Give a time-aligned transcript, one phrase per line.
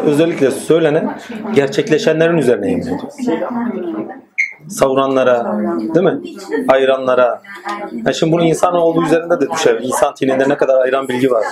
[0.00, 1.18] özellikle söylenen
[1.54, 2.88] gerçekleşenlerin üzerine yemin.
[4.70, 5.58] Savuranlara,
[5.94, 6.20] değil mi?
[6.68, 7.42] Ayıranlara.
[7.92, 9.80] Yani şimdi bunu insan olduğu üzerinde de düşer.
[9.82, 11.44] İnsan tininde ne kadar ayıran bilgi var.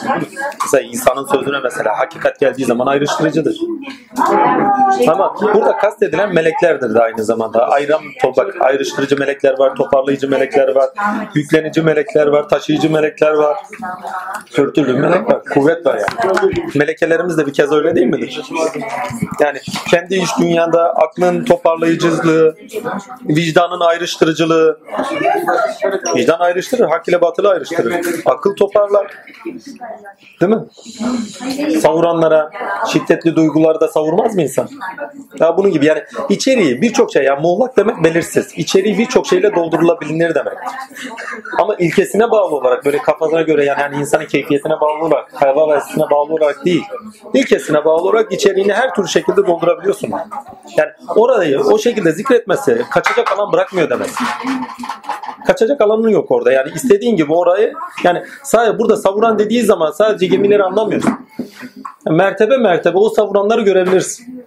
[0.62, 3.56] Mesela insanın sözüne mesela hakikat geldiği zaman ayrıştırıcıdır.
[5.08, 7.68] Ama burada kastedilen meleklerdir de aynı zamanda.
[7.68, 8.00] Ayıran,
[8.36, 10.90] bak ayrıştırıcı melekler var, toparlayıcı melekler var,
[11.34, 13.56] yüklenici melekler var, taşıyıcı melekler var.
[14.50, 16.52] Tür türlü melek var, kuvvet var yani.
[16.74, 18.42] Melekelerimiz de bir kez öyle değil midir?
[19.40, 19.58] Yani
[19.90, 22.56] kendi iş dünyanda aklın toparlayıcılığı,
[23.28, 24.78] vicdanın ayrıştırıcılığı,
[26.16, 28.04] vicdan ayrıştırır, hak ile batılı ayrıştırır.
[28.24, 29.06] Akıl toparlar.
[30.40, 30.64] Değil mi?
[31.80, 32.50] Savuranlara,
[32.92, 34.68] şiddetli duyguları da savurmaz mı insan?
[35.40, 38.52] Ya bunun gibi yani içeriği birçok şey yani muğlak demek belirsiz.
[38.56, 40.54] İçeriği birçok şeyle doldurulabilir demek.
[41.60, 45.80] Ama ilkesine bağlı olarak böyle kafasına göre yani, yani insanın keyfiyetine bağlı olarak, hayvan ve
[46.10, 46.84] bağlı olarak değil.
[47.34, 50.10] İlkesine bağlı olarak içeriğini her türlü şekilde doldurabiliyorsun.
[50.76, 54.08] Yani orayı o şekilde zikretmesi kaçacak alan bırakmıyor demek.
[55.46, 56.52] Kaçacak alanın yok orada.
[56.52, 57.72] Yani istediğin gibi orayı
[58.04, 61.12] yani sadece burada savuran dediği zaman sadece gemileri anlamıyorsun.
[62.10, 64.46] Mertebe mertebe o savuranları görebilirsin.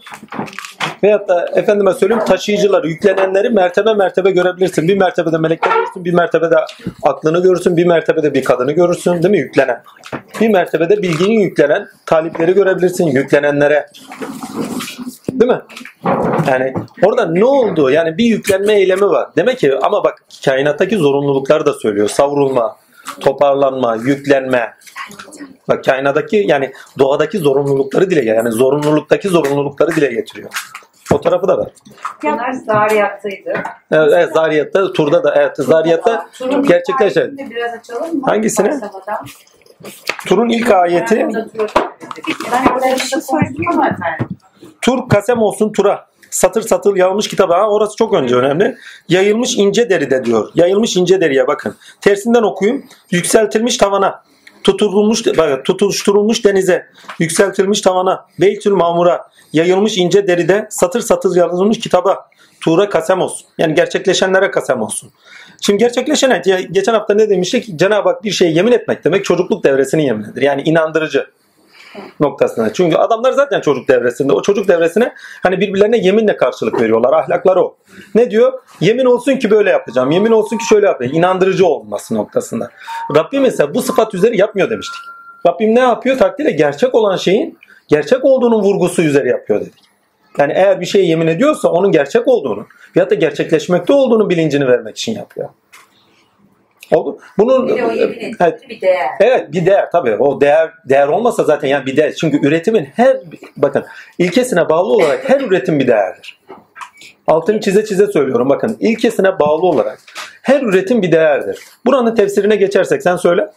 [1.04, 4.88] Veyahut da efendime söyleyeyim taşıyıcıları, yüklenenleri mertebe mertebe görebilirsin.
[4.88, 6.56] Bir mertebede melekleri görürsün, bir mertebede
[7.04, 9.84] aklını görürsün, bir mertebede bir kadını görürsün değil mi yüklenen?
[10.42, 13.86] Bir mertebede bilginin yüklenen talipleri görebilirsin, yüklenenlere.
[15.40, 15.62] Değil mi?
[16.48, 16.74] Yani
[17.04, 17.90] orada ne oldu?
[17.90, 19.30] Yani bir yüklenme eylemi var.
[19.36, 22.10] Demek ki ama bak kainattaki zorunlulukları da söylüyor.
[22.10, 22.76] Savrulma,
[23.20, 24.74] toparlanma, yüklenme.
[25.68, 30.50] Bak kainattaki yani doğadaki zorunlulukları dile yani zorunluluktaki zorunlulukları dile getiriyor.
[31.12, 31.72] O tarafı da var.
[32.24, 33.54] Bunlar Zariyat'taydı.
[33.92, 36.30] Evet, evet Zariyat'ta, Tur'da da evet Zariyat'ta
[36.90, 38.26] hikayesini Biraz açalım mı?
[38.26, 38.80] Hangisini?
[40.28, 41.28] Tur'un ilk ayeti
[42.52, 44.28] Ben orada bir şey söyledim ama efendim.
[44.82, 46.10] Tur kasem olsun Tur'a.
[46.30, 47.58] Satır satır yayılmış kitaba.
[47.58, 48.78] Ha, orası çok önce önemli.
[49.10, 50.50] Yayılmış ince deride diyor.
[50.56, 51.76] Yayılmış ince deriye bakın.
[52.02, 52.86] Tersinden okuyun.
[53.12, 54.24] Yükseltilmiş tavana.
[54.64, 56.86] Tutulmuş, bak, tutuşturulmuş denize.
[57.20, 58.26] Yükseltilmiş tavana.
[58.40, 59.30] Beytül mamura.
[59.54, 60.68] Yayılmış ince deride.
[60.70, 62.30] Satır satır yazılmış kitaba.
[62.62, 63.48] Tuğra kasem olsun.
[63.58, 65.12] Yani gerçekleşenlere kasem olsun.
[65.62, 66.42] Şimdi gerçekleşen
[66.72, 67.80] geçen hafta ne demiştik?
[67.80, 71.26] Cenab-ı Hak bir şeye yemin etmek demek çocukluk devresini yemin Yani inandırıcı
[72.20, 72.74] noktasına.
[72.74, 74.34] Çünkü adamlar zaten çocuk devresinde.
[74.34, 75.14] O çocuk devresine
[75.44, 77.14] hani birbirlerine yeminle karşılık veriyorlar.
[77.14, 77.76] Ahlakları o.
[78.16, 78.54] Ne diyor?
[78.82, 80.12] Yemin olsun ki böyle yapacağım.
[80.12, 81.16] Yemin olsun ki şöyle yapacağım.
[81.16, 82.70] İnandırıcı olması noktasında.
[83.16, 85.02] Rabbim ise bu sıfat üzeri yapmıyor demiştik.
[85.48, 86.18] Rabbim ne yapıyor?
[86.18, 87.58] Takdirde gerçek olan şeyin
[87.88, 89.90] gerçek olduğunun vurgusu üzeri yapıyor dedik.
[90.38, 94.98] Yani eğer bir şeye yemin ediyorsa onun gerçek olduğunu veyahut da gerçekleşmekte olduğunu bilincini vermek
[94.98, 95.50] için yapıyor.
[96.92, 97.20] Oldu.
[97.38, 99.10] Bunun Bir de o yemin ettiği evet, bir değer.
[99.20, 100.16] Evet bir değer tabii.
[100.16, 102.14] O değer değer olmasa zaten yani bir değer.
[102.14, 103.18] Çünkü üretimin her
[103.58, 103.86] bakın
[104.18, 106.40] ilkesine bağlı olarak her üretim bir değerdir.
[107.28, 108.78] Altını çize çize söylüyorum bakın.
[108.80, 110.00] ilkesine bağlı olarak
[110.42, 111.60] her üretim bir değerdir.
[111.86, 113.48] Buranın tefsirine geçersek sen söyle.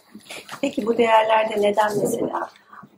[0.61, 2.49] Peki bu değerlerde neden mesela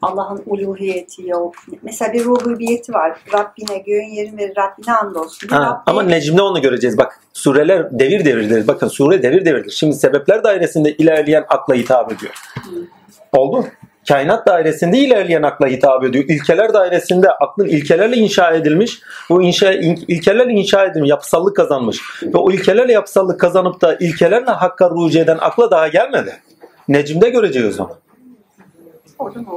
[0.05, 1.55] Allah'ın uluhiyeti yok?
[1.83, 3.17] Mesela bir rububiyeti var.
[3.33, 5.47] Rabbine göğün yerin ve Rabbine andolsun.
[5.47, 6.97] Ha, Rabbi- ama Necm'de onu göreceğiz.
[6.97, 8.67] Bak sureler devir devirdir.
[8.67, 9.71] Bakın sure devir devirdir.
[9.71, 12.33] Şimdi sebepler dairesinde ilerleyen akla hitap ediyor.
[13.31, 13.65] Oldu.
[14.07, 16.25] Kainat dairesinde ilerleyen akla hitap ediyor.
[16.27, 18.99] İlkeler dairesinde aklın ilkelerle inşa edilmiş.
[19.29, 21.99] Bu inşa, in- ilkelerle inşa edilmiş, yapısallık kazanmış.
[22.23, 26.35] Ve o ilkelerle yapısallık kazanıp da ilkelerle hakka rucu eden akla daha gelmedi.
[26.87, 27.97] Necm'de göreceğiz onu.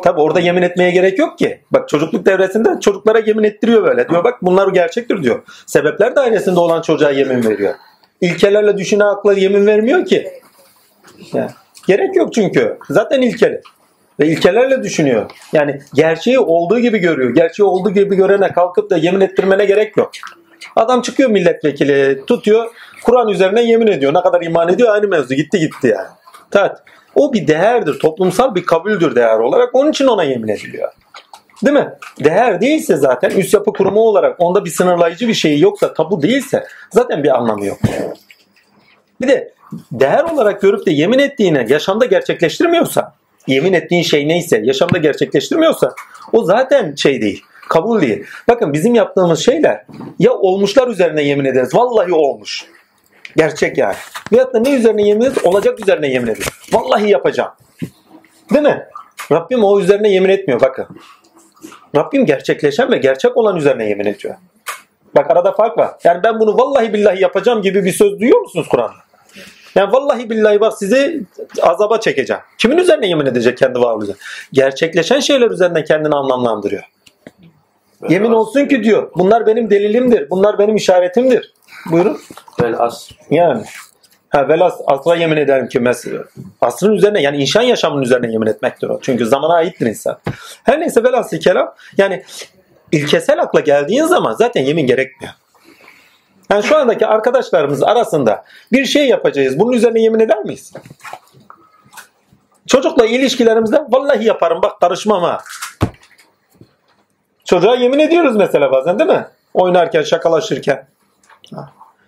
[0.05, 1.61] Tabi orada yemin etmeye gerek yok ki.
[1.71, 4.09] Bak çocukluk devresinde çocuklara yemin ettiriyor böyle.
[4.09, 5.43] Diyor bak bunlar gerçektir diyor.
[5.67, 7.75] Sebepler dairesinde olan çocuğa yemin veriyor.
[8.21, 10.29] İlkelerle düşünen akla yemin vermiyor ki.
[11.33, 11.51] Yani,
[11.87, 12.79] gerek yok çünkü.
[12.91, 13.61] Zaten ilkeli.
[14.21, 15.31] Ve ilkelerle düşünüyor.
[15.53, 17.35] Yani gerçeği olduğu gibi görüyor.
[17.35, 20.11] Gerçeği olduğu gibi görene kalkıp da yemin ettirmene gerek yok.
[20.77, 22.71] Adam çıkıyor milletvekili tutuyor.
[23.05, 24.15] Kur'an üzerine yemin ediyor.
[24.15, 25.35] Ne kadar iman ediyor aynı mevzu.
[25.35, 26.09] Gitti gitti yani.
[26.57, 26.73] Evet.
[27.19, 27.99] O bir değerdir.
[27.99, 29.75] Toplumsal bir kabuldür değer olarak.
[29.75, 30.93] Onun için ona yemin ediliyor.
[31.65, 31.93] Değil mi?
[32.25, 36.65] Değer değilse zaten üst yapı kurumu olarak onda bir sınırlayıcı bir şey yoksa, tabu değilse
[36.91, 37.79] zaten bir anlamı yok.
[39.21, 39.53] Bir de
[39.93, 43.15] değer olarak görüp de yemin ettiğini yaşamda gerçekleştirmiyorsa,
[43.47, 45.95] yemin ettiğin şey neyse yaşamda gerçekleştirmiyorsa
[46.33, 47.45] o zaten şey değil.
[47.69, 48.25] Kabul değil.
[48.49, 49.85] Bakın bizim yaptığımız şeyler
[50.19, 51.75] ya olmuşlar üzerine yemin ederiz.
[51.75, 52.67] Vallahi olmuş.
[53.37, 53.95] Gerçek yani.
[54.33, 55.45] Veyahut da ne üzerine yemin ederiz?
[55.45, 56.49] Olacak üzerine yemin ederiz.
[56.73, 57.51] Vallahi yapacağım.
[58.51, 58.87] Değil mi?
[59.33, 60.87] Rabbim o üzerine yemin etmiyor bakın.
[61.97, 64.35] Rabbim gerçekleşen ve gerçek olan üzerine yemin ediyor.
[65.17, 65.91] Bak arada fark var.
[66.05, 69.09] Yani ben bunu vallahi billahi yapacağım gibi bir söz duyuyor musunuz Kur'an'da?
[69.75, 71.23] Yani vallahi billahi bak sizi
[71.63, 72.43] azaba çekeceğim.
[72.59, 74.15] Kimin üzerine yemin edecek kendi varlığıyla?
[74.53, 76.83] Gerçekleşen şeyler üzerinden kendini anlamlandırıyor.
[78.09, 79.11] Yemin olsun ki diyor.
[79.17, 80.31] Bunlar benim delilimdir.
[80.31, 81.55] Bunlar benim işaretimdir.
[81.87, 82.21] Buyurun.
[82.63, 83.19] Vel asr.
[83.31, 83.65] Yani.
[84.31, 86.25] Ha velas asla yemin ederim ki mesela.
[86.61, 89.01] Asrın üzerine yani insan yaşamının üzerine yemin etmektir o.
[89.03, 90.19] Çünkü zamana aittir insan.
[90.65, 92.25] Her neyse velhasıl kelam yani
[92.93, 95.33] ilkesel akla geldiğin zaman zaten yemin gerekmiyor.
[96.51, 99.59] Yani şu andaki arkadaşlarımız arasında bir şey yapacağız.
[99.59, 100.73] Bunun üzerine yemin eder miyiz?
[102.67, 105.43] Çocukla ilişkilerimizde vallahi yaparım bak karışmam ha.
[107.45, 109.27] Çocuğa yemin ediyoruz mesela bazen değil mi?
[109.55, 110.87] Oynarken, şakalaşırken.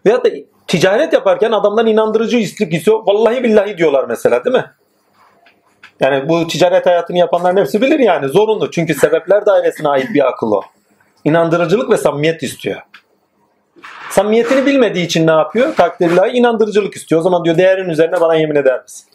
[0.07, 0.29] Veyahut da
[0.67, 3.01] ticaret yaparken adamdan inandırıcı istik istiyor.
[3.07, 4.71] Vallahi billahi diyorlar mesela değil mi?
[6.01, 8.29] Yani bu ticaret hayatını yapanların hepsi bilir yani.
[8.29, 8.71] Zorunlu.
[8.71, 10.63] Çünkü sebepler dairesine ait bir akıl o.
[11.25, 12.81] İnandırıcılık ve samimiyet istiyor.
[14.11, 15.77] Samimiyetini bilmediği için ne yapıyor?
[15.77, 17.21] Takdirlahi inandırıcılık istiyor.
[17.21, 19.09] O zaman diyor değerin üzerine bana yemin eder misin?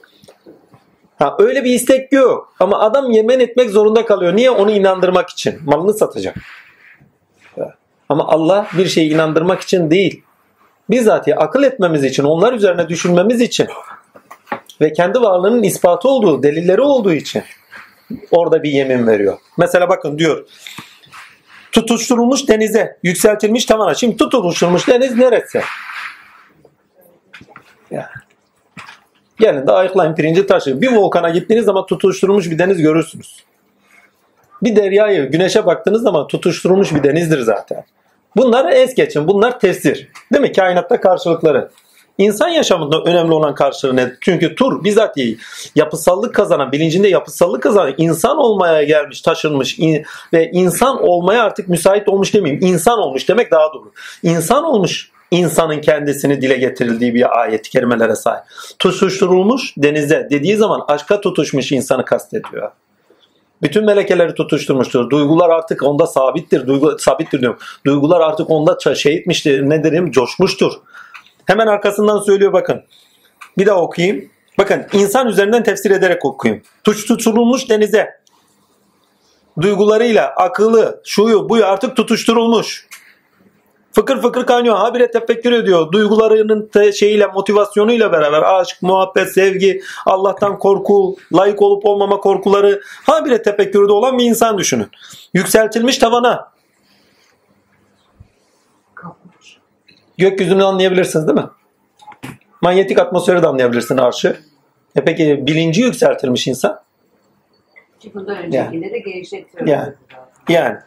[1.20, 2.54] Ha, öyle bir istek yok.
[2.60, 4.36] Ama adam yemin etmek zorunda kalıyor.
[4.36, 4.52] Niye?
[4.52, 5.60] Onu inandırmak için.
[5.66, 6.36] Malını satacak.
[8.10, 10.24] Ama Allah bir şeyi inandırmak için değil.
[10.90, 13.68] Bizzatihi akıl etmemiz için, onlar üzerine düşünmemiz için
[14.82, 17.44] ve kendi varlığının ispatı olduğu, delilleri olduğu için
[18.32, 19.38] orada bir yemin veriyor.
[19.58, 20.46] Mesela bakın diyor
[21.76, 23.96] tutuşturulmuş denize, yükseltilmiş tavana.
[23.96, 25.62] Şimdi tutuşturulmuş deniz neresi?
[27.92, 28.06] Yani.
[29.40, 30.82] Gelin de ayıklayın pirinci taşı.
[30.82, 33.44] Bir volkana gittiğiniz zaman tutuşturulmuş bir deniz görürsünüz.
[34.64, 37.84] Bir deryayı güneşe baktığınız zaman tutuşturulmuş bir denizdir zaten.
[38.36, 39.28] Bunlar es geçin.
[39.28, 40.08] Bunlar tefsir.
[40.34, 40.52] Değil mi?
[40.52, 41.70] Kainatta karşılıkları.
[42.18, 44.12] İnsan yaşamında önemli olan karşılığı ne?
[44.22, 45.38] Çünkü tur bizatihi
[45.76, 52.10] yapısallık kazanan, bilincinde yapısallık kazanan, insan olmaya gelmiş, taşınmış in- ve insan olmaya artık müsait
[52.10, 52.66] olmuş demeyeyim.
[52.66, 53.92] İnsan olmuş demek daha doğru.
[54.24, 58.44] İnsan olmuş insanın kendisini dile getirildiği bir ayet kelimelere sahip.
[58.80, 62.72] Tutuşturulmuş denize dediği zaman aşka tutuşmuş insanı kastediyor.
[63.62, 65.10] Bütün melekeleri tutuşturmuştur.
[65.10, 66.68] Duygular artık onda sabittir.
[66.68, 67.60] Duygu, sabittir diyorum.
[67.86, 69.62] Duygular artık onda şey etmiştir.
[69.62, 70.12] Ne derim?
[70.12, 70.74] Coşmuştur.
[71.46, 72.84] Hemen arkasından söylüyor bakın.
[73.58, 74.30] Bir daha okuyayım.
[74.58, 76.64] Bakın insan üzerinden tefsir ederek okuyayım.
[76.84, 78.10] Tuş tutulmuş denize.
[79.62, 82.88] Duygularıyla, akıllı, şuyu, buyu artık tutuşturulmuş.
[83.96, 84.76] Fıkır fıkır kaynıyor.
[84.76, 85.92] Habire tefekkür ediyor.
[85.92, 93.42] Duygularının te- şeyiyle, motivasyonuyla beraber aşk, muhabbet, sevgi, Allah'tan korku, layık olup olmama korkuları habire
[93.42, 94.88] tefekkürde olan bir insan düşünün.
[95.34, 96.52] Yükseltilmiş tavana.
[100.18, 101.50] Gökyüzünü anlayabilirsiniz değil mi?
[102.62, 104.38] Manyetik atmosferi de anlayabilirsin arşı.
[104.96, 106.80] E peki bilinci yükseltilmiş insan?
[108.00, 109.70] Ki bundan öncekinde de genişletiyoruz.
[109.70, 109.94] Yani.
[110.50, 110.78] Yani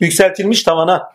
[0.00, 1.12] yükseltilmiş tavana.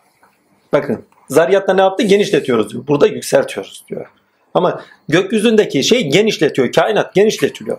[0.72, 2.02] Bakın Zariyat'ta ne yaptı?
[2.02, 2.86] Genişletiyoruz diyor.
[2.88, 4.06] Burada yükseltiyoruz diyor.
[4.54, 6.72] Ama gökyüzündeki şey genişletiyor.
[6.72, 7.78] Kainat genişletiliyor.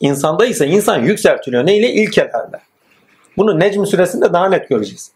[0.00, 1.66] İnsanda ise insan yükseltiliyor.
[1.66, 1.90] Neyle?
[1.90, 2.60] İlkelerle.
[3.36, 5.12] Bunu Necm suresinde daha net göreceğiz.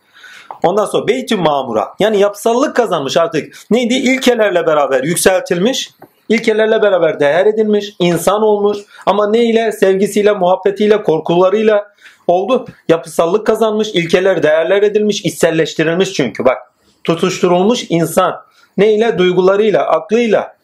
[0.62, 3.54] Ondan sonra Beyt-i Mamura yani yapsallık kazanmış artık.
[3.70, 3.94] Neydi?
[3.94, 5.90] İlkelerle beraber yükseltilmiş.
[6.28, 7.94] İlkelerle beraber değer edilmiş.
[7.98, 8.78] insan olmuş.
[9.06, 9.72] Ama ne ile?
[9.72, 11.86] Sevgisiyle, muhabbetiyle, korkularıyla
[12.26, 12.66] oldu.
[12.88, 13.88] Yapısallık kazanmış.
[13.88, 15.24] ilkeler değerler edilmiş.
[15.24, 16.44] içselleştirilmiş çünkü.
[16.44, 16.58] Bak
[17.06, 18.42] tutuşturulmuş insan.
[18.76, 19.18] Ne ile?
[19.18, 20.56] Duygularıyla, aklıyla.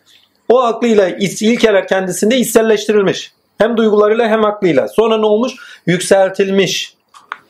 [0.49, 3.33] O aklıyla ilkeler kendisinde içselleştirilmiş.
[3.59, 4.89] Hem duygularıyla hem aklıyla.
[4.89, 5.53] Sonra ne olmuş?
[5.87, 6.97] Yükseltilmiş.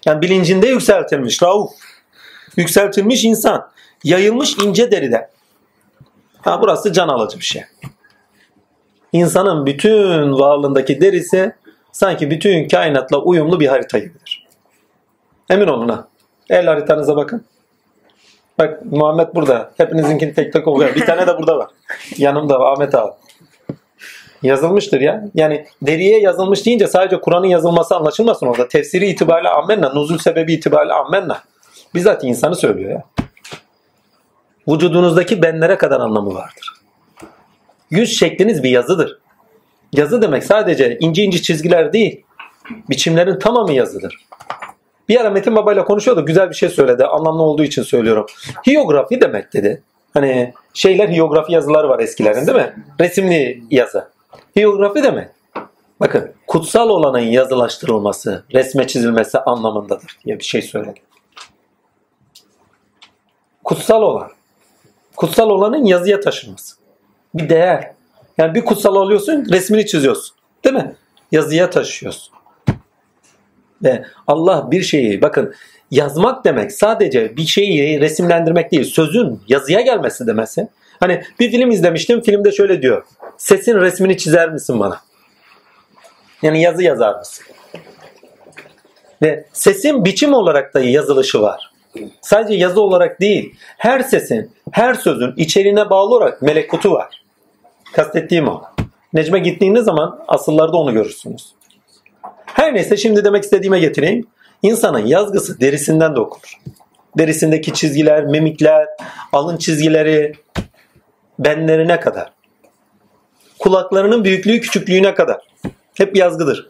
[0.06, 1.42] Yani bilincinde yükseltilmiş.
[1.42, 1.70] Rauf.
[2.56, 3.68] Yükseltilmiş insan.
[4.04, 5.30] Yayılmış ince deride.
[6.40, 7.62] Ha, burası can alıcı bir şey.
[9.12, 11.52] İnsanın bütün varlığındaki derisi
[11.92, 14.46] sanki bütün kainatla uyumlu bir harita gibidir.
[15.50, 16.08] Emin olun ha.
[16.50, 17.44] El haritanıza bakın.
[18.62, 19.70] Bak Muhammed burada.
[19.76, 20.94] Hepinizinkini tek tek okuyor.
[20.94, 21.68] Bir tane de burada var.
[22.16, 23.12] Yanımda Ahmet abi.
[24.42, 25.24] Yazılmıştır ya.
[25.34, 28.68] Yani deriye yazılmış deyince sadece Kur'an'ın yazılması anlaşılmasın orada.
[28.68, 31.42] Tefsiri itibariyle ammenna, nuzul sebebi itibariyle ammenna.
[31.94, 33.04] Bizzat insanı söylüyor ya.
[34.68, 36.72] Vücudunuzdaki benlere kadar anlamı vardır.
[37.90, 39.18] Yüz şekliniz bir yazıdır.
[39.92, 42.24] Yazı demek sadece ince ince çizgiler değil.
[42.90, 44.26] Biçimlerin tamamı yazıdır.
[45.12, 46.26] Bir ara Metin Baba ile konuşuyordu.
[46.26, 47.04] Güzel bir şey söyledi.
[47.04, 48.26] Anlamlı olduğu için söylüyorum.
[48.66, 49.82] Hiyografi demek dedi.
[50.14, 52.74] Hani şeyler hiyografi yazıları var eskilerin değil mi?
[53.00, 54.08] Resimli yazı.
[54.56, 55.28] Hiyografi demek.
[56.00, 61.00] Bakın kutsal olanın yazılaştırılması, resme çizilmesi anlamındadır diye bir şey söyledi.
[63.64, 64.30] Kutsal olan.
[65.16, 66.76] Kutsal olanın yazıya taşınması.
[67.34, 67.92] Bir değer.
[68.38, 70.36] Yani bir kutsal alıyorsun, resmini çiziyorsun.
[70.64, 70.94] Değil mi?
[71.32, 72.31] Yazıya taşıyorsun.
[73.82, 75.54] Ve Allah bir şeyi bakın
[75.90, 78.84] yazmak demek sadece bir şeyi resimlendirmek değil.
[78.84, 80.68] Sözün yazıya gelmesi demesi.
[81.00, 82.20] Hani bir film izlemiştim.
[82.20, 83.02] Filmde şöyle diyor.
[83.36, 85.00] Sesin resmini çizer misin bana?
[86.42, 87.44] Yani yazı yazar mısın?
[89.22, 91.72] Ve sesin biçim olarak da yazılışı var.
[92.20, 97.22] Sadece yazı olarak değil, her sesin, her sözün içeriğine bağlı olarak melekutu var.
[97.92, 98.62] Kastettiğim o.
[99.12, 101.52] Necme gittiğiniz zaman asıllarda onu görürsünüz.
[102.54, 104.26] Her neyse şimdi demek istediğime getireyim.
[104.62, 106.58] İnsanın yazgısı derisinden de okunur.
[107.18, 108.86] Derisindeki çizgiler, mimikler,
[109.32, 110.32] alın çizgileri,
[111.38, 112.32] benlerine kadar.
[113.58, 115.40] Kulaklarının büyüklüğü küçüklüğüne kadar.
[115.94, 116.68] Hep yazgıdır.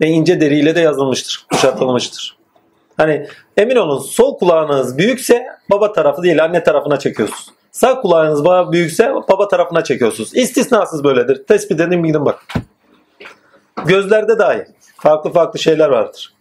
[0.00, 2.36] Ve ince deriyle de yazılmıştır, kuşatılmıştır.
[2.96, 7.50] Hani emin olun sol kulağınız büyükse baba tarafı değil anne tarafına çekiyorsunuz.
[7.72, 10.34] Sağ kulağınız büyükse baba tarafına çekiyorsunuz.
[10.34, 11.44] İstisnasız böyledir.
[11.46, 12.44] Tespit edin bilin bak.
[13.86, 14.64] Gözlerde dahi
[14.96, 16.34] farklı farklı şeyler vardır.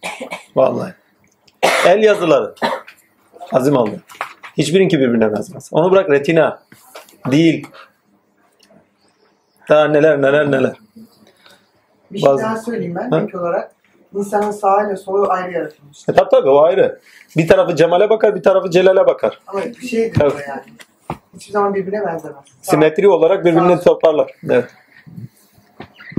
[0.55, 0.93] Vallahi.
[1.87, 2.55] El yazıları.
[3.51, 3.99] Azim alıyor.
[4.57, 5.69] Hiçbirinki birbirine benzemez.
[5.71, 6.63] Onu bırak retina.
[7.31, 7.67] Değil.
[9.69, 10.73] Daha neler neler neler.
[12.11, 13.21] Bir şey Bazı- daha söyleyeyim ben Ha?
[13.21, 13.71] ilk olarak.
[14.15, 16.09] İnsanın sağı ile solu ayrı yaratılmış.
[16.09, 16.99] E tabi tabi o ayrı.
[17.37, 19.39] Bir tarafı Cemal'e bakar bir tarafı Celal'e bakar.
[19.47, 20.33] Ama bir Tabii.
[20.33, 20.61] o yani.
[21.35, 22.35] Hiçbir zaman birbirine benzemez.
[22.61, 24.31] Sağ- Simetri olarak birbirini Sağ- toparlar.
[24.49, 24.69] Evet.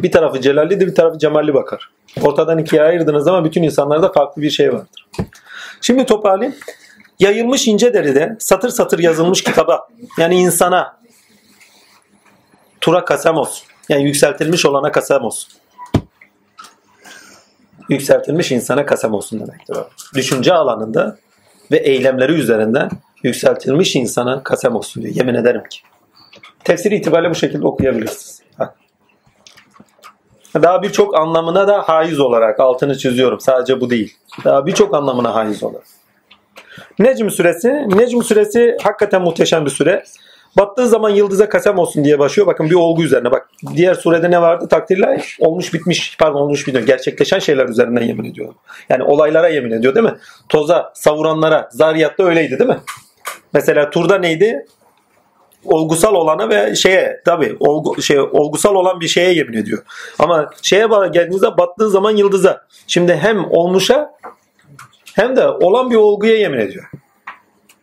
[0.02, 1.90] Bir tarafı Celallidir bir tarafı Cemalli bakar.
[2.22, 5.08] Ortadan ikiye ayırdığınız zaman bütün insanlarda farklı bir şey vardır.
[5.80, 6.58] Şimdi toparlayayım.
[7.18, 10.96] Yayılmış ince deride satır satır yazılmış kitaba yani insana
[12.80, 13.66] tura kasem olsun.
[13.88, 15.52] Yani yükseltilmiş olana kasem olsun.
[17.88, 19.76] Yükseltilmiş insana kasem olsun demektir.
[20.14, 21.18] Düşünce alanında
[21.70, 22.90] ve eylemleri üzerinden
[23.22, 25.14] yükseltilmiş insana kasem olsun diyor.
[25.14, 25.80] Yemin ederim ki.
[26.64, 28.41] Tefsiri itibariyle bu şekilde okuyabilirsiniz.
[30.54, 33.40] Daha birçok anlamına da haiz olarak altını çiziyorum.
[33.40, 34.16] Sadece bu değil.
[34.44, 35.86] Daha birçok anlamına haiz olarak.
[36.98, 37.68] Necm suresi.
[37.68, 40.04] Necm suresi hakikaten muhteşem bir süre.
[40.58, 42.46] Battığı zaman yıldıza kasem olsun diye başlıyor.
[42.46, 43.50] Bakın bir olgu üzerine bak.
[43.76, 44.68] Diğer surede ne vardı?
[44.68, 46.16] Takdirler olmuş bitmiş.
[46.18, 46.86] Pardon olmuş bitmiş.
[46.86, 48.54] Gerçekleşen şeyler üzerinden yemin ediyor.
[48.88, 50.16] Yani olaylara yemin ediyor değil mi?
[50.48, 51.68] Toza, savuranlara.
[51.72, 52.78] Zariyatta öyleydi değil mi?
[53.52, 54.66] Mesela turda neydi?
[55.64, 59.82] Olgusal olana ve şeye tabi olgu, şey, olgusal olan bir şeye yemin ediyor.
[60.18, 62.66] Ama şeye geldiğinizde battığı zaman yıldıza.
[62.86, 64.14] Şimdi hem olmuşa
[65.14, 66.84] hem de olan bir olguya yemin ediyor.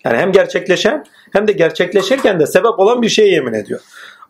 [0.05, 3.79] Yani hem gerçekleşen hem de gerçekleşirken de sebep olan bir şeye yemin ediyor.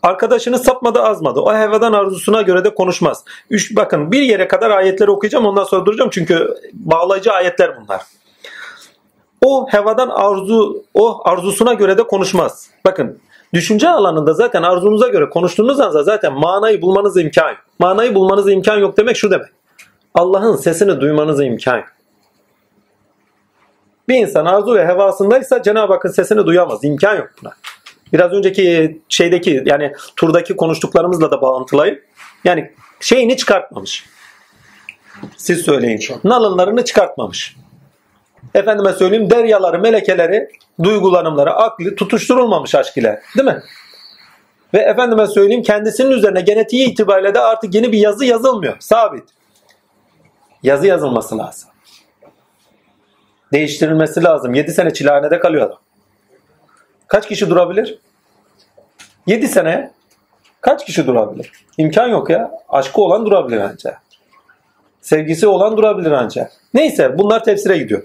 [0.03, 1.39] Arkadaşını sapmadı azmadı.
[1.39, 3.25] O hevadan arzusuna göre de konuşmaz.
[3.50, 8.01] Üç, bakın bir yere kadar ayetleri okuyacağım ondan sonra duracağım çünkü bağlayıcı ayetler bunlar.
[9.41, 12.70] O hevadan arzu, o arzusuna göre de konuşmaz.
[12.86, 13.20] Bakın
[13.53, 17.56] düşünce alanında zaten arzunuza göre konuştuğunuz anda zaten manayı bulmanız imkan.
[17.79, 19.50] Manayı bulmanız imkan yok demek şu demek.
[20.13, 21.84] Allah'ın sesini duymanız imkan.
[24.10, 26.84] Bir insan arzu ve hevasındaysa Cenab-ı Hakk'ın sesini duyamaz.
[26.84, 27.53] İmkan yok buna.
[28.13, 32.06] Biraz önceki şeydeki yani turdaki konuştuklarımızla da bağıntılayıp
[32.44, 34.06] yani şeyini çıkartmamış.
[35.38, 36.01] Siz söyleyin.
[36.24, 37.56] Nalınlarını çıkartmamış.
[38.53, 40.50] Efendime söyleyeyim deryaları, melekeleri,
[40.84, 43.22] duygulanımları, aklı tutuşturulmamış aşk ile.
[43.38, 43.62] Değil mi?
[44.74, 48.75] Ve efendime söyleyeyim kendisinin üzerine genetiği itibariyle de artık yeni bir yazı yazılmıyor.
[48.79, 49.24] Sabit.
[50.63, 51.69] Yazı yazılması lazım.
[53.53, 54.53] Değiştirilmesi lazım.
[54.53, 55.79] 7 sene çilehanede kalıyor adam.
[57.08, 58.00] Kaç kişi durabilir?
[59.27, 59.91] 7 sene
[60.62, 61.51] kaç kişi durabilir?
[61.77, 62.51] İmkan yok ya.
[62.69, 64.01] Aşkı olan durabilir ancak.
[65.01, 66.51] Sevgisi olan durabilir ancak.
[66.74, 68.03] Neyse bunlar tefsire gidiyor.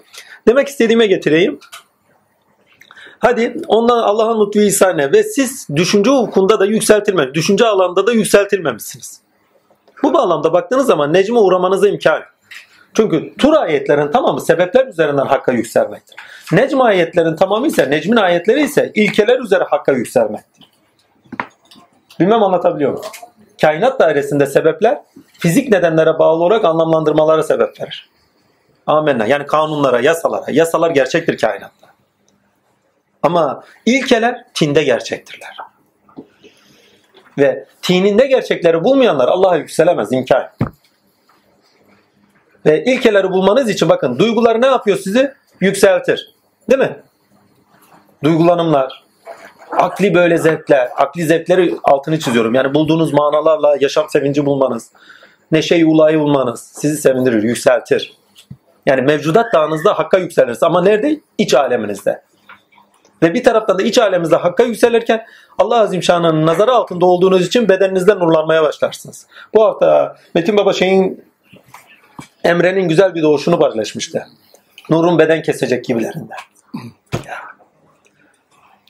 [0.49, 1.59] Demek istediğime getireyim.
[3.19, 9.21] Hadi ondan Allah'ın lütfu ihsanı ve siz düşünce hukukunda da yükseltilmemiş, düşünce alanında da yükseltilmemişsiniz.
[10.03, 12.35] Bu bağlamda baktığınız zaman necme uğramanıza imkan yok.
[12.95, 16.17] Çünkü tur ayetlerin tamamı sebepler üzerinden hakka yükselmektir.
[16.53, 20.71] Necm ayetlerin tamamı ise, necmin ayetleri ise ilkeler üzere hakka yükselmektir.
[22.21, 23.07] Bilmem anlatabiliyor muyum?
[23.61, 25.03] Kainat dairesinde sebepler
[25.39, 28.11] fizik nedenlere bağlı olarak anlamlandırmalara sebep verir.
[28.87, 29.27] Amenna.
[29.27, 30.45] Yani kanunlara, yasalara.
[30.51, 31.87] Yasalar gerçektir kainatta.
[33.23, 35.57] Ama ilkeler tinde gerçektirler.
[37.39, 40.13] Ve tininde gerçekleri bulmayanlar Allah'a yükselemez.
[40.13, 40.25] yok.
[42.67, 45.35] Ve ilkeleri bulmanız için bakın duygular ne yapıyor sizi?
[45.61, 46.35] Yükseltir.
[46.71, 46.97] Değil mi?
[48.25, 49.04] Duygulanımlar,
[49.79, 52.55] akli böyle zevkler, akli zevkleri altını çiziyorum.
[52.55, 54.91] Yani bulduğunuz manalarla yaşam sevinci bulmanız,
[55.53, 58.15] neşe-i ulayı bulmanız sizi sevindirir, yükseltir.
[58.87, 60.63] Yani mevcudat dağınızda hakka yükseliriz.
[60.63, 61.21] Ama nerede?
[61.39, 62.23] İç aleminizde.
[63.23, 65.27] Ve bir taraftan da iç aleminizde hakka yükselirken
[65.59, 69.27] Allah Azim Şan'ın nazarı altında olduğunuz için bedeninizden nurlanmaya başlarsınız.
[69.55, 71.25] Bu hafta Metin Baba şeyin
[72.45, 74.27] Emre'nin güzel bir doğuşunu paylaşmıştı.
[74.91, 76.39] Nurun beden kesecek gibilerinden.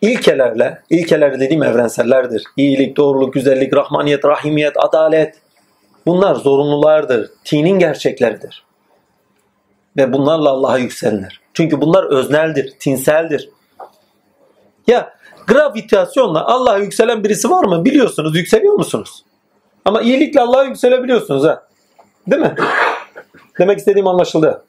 [0.05, 2.45] İlkelerle, ilkeler dediğim evrensellerdir.
[2.57, 5.35] İyilik, doğruluk, güzellik, rahmaniyet, rahimiyet, adalet.
[6.07, 7.31] Bunlar zorunlulardır.
[7.45, 8.65] Tinin gerçekleridir.
[9.97, 11.41] Ve bunlarla Allah'a yükselinir.
[11.55, 13.51] Çünkü bunlar özneldir, tinseldir.
[14.87, 15.15] Ya
[15.47, 17.85] gravitasyonla Allah'a yükselen birisi var mı?
[17.85, 19.25] Biliyorsunuz, yükseliyor musunuz?
[19.85, 21.67] Ama iyilikle Allah'a yükselebiliyorsunuz ha.
[22.27, 22.55] Değil mi?
[23.59, 24.65] Demek istediğim anlaşıldı.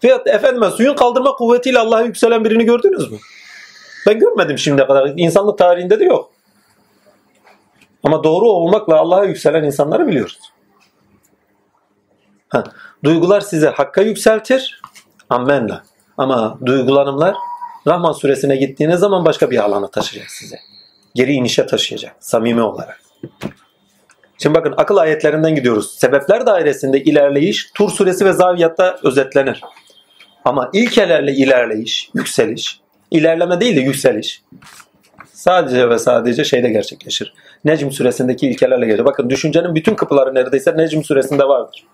[0.00, 3.18] Fiyat efendime suyun kaldırma kuvvetiyle Allah'a yükselen birini gördünüz mü?
[4.06, 5.12] Ben görmedim şimdiye kadar.
[5.16, 6.30] İnsanlık tarihinde de yok.
[8.02, 10.38] Ama doğru olmakla Allah'a yükselen insanları biliyoruz.
[12.48, 12.64] Ha,
[13.04, 14.80] duygular size hakka yükseltir.
[15.30, 15.82] Ammenna.
[16.18, 17.34] Ama duygulanımlar
[17.86, 20.56] Rahman suresine gittiğiniz zaman başka bir alana taşıyacak size.
[21.14, 22.16] Geri inişe taşıyacak.
[22.20, 23.00] Samimi olarak.
[24.38, 25.98] Şimdi bakın akıl ayetlerinden gidiyoruz.
[25.98, 29.60] Sebepler dairesinde ilerleyiş Tur suresi ve Zaviyat'ta özetlenir.
[30.44, 32.80] Ama ilkelerle ilerleyiş, yükseliş,
[33.14, 34.42] ilerleme değil de yükseliş
[35.32, 37.34] sadece ve sadece şeyde gerçekleşir.
[37.64, 39.04] Necm suresindeki ilkelerle gelir.
[39.04, 41.86] Bakın düşüncenin bütün kapıları neredeyse Necm suresinde vardır.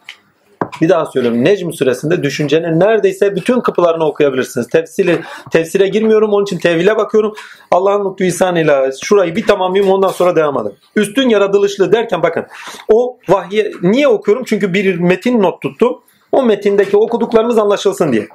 [0.81, 1.45] Bir daha söylüyorum.
[1.45, 4.69] Necm suresinde düşüncenin neredeyse bütün kapılarını okuyabilirsiniz.
[4.69, 6.33] Tefsiri, tefsire girmiyorum.
[6.33, 7.35] Onun için tevhile bakıyorum.
[7.71, 10.77] Allah'ın lütfu ihsanıyla şurayı bir tamamlayayım ondan sonra devam edelim.
[10.97, 12.47] Üstün yaratılışlı derken bakın
[12.89, 14.45] o vahye niye okuyorum?
[14.47, 16.01] Çünkü bir metin not tuttum.
[16.33, 18.29] O metindeki okuduklarımız anlaşılsın diye.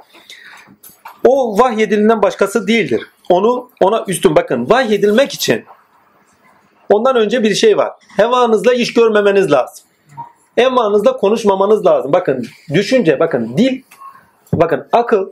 [1.26, 3.02] O vahyedilinden başkası değildir.
[3.30, 4.70] Onu ona üstün bakın.
[4.70, 5.66] Vahyedilmek için
[6.90, 7.92] ondan önce bir şey var.
[8.18, 9.86] Hevanızla iş görmemeniz lazım.
[10.58, 12.14] Emanızla konuşmamanız lazım.
[12.14, 13.82] Bakın düşünce, bakın dil,
[14.54, 15.30] bakın akıl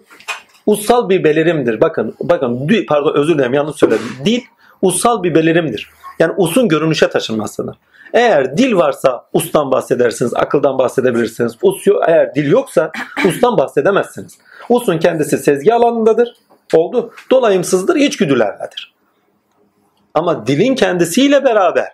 [0.66, 1.82] ussal bir belirimdir.
[1.82, 4.06] Bakın, bakın pardon özür dilerim yanlış söyledim.
[4.26, 4.42] Dil
[4.82, 5.90] ussal bir belirimdir.
[6.20, 7.76] Yani usun görünüşe taşınmasıdır.
[8.14, 11.54] Eğer dil varsa ustan bahsedersiniz, akıldan bahsedebilirsiniz.
[11.62, 12.92] Us eğer dil yoksa
[13.28, 14.38] ustan bahsedemezsiniz.
[14.70, 16.34] Usun kendisi sezgi alanındadır.
[16.74, 17.14] Oldu.
[17.32, 18.94] Dolayımsızdır, içgüdülerledir.
[20.14, 21.92] Ama dilin kendisiyle beraber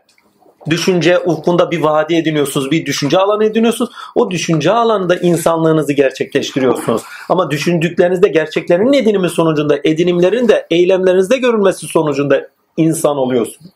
[0.70, 3.92] düşünce ufkunda bir vadi ediniyorsunuz, bir düşünce alanı ediniyorsunuz.
[4.16, 7.02] O düşünce alanında insanlığınızı gerçekleştiriyorsunuz.
[7.30, 13.72] Ama düşündüklerinizde gerçeklerin edinimi sonucunda, edinimlerin de eylemlerinizde görülmesi sonucunda insan oluyorsunuz.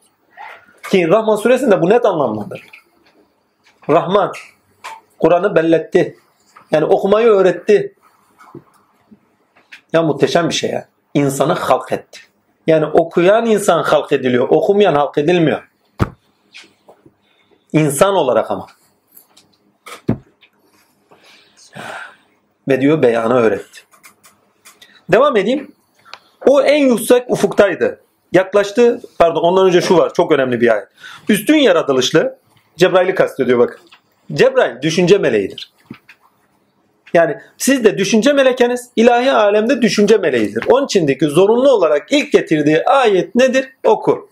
[0.91, 2.83] Ki Rahman suresinde bu net anlamlandırılır.
[3.89, 4.31] Rahman
[5.19, 6.17] Kur'an'ı belletti.
[6.71, 7.93] Yani okumayı öğretti.
[9.93, 10.87] Ya muhteşem bir şey ya.
[11.13, 12.19] İnsanı halk etti.
[12.67, 14.47] Yani okuyan insan halk ediliyor.
[14.49, 15.69] Okumayan halk edilmiyor.
[17.73, 18.67] İnsan olarak ama.
[22.67, 23.79] Ve diyor beyanı öğretti.
[25.11, 25.75] Devam edeyim.
[26.47, 28.03] O en yüksek ufuktaydı.
[28.31, 30.87] Yaklaştı, pardon ondan önce şu var, çok önemli bir ayet.
[31.29, 32.39] Üstün yaratılışlı,
[32.77, 33.79] Cebrail'i kastediyor bakın.
[34.33, 35.72] Cebrail düşünce meleğidir.
[37.13, 40.63] Yani siz de düşünce melekeniz, ilahi alemde düşünce meleğidir.
[40.67, 43.69] Onun içindeki zorunlu olarak ilk getirdiği ayet nedir?
[43.83, 44.29] Oku.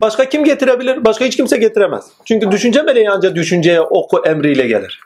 [0.00, 1.04] Başka kim getirebilir?
[1.04, 2.06] Başka hiç kimse getiremez.
[2.24, 5.00] Çünkü düşünce meleği ancak düşünceye oku emriyle gelir.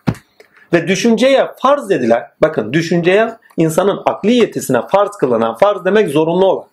[0.73, 6.67] Ve düşünceye farz edilen, bakın düşünceye insanın akli yetisine farz kılınan, farz demek zorunlu olan,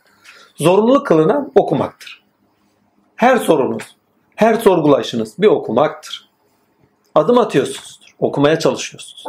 [0.56, 2.24] zorunlu kılınan okumaktır.
[3.16, 3.96] Her sorunuz,
[4.36, 6.30] her sorgulayışınız bir okumaktır.
[7.16, 9.26] Adım atıyorsunuzdur, okumaya çalışıyorsunuz.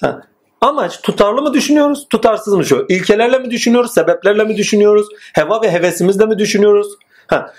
[0.00, 0.20] Ha.
[0.60, 2.86] Amaç tutarlı mı düşünüyoruz, tutarsız mı şu?
[2.88, 6.86] İlkelerle mi düşünüyoruz, sebeplerle mi düşünüyoruz, heva ve hevesimizle mi düşünüyoruz?
[7.26, 7.52] Ha.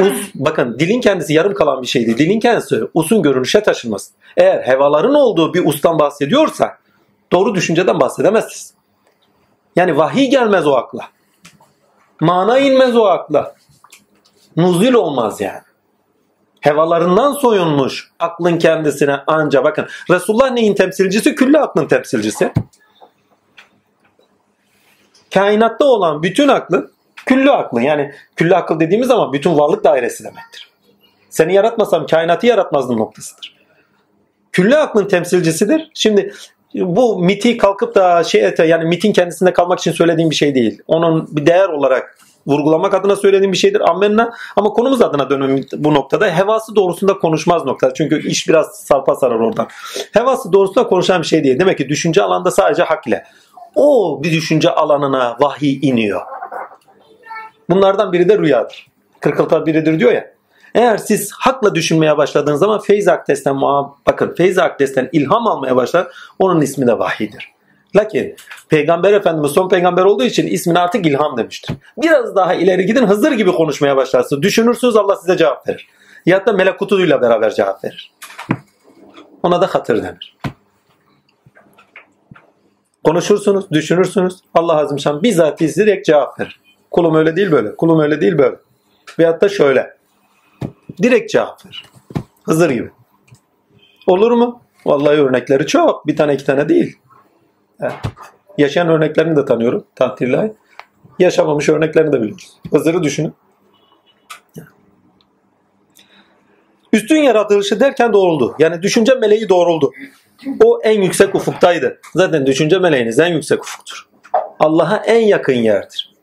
[0.00, 2.18] Us, bakın dilin kendisi yarım kalan bir şeydi.
[2.18, 4.12] Dilin kendisi usun görünüşe taşınması.
[4.36, 6.78] Eğer hevaların olduğu bir ustan bahsediyorsa
[7.32, 8.74] doğru düşünceden bahsedemezsiniz.
[9.76, 11.08] Yani vahiy gelmez o akla.
[12.20, 13.54] Mana inmez o akla.
[14.56, 15.63] Nuzul olmaz yani.
[16.64, 19.86] Hevalarından soyunmuş aklın kendisine anca bakın.
[20.10, 21.34] Resulullah neyin temsilcisi?
[21.34, 22.52] Külle aklın temsilcisi.
[25.34, 26.92] Kainatta olan bütün aklın
[27.26, 30.70] küllü aklın yani küllü akıl dediğimiz zaman bütün varlık dairesi demektir.
[31.30, 33.56] Seni yaratmasam kainatı yaratmazdım noktasıdır.
[34.52, 35.90] Küllü aklın temsilcisidir.
[35.94, 36.34] Şimdi
[36.74, 40.82] bu miti kalkıp da şey yani mitin kendisinde kalmak için söylediğim bir şey değil.
[40.86, 43.90] Onun bir değer olarak vurgulamak adına söylediğim bir şeydir.
[43.90, 44.32] Ammenna.
[44.56, 46.36] Ama konumuz adına dönüm bu noktada.
[46.36, 47.94] Hevası doğrusunda konuşmaz nokta.
[47.94, 49.68] Çünkü iş biraz sarpa sarar oradan.
[50.12, 51.58] Hevası doğrusunda konuşan bir şey değil.
[51.58, 53.24] Demek ki düşünce alanda sadece hak ile.
[53.74, 56.20] O bir düşünce alanına vahiy iniyor.
[57.70, 58.86] Bunlardan biri de rüyadır.
[59.20, 60.34] Kırkılta biridir diyor ya.
[60.74, 63.60] Eğer siz hakla düşünmeye başladığınız zaman feyz akdesten
[64.06, 66.06] bakın feyz akdesten ilham almaya başlar
[66.38, 67.53] onun ismi de vahiydir.
[67.96, 68.36] Lakin
[68.68, 71.76] Peygamber Efendimiz son peygamber olduğu için ismini artık ilham demiştir.
[72.02, 74.42] Biraz daha ileri gidin Hızır gibi konuşmaya başlarsınız.
[74.42, 75.88] Düşünürsünüz Allah size cevap verir.
[76.26, 78.12] Ya da melek kutuyla beraber cevap verir.
[79.42, 80.36] Ona da hatır denir.
[83.04, 84.34] Konuşursunuz, düşünürsünüz.
[84.54, 86.60] Allah Azimşan bizzat direkt cevap verir.
[86.90, 87.76] Kulum öyle değil böyle.
[87.76, 88.56] Kulum öyle değil böyle.
[89.18, 89.96] Veyahut da şöyle.
[91.02, 91.84] Direkt cevap verir.
[92.44, 92.90] Hızır gibi.
[94.06, 94.62] Olur mu?
[94.86, 96.06] Vallahi örnekleri çok.
[96.06, 96.98] Bir tane iki tane değil.
[98.58, 99.86] Yaşayan örneklerini de tanıyorum.
[99.94, 100.50] Takdirler.
[101.18, 102.52] Yaşamamış örneklerini de biliyoruz.
[102.70, 103.34] Hızır'ı düşünün.
[106.92, 108.54] Üstün yaratılışı derken doğruldu.
[108.58, 109.92] Yani düşünce meleği doğruldu.
[110.64, 112.00] O en yüksek ufuktaydı.
[112.14, 114.08] Zaten düşünce meleğiniz en yüksek ufuktur.
[114.60, 116.14] Allah'a en yakın yerdir.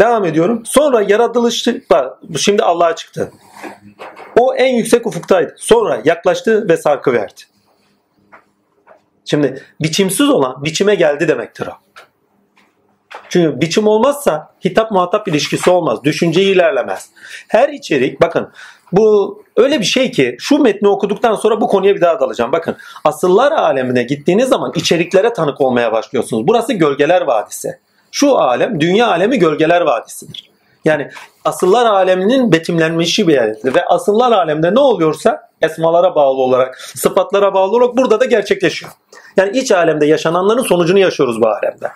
[0.00, 0.62] Devam ediyorum.
[0.64, 3.32] Sonra yaratılışı, bak şimdi Allah'a çıktı.
[4.38, 5.54] O en yüksek ufuktaydı.
[5.56, 7.40] Sonra yaklaştı ve sarkı verdi.
[9.26, 11.72] Şimdi biçimsiz olan biçime geldi demektir o.
[13.28, 16.04] Çünkü biçim olmazsa hitap muhatap ilişkisi olmaz.
[16.04, 17.10] Düşünce ilerlemez.
[17.48, 18.48] Her içerik bakın
[18.92, 22.52] bu öyle bir şey ki şu metni okuduktan sonra bu konuya bir daha dalacağım.
[22.52, 26.46] Bakın asıllar alemine gittiğiniz zaman içeriklere tanık olmaya başlıyorsunuz.
[26.46, 27.78] Burası gölgeler vadisi.
[28.12, 30.50] Şu alem dünya alemi gölgeler vadisidir.
[30.84, 31.10] Yani
[31.44, 33.74] asıllar aleminin betimlenmişi bir yerdir.
[33.74, 38.92] Ve asıllar alemde ne oluyorsa esmalara bağlı olarak, sıfatlara bağlı olarak burada da gerçekleşiyor.
[39.36, 41.88] Yani iç alemde yaşananların sonucunu yaşıyoruz bu alemde.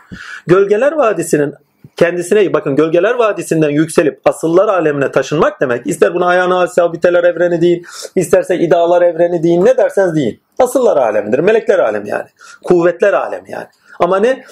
[0.46, 1.54] Gölgeler Vadisi'nin
[1.96, 5.86] kendisine bakın Gölgeler Vadisi'nden yükselip asıllar alemine taşınmak demek.
[5.86, 7.84] İster buna ayağına sabiteler evreni deyin,
[8.16, 10.40] isterse idalar evreni deyin, ne derseniz deyin.
[10.58, 12.28] Asıllar alemidir, melekler alemi yani.
[12.64, 13.66] Kuvvetler alemi yani.
[14.00, 14.44] Ama ne?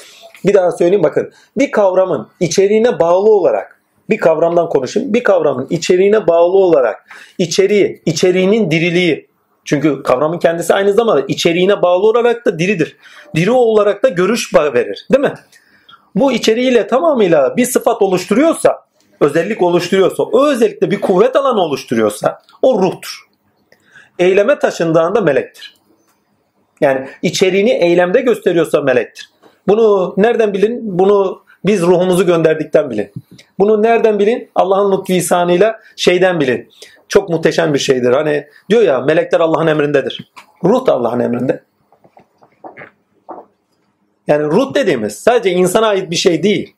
[0.46, 1.32] Bir daha söyleyeyim bakın.
[1.58, 5.14] Bir kavramın içeriğine bağlı olarak bir kavramdan konuşayım.
[5.14, 6.96] Bir kavramın içeriğine bağlı olarak
[7.38, 9.27] içeriği, içeriğinin diriliği.
[9.68, 12.96] Çünkü kavramın kendisi aynı zamanda içeriğine bağlı olarak da diridir.
[13.36, 15.06] Diri olarak da görüş verir.
[15.12, 15.34] Değil mi?
[16.14, 18.86] Bu içeriğiyle tamamıyla bir sıfat oluşturuyorsa,
[19.20, 23.28] özellik oluşturuyorsa, o özellikle bir kuvvet alanı oluşturuyorsa o ruhtur.
[24.18, 25.76] Eyleme taşındığında melektir.
[26.80, 29.30] Yani içeriğini eylemde gösteriyorsa melektir.
[29.66, 30.80] Bunu nereden bilin?
[30.98, 33.12] Bunu biz ruhumuzu gönderdikten bilin.
[33.58, 34.50] Bunu nereden bilin?
[34.54, 36.70] Allah'ın lütfu ihsanıyla şeyden bilin.
[37.08, 38.10] Çok muhteşem bir şeydir.
[38.10, 40.32] Hani diyor ya melekler Allah'ın emrindedir.
[40.64, 41.62] Ruh da Allah'ın emrinde.
[44.26, 46.74] Yani ruh dediğimiz sadece insana ait bir şey değil.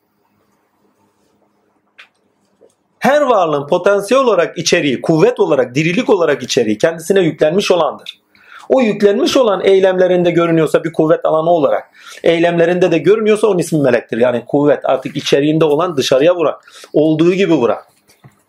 [2.99, 8.21] Her varlığın potansiyel olarak içeriği, kuvvet olarak, dirilik olarak içeriği kendisine yüklenmiş olandır.
[8.69, 11.83] O yüklenmiş olan eylemlerinde görünüyorsa bir kuvvet alanı olarak,
[12.23, 14.17] eylemlerinde de görünüyorsa onun ismi melektir.
[14.17, 16.55] Yani kuvvet artık içeriğinde olan dışarıya vuran,
[16.93, 17.79] olduğu gibi vuran.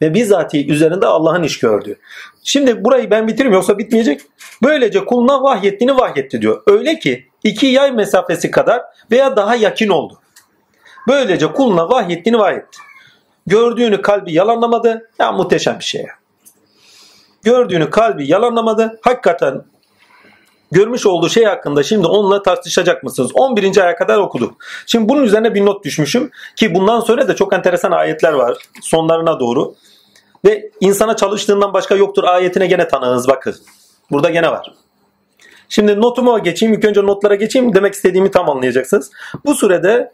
[0.02, 1.98] Ve bizatihi üzerinde Allah'ın iş gördüğü.
[2.44, 4.20] Şimdi burayı ben bitireyim yoksa bitmeyecek.
[4.62, 6.62] Böylece kuluna vahyettiğini vahyetti diyor.
[6.66, 10.18] Öyle ki iki yay mesafesi kadar veya daha yakın oldu.
[11.08, 12.78] Böylece kuluna vahyettiğini vahyetti.
[13.46, 15.10] Gördüğünü kalbi yalanlamadı.
[15.18, 16.06] Ya muhteşem bir şey.
[17.44, 19.00] Gördüğünü kalbi yalanlamadı.
[19.02, 19.62] Hakikaten
[20.72, 23.30] görmüş olduğu şey hakkında şimdi onunla tartışacak mısınız?
[23.34, 23.76] 11.
[23.76, 24.54] aya kadar okuduk.
[24.86, 29.40] Şimdi bunun üzerine bir not düşmüşüm ki bundan sonra da çok enteresan ayetler var sonlarına
[29.40, 29.74] doğru.
[30.44, 33.54] Ve insana çalıştığından başka yoktur ayetine gene tanığız bakın.
[34.10, 34.74] Burada gene var.
[35.68, 36.74] Şimdi notuma geçeyim.
[36.74, 37.74] İlk önce notlara geçeyim.
[37.74, 39.10] Demek istediğimi tam anlayacaksınız.
[39.44, 40.12] Bu sürede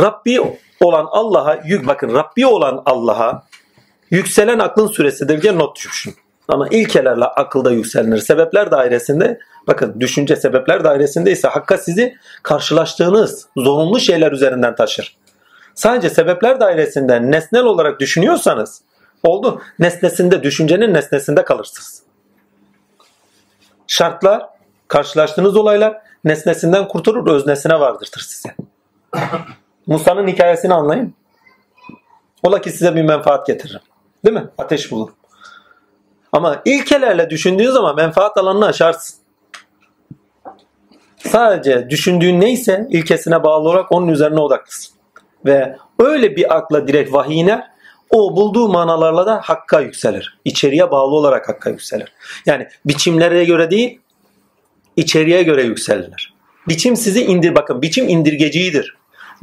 [0.00, 0.40] Rabbi
[0.80, 3.42] olan Allah'a bakın Rabbi olan Allah'a
[4.10, 6.14] yükselen aklın süresidir diye not düşmüşüm.
[6.48, 8.18] Ama ilkelerle akılda yükselinir.
[8.18, 15.16] Sebepler dairesinde bakın düşünce sebepler dairesinde ise hakka sizi karşılaştığınız zorunlu şeyler üzerinden taşır.
[15.74, 18.82] Sadece sebepler dairesinden nesnel olarak düşünüyorsanız
[19.24, 19.62] oldu.
[19.78, 22.02] Nesnesinde, düşüncenin nesnesinde kalırsınız.
[23.86, 24.46] Şartlar,
[24.88, 28.54] karşılaştığınız olaylar nesnesinden kurtulur, öznesine vardırtır size.
[29.86, 31.14] Musa'nın hikayesini anlayın.
[32.42, 33.80] Ola ki size bir menfaat getiririm.
[34.24, 34.48] Değil mi?
[34.58, 35.10] Ateş bulur.
[36.32, 39.16] Ama ilkelerle düşündüğün zaman menfaat alanını aşarsın.
[41.16, 44.94] Sadece düşündüğün neyse ilkesine bağlı olarak onun üzerine odaklısın.
[45.46, 47.48] Ve öyle bir akla direkt vahiy.
[48.14, 50.38] O bulduğu manalarla da hakka yükselir.
[50.44, 52.12] İçeriye bağlı olarak hakka yükselir.
[52.46, 54.00] Yani biçimlere göre değil,
[54.96, 56.34] içeriye göre yükselir.
[56.68, 58.96] Biçim sizi indir bakın biçim indirgecidir.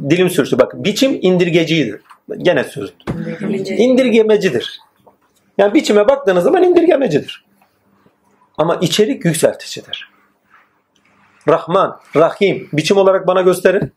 [0.09, 2.01] Dilim sürçtü bakın biçim indirgecidir.
[2.37, 2.93] Gene söz.
[3.67, 4.79] İndirgemecidir.
[5.57, 7.45] Yani biçime baktığınız zaman indirgemecidir.
[8.57, 10.11] Ama içerik yükselticidir.
[11.47, 13.93] Rahman, Rahim biçim olarak bana gösterin.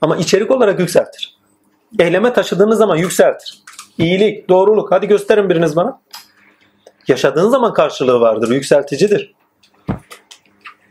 [0.00, 1.36] Ama içerik olarak yükseltir.
[1.98, 3.62] Eyleme taşıdığınız zaman yükseltir.
[3.98, 6.00] İyilik, doğruluk hadi gösterin biriniz bana.
[7.08, 9.34] Yaşadığın zaman karşılığı vardır, yükselticidir.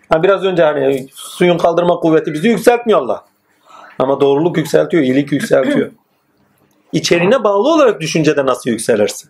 [0.09, 3.25] Ha biraz önce hani suyun kaldırma kuvveti bizi yükseltmiyor Allah.
[3.99, 5.91] Ama doğruluk yükseltiyor, iyilik yükseltiyor.
[6.93, 9.29] İçeriğine bağlı olarak düşüncede nasıl yükselirsin?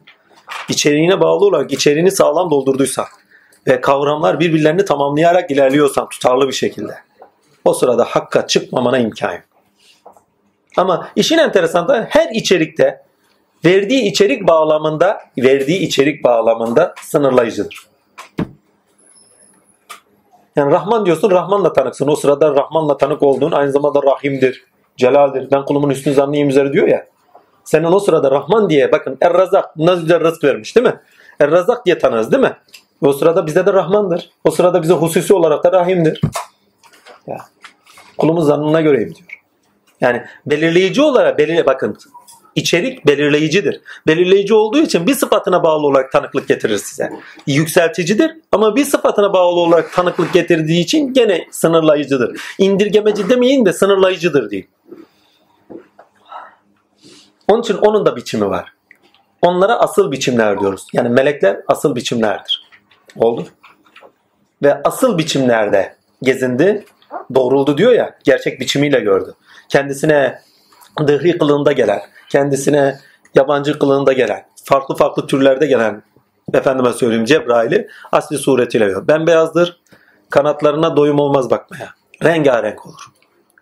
[0.70, 3.06] İçeriğine bağlı olarak içeriğini sağlam doldurduysan
[3.68, 6.94] ve kavramlar birbirlerini tamamlayarak ilerliyorsan tutarlı bir şekilde
[7.66, 9.42] o sırada hakka çıkmamana imkan yok.
[10.78, 13.04] Ama işin enteresan her içerikte
[13.66, 17.92] verdiği içerik bağlamında verdiği içerik bağlamında sınırlayıcıdır.
[20.56, 22.08] Yani Rahman diyorsun Rahman'la tanıksın.
[22.08, 24.66] O sırada Rahman'la tanık olduğun aynı zamanda Rahim'dir,
[24.98, 25.52] Celal'dir.
[25.52, 27.08] Ben kulumun üstün zannıyım üzeri diyor ya.
[27.64, 31.00] Senin o sırada Rahman diye bakın Er-Razak güzel rızk vermiş değil mi?
[31.40, 32.58] Er-Razak diye tanırız değil mi?
[33.02, 34.30] O sırada bize de Rahman'dır.
[34.44, 36.22] O sırada bize hususi olarak da Rahim'dir.
[37.28, 37.38] Ya.
[38.18, 39.42] Kulumun zannına göreyim diyor.
[40.02, 41.98] Yani belirleyici olarak belir bakın
[42.56, 43.82] içerik belirleyicidir.
[44.08, 47.10] Belirleyici olduğu için bir sıfatına bağlı olarak tanıklık getirir size.
[47.48, 52.42] Yükselticidir ama bir sıfatına bağlı olarak tanıklık getirdiği için gene sınırlayıcıdır.
[52.58, 54.70] İndirgemeci demeyin de sınırlayıcıdır diyeyim.
[57.48, 58.74] Onun için onun da biçimi var.
[59.42, 60.88] Onlara asıl biçimler diyoruz.
[60.94, 62.70] Yani melekler asıl biçimlerdir.
[63.16, 63.48] Oldu.
[64.64, 66.86] Ve asıl biçimlerde gezindi,
[67.36, 69.34] doğruldu diyor ya, gerçek biçimiyle gördü.
[69.70, 70.42] Kendisine
[71.08, 73.00] dıhri kılığında gelen, kendisine
[73.36, 76.04] yabancı kılığında gelen, farklı farklı türlerde gelen
[76.54, 79.08] efendime söyleyeyim Cebrail'i asli suretiyle gör.
[79.08, 79.80] Bembeyazdır,
[80.30, 81.90] kanatlarına doyum olmaz bakmaya.
[82.24, 83.06] Rengarenk olur.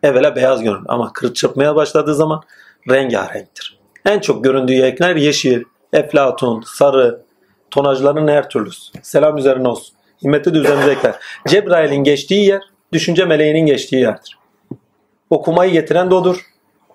[0.03, 2.43] Evvela beyaz görünür ama kırıt çırpmaya başladığı zaman
[2.89, 3.79] rengarenktir.
[4.05, 5.63] En çok göründüğü renkler yeşil,
[5.93, 7.21] eflatun, sarı,
[7.71, 8.91] tonajların her türlüsü.
[9.01, 9.95] Selam üzerine olsun.
[10.23, 11.15] Himmeti de üzerimize ekler.
[11.47, 12.61] Cebrail'in geçtiği yer,
[12.93, 14.37] düşünce meleğinin geçtiği yerdir.
[15.29, 16.45] Okumayı getiren de odur.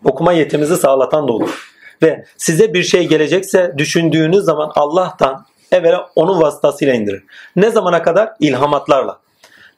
[0.04, 1.74] Okuma yetimizi sağlatan da olur.
[2.02, 7.24] Ve size bir şey gelecekse düşündüğünüz zaman Allah'tan evvela onun vasıtasıyla indirir.
[7.56, 8.32] Ne zamana kadar?
[8.40, 9.18] İlhamatlarla.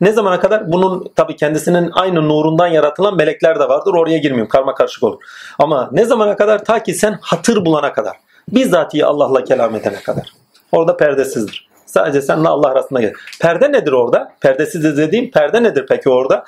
[0.00, 0.72] Ne zamana kadar?
[0.72, 3.94] Bunun tabi kendisinin aynı nurundan yaratılan melekler de vardır.
[3.94, 4.48] Oraya girmiyorum.
[4.48, 5.22] Karma karışık olur.
[5.58, 6.64] Ama ne zamana kadar?
[6.64, 8.16] Ta ki sen hatır bulana kadar.
[8.48, 10.32] Bizzatihi Allah'la kelam edene kadar.
[10.72, 11.68] Orada perdesizdir.
[11.86, 13.12] Sadece senle Allah arasında gel.
[13.40, 14.32] Perde nedir orada?
[14.40, 16.44] Perdesiz dediğim perde nedir peki orada?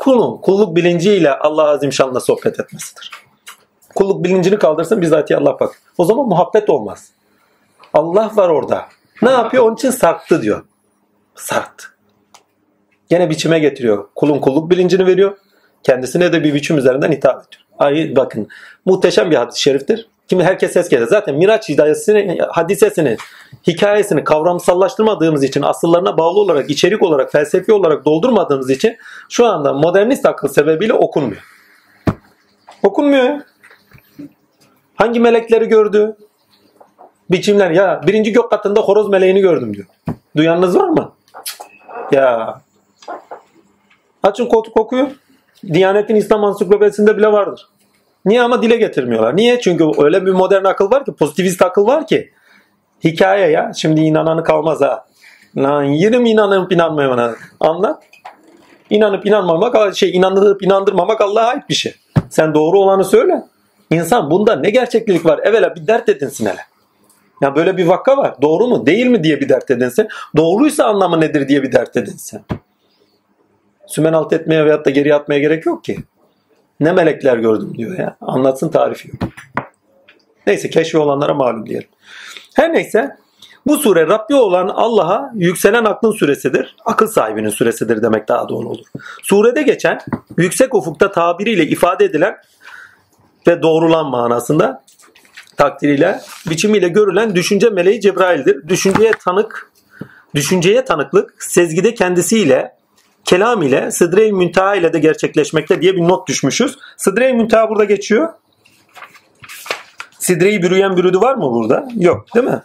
[0.00, 3.10] Kulun, kulluk bilinciyle Allah Azim Şan'la sohbet etmesidir.
[3.94, 5.82] Kulluk bilincini kaldırsın bizzatihi Allah bak.
[5.98, 7.10] O zaman muhabbet olmaz.
[7.94, 8.86] Allah var orada.
[9.22, 9.64] Ne yapıyor?
[9.64, 10.64] Onun için sarktı diyor.
[11.34, 11.86] Sarktı.
[13.08, 14.08] Gene biçime getiriyor.
[14.14, 15.36] Kulun kulluk bilincini veriyor.
[15.82, 17.64] Kendisine de bir biçim üzerinden hitap ediyor.
[17.78, 18.48] Ay bakın
[18.84, 20.08] muhteşem bir hadis-i şeriftir.
[20.30, 21.06] Kimi herkes ses gelir.
[21.06, 23.16] Zaten Miraç hidayesini, hadisesini,
[23.66, 28.96] hikayesini kavramsallaştırmadığımız için, asıllarına bağlı olarak, içerik olarak, felsefi olarak doldurmadığımız için
[29.28, 31.42] şu anda modernist akıl sebebiyle okunmuyor.
[32.82, 33.40] Okunmuyor.
[34.94, 36.16] Hangi melekleri gördü?
[37.30, 39.86] Biçimler ya birinci gök katında horoz meleğini gördüm diyor.
[40.36, 41.12] Duyanınız var mı?
[42.12, 42.60] Ya
[44.22, 45.08] Açın koltuk okuyor.
[45.72, 47.68] Diyanetin İslam ansiklopedisinde bile vardır.
[48.24, 49.36] Niye ama dile getirmiyorlar?
[49.36, 49.60] Niye?
[49.60, 52.30] Çünkü öyle bir modern akıl var ki, pozitivist akıl var ki.
[53.04, 53.72] Hikaye ya.
[53.76, 55.06] Şimdi inananı kalmaz ha.
[55.56, 57.34] Lan yerim inanıp inanmayana.
[57.60, 58.02] Anlat.
[58.90, 61.94] İnanıp inanmamak, şey inanıp inandırmamak Allah'a ait bir şey.
[62.30, 63.42] Sen doğru olanı söyle.
[63.90, 65.38] İnsan bunda ne gerçeklik var?
[65.38, 66.60] Evvela bir dert edinsin hele.
[67.42, 68.34] Ya böyle bir vakka var.
[68.42, 70.08] Doğru mu değil mi diye bir dert edinsin.
[70.36, 72.40] Doğruysa anlamı nedir diye bir dert edinsin.
[73.86, 75.98] Sümen alt etmeye veyahut da geri atmaya gerek yok ki.
[76.80, 78.16] Ne melekler gördüm diyor ya.
[78.20, 79.32] Anlatsın tarifi yok.
[80.46, 81.88] Neyse keşfi olanlara malum diyelim.
[82.54, 83.16] Her neyse
[83.66, 86.76] bu sure Rabbi olan Allah'a yükselen aklın süresidir.
[86.84, 88.86] Akıl sahibinin süresidir demek daha doğru olur.
[89.22, 90.00] Surede geçen
[90.38, 92.36] yüksek ufukta tabiriyle ifade edilen
[93.46, 94.82] ve doğrulan manasında
[95.56, 98.68] takdiriyle, biçimiyle görülen düşünce meleği Cebrail'dir.
[98.68, 99.70] Düşünceye tanık,
[100.34, 102.79] düşünceye tanıklık sezgide kendisiyle,
[103.24, 106.78] kelam ile, Sıdre-i Müntaha ile de gerçekleşmekte diye bir not düşmüşüz.
[106.96, 108.28] Sıdre-i Müntaha burada geçiyor.
[110.18, 111.88] Sidre-i bürüyen bürüdü var mı burada?
[111.96, 112.62] Yok değil mi?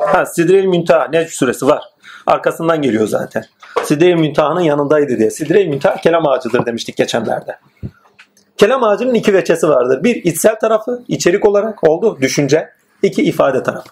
[0.00, 1.82] Ha, Sidre-i Müntaha Necm suresi var.
[2.26, 3.44] Arkasından geliyor zaten.
[3.84, 5.30] Sidre-i Müntaha'nın yanındaydı diye.
[5.30, 7.58] Sidre-i Müntaha kelam ağacıdır demiştik geçenlerde.
[8.56, 10.04] Kelam ağacının iki veçesi vardır.
[10.04, 12.68] Bir içsel tarafı, içerik olarak oldu, düşünce.
[13.02, 13.90] İki ifade tarafı.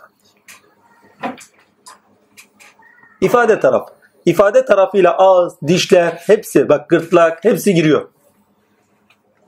[3.20, 3.97] İfade tarafı.
[4.28, 8.08] İfade tarafıyla ağız, dişler, hepsi bak gırtlak hepsi giriyor.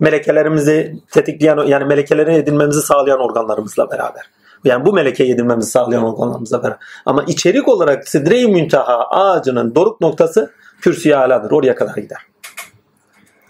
[0.00, 4.30] Melekelerimizi tetikleyen yani melekeleri edinmemizi sağlayan organlarımızla beraber.
[4.64, 6.78] Yani bu melekeyi edinmemizi sağlayan organlarımızla beraber.
[7.06, 11.50] Ama içerik olarak Sidre-i Müntaha ağacının doruk noktası kürsüye aladır.
[11.50, 12.18] Oraya kadar gider.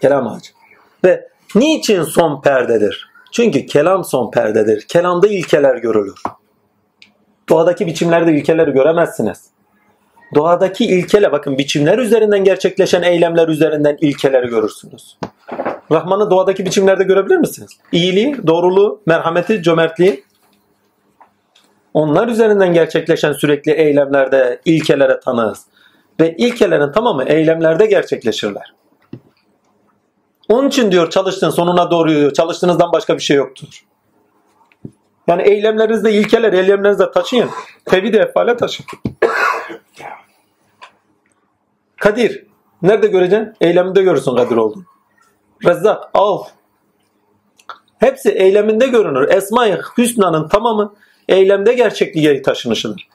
[0.01, 0.51] Kelam ağacı.
[1.03, 3.09] Ve niçin son perdedir?
[3.31, 4.81] Çünkü kelam son perdedir.
[4.87, 6.21] Kelamda ilkeler görülür.
[7.49, 9.51] Doğadaki biçimlerde ilkeleri göremezsiniz.
[10.35, 15.17] Doğadaki ilkele bakın biçimler üzerinden gerçekleşen eylemler üzerinden ilkeleri görürsünüz.
[15.91, 17.71] Rahman'ı doğadaki biçimlerde görebilir misiniz?
[17.91, 20.23] İyiliği, doğruluğu, merhameti, cömertliği.
[21.93, 25.65] Onlar üzerinden gerçekleşen sürekli eylemlerde ilkelere tanığız.
[26.19, 28.73] Ve ilkelerin tamamı eylemlerde gerçekleşirler.
[30.49, 32.33] Onun için diyor çalıştığın sonuna doğru diyor.
[32.33, 33.85] Çalıştığınızdan başka bir şey yoktur.
[35.27, 37.49] Yani eylemlerinizde ilkeler, eylemlerinizde taşıyın.
[37.85, 39.10] Tevhid efale taşıyın.
[42.01, 42.45] Kadir.
[42.81, 43.53] Nerede göreceksin?
[43.61, 44.83] Eyleminde görürsün kadir olduğunu.
[45.65, 46.43] Rezzak al.
[47.99, 49.29] Hepsi eyleminde görünür.
[49.29, 50.93] Esma-i Hüsna'nın tamamı
[51.29, 53.07] eylemde gerçekliğe taşınışıdır.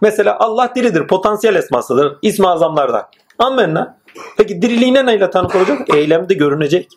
[0.00, 1.06] Mesela Allah diridir.
[1.06, 2.18] Potansiyel esmasıdır.
[2.22, 3.08] İsmi azamlardan.
[3.38, 3.98] Amenna.
[4.36, 5.94] Peki diriliğine neyle tanık olacak?
[5.94, 6.88] Eylemde görünecek.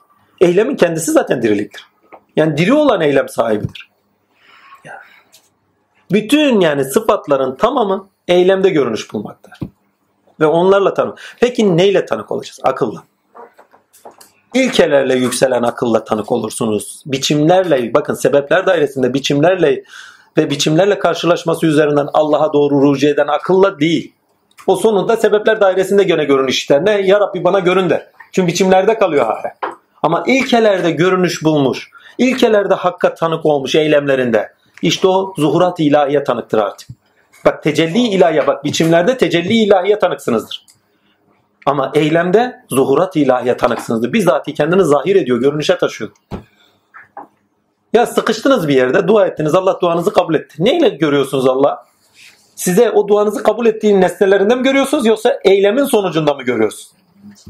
[0.42, 1.88] Eylemin kendisi zaten diriliktir.
[2.36, 3.90] Yani diri olan eylem sahibidir.
[6.12, 9.60] Bütün yani sıfatların tamamı eylemde görünüş bulmaktadır.
[10.40, 11.20] Ve onlarla tanık.
[11.40, 12.60] Peki neyle tanık olacağız?
[12.64, 13.04] Akılla.
[14.54, 17.04] İlkelerle yükselen akılla tanık olursunuz.
[17.06, 19.84] Biçimlerle, bakın sebepler dairesinde biçimlerle
[20.38, 24.14] ve biçimlerle karşılaşması üzerinden Allah'a doğru rücu eden akılla değil.
[24.68, 26.86] O sonunda sebepler dairesinde gene görünüş işte.
[26.86, 26.92] Ne?
[26.92, 28.08] Ya Rabbi bana görün der.
[28.32, 29.54] Çünkü biçimlerde kalıyor hala.
[30.04, 31.90] Ama ilkelerde görünüş bulmuş.
[32.18, 34.54] İlkelerde hakka tanık olmuş eylemlerinde.
[34.82, 36.90] İşte o zuhurat ilahiye tanıktır artık.
[37.46, 40.66] Bak tecelli ilahiye bak biçimlerde tecelli ilahiye tanıksınızdır.
[41.66, 44.14] Ama eylemde zuhurat ilahiye tanıksınızdır.
[44.14, 46.12] Bizzati kendini zahir ediyor, görünüşe taşıyor.
[47.94, 50.56] Ya sıkıştınız bir yerde, dua ettiniz, Allah duanızı kabul etti.
[50.60, 51.86] Neyle görüyorsunuz Allah?
[52.56, 56.92] Size o duanızı kabul ettiğin nesnelerinden mi görüyorsunuz yoksa eylemin sonucunda mı görüyorsunuz?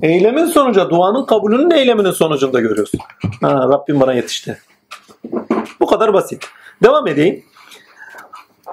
[0.01, 2.99] Eylemin sonucu, duanın kabulünün eyleminin sonucunda görüyorsun.
[3.41, 4.61] Ha, Rabbim bana yetişti.
[5.79, 6.47] Bu kadar basit.
[6.83, 7.43] Devam edeyim.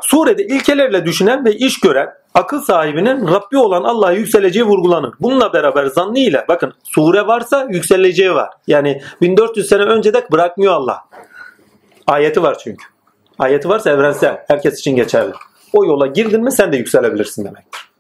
[0.03, 5.15] Surede ilkelerle düşünen ve iş gören akıl sahibinin Rabbi olan Allah'a yükseleceği vurgulanır.
[5.21, 8.51] Bununla beraber zannı ile bakın sure varsa yükseleceği var.
[8.67, 10.99] Yani 1400 sene önce de bırakmıyor Allah.
[12.07, 12.85] Ayeti var çünkü.
[13.39, 14.45] Ayeti varsa evrensel.
[14.49, 15.33] Herkes için geçerli.
[15.73, 17.91] O yola girdin mi sen de yükselebilirsin demektir.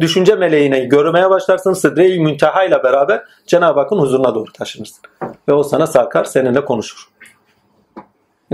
[0.00, 1.72] Düşünce meleğine görmeye başlarsın.
[1.72, 5.02] Sıdre-i Münteha ile beraber Cenab-ı Hakk'ın huzuruna doğru taşınırsın.
[5.48, 7.08] Ve o sana sarkar seninle konuşur.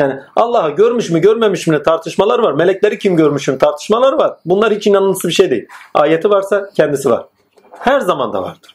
[0.00, 2.52] Yani Allah'ı görmüş mü görmemiş mi tartışmalar var.
[2.52, 4.36] Melekleri kim görmüşün tartışmalar var.
[4.44, 5.66] Bunlar hiç inanılması bir şey değil.
[5.94, 7.26] Ayeti varsa kendisi var.
[7.78, 8.74] Her zaman da vardır.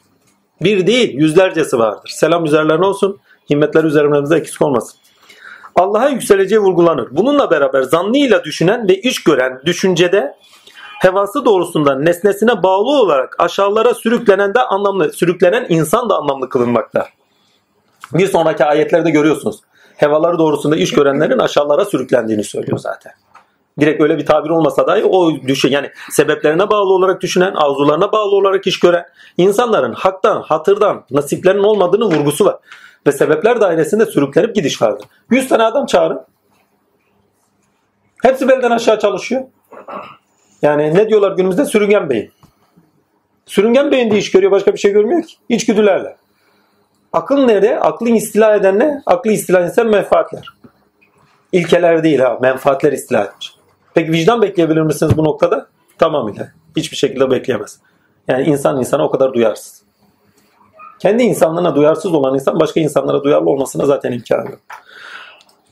[0.60, 2.10] Bir değil yüzlercesi vardır.
[2.14, 3.18] Selam üzerlerine olsun.
[3.50, 4.98] Himmetler üzerimizde eksik olmasın.
[5.74, 7.08] Allah'a yükseleceği vurgulanır.
[7.10, 10.34] Bununla beraber zannıyla düşünen ve iş gören düşüncede
[11.00, 17.06] hevası doğrusundan nesnesine bağlı olarak aşağılara sürüklenen de anlamlı, sürüklenen insan da anlamlı kılınmakta.
[18.12, 19.60] Bir sonraki ayetlerde görüyorsunuz.
[19.96, 23.12] Hevaları doğrusunda iş görenlerin aşağılara sürüklendiğini söylüyor zaten.
[23.80, 28.36] Direkt öyle bir tabir olmasa dahi o düşün yani sebeplerine bağlı olarak düşünen, arzularına bağlı
[28.36, 29.06] olarak iş gören
[29.36, 32.56] insanların haktan, hatırdan, nasiplerinin olmadığını vurgusu var.
[33.06, 35.06] Ve sebepler dairesinde sürüklenip gidiş vardır.
[35.30, 36.20] 100 tane adam çağırın.
[38.22, 39.42] Hepsi belden aşağı çalışıyor.
[40.62, 41.64] Yani ne diyorlar günümüzde?
[41.64, 42.32] Sürüngen beyin.
[43.46, 44.52] Sürüngen beyin de iş görüyor.
[44.52, 45.34] Başka bir şey görmüyor ki.
[45.48, 46.16] İçgüdülerle.
[47.16, 47.80] Akıl nerede?
[47.80, 49.02] Aklın istila eden ne?
[49.06, 50.48] Aklı istila eden menfaatler.
[51.52, 52.38] İlkeler değil ha.
[52.40, 53.54] Menfaatler istila etmiş.
[53.94, 55.66] Peki vicdan bekleyebilir misiniz bu noktada?
[55.98, 56.48] Tamamıyla.
[56.76, 57.80] Hiçbir şekilde bekleyemez.
[58.28, 59.82] Yani insan insana o kadar duyarsız.
[60.98, 64.60] Kendi insanlığına duyarsız olan insan başka insanlara duyarlı olmasına zaten imkanı yok.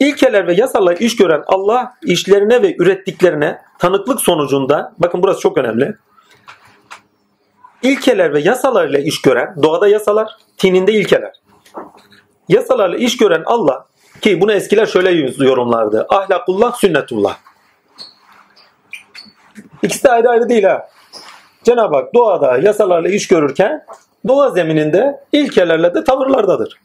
[0.00, 5.96] İlkeler ve yasalar iş gören Allah işlerine ve ürettiklerine tanıklık sonucunda bakın burası çok önemli.
[7.84, 11.32] İlkeler ve yasalarla iş gören doğada yasalar, tininde ilkeler.
[12.48, 13.86] Yasalarla iş gören Allah
[14.20, 15.10] ki bunu eskiler şöyle
[15.44, 16.06] yorumlardı.
[16.08, 17.36] Ahlakullah, sünnetullah.
[19.82, 20.88] İkisi de ayrı ayrı değil ha.
[21.64, 23.84] Cenab-ı Hak doğada yasalarla iş görürken
[24.28, 26.80] doğa zemininde ilkelerle de tavırlardadır.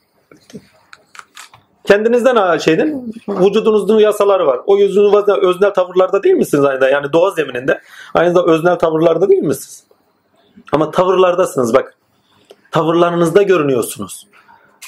[1.84, 4.60] Kendinizden şeyden vücudunuzun yasaları var.
[4.66, 7.82] O yüzünüzde öznel tavırlarda değil misiniz aynı Yani doğa zemininde
[8.14, 9.89] aynı zamanda öznel tavırlarda değil misiniz?
[10.72, 11.96] Ama tavırlardasınız bak.
[12.72, 14.28] Tavırlarınızda görünüyorsunuz.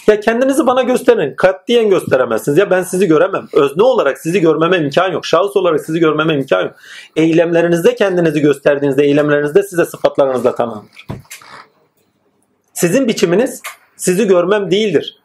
[0.08, 1.36] Ya kendinizi bana gösterin.
[1.36, 2.58] Katliyen gösteremezsiniz.
[2.58, 3.48] Ya ben sizi göremem.
[3.54, 5.26] Özne olarak sizi görmeme imkan yok.
[5.26, 6.76] Şahıs olarak sizi görmeme imkan yok.
[7.16, 11.08] Eylemlerinizde kendinizi gösterdiğinizde, eylemlerinizde size sıfatlarınızla tamamdır.
[12.74, 13.62] Sizin biçiminiz
[13.95, 15.18] sizi görmem değildir.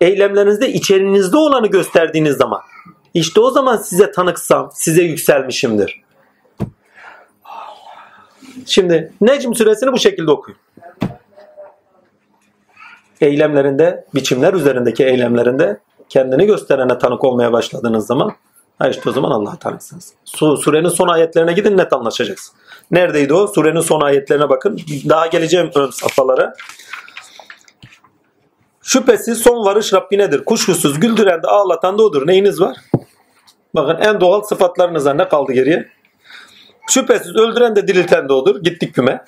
[0.00, 2.60] Eylemlerinizde içerinizde olanı gösterdiğiniz zaman
[3.14, 5.99] işte o zaman size tanıksam, size yükselmişimdir.
[8.66, 10.58] Şimdi Necm suresini bu şekilde okuyun.
[13.20, 18.32] Eylemlerinde, biçimler üzerindeki eylemlerinde kendini gösterene tanık olmaya başladığınız zaman
[18.78, 20.14] ha işte o zaman Allah'a tanıksınız.
[20.24, 22.56] Surenin son ayetlerine gidin net anlaşacaksın.
[22.90, 23.46] Neredeydi o?
[23.46, 24.80] Surenin son ayetlerine bakın.
[25.08, 26.54] Daha geleceğim ön safhalara.
[28.82, 30.44] Şüphesiz son varış Rabbinedir.
[30.44, 32.26] Kuşkusuz güldüren de ağlatan da odur.
[32.26, 32.76] Neyiniz var?
[33.74, 35.88] Bakın en doğal sıfatlarınızdan ne kaldı geriye?
[36.90, 38.62] Şüphesiz öldüren de dirilten de odur.
[38.62, 39.24] Gittik küme.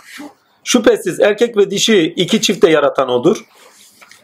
[0.64, 3.44] Şüphesiz erkek ve dişi iki çifte yaratan odur.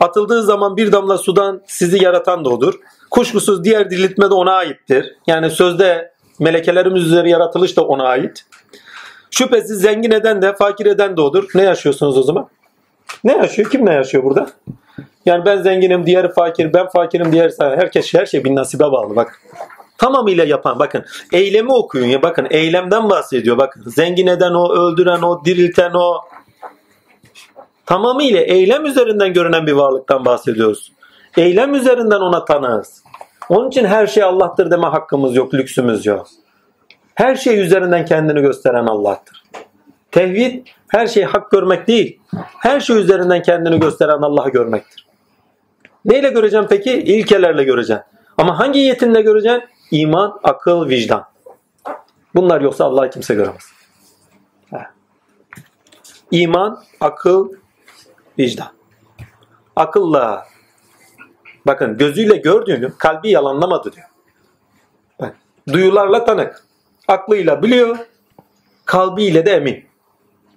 [0.01, 2.75] Atıldığı zaman bir damla sudan sizi yaratan da odur.
[3.11, 5.15] Kuşkusuz diğer diriltme de ona aittir.
[5.27, 8.45] Yani sözde melekelerimiz üzeri yaratılış da ona ait.
[9.31, 11.49] Şüphesiz zengin eden de fakir eden de odur.
[11.55, 12.49] Ne yaşıyorsunuz o zaman?
[13.25, 13.71] Ne yaşıyor?
[13.71, 14.51] Kim ne yaşıyor burada?
[15.27, 19.41] Yani ben zenginim, diğeri fakir, ben fakirim, diğeri herkes her şey bir nasibe bağlı bak.
[19.99, 23.83] Tamamıyla yapan bakın eylemi okuyun ya bakın eylemden bahsediyor bakın.
[23.87, 26.21] Zengin eden o, öldüren o, dirilten o.
[27.87, 30.93] Tamamıyla eylem üzerinden görünen bir varlıktan bahsediyoruz.
[31.37, 33.03] Eylem üzerinden ona tanığız.
[33.49, 36.27] Onun için her şey Allah'tır deme hakkımız yok, lüksümüz yok.
[37.15, 39.43] Her şey üzerinden kendini gösteren Allah'tır.
[40.11, 42.21] Tevhid her şeyi hak görmek değil.
[42.59, 45.07] Her şey üzerinden kendini gösteren Allah'ı görmektir.
[46.05, 46.93] Neyle göreceğim peki?
[46.93, 48.03] İlkelerle göreceğim.
[48.39, 49.63] Ama hangi yetinle göreceksin?
[49.91, 51.25] İman, akıl, vicdan.
[52.35, 53.73] Bunlar yoksa Allah'ı kimse göremez.
[56.31, 57.53] İman, akıl,
[58.39, 58.69] vicdan.
[59.77, 60.47] Akılla
[61.67, 64.09] bakın gözüyle gördüğünü kalbi yalanlamadı diyor.
[65.73, 66.65] Duyularla tanık.
[67.09, 67.99] Aklıyla biliyor.
[68.85, 69.85] Kalbiyle de emin.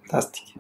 [0.10, 0.56] Tasdik.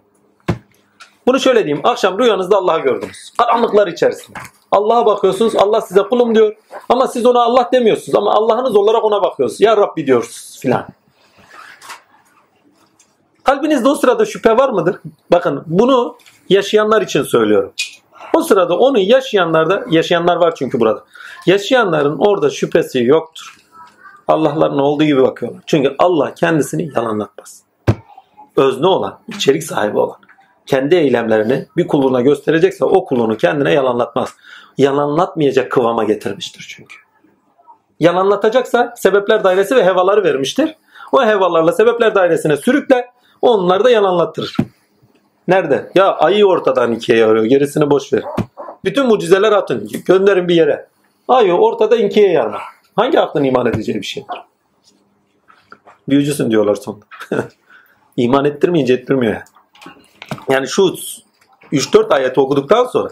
[1.27, 1.85] Bunu şöyle diyeyim.
[1.85, 3.33] Akşam rüyanızda Allah'ı gördünüz.
[3.37, 4.39] Karanlıklar içerisinde.
[4.71, 5.55] Allah'a bakıyorsunuz.
[5.55, 6.55] Allah size kulum diyor.
[6.89, 8.15] Ama siz ona Allah demiyorsunuz.
[8.15, 9.61] Ama Allah'ınız olarak ona bakıyorsunuz.
[9.61, 10.87] Ya Rabbi diyorsunuz filan.
[13.43, 14.99] Kalbinizde o sırada şüphe var mıdır?
[15.31, 16.17] Bakın bunu
[16.49, 17.73] yaşayanlar için söylüyorum.
[18.33, 21.03] O sırada onu yaşayanlarda, yaşayanlar var çünkü burada.
[21.45, 23.57] Yaşayanların orada şüphesi yoktur.
[24.27, 25.61] Allah'ların olduğu gibi bakıyorlar.
[25.65, 27.63] Çünkü Allah kendisini yalanlatmaz.
[28.55, 30.17] Özne olan, içerik sahibi olan,
[30.65, 34.29] kendi eylemlerini bir kuluna gösterecekse o kulunu kendine yalanlatmaz.
[34.77, 36.95] Yalanlatmayacak kıvama getirmiştir çünkü.
[37.99, 40.75] Yalanlatacaksa sebepler dairesi ve hevaları vermiştir.
[41.11, 43.05] O hevalarla sebepler dairesine sürükler,
[43.41, 44.57] onlar da yalanlattırır.
[45.47, 45.91] Nerede?
[45.95, 47.45] Ya ayı ortadan ikiye yarıyor.
[47.45, 48.25] Gerisini boş verin.
[48.85, 49.89] Bütün mucizeler atın.
[50.05, 50.87] Gönderin bir yere.
[51.27, 52.61] Ayı ortada ikiye yarar.
[52.95, 54.41] Hangi aklın iman edeceği bir şeydir?
[56.09, 57.05] Büyücüsün diyorlar sonunda.
[58.17, 59.41] iman ettirmeyince ettirmiyor
[60.49, 60.67] yani.
[60.67, 60.95] Şu
[61.71, 63.09] 3-4 ayeti okuduktan sonra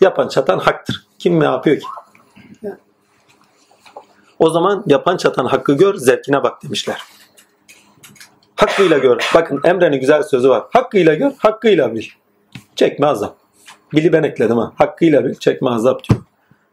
[0.00, 1.06] yapan çatan haktır.
[1.18, 1.86] Kim ne yapıyor ki?
[4.38, 7.02] O zaman yapan çatan hakkı gör, zevkine bak demişler.
[8.56, 9.30] Hakkıyla gör.
[9.34, 10.64] Bakın Emre'nin güzel sözü var.
[10.72, 12.04] Hakkıyla gör, hakkıyla bil.
[12.76, 13.36] Çekme azap.
[13.92, 14.72] Bili ben ekledim ha.
[14.78, 16.20] Hakkıyla bil, çekme azap diyor.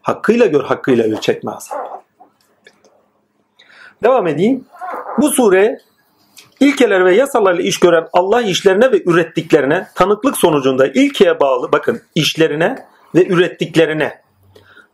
[0.01, 2.03] Hakkıyla gör, hakkıyla bil, çekme azap.
[4.03, 4.65] Devam edeyim.
[5.21, 5.79] Bu sure
[6.59, 12.87] ilkeler ve yasalarla iş gören Allah işlerine ve ürettiklerine tanıklık sonucunda ilkeye bağlı bakın işlerine
[13.15, 14.21] ve ürettiklerine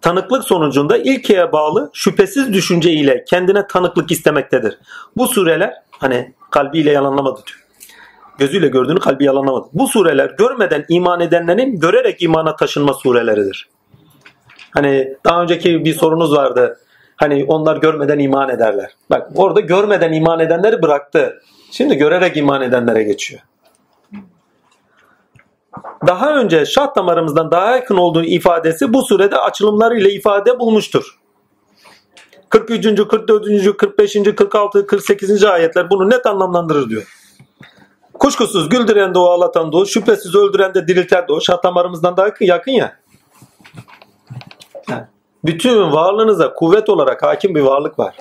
[0.02, 4.78] tanıklık sonucunda ilkeye bağlı şüphesiz düşünce ile kendine tanıklık istemektedir.
[5.18, 7.66] Bu sureler hani kalbiyle yalanlamadı diyor.
[8.38, 9.68] Gözüyle gördüğünü kalbi yalanlamadı.
[9.74, 13.70] Bu sureler görmeden iman edenlerin görerek imana taşınma sureleridir.
[14.72, 16.80] Hani daha önceki bir sorunuz vardı.
[17.16, 18.92] Hani onlar görmeden iman ederler.
[19.10, 21.42] Bak orada görmeden iman edenleri bıraktı.
[21.72, 23.42] Şimdi görerek iman edenlere geçiyor.
[26.08, 31.20] Daha önce şah damarımızdan daha yakın olduğu ifadesi bu surede açılımlarıyla ifade bulmuştur.
[32.50, 33.08] 43.
[33.08, 33.78] 44.
[33.78, 34.14] 45.
[34.14, 34.88] 46.
[34.88, 35.44] 48.
[35.44, 37.04] ayetler bunu net anlamlandırır diyor.
[38.14, 41.42] Kuşkusuz güldüren de o ağlatan da o, şüphesiz öldüren de dirilten de o.
[41.42, 43.00] Şah damarımızdan daha yakın ya.
[45.46, 48.16] Bütün varlığınıza kuvvet olarak hakim bir varlık var.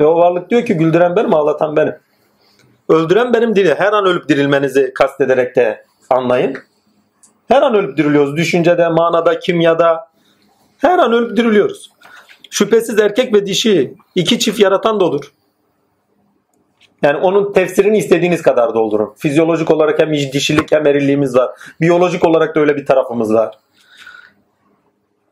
[0.00, 1.94] Ve o varlık diyor ki güldüren benim, ağlatan benim.
[2.88, 3.74] Öldüren benim değil.
[3.76, 6.56] Her an ölüp dirilmenizi kastederek de anlayın.
[7.48, 8.36] Her an ölüp diriliyoruz.
[8.36, 10.08] Düşüncede, manada, kimyada.
[10.78, 11.90] Her an ölüp diriliyoruz.
[12.50, 15.32] Şüphesiz erkek ve dişi iki çift yaratan da olur.
[17.02, 19.14] Yani onun tefsirini istediğiniz kadar doldurun.
[19.16, 21.50] Fizyolojik olarak hem dişilik hem erilliğimiz var.
[21.80, 23.58] Biyolojik olarak da öyle bir tarafımız var.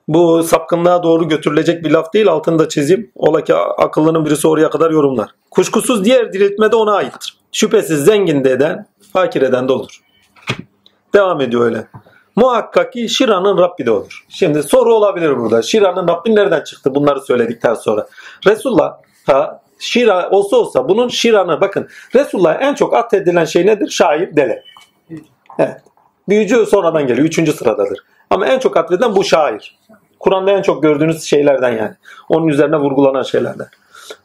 [0.09, 3.11] Bu sapkınlığa doğru götürülecek bir laf değil altını da çizeyim.
[3.15, 5.31] Ola ki akıllının birisi oraya kadar yorumlar.
[5.51, 7.39] Kuşkusuz diğer diriltme de ona aittir.
[7.53, 10.08] Şüphesiz zengin de eden, fakir eden de olur.
[11.15, 11.87] Devam ediyor öyle.
[12.37, 14.25] Muhakkak ki Şira'nın Rabbi de olur.
[14.29, 15.63] Şimdi soru olabilir burada.
[15.63, 18.07] Şira'nın Rabbi nereden çıktı bunları söyledikten sonra?
[18.47, 18.97] Resulullah
[19.27, 21.89] ha, Şira olsa olsa bunun Şira'nı bakın.
[22.15, 23.89] Resulullah'a en çok atfedilen şey nedir?
[23.89, 24.63] Şair, deli.
[25.59, 25.81] Evet.
[26.29, 27.27] Büyücü sonradan geliyor.
[27.27, 27.99] Üçüncü sıradadır.
[28.31, 29.79] Ama en çok atfedilen bu şair.
[30.21, 31.95] Kur'an'da en çok gördüğünüz şeylerden yani.
[32.29, 33.67] Onun üzerine vurgulanan şeylerden.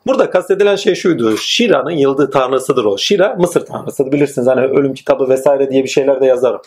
[0.06, 1.38] Burada kastedilen şey şuydu.
[1.38, 2.98] Şira'nın yıldız tanrısıdır o.
[2.98, 4.12] Şira Mısır tanrısıdır.
[4.12, 6.62] Bilirsiniz hani ölüm kitabı vesaire diye bir şeyler de yazarım.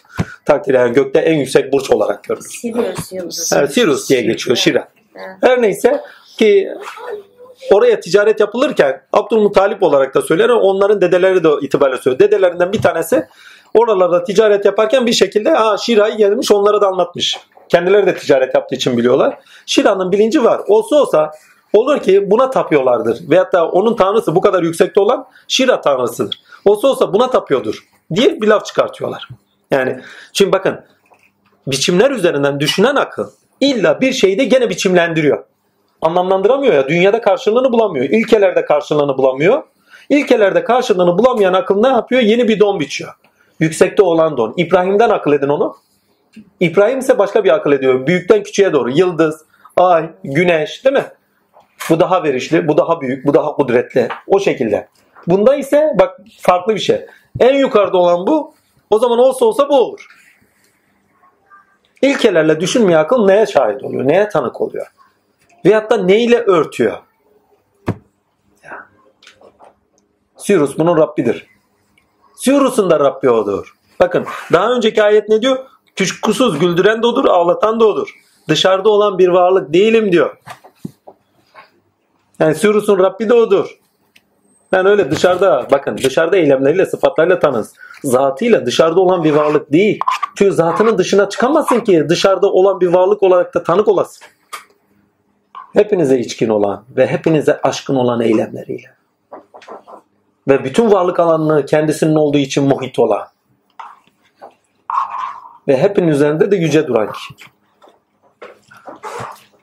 [0.44, 2.48] Takdir yani gökte en yüksek burç olarak görülür.
[2.48, 3.58] Sirius yıldızı.
[3.58, 4.88] Evet, Sirius diye geçiyor Şira.
[5.40, 6.00] Her neyse
[6.38, 6.68] ki
[7.72, 12.18] oraya ticaret yapılırken Abdülmuttalip olarak da söyler onların dedeleri de itibariyle söylüyor.
[12.18, 13.26] Dedelerinden bir tanesi
[13.74, 17.36] oralarda ticaret yaparken bir şekilde ha Şira'yı gelmiş onlara da anlatmış.
[17.68, 19.38] Kendileri de ticaret yaptığı için biliyorlar.
[19.66, 20.60] Şira'nın bilinci var.
[20.68, 21.30] Olsa olsa
[21.72, 23.30] Olur ki buna tapıyorlardır.
[23.30, 26.40] Veyahut da onun tanrısı bu kadar yüksekte olan Şira tanrısıdır.
[26.64, 29.28] Olsa olsa buna tapıyordur diye bir laf çıkartıyorlar.
[29.70, 30.00] Yani
[30.32, 30.80] şimdi bakın
[31.66, 35.44] biçimler üzerinden düşünen akıl illa bir şeyi de gene biçimlendiriyor.
[36.02, 36.88] Anlamlandıramıyor ya.
[36.88, 38.04] Dünyada karşılığını bulamıyor.
[38.04, 39.62] İlkelerde karşılığını bulamıyor.
[40.10, 42.22] İlkelerde karşılığını bulamayan akıl ne yapıyor?
[42.22, 43.12] Yeni bir don biçiyor.
[43.60, 44.54] Yüksekte olan don.
[44.56, 45.76] İbrahim'den akıl edin onu.
[46.60, 48.06] İbrahim ise başka bir akıl ediyor.
[48.06, 48.90] Büyükten küçüğe doğru.
[48.90, 49.44] Yıldız,
[49.76, 51.04] ay, güneş değil mi?
[51.90, 54.08] Bu daha verişli, bu daha büyük, bu daha kudretli.
[54.26, 54.88] O şekilde.
[55.26, 57.06] Bunda ise bak farklı bir şey.
[57.40, 58.54] En yukarıda olan bu.
[58.90, 60.06] O zaman olsa olsa bu olur.
[62.02, 64.08] İlkelerle düşünmeye akıl neye şahit oluyor?
[64.08, 64.86] Neye tanık oluyor?
[65.64, 66.98] Veyahut da neyle örtüyor?
[70.36, 71.46] Sirus bunun Rabbidir.
[72.34, 73.74] Sirus'un da Rabbi odur.
[74.00, 75.58] Bakın daha önceki ayet ne diyor?
[75.98, 78.08] Kuşkusuz güldüren de odur, ağlatan da odur.
[78.48, 80.36] Dışarıda olan bir varlık değilim diyor.
[82.40, 83.78] Yani Sirus'un Rabbi de odur.
[84.72, 87.74] Ben öyle dışarıda bakın dışarıda eylemleriyle sıfatlarıyla tanız.
[88.04, 90.00] Zatıyla dışarıda olan bir varlık değil.
[90.36, 94.26] Çünkü zatının dışına çıkamazsın ki dışarıda olan bir varlık olarak da tanık olasın.
[95.72, 98.94] Hepinize içkin olan ve hepinize aşkın olan eylemleriyle.
[100.48, 103.26] Ve bütün varlık alanını kendisinin olduğu için muhit olan.
[105.68, 107.34] Ve hepinin üzerinde de yüce duran kişi.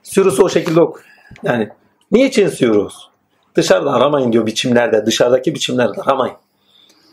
[0.02, 1.02] Sürüsü o şekilde ok.
[1.42, 1.70] Yani
[2.14, 3.10] niçin sürüyoruz?
[3.54, 5.06] Dışarıda aramayın diyor biçimlerde.
[5.06, 6.36] Dışarıdaki biçimlerde aramayın.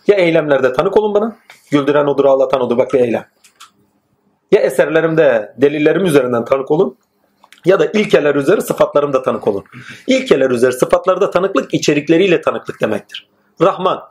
[0.07, 1.35] Ya eylemlerde tanık olun bana.
[1.71, 2.77] Güldüren odur, ağlatan odur.
[2.77, 3.25] Bak bir eylem.
[4.51, 6.97] Ya eserlerimde, delillerim üzerinden tanık olun.
[7.65, 9.63] Ya da ilkeler üzeri sıfatlarımda tanık olun.
[10.07, 13.29] İlkeler üzeri sıfatlarda tanıklık içerikleriyle tanıklık demektir.
[13.61, 14.03] Rahman.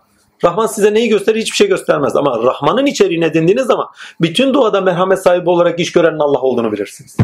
[0.44, 1.40] Rahman size neyi gösterir?
[1.40, 2.16] Hiçbir şey göstermez.
[2.16, 3.86] Ama Rahman'ın içeriğini edindiğiniz zaman
[4.20, 7.16] bütün doğada merhamet sahibi olarak iş görenin Allah olduğunu bilirsiniz.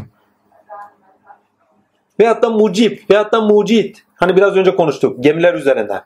[2.20, 4.02] Veyahut da mucib, veyahut da mucit.
[4.14, 5.24] Hani biraz önce konuştuk.
[5.24, 6.02] Gemiler üzerinden.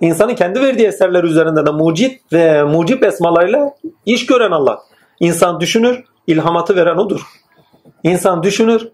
[0.00, 3.74] İnsanın kendi verdiği eserler üzerinde de mucit ve mucib esmalarıyla
[4.06, 4.82] iş gören Allah.
[5.20, 7.20] İnsan düşünür, ilhamatı veren odur.
[8.02, 8.88] İnsan düşünür,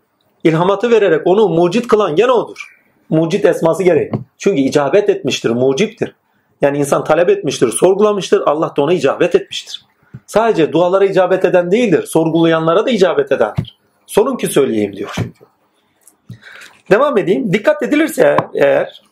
[0.44, 2.78] ilhamatı vererek onu mucit kılan gene odur.
[3.10, 4.10] Mucit esması gereği.
[4.38, 6.14] Çünkü icabet etmiştir, muciptir.
[6.62, 8.42] Yani insan talep etmiştir, sorgulamıştır.
[8.46, 9.84] Allah da ona icabet etmiştir.
[10.26, 12.02] Sadece dualara icabet eden değildir.
[12.06, 13.77] Sorgulayanlara da icabet edendir.
[14.08, 15.16] Sorun ki söyleyeyim diyor.
[16.90, 17.52] Devam edeyim.
[17.52, 19.02] Dikkat edilirse eğer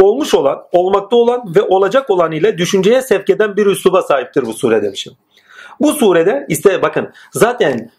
[0.00, 4.52] olmuş olan, olmakta olan ve olacak olan ile düşünceye sevk eden bir üsluba sahiptir bu
[4.52, 5.12] sure demişim.
[5.80, 7.90] Bu surede iste bakın zaten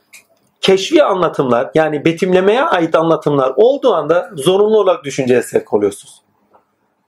[0.61, 6.21] keşfi anlatımlar yani betimlemeye ait anlatımlar olduğu anda zorunlu olarak düşünceye sevk oluyorsunuz.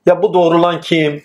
[0.06, 1.24] Ya bu doğrulan kim?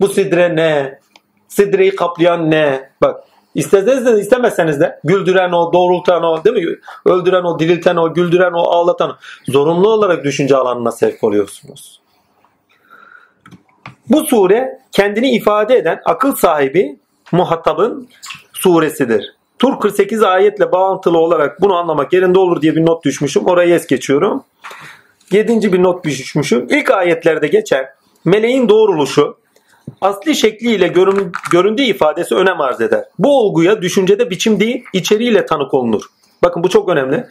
[0.00, 1.00] Bu sidre ne?
[1.48, 2.90] Sidreyi kaplayan ne?
[3.02, 3.24] Bak
[3.54, 6.78] İsteseniz de istemezseniz de güldüren o, doğrultan o, değil mi?
[7.06, 9.14] Öldüren o, dirilten o, güldüren o, ağlatan o.
[9.48, 12.00] Zorunlu olarak düşünce alanına sevk oluyorsunuz.
[14.10, 17.00] Bu sure kendini ifade eden akıl sahibi
[17.32, 18.08] muhatabın
[18.52, 19.34] suresidir.
[19.58, 23.46] Tur 48 ayetle bağlantılı olarak bunu anlamak yerinde olur diye bir not düşmüşüm.
[23.46, 24.44] Orayı es geçiyorum.
[25.30, 26.66] Yedinci bir not düşmüşüm.
[26.70, 27.86] İlk ayetlerde geçen
[28.24, 29.36] meleğin doğruluşu
[30.00, 33.04] asli şekliyle görün, göründüğü ifadesi önem arz eder.
[33.18, 36.02] Bu olguya düşüncede biçim değil içeriğiyle tanık olunur.
[36.42, 37.26] Bakın bu çok önemli.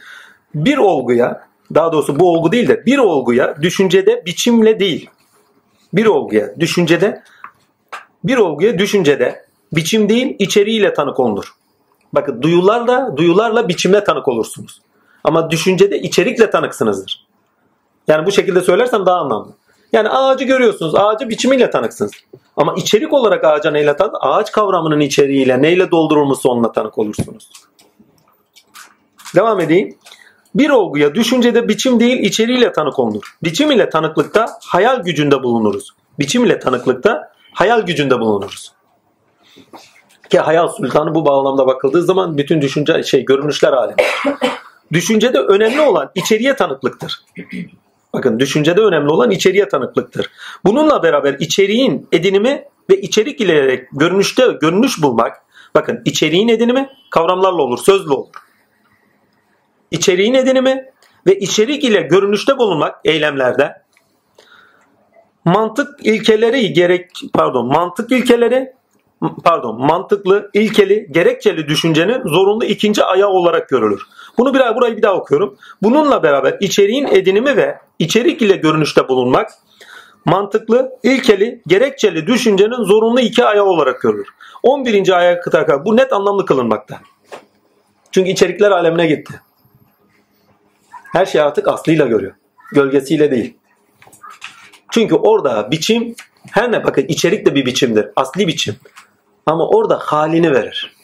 [0.54, 5.10] Bir olguya daha doğrusu bu olgu değil de bir olguya düşüncede biçimle değil.
[5.92, 7.22] Bir olguya düşüncede
[8.24, 11.54] bir olguya düşüncede biçim değil içeriğiyle tanık olunur.
[12.12, 14.80] Bakın duyularla duyularla biçimle tanık olursunuz.
[15.24, 17.26] Ama düşüncede içerikle tanıksınızdır.
[18.08, 19.52] Yani bu şekilde söylersem daha anlamlı.
[19.92, 20.94] Yani ağacı görüyorsunuz.
[20.94, 22.12] Ağacı biçimiyle tanıksınız.
[22.56, 24.14] Ama içerik olarak ağaca neyle tanık?
[24.20, 27.50] Ağaç kavramının içeriğiyle neyle doldurulması onunla tanık olursunuz.
[29.34, 29.98] Devam edeyim.
[30.54, 33.36] Bir olguya düşüncede biçim değil içeriğiyle tanık olunur.
[33.42, 35.90] Biçim ile tanıklıkta hayal gücünde bulunuruz.
[36.18, 38.72] Biçim ile tanıklıkta hayal gücünde bulunuruz.
[40.30, 43.96] Ki hayal sultanı bu bağlamda bakıldığı zaman bütün düşünce şey görünüşler alemi.
[44.92, 47.24] Düşüncede önemli olan içeriye tanıklıktır.
[48.14, 50.30] Bakın düşüncede önemli olan içeriye tanıklıktır.
[50.64, 55.36] Bununla beraber içeriğin edinimi ve içerik ile görünüşte görünüş bulmak.
[55.74, 58.34] Bakın içeriğin edinimi kavramlarla olur, sözlü olur.
[59.90, 60.84] İçeriğin edinimi
[61.26, 63.82] ve içerik ile görünüşte bulunmak eylemlerde
[65.44, 68.72] mantık ilkeleri gerek pardon mantık ilkeleri
[69.44, 74.02] pardon mantıklı, ilkeli, gerekçeli düşüncenin zorunlu ikinci ayağı olarak görülür.
[74.38, 75.56] Bunu bir burayı bir daha okuyorum.
[75.82, 79.50] Bununla beraber içeriğin edinimi ve içerik ile görünüşte bulunmak
[80.24, 84.28] mantıklı, ilkeli, gerekçeli düşüncenin zorunlu iki ayağı olarak görülür.
[84.62, 85.18] 11.
[85.18, 87.00] ayak kadar bu net anlamlı kılınmakta.
[88.12, 89.40] Çünkü içerikler alemine gitti.
[91.12, 92.34] Her şey artık aslıyla görüyor.
[92.72, 93.56] Gölgesiyle değil.
[94.90, 96.14] Çünkü orada biçim
[96.50, 98.06] her ne bakın içerik de bir biçimdir.
[98.16, 98.76] Asli biçim.
[99.46, 100.96] Ama orada halini verir.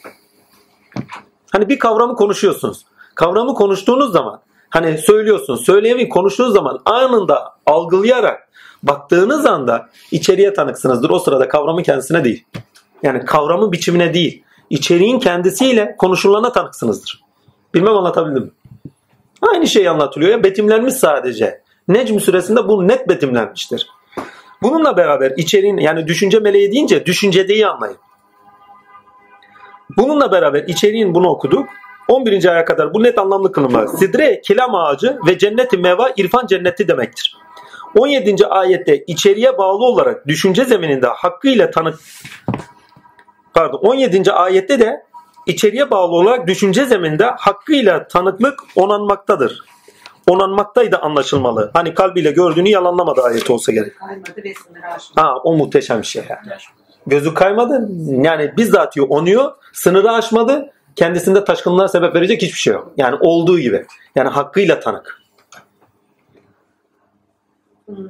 [1.51, 2.85] Hani bir kavramı konuşuyorsunuz.
[3.19, 5.65] Kavramı konuştuğunuz zaman hani söylüyorsunuz.
[5.65, 8.49] Söyleyemeyin konuştuğunuz zaman anında algılayarak
[8.83, 11.09] baktığınız anda içeriye tanıksınızdır.
[11.09, 12.45] O sırada kavramın kendisine değil.
[13.03, 14.43] Yani kavramın biçimine değil.
[14.69, 17.23] içeriğin kendisiyle konuşulana tanıksınızdır.
[17.73, 18.51] Bilmem anlatabildim mi?
[19.41, 21.61] Aynı şey anlatılıyor ya betimlenmiş sadece.
[21.87, 23.87] Necm suresinde bu net betimlenmiştir.
[24.61, 27.97] Bununla beraber içeriğin yani düşünce meleği deyince düşüncedeyi anlayın.
[29.97, 31.69] Bununla beraber içeriğin bunu okuduk.
[32.09, 32.45] 11.
[32.45, 33.87] aya kadar bu net anlamlı kılınma.
[33.87, 37.37] Sidre, kilam ağacı ve cenneti meva irfan cenneti demektir.
[37.97, 38.47] 17.
[38.47, 41.99] ayette içeriye bağlı olarak düşünce zemininde hakkıyla tanık
[43.53, 44.31] pardon 17.
[44.31, 45.05] ayette de
[45.45, 49.63] içeriye bağlı olarak düşünce zemininde hakkıyla tanıklık onanmaktadır.
[50.27, 51.71] Onanmaktaydı anlaşılmalı.
[51.73, 53.93] Hani kalbiyle gördüğünü yalanlamadı ayet olsa gerek.
[55.15, 56.59] Ha o muhteşem bir şey yani.
[57.07, 57.89] Gözü kaymadı.
[58.23, 59.51] Yani bizzat onuyor.
[59.73, 60.71] Sınırı aşmadı.
[60.99, 62.91] Kendisinde taşkınlığa sebep verecek hiçbir şey yok.
[62.97, 63.85] Yani olduğu gibi.
[64.15, 65.21] Yani hakkıyla tanık.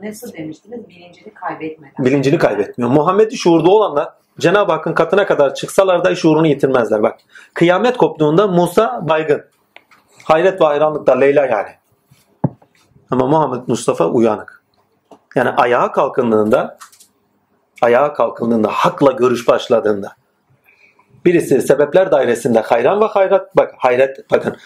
[0.03, 0.89] Nasıl demiştiniz?
[0.89, 2.05] Bilincini kaybetmeden.
[2.05, 2.91] Bilincini kaybetmiyor.
[2.91, 4.09] Muhammed'i şuurda olanlar
[4.39, 7.03] Cenab-ı Hakk'ın katına kadar çıksalar da şuurunu yitirmezler.
[7.03, 7.19] Bak
[7.53, 9.45] kıyamet koptuğunda Musa baygın.
[10.23, 11.69] Hayret ve hayranlıkta Leyla yani.
[13.11, 14.63] Ama Muhammed Mustafa uyanık.
[15.35, 16.77] Yani ayağa kalkındığında
[17.81, 20.18] ayağa kalkındığında hakla görüş başladığında
[21.25, 24.57] birisi sebepler dairesinde hayran ve hayrat bak hayret bakın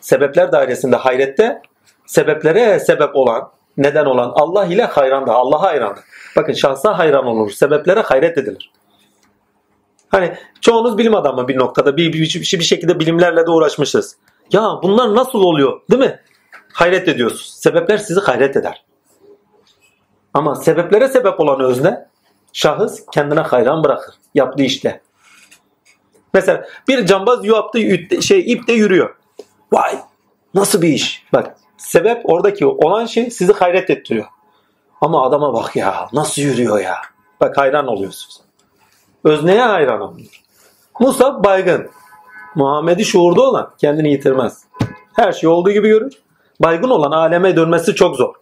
[0.00, 1.62] sebepler dairesinde hayrette
[2.06, 6.00] sebeplere sebep olan neden olan Allah ile hayranda Allah'a hayranda.
[6.36, 7.50] Bakın şahsa hayran olunur.
[7.50, 8.72] Sebeplere hayret edilir.
[10.08, 14.16] Hani çoğunuz bilim adamı bir noktada bir, bir, bir, bir şekilde bilimlerle de uğraşmışız.
[14.52, 16.20] Ya bunlar nasıl oluyor değil mi?
[16.72, 17.54] Hayret ediyorsunuz.
[17.58, 18.84] Sebepler sizi hayret eder.
[20.34, 22.08] Ama sebeplere sebep olan özne
[22.52, 24.14] şahıs kendine hayran bırakır.
[24.34, 25.00] Yaptığı işte.
[26.34, 29.16] Mesela bir cambaz yaptığı şey ipte yürüyor.
[29.72, 29.98] Vay
[30.54, 31.24] nasıl bir iş.
[31.32, 34.26] Bak sebep oradaki olan şey sizi hayret ettiriyor.
[35.00, 36.96] Ama adama bak ya nasıl yürüyor ya.
[37.40, 38.40] Bak hayran oluyorsunuz.
[39.24, 40.42] Özneye hayran olunur.
[41.00, 41.90] Musa baygın.
[42.54, 44.64] Muhammed'i şuurda olan kendini yitirmez.
[45.12, 46.12] Her şey olduğu gibi görür.
[46.60, 48.34] Baygın olan aleme dönmesi çok zor.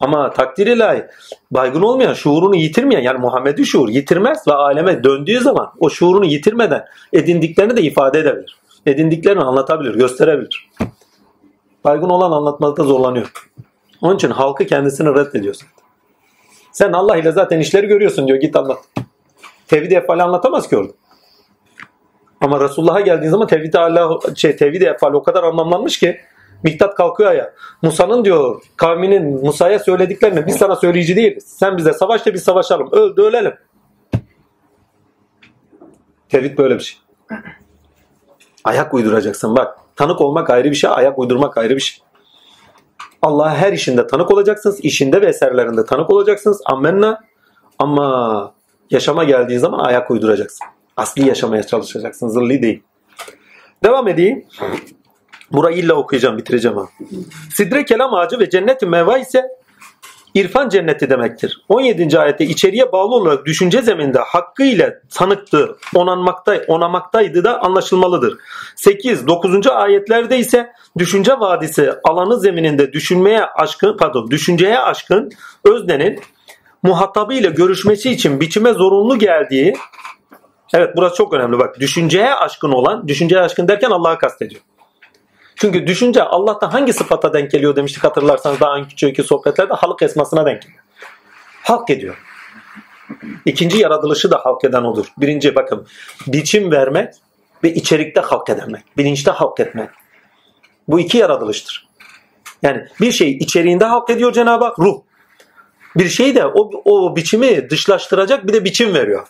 [0.00, 1.06] Ama takdir ilahi
[1.50, 6.84] baygın olmayan, şuurunu yitirmeyen yani Muhammed'i şuur yitirmez ve aleme döndüğü zaman o şuurunu yitirmeden
[7.12, 8.58] edindiklerini de ifade edebilir.
[8.86, 10.70] Edindiklerini anlatabilir, gösterebilir.
[11.84, 13.50] Baygın olan anlatmakta zorlanıyor.
[14.02, 15.86] Onun için halkı kendisini reddediyor zaten.
[16.72, 18.78] Sen Allah ile zaten işleri görüyorsun diyor git anlat.
[19.68, 20.92] Tevhid efali anlatamaz ki orada.
[22.40, 26.20] Ama Resulullah'a geldiği zaman tevhid Allah şey tevhid o kadar anlamlanmış ki
[26.62, 27.54] Miktat kalkıyor ya.
[27.82, 31.44] Musa'nın diyor kavminin Musa'ya söylediklerini biz sana söyleyici değiliz.
[31.46, 32.88] Sen bize savaşta biz savaşalım.
[32.92, 33.54] Öldü ölelim.
[36.28, 36.98] Tevhid böyle bir şey.
[38.64, 39.78] Ayak uyduracaksın bak.
[39.96, 42.04] Tanık olmak ayrı bir şey, ayak uydurmak ayrı bir şey.
[43.22, 44.80] Allah'a her işinde tanık olacaksınız.
[44.80, 46.62] işinde ve eserlerinde tanık olacaksınız.
[46.66, 47.20] Amenna.
[47.78, 48.54] Ama
[48.90, 50.66] yaşama geldiği zaman ayak uyduracaksın.
[50.96, 52.28] Asli yaşamaya çalışacaksın.
[52.28, 52.82] Zırli değil.
[53.84, 54.44] Devam edeyim.
[55.52, 56.84] Burayı illa okuyacağım, bitireceğim ha.
[57.54, 59.42] Sidre kelam ağacı ve cennet-i meva ise
[60.34, 61.64] irfan cenneti demektir.
[61.68, 62.18] 17.
[62.18, 68.38] ayette içeriye bağlı olarak düşünce zeminde hakkıyla tanıktı, onanmakta, onamaktaydı da anlaşılmalıdır.
[68.76, 69.26] 8.
[69.26, 69.66] 9.
[69.66, 75.30] ayetlerde ise düşünce vadisi alanı zemininde düşünmeye aşkın, pardon, düşünceye aşkın
[75.64, 76.20] öznenin
[76.82, 79.74] muhatabıyla görüşmesi için biçime zorunlu geldiği
[80.74, 81.80] Evet burası çok önemli bak.
[81.80, 84.62] Düşünceye aşkın olan, düşünceye aşkın derken Allah'a kastediyor.
[85.56, 90.62] Çünkü düşünce Allah'ta hangi sıfata denk geliyor demiştik hatırlarsanız daha önceki sohbetlerde halık esmasına denk
[90.62, 90.82] geliyor.
[91.62, 92.16] Halk ediyor.
[93.44, 95.06] İkinci yaratılışı da halk eden odur.
[95.18, 95.86] Birinci bakın
[96.26, 97.14] biçim vermek
[97.64, 98.82] ve içerikte halk edemek.
[98.96, 99.90] Bilinçte halk etmek.
[100.88, 101.88] Bu iki yaratılıştır.
[102.62, 105.00] Yani bir şey içeriğinde halk ediyor Cenab-ı Hak ruh.
[105.96, 109.26] Bir şey de o, o biçimi dışlaştıracak bir de biçim veriyor.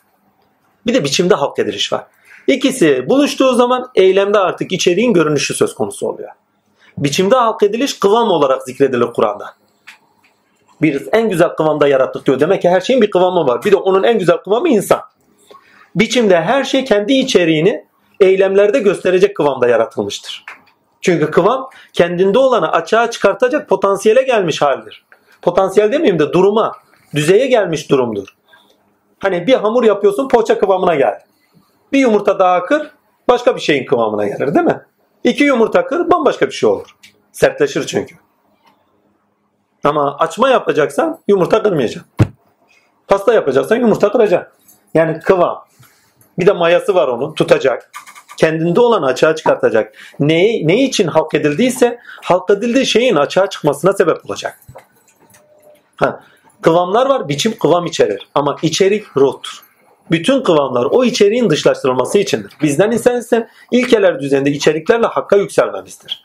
[0.86, 2.06] Bir de biçimde halk ediliş var.
[2.46, 6.30] İkisi buluştuğu zaman eylemde artık içeriğin görünüşü söz konusu oluyor.
[6.98, 9.54] Biçimde halk ediliş kıvam olarak zikredilir Kur'an'da.
[10.82, 12.40] Bir en güzel kıvamda yarattık diyor.
[12.40, 13.64] Demek ki her şeyin bir kıvamı var.
[13.64, 15.00] Bir de onun en güzel kıvamı insan.
[15.94, 17.84] Biçimde her şey kendi içeriğini
[18.20, 20.44] eylemlerde gösterecek kıvamda yaratılmıştır.
[21.00, 25.04] Çünkü kıvam kendinde olanı açığa çıkartacak potansiyele gelmiş haldir.
[25.42, 26.72] Potansiyel demeyeyim de duruma,
[27.14, 28.36] düzeye gelmiş durumdur.
[29.18, 31.25] Hani bir hamur yapıyorsun poğaça kıvamına geldi.
[31.92, 32.90] Bir yumurta daha kır
[33.28, 34.82] başka bir şeyin kıvamına gelir değil mi?
[35.24, 36.96] İki yumurta kır bambaşka bir şey olur.
[37.32, 38.14] Sertleşir çünkü.
[39.84, 42.12] Ama açma yapacaksan yumurta kırmayacaksın.
[43.08, 44.52] Pasta yapacaksan yumurta kıracaksın.
[44.94, 45.64] Yani kıvam.
[46.38, 47.90] Bir de mayası var onun tutacak.
[48.36, 49.94] Kendinde olan açığa çıkartacak.
[50.20, 54.60] Ne, ne için halk edildiyse halk edildiği şeyin açığa çıkmasına sebep olacak.
[55.96, 56.20] Ha,
[56.60, 58.28] kıvamlar var, biçim kıvam içerir.
[58.34, 59.62] Ama içerik ruhtur.
[60.10, 62.52] Bütün kıvamlar o içeriğin dışlaştırılması içindir.
[62.62, 66.22] Bizden isen ise ilkeler düzeyinde içeriklerle hakka yükselmemizdir.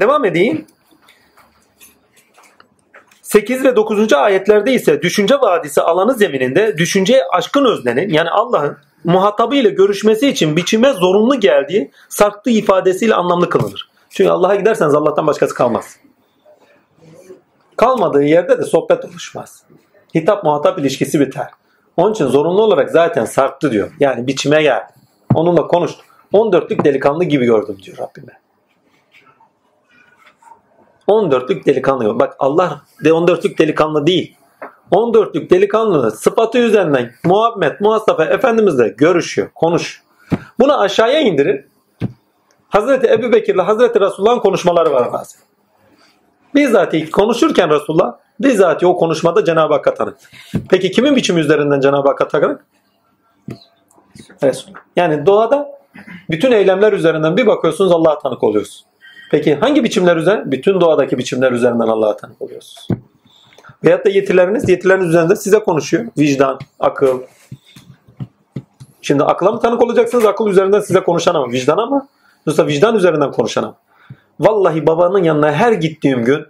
[0.00, 0.66] Devam edeyim.
[3.22, 4.12] 8 ve 9.
[4.12, 10.56] ayetlerde ise düşünce vadisi alanı zemininde düşünceye aşkın öznenin yani Allah'ın muhatabı ile görüşmesi için
[10.56, 13.90] biçime zorunlu geldiği sarktığı ifadesiyle anlamlı kılınır.
[14.10, 15.96] Çünkü Allah'a giderseniz Allah'tan başkası kalmaz.
[17.76, 19.62] Kalmadığı yerde de sohbet oluşmaz.
[20.14, 21.46] Hitap muhatap ilişkisi biter.
[21.96, 23.90] Onun için zorunlu olarak zaten sarktı diyor.
[24.00, 24.86] Yani biçime gel.
[25.34, 26.02] Onunla konuştu.
[26.32, 28.32] 14'lük delikanlı gibi gördüm diyor Rabbime.
[31.08, 32.20] 14'lük delikanlı.
[32.20, 34.36] Bak Allah de 14'lük delikanlı değil.
[34.92, 40.02] 14'lük delikanlı sıfatı üzerinden Muhammed Mustafa Efendimizle görüşüyor, konuş.
[40.58, 41.64] Bunu aşağıya indirir.
[42.68, 45.40] Hazreti Ebu Bekir ile Hazreti Resulullah'ın konuşmaları var bazen.
[46.54, 50.16] Bizzat konuşurken Resulullah bizzat o konuşmada Cenab-ı Hakk'a tanık.
[50.70, 52.64] Peki kimin biçimi üzerinden Cenab-ı Hakk'a tanık?
[54.42, 54.80] Resulullah.
[54.96, 55.68] Yani doğada
[56.30, 58.84] bütün eylemler üzerinden bir bakıyorsunuz Allah'a tanık oluyorsunuz.
[59.30, 60.52] Peki hangi biçimler üzerinden?
[60.52, 62.88] Bütün doğadaki biçimler üzerinden Allah'a tanık oluyorsunuz.
[63.84, 66.04] Veyahut da yetileriniz, yetileriniz üzerinde size konuşuyor.
[66.18, 67.20] Vicdan, akıl.
[69.02, 70.24] Şimdi akla mı tanık olacaksınız?
[70.24, 72.08] Akıl üzerinden size konuşan ama vicdan ama
[72.46, 73.74] yoksa vicdan üzerinden konuşan ama.
[74.40, 76.46] Vallahi babanın yanına her gittiğim gün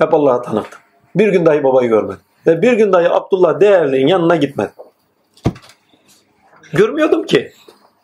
[0.00, 0.80] hep Allah'a tanıktım.
[1.14, 2.20] Bir gün dahi babayı görmedim.
[2.46, 4.74] Ve bir gün dahi Abdullah Değerli'nin yanına gitmedim.
[6.72, 7.52] Görmüyordum ki.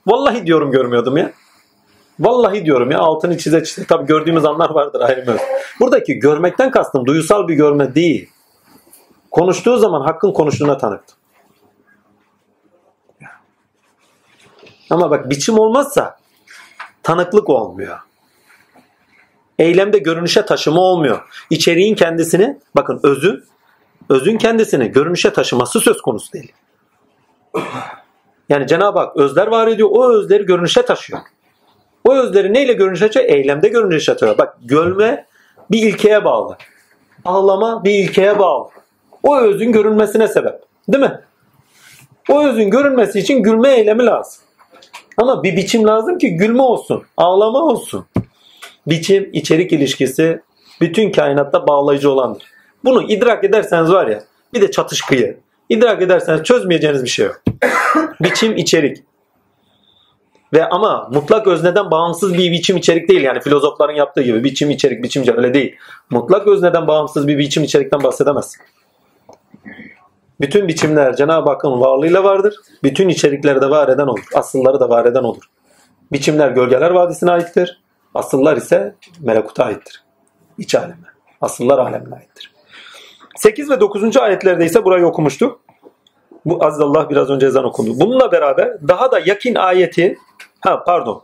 [0.06, 1.32] Vallahi diyorum görmüyordum ya.
[2.20, 3.86] Vallahi diyorum ya altını çize çize.
[3.86, 5.38] Tabi gördüğümüz anlar vardır ayrı.
[5.80, 8.30] Buradaki görmekten kastım duysal bir görme değil.
[9.30, 11.16] Konuştuğu zaman hakkın konuştuğuna tanıktım.
[14.90, 16.16] Ama bak biçim olmazsa
[17.02, 17.98] tanıklık olmuyor.
[19.58, 21.20] Eylemde görünüşe taşıma olmuyor.
[21.50, 23.44] İçeriğin kendisini, bakın özün,
[24.10, 26.52] özün kendisini görünüşe taşıması söz konusu değil.
[28.48, 31.20] Yani Cenab-ı Hak özler var ediyor, o özleri görünüşe taşıyor.
[32.04, 33.26] O özleri neyle görünüşe taşıyor?
[33.26, 34.38] Eylemde görünüşe taşıyor.
[34.38, 35.26] Bak görme
[35.70, 36.56] bir ilkeye bağlı.
[37.24, 38.68] Ağlama bir ilkeye bağlı.
[39.22, 40.54] O özün görünmesine sebep.
[40.88, 41.20] Değil mi?
[42.30, 44.42] O özün görünmesi için gülme eylemi lazım.
[45.16, 48.06] Ama bir biçim lazım ki gülme olsun, ağlama olsun.
[48.86, 50.40] Biçim, içerik ilişkisi
[50.80, 52.42] bütün kainatta bağlayıcı olandır.
[52.84, 54.22] Bunu idrak ederseniz var ya
[54.54, 55.38] bir de çatışkıyı.
[55.68, 57.42] İdrak ederseniz çözmeyeceğiniz bir şey yok.
[58.20, 58.96] biçim, içerik.
[60.52, 63.20] Ve ama mutlak özneden bağımsız bir biçim içerik değil.
[63.20, 65.76] Yani filozofların yaptığı gibi biçim içerik biçimce öyle değil.
[66.10, 68.62] Mutlak özneden bağımsız bir biçim içerikten bahsedemezsin.
[70.40, 72.56] Bütün biçimler Cenab-ı Hakk'ın varlığıyla vardır.
[72.82, 74.24] Bütün içerikleri de var eden olur.
[74.34, 75.42] Asılları da var eden olur.
[76.12, 77.80] Biçimler gölgeler vadisine aittir.
[78.16, 80.02] Asıllar ise melekuta aittir.
[80.58, 80.96] İç aleme.
[81.40, 82.52] Asıllar alemine aittir.
[83.36, 84.16] 8 ve 9.
[84.16, 85.60] ayetlerde ise burayı okumuştuk.
[86.44, 88.00] Bu aziz Allah biraz önce ezan okundu.
[88.00, 90.18] Bununla beraber daha da yakin ayeti
[90.60, 91.22] ha pardon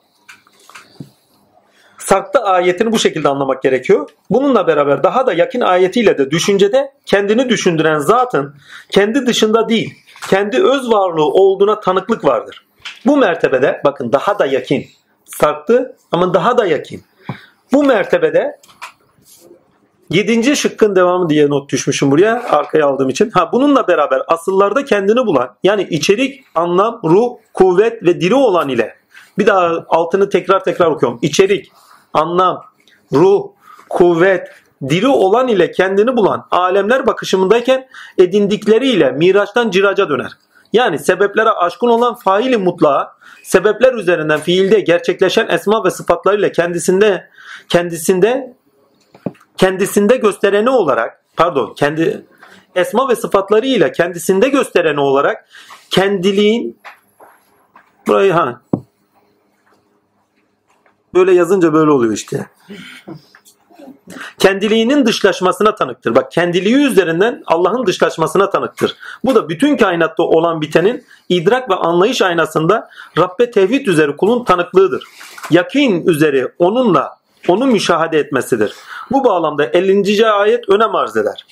[2.13, 4.09] sakta ayetini bu şekilde anlamak gerekiyor.
[4.31, 8.55] Bununla beraber daha da yakın ayetiyle de düşüncede kendini düşündüren zatın
[8.91, 9.95] kendi dışında değil,
[10.31, 12.67] kendi öz varlığı olduğuna tanıklık vardır.
[13.07, 14.85] Bu mertebede bakın daha da yakın.
[15.41, 17.01] Sarktı ama daha da yakın.
[17.73, 18.61] Bu mertebede
[20.13, 23.31] Yedinci şıkkın devamı diye not düşmüşüm buraya arkaya aldığım için.
[23.31, 28.97] Ha bununla beraber asıllarda kendini bulan yani içerik, anlam, ruh, kuvvet ve diri olan ile
[29.39, 31.19] bir daha altını tekrar tekrar okuyorum.
[31.23, 31.73] İçerik,
[32.13, 32.65] anlam,
[33.13, 33.49] ruh,
[33.89, 34.49] kuvvet,
[34.89, 40.33] diri olan ile kendini bulan alemler bakışımındayken edindikleriyle miraçtan ciraca döner.
[40.73, 47.29] Yani sebeplere aşkın olan faili mutlağa, sebepler üzerinden fiilde gerçekleşen esma ve sıfatlarıyla kendisinde
[47.69, 48.57] kendisinde
[49.57, 52.27] kendisinde göstereni olarak pardon kendi
[52.75, 55.49] esma ve sıfatlarıyla kendisinde göstereni olarak
[55.91, 56.79] kendiliğin
[58.07, 58.61] burayı ha
[61.15, 62.47] böyle yazınca böyle oluyor işte.
[64.39, 66.15] Kendiliğinin dışlaşmasına tanıktır.
[66.15, 68.97] Bak kendiliği üzerinden Allah'ın dışlaşmasına tanıktır.
[69.25, 75.05] Bu da bütün kainatta olan bitenin idrak ve anlayış aynasında Rabbe tevhid üzeri kulun tanıklığıdır.
[75.51, 77.11] Yakin üzeri onunla
[77.49, 78.75] onu müşahede etmesidir.
[79.11, 80.27] Bu bağlamda 50.
[80.27, 81.47] ayet önem arz eder.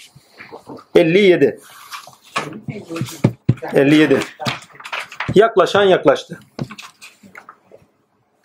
[0.95, 1.61] 57.
[3.74, 4.20] 57.
[5.35, 6.39] Yaklaşan yaklaştı.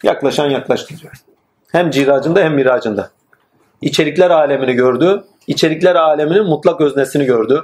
[0.03, 1.13] Yaklaşan yaklaştı diyor.
[1.71, 3.11] Hem ciracında hem miracında.
[3.81, 5.23] İçerikler alemini gördü.
[5.47, 7.63] İçerikler aleminin mutlak öznesini gördü.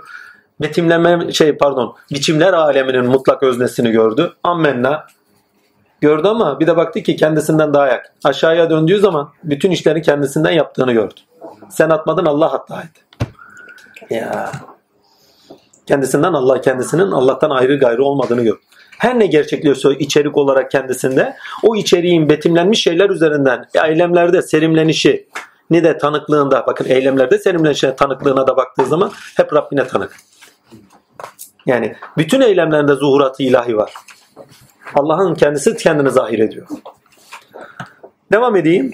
[0.62, 4.34] Betimleme şey pardon, biçimler aleminin mutlak öznesini gördü.
[4.43, 5.07] Ammenna
[6.01, 8.14] gördü ama bir de baktı ki kendisinden daha yak.
[8.24, 11.20] Aşağıya döndüğü zaman bütün işlerini kendisinden yaptığını gördü.
[11.70, 13.01] Sen atmadın Allah hatta etti.
[14.09, 14.51] Ya.
[15.88, 18.59] Kendisinden Allah kendisinin Allah'tan ayrı gayrı olmadığını gördü.
[18.97, 25.28] Her ne gerçekleşiyorsa içerik olarak kendisinde o içeriğin betimlenmiş şeyler üzerinden eylemlerde serimlenişi
[25.72, 30.16] ne de tanıklığında bakın eylemlerde serimlenişine tanıklığına da baktığı zaman hep Rabbine tanık.
[31.66, 33.94] Yani bütün eylemlerinde zuhuratı ilahi var.
[34.96, 36.68] Allah'ın kendisi kendini zahir ediyor.
[38.32, 38.94] Devam edeyim.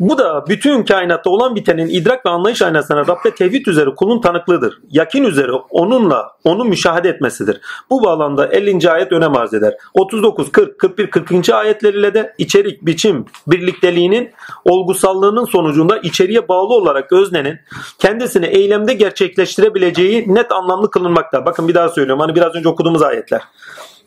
[0.00, 4.78] Bu da bütün kainatta olan bitenin idrak ve anlayış aynasına Rabbe tevhid üzere kulun tanıklığıdır.
[4.90, 7.60] Yakin üzere onunla onu müşahede etmesidir.
[7.90, 8.90] Bu bağlamda 50.
[8.90, 9.74] ayet önem arz eder.
[9.94, 11.50] 39, 40, 41, 40.
[11.50, 14.30] ayetleriyle de içerik, biçim, birlikteliğinin
[14.64, 17.58] olgusallığının sonucunda içeriye bağlı olarak öznenin
[17.98, 21.46] kendisini eylemde gerçekleştirebileceği net anlamlı kılınmakta.
[21.46, 22.20] Bakın bir daha söylüyorum.
[22.20, 23.42] Hani biraz önce okuduğumuz ayetler.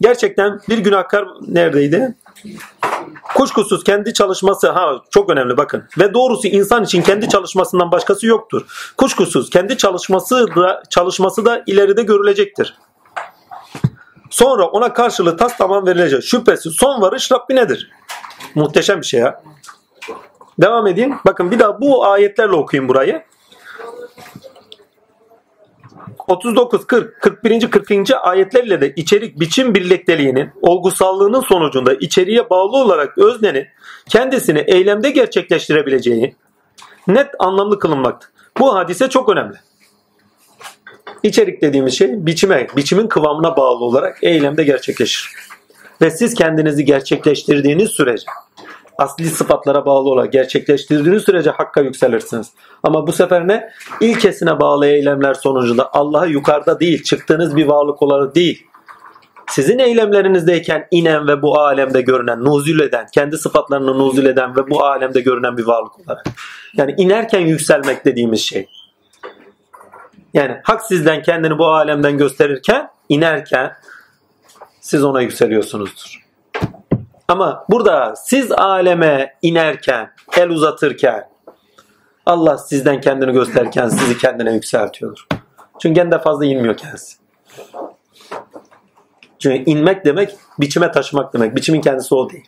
[0.01, 2.15] Gerçekten bir günahkar neredeydi?
[3.35, 5.83] Kuşkusuz kendi çalışması ha çok önemli bakın.
[5.97, 8.93] Ve doğrusu insan için kendi çalışmasından başkası yoktur.
[8.97, 12.77] Kuşkusuz kendi çalışması da çalışması da ileride görülecektir.
[14.29, 16.23] Sonra ona karşılığı tas tamam verilecek.
[16.23, 17.91] Şüphesiz son varış Rabbinedir.
[18.55, 19.43] Muhteşem bir şey ya.
[20.61, 21.15] Devam edeyim.
[21.25, 23.23] Bakın bir daha bu ayetlerle okuyayım burayı.
[26.27, 27.69] 39, 40, 41.
[27.71, 27.91] 40.
[28.21, 33.67] ayetlerle de içerik biçim birlikteliğinin olgusallığının sonucunda içeriye bağlı olarak öznenin
[34.09, 36.35] kendisini eylemde gerçekleştirebileceği
[37.07, 38.33] net anlamlı kılınmaktadır.
[38.59, 39.55] Bu hadise çok önemli.
[41.23, 45.31] İçerik dediğimiz şey biçime, biçimin kıvamına bağlı olarak eylemde gerçekleşir.
[46.01, 48.25] Ve siz kendinizi gerçekleştirdiğiniz sürece
[48.97, 52.51] asli sıfatlara bağlı olarak gerçekleştirdiğiniz sürece hakka yükselirsiniz.
[52.83, 53.69] Ama bu sefer ne?
[54.01, 58.67] İlkesine bağlı eylemler sonucunda Allah'a yukarıda değil, çıktığınız bir varlık olarak değil.
[59.49, 64.83] Sizin eylemlerinizdeyken inen ve bu alemde görünen, nuzul eden, kendi sıfatlarını nuzul eden ve bu
[64.83, 66.25] alemde görünen bir varlık olarak.
[66.73, 68.67] Yani inerken yükselmek dediğimiz şey.
[70.33, 73.73] Yani hak sizden kendini bu alemden gösterirken, inerken
[74.81, 76.26] siz ona yükseliyorsunuzdur.
[77.27, 81.29] Ama burada siz aleme inerken, el uzatırken
[82.25, 85.27] Allah sizden kendini gösterirken sizi kendine yükseltiyordur.
[85.79, 87.17] Çünkü kendi fazla inmiyor kendisi.
[89.39, 91.55] Çünkü inmek demek biçime taşımak demek.
[91.55, 92.45] Biçimin kendisi o değil.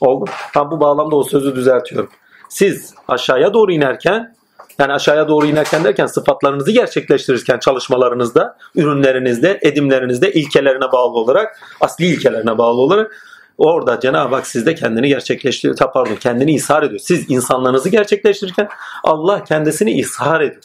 [0.00, 0.30] Oldu.
[0.56, 2.10] Ben bu bağlamda o sözü düzeltiyorum.
[2.48, 4.36] Siz aşağıya doğru inerken
[4.78, 12.58] yani aşağıya doğru inerken derken sıfatlarınızı gerçekleştirirken çalışmalarınızda, ürünlerinizde, edimlerinizde ilkelerine bağlı olarak, asli ilkelerine
[12.58, 13.12] bağlı olarak
[13.58, 15.92] Orada Cenab-ı Hak sizde kendini gerçekleştiriyor.
[15.92, 17.00] Pardon kendini ishar ediyor.
[17.00, 18.68] Siz insanlarınızı gerçekleştirirken
[19.04, 20.62] Allah kendisini ishar ediyor.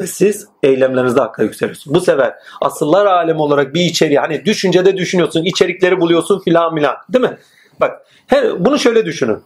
[0.00, 1.94] Ve siz eylemlerinizde hakka yükseliyorsunuz.
[1.94, 7.24] Bu sefer asıllar alemi olarak bir içeriği hani düşüncede düşünüyorsun, içerikleri buluyorsun filan filan değil
[7.24, 7.38] mi?
[7.80, 9.42] Bak her, bunu şöyle düşünün.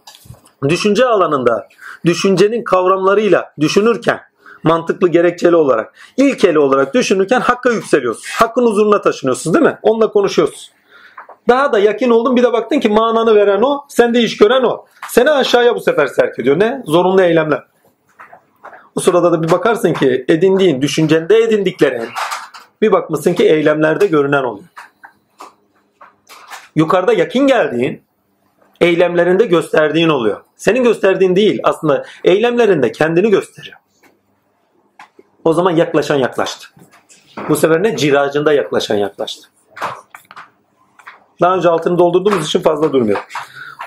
[0.69, 1.67] Düşünce alanında
[2.05, 4.19] düşüncenin kavramlarıyla düşünürken
[4.63, 8.23] mantıklı gerekçeli olarak ilkeli olarak düşünürken hakka yükseliyorsun.
[8.33, 9.79] Hakkın huzuruna taşınıyorsun değil mi?
[9.81, 10.78] Onunla konuşuyorsun.
[11.49, 14.85] Daha da yakın oldun bir de baktın ki mananı veren o, sende iş gören o.
[15.07, 16.59] Seni aşağıya bu sefer serk ediyor.
[16.59, 16.83] Ne?
[16.85, 17.63] Zorunlu eylemler.
[18.95, 22.09] O sırada da bir bakarsın ki edindiğin, düşüncende edindiklerin
[22.81, 24.67] bir bakmışsın ki eylemlerde görünen oluyor.
[26.75, 28.01] Yukarıda yakın geldiğin,
[28.81, 30.43] eylemlerinde gösterdiğin oluyor.
[30.55, 33.77] Senin gösterdiğin değil aslında eylemlerinde kendini gösteriyor.
[35.45, 36.67] O zaman yaklaşan yaklaştı.
[37.49, 37.97] Bu sefer ne?
[37.97, 39.49] Ciracında yaklaşan yaklaştı.
[41.41, 43.19] Daha önce altını doldurduğumuz için fazla durmuyor.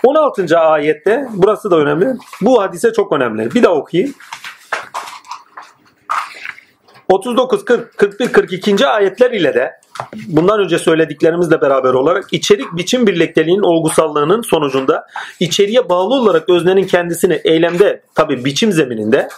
[0.05, 0.59] 16.
[0.59, 2.07] ayette burası da önemli.
[2.41, 3.55] Bu hadise çok önemli.
[3.55, 4.15] Bir daha okuyayım.
[7.09, 8.87] 39, 40, 41, 42.
[8.87, 9.71] ayetler ile de
[10.27, 15.07] bundan önce söylediklerimizle beraber olarak içerik biçim birlikteliğinin olgusallığının sonucunda
[15.41, 19.29] içeriye bağlı olarak öznenin kendisini eylemde tabi biçim zemininde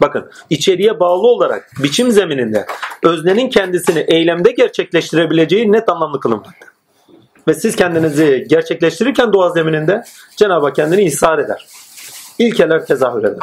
[0.00, 2.66] bakın içeriye bağlı olarak biçim zemininde
[3.02, 6.71] öznenin kendisini eylemde gerçekleştirebileceği net anlamlı kılınmakta.
[7.48, 10.04] Ve siz kendinizi gerçekleştirirken doğa zemininde
[10.36, 11.66] Cenab-ı Hak kendini ishar eder.
[12.38, 13.38] İlkeler tezahür eder.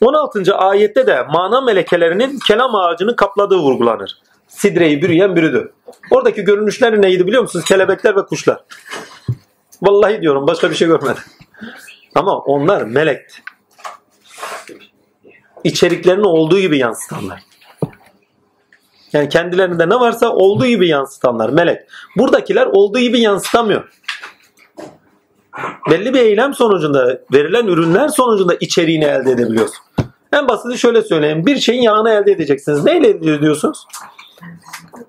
[0.00, 0.54] 16.
[0.54, 4.18] ayette de mana melekelerinin kelam ağacını kapladığı vurgulanır.
[4.48, 5.72] Sidreyi bürüyen bürüdü.
[6.10, 7.64] Oradaki görünüşler neydi biliyor musunuz?
[7.64, 8.64] Kelebekler ve kuşlar.
[9.82, 11.22] Vallahi diyorum başka bir şey görmedim.
[12.14, 13.42] Ama onlar melekti.
[15.64, 17.47] İçeriklerini olduğu gibi yansıtanlar.
[19.12, 21.80] Yani kendilerinde ne varsa olduğu gibi yansıtanlar melek.
[22.16, 23.88] Buradakiler olduğu gibi yansıtamıyor.
[25.90, 29.78] Belli bir eylem sonucunda verilen ürünler sonucunda içeriğini elde edebiliyorsun.
[30.32, 31.46] En basiti şöyle söyleyeyim.
[31.46, 32.84] Bir şeyin yağını elde edeceksiniz.
[32.84, 33.86] Neyle elde ediyorsunuz?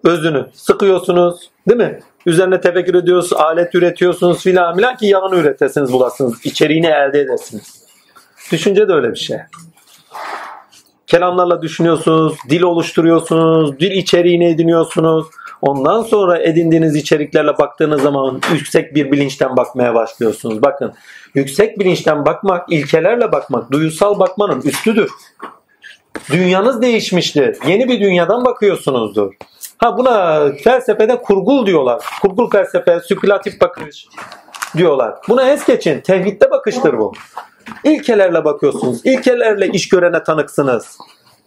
[0.04, 0.46] Özünü.
[0.54, 1.50] Sıkıyorsunuz.
[1.70, 2.00] Değil mi?
[2.26, 3.42] Üzerine tefekkür ediyorsunuz.
[3.42, 6.46] Alet üretiyorsunuz filan filan ki yağını üretesiniz bulasınız.
[6.46, 7.84] İçeriğini elde edesiniz.
[8.52, 9.38] Düşünce de öyle bir şey.
[11.10, 12.38] Kelamlarla düşünüyorsunuz.
[12.50, 13.80] Dil oluşturuyorsunuz.
[13.80, 15.28] Dil içeriğini ediniyorsunuz.
[15.62, 20.62] Ondan sonra edindiğiniz içeriklerle baktığınız zaman yüksek bir bilinçten bakmaya başlıyorsunuz.
[20.62, 20.94] Bakın
[21.34, 25.12] yüksek bilinçten bakmak, ilkelerle bakmak, duyusal bakmanın üstüdür.
[26.32, 27.58] Dünyanız değişmiştir.
[27.68, 29.34] Yeni bir dünyadan bakıyorsunuzdur.
[29.78, 32.02] Ha buna felsefede kurgul diyorlar.
[32.22, 34.08] Kurgul felsefe, spekülatif bakış
[34.78, 35.16] diyorlar.
[35.30, 36.02] Buna es geçin.
[36.02, 37.14] Tevhidde bakıştır bu.
[37.84, 39.02] İlkelerle bakıyorsunuz.
[39.06, 40.98] İlkelerle iş görene tanıksınız.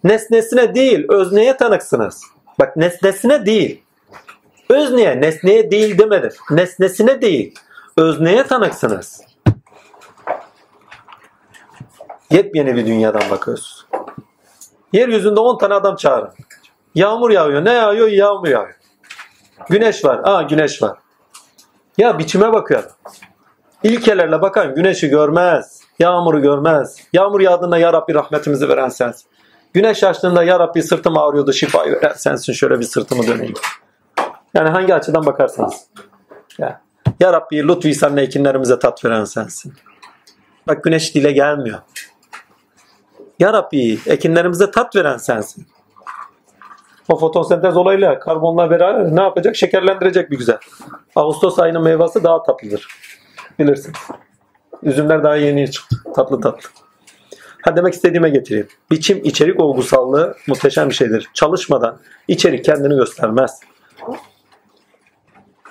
[0.04, 2.22] Nesnesine değil, özneye tanıksınız.
[2.60, 3.82] Bak nesnesine değil.
[4.68, 6.30] Özneye, nesneye değil demedim.
[6.50, 7.54] Nesnesine değil,
[7.96, 9.20] özneye tanıksınız.
[12.30, 13.86] Yepyeni bir dünyadan bakıyoruz.
[14.92, 16.30] Yeryüzünde 10 tane adam çağırın.
[16.94, 17.64] Yağmur yağıyor.
[17.64, 18.08] Ne yağıyor?
[18.08, 18.74] Yağmur yağıyor.
[19.68, 20.20] Güneş var.
[20.24, 20.98] Aa güneş var.
[21.98, 22.84] Ya biçime bakıyor.
[23.82, 25.81] İlkelerle bakan güneşi görmez.
[26.03, 26.96] Yağmuru görmez.
[27.12, 29.30] Yağmur yağdığında ya Rabbi rahmetimizi veren sensin.
[29.72, 32.53] Güneş açtığında ya Rabbi sırtım ağrıyordu şifayı veren sensin.
[32.53, 33.55] Şöyle bir sırtımı döneyim.
[34.55, 35.86] Yani hangi açıdan bakarsanız.
[36.59, 36.80] Ya,
[37.20, 39.74] ya Rabbi lütfi senle ekinlerimize tat veren sensin.
[40.68, 41.78] Bak güneş dile gelmiyor.
[43.38, 45.66] Ya Rabbi ekinlerimize tat veren sensin.
[47.09, 49.57] O fotosentez olayıyla karbonla beraber ne yapacak?
[49.57, 50.59] Şekerlendirecek bir güzel.
[51.16, 52.88] Ağustos ayının meyvesi daha tatlıdır.
[53.59, 53.92] Bilirsin.
[54.82, 55.96] Üzümler daha yeni çıktı.
[56.14, 56.68] Tatlı tatlı.
[57.62, 58.68] Ha demek istediğime getireyim.
[58.90, 61.28] Biçim içerik olgusallığı muhteşem bir şeydir.
[61.34, 63.60] Çalışmadan içerik kendini göstermez.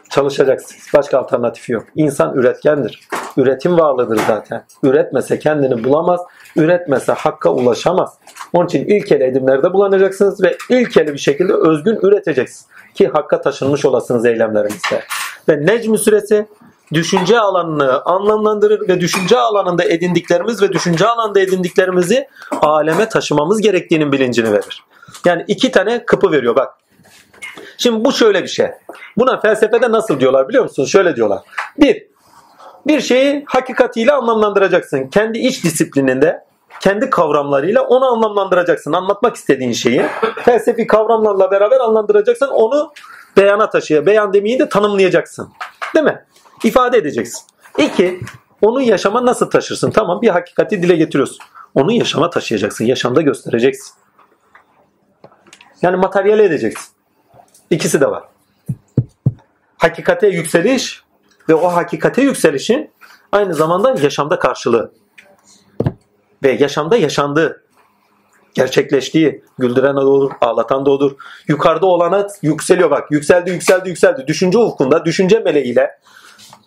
[0.09, 0.87] Çalışacaksınız.
[0.93, 1.85] Başka alternatifi yok.
[1.95, 3.07] İnsan üretkendir.
[3.37, 4.63] Üretim varlığıdır zaten.
[4.83, 6.21] Üretmese kendini bulamaz.
[6.55, 8.17] Üretmese hakka ulaşamaz.
[8.53, 12.65] Onun için ilkeli edimlerde bulanacaksınız ve ilkeli bir şekilde özgün üreteceksiniz.
[12.93, 15.03] Ki hakka taşınmış olasınız eylemlerinizde.
[15.49, 16.47] Ve Necm suresi
[16.93, 22.27] düşünce alanını anlamlandırır ve düşünce alanında edindiklerimiz ve düşünce alanında edindiklerimizi
[22.61, 24.83] aleme taşımamız gerektiğinin bilincini verir.
[25.25, 26.73] Yani iki tane kapı veriyor bak.
[27.77, 28.67] Şimdi bu şöyle bir şey.
[29.17, 30.91] Buna felsefede nasıl diyorlar biliyor musunuz?
[30.91, 31.39] Şöyle diyorlar.
[31.77, 32.07] Bir,
[32.87, 35.07] bir şeyi hakikatiyle anlamlandıracaksın.
[35.07, 36.43] Kendi iç disiplininde,
[36.79, 38.93] kendi kavramlarıyla onu anlamlandıracaksın.
[38.93, 40.05] Anlatmak istediğin şeyi
[40.45, 42.47] felsefi kavramlarla beraber anlamlandıracaksın.
[42.47, 42.93] Onu
[43.37, 45.49] beyana taşıya, beyan demeyi de tanımlayacaksın.
[45.95, 46.25] Değil mi?
[46.63, 47.41] İfade edeceksin.
[47.77, 48.19] İki,
[48.61, 49.91] onu yaşama nasıl taşırsın?
[49.91, 51.37] Tamam bir hakikati dile getiriyorsun.
[51.75, 52.85] Onu yaşama taşıyacaksın.
[52.85, 53.93] Yaşamda göstereceksin.
[55.81, 56.93] Yani materyale edeceksin.
[57.69, 58.23] İkisi de var.
[59.77, 61.03] Hakikate yükseliş
[61.49, 62.91] ve o hakikate yükselişin
[63.31, 64.91] aynı zamanda yaşamda karşılığı.
[66.43, 67.63] Ve yaşamda yaşandığı,
[68.53, 71.11] gerçekleştiği, güldüren de olur, ağlatan da olur.
[71.47, 73.11] Yukarıda olana yükseliyor bak.
[73.11, 74.27] Yükseldi, yükseldi, yükseldi.
[74.27, 75.99] Düşünce ufkunda, düşünce meleğiyle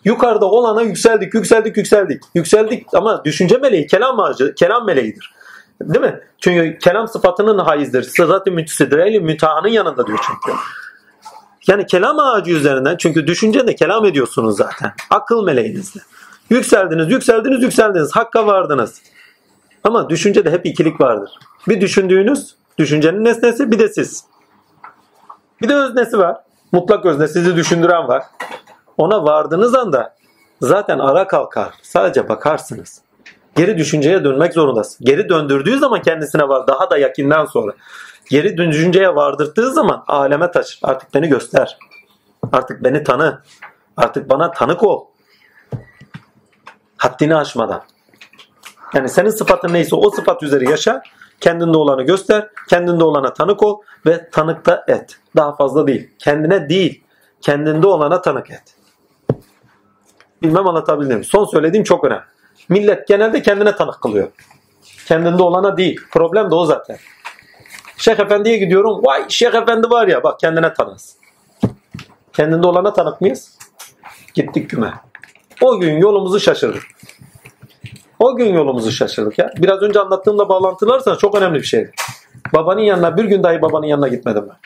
[0.05, 2.23] yukarıda olana yükseldik, yükseldik, yükseldik.
[2.35, 5.33] Yükseldik ama düşünce meleği kelam ağacı, kelam meleğidir.
[5.81, 6.19] Değil mi?
[6.39, 8.03] Çünkü kelam sıfatının haizdir.
[8.03, 10.57] Sırat-ı mütsidreli mütahanın yanında diyor çünkü.
[11.67, 14.93] Yani kelam ağacı üzerinden çünkü düşünce de kelam ediyorsunuz zaten.
[15.09, 16.01] Akıl meleğinizle.
[16.49, 18.15] Yükseldiniz, yükseldiniz, yükseldiniz.
[18.15, 19.01] Hakka vardınız.
[19.83, 21.31] Ama düşüncede hep ikilik vardır.
[21.67, 24.23] Bir düşündüğünüz, düşüncenin nesnesi bir de siz.
[25.61, 26.37] Bir de öznesi var.
[26.71, 28.23] Mutlak özne sizi düşündüren var.
[28.97, 30.15] Ona vardığınız anda
[30.61, 31.73] zaten ara kalkar.
[31.81, 33.01] Sadece bakarsınız.
[33.55, 35.05] Geri düşünceye dönmek zorundasın.
[35.05, 36.67] Geri döndürdüğü zaman kendisine var.
[36.67, 37.73] Daha da yakinden sonra.
[38.29, 40.79] Geri düşünceye vardırdığı zaman aleme taşır.
[40.83, 41.77] Artık beni göster.
[42.51, 43.41] Artık beni tanı.
[43.97, 45.05] Artık bana tanık ol.
[46.97, 47.81] Haddini aşmadan.
[48.93, 51.01] Yani senin sıfatın neyse o sıfat üzeri yaşa.
[51.39, 52.49] Kendinde olanı göster.
[52.69, 53.81] Kendinde olana tanık ol.
[54.05, 55.17] Ve tanıkta et.
[55.35, 56.09] Daha fazla değil.
[56.19, 57.03] Kendine değil.
[57.41, 58.74] Kendinde olana tanık et.
[60.45, 61.23] Bilmem anlatabildim.
[61.23, 62.23] Son söylediğim çok önemli.
[62.69, 64.27] Millet genelde kendine tanık kılıyor.
[65.07, 65.99] Kendinde olana değil.
[66.11, 66.97] Problem de o zaten.
[67.97, 68.99] Şeyh Efendi'ye gidiyorum.
[69.03, 71.17] Vay Şeyh Efendi var ya bak kendine tanız.
[72.33, 73.57] Kendinde olana tanık mıyız?
[74.33, 74.93] Gittik güme.
[75.61, 76.83] O gün yolumuzu şaşırdık.
[78.19, 79.53] O gün yolumuzu şaşırdık ya.
[79.57, 81.91] Biraz önce anlattığımla bağlantılarsanız çok önemli bir şeydi.
[82.53, 84.57] Babanın yanına bir gün dahi babanın yanına gitmedim ben.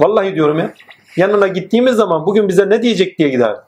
[0.00, 0.74] Vallahi diyorum ya.
[1.16, 3.62] Yanına gittiğimiz zaman bugün bize ne diyecek diye giderdim.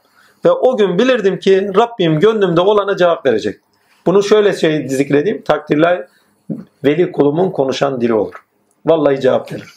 [0.44, 3.60] Ve o gün bilirdim ki Rabbim gönlümde olana cevap verecek.
[4.06, 5.42] Bunu şöyle şey zikredeyim.
[5.42, 6.06] Takdirler
[6.84, 8.34] veli kulumun konuşan dili olur.
[8.86, 9.74] Vallahi cevap verir.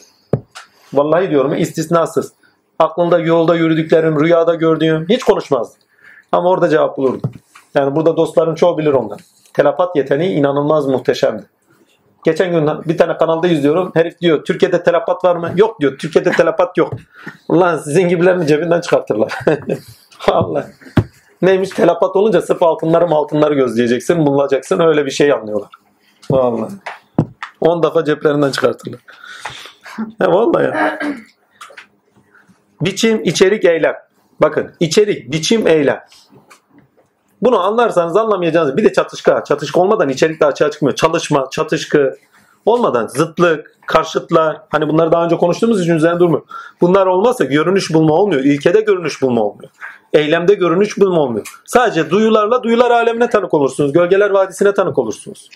[0.93, 2.33] Vallahi diyorum istisnasız.
[2.79, 5.77] Aklında yolda yürüdüklerim, rüyada gördüğüm hiç konuşmazdı.
[6.31, 7.21] Ama orada cevap bulurdu.
[7.75, 9.17] Yani burada dostların çoğu bilir ondan.
[9.53, 11.43] Telapat yeteneği inanılmaz muhteşemdi.
[12.25, 13.91] Geçen gün bir tane kanalda izliyorum.
[13.93, 15.51] Herif diyor Türkiye'de telepat var mı?
[15.55, 15.97] Yok diyor.
[15.97, 16.93] Türkiye'de telepat yok.
[17.49, 19.33] Ulan sizin gibilerini cebinden çıkartırlar.
[20.29, 20.65] Vallahi.
[21.41, 25.69] Neymiş telepat olunca sırf altınları altınları gözleyeceksin, bulacaksın öyle bir şey anlıyorlar.
[26.31, 26.73] Vallahi.
[27.61, 28.99] 10 defa ceplerinden çıkartırlar.
[30.21, 30.99] He vallahi ya.
[32.81, 33.95] Biçim, içerik, eylem.
[34.41, 36.03] Bakın içerik, biçim, eylem.
[37.41, 39.43] Bunu anlarsanız anlamayacağınız bir de çatışka.
[39.43, 40.95] Çatışka olmadan içerik de açığa çıkmıyor.
[40.95, 42.17] Çalışma, çatışkı
[42.65, 46.41] olmadan zıtlık, karşıtlar hani bunları daha önce konuştuğumuz için üzerine durmuyor.
[46.81, 48.41] Bunlar olmazsa görünüş bulma olmuyor.
[48.41, 49.71] İlkede görünüş bulma olmuyor.
[50.13, 51.61] Eylemde görünüş bulma olmuyor.
[51.65, 53.93] Sadece duyularla duyular alemine tanık olursunuz.
[53.93, 55.49] Gölgeler vadisine tanık olursunuz.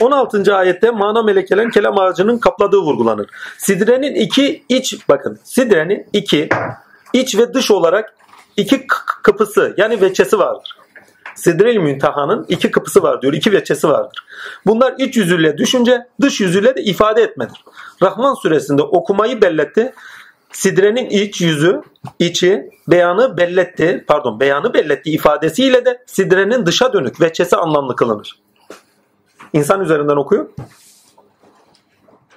[0.00, 0.56] 16.
[0.56, 3.30] ayette mana melekelerin kelam ağacının kapladığı vurgulanır.
[3.58, 6.48] Sidrenin iki iç bakın sidrenin iki
[7.12, 8.14] iç ve dış olarak
[8.56, 8.86] iki
[9.22, 10.76] kapısı yani veçesi vardır.
[11.34, 13.32] Sidrel Müntaha'nın iki kapısı var diyor.
[13.32, 14.24] iki veçesi vardır.
[14.66, 17.64] Bunlar iç yüzüyle düşünce, dış yüzüyle de ifade etmedir.
[18.02, 19.92] Rahman suresinde okumayı belletti.
[20.52, 21.82] Sidrenin iç yüzü,
[22.18, 28.40] içi, beyanı belletti, pardon beyanı belletti ifadesiyle de sidrenin dışa dönük veçesi anlamlı kılınır.
[29.52, 30.48] İnsan üzerinden okuyor.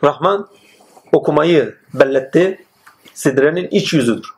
[0.04, 0.48] Rahman
[1.12, 2.66] okumayı belletti.
[3.14, 4.30] Sidrenin iç yüzüdür.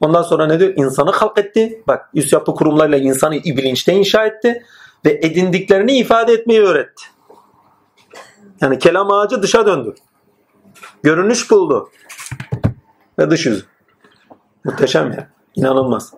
[0.00, 0.72] Ondan sonra ne diyor?
[0.76, 1.82] İnsanı halk etti.
[1.88, 4.62] Bak üst yapı kurumlarıyla insanı bilinçte inşa etti.
[5.04, 7.04] Ve edindiklerini ifade etmeyi öğretti.
[8.60, 9.94] Yani kelam ağacı dışa döndü.
[11.02, 11.90] Görünüş buldu.
[13.18, 13.64] Ve dış yüzü.
[14.64, 15.28] Muhteşem ya.
[15.56, 16.14] İnanılmaz.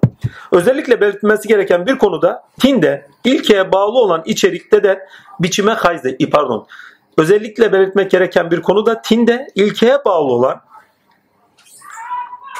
[0.52, 5.06] Özellikle belirtilmesi gereken bir konuda tinde ilkeye bağlı olan içerikte de
[5.40, 6.66] biçime hayze, pardon.
[7.18, 10.60] Özellikle belirtmek gereken bir konuda tinde ilkeye bağlı olan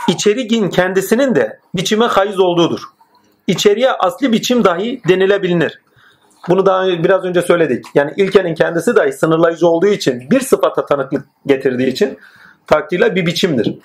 [0.08, 2.80] içeriğin kendisinin de biçime haiz olduğudur.
[3.46, 5.80] İçeriye asli biçim dahi denilebilir.
[6.48, 7.84] Bunu daha biraz önce söyledik.
[7.94, 12.18] Yani ilkenin kendisi dahi sınırlayıcı olduğu için bir sıfata tanıklık getirdiği için
[12.66, 13.78] takdirle bir biçimdir.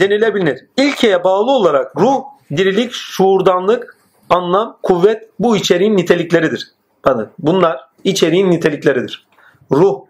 [0.00, 0.66] Denilebilir.
[0.76, 2.22] İlkeye bağlı olarak ruh,
[2.56, 3.96] dirilik, şuurdanlık,
[4.30, 6.70] anlam, kuvvet bu içeriğin nitelikleridir.
[7.04, 9.26] Bakın bunlar içeriğin nitelikleridir.
[9.72, 10.00] Ruh,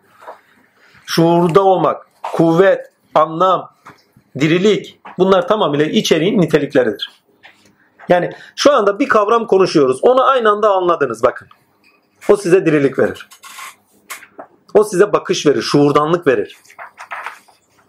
[1.07, 3.70] şuurda olmak, kuvvet, anlam,
[4.40, 7.11] dirilik bunlar tamamıyla içeriğin nitelikleridir.
[8.09, 9.98] Yani şu anda bir kavram konuşuyoruz.
[10.02, 11.48] Onu aynı anda anladınız bakın.
[12.28, 13.28] O size dirilik verir.
[14.74, 16.57] O size bakış verir, şuurdanlık verir.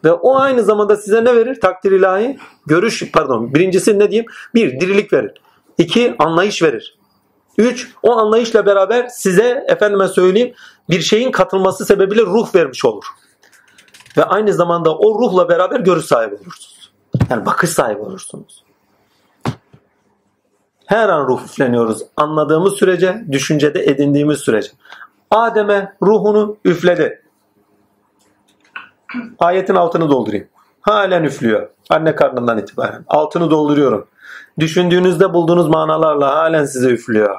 [0.03, 1.61] Ve o aynı zamanda size ne verir?
[1.61, 4.31] Takdir ilahi, görüş, pardon birincisi ne diyeyim?
[4.55, 5.31] Bir, dirilik verir.
[5.77, 6.97] İki, anlayış verir.
[7.57, 10.53] Üç, o anlayışla beraber size efendime söyleyeyim
[10.89, 13.03] bir şeyin katılması sebebiyle ruh vermiş olur.
[14.17, 16.93] Ve aynı zamanda o ruhla beraber görüş sahibi olursunuz.
[17.29, 18.64] Yani bakış sahibi olursunuz.
[20.85, 22.03] Her an ruh üfleniyoruz.
[22.17, 24.69] Anladığımız sürece, düşüncede edindiğimiz sürece.
[25.31, 27.21] Adem'e ruhunu üfledi.
[29.39, 30.47] Ayetin altını doldurayım.
[30.81, 31.69] Halen üflüyor.
[31.89, 33.05] Anne karnından itibaren.
[33.07, 34.07] Altını dolduruyorum.
[34.59, 37.37] Düşündüğünüzde bulduğunuz manalarla halen size üflüyor.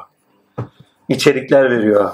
[1.08, 2.10] İçerikler veriyor.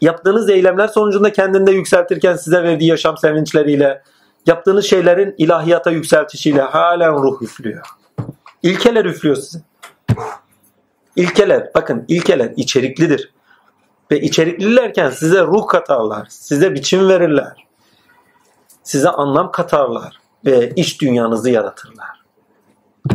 [0.00, 4.02] Yaptığınız eylemler sonucunda kendinde yükseltirken size verdiği yaşam sevinçleriyle,
[4.46, 7.86] yaptığınız şeylerin ilahiyata yükseltişiyle halen ruh üflüyor.
[8.62, 9.58] İlkeler üflüyor size.
[11.16, 13.32] İlkeler, bakın ilkeler içeriklidir.
[14.10, 17.66] Ve içeriklilerken size ruh katarlar, size biçim verirler.
[18.82, 22.24] Size anlam katarlar ve iç dünyanızı yaratırlar.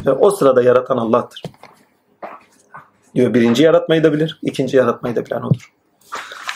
[0.05, 1.43] Ve o sırada yaratan Allah'tır.
[3.15, 5.73] Diyor birinci yaratmayı da bilir, ikinci yaratmayı da bilen odur.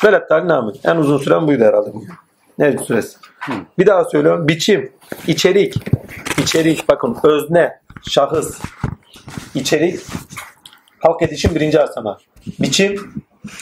[0.06, 0.74] Velet namı.
[0.84, 1.90] En uzun süren buydu herhalde.
[2.58, 3.18] Ne süresi?
[3.80, 4.48] Bir daha söylüyorum.
[4.48, 4.92] Biçim,
[5.28, 5.76] içerik,
[6.38, 7.80] içerik bakın özne,
[8.10, 8.62] şahıs,
[9.56, 10.00] içerik,
[11.04, 12.18] halk edişin birinci asama.
[12.60, 13.14] Biçim,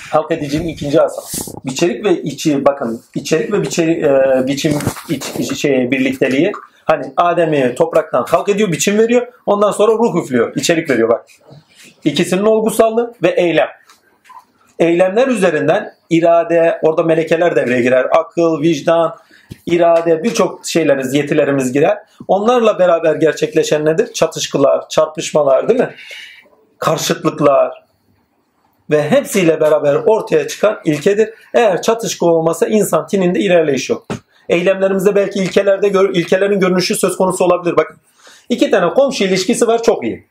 [0.09, 1.27] halk edicinin ikinci asama.
[1.65, 4.73] İçerik ve içi bakın içerik ve biçeri, e, biçim
[5.09, 6.51] iç, iç, şey, birlikteliği
[6.85, 9.27] hani Adem'i topraktan halk ediyor, biçim veriyor.
[9.45, 11.25] Ondan sonra ruh üflüyor, içerik veriyor bak.
[12.03, 13.69] İkisinin olgusallığı ve eylem
[14.79, 18.07] eylemler üzerinden irade, orada melekeler devreye girer.
[18.11, 19.15] Akıl, vicdan,
[19.65, 21.97] irade, birçok şeylerimiz, yetilerimiz girer.
[22.27, 24.13] Onlarla beraber gerçekleşen nedir?
[24.13, 25.95] Çatışkılar, çarpışmalar değil mi?
[26.81, 27.83] Karşıtlıklar
[28.89, 31.29] ve hepsiyle beraber ortaya çıkan ilkedir.
[31.53, 34.17] Eğer çatışkı olmasa insan tininde ilerleyiş yoktur.
[34.49, 37.77] Eylemlerimizde belki ilkelerde ilkelerin görünüşü söz konusu olabilir.
[37.77, 37.97] Bakın
[38.49, 40.27] iki tane komşu ilişkisi var çok iyi.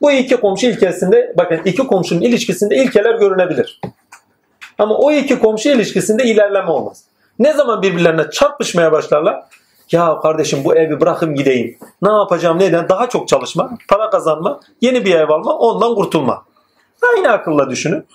[0.00, 3.80] Bu iki komşu ilkesinde bakın iki komşunun ilişkisinde ilkeler görünebilir.
[4.78, 7.04] Ama o iki komşu ilişkisinde ilerleme olmaz.
[7.38, 9.44] Ne zaman birbirlerine çarpışmaya başlarlar?
[9.92, 11.78] Ya kardeşim bu evi bırakım gideyim.
[12.02, 12.88] Ne yapacağım neden?
[12.88, 16.44] Daha çok çalışma, para kazanma, yeni bir ev alma, ondan kurtulma.
[17.14, 18.06] Aynı akılla düşünün.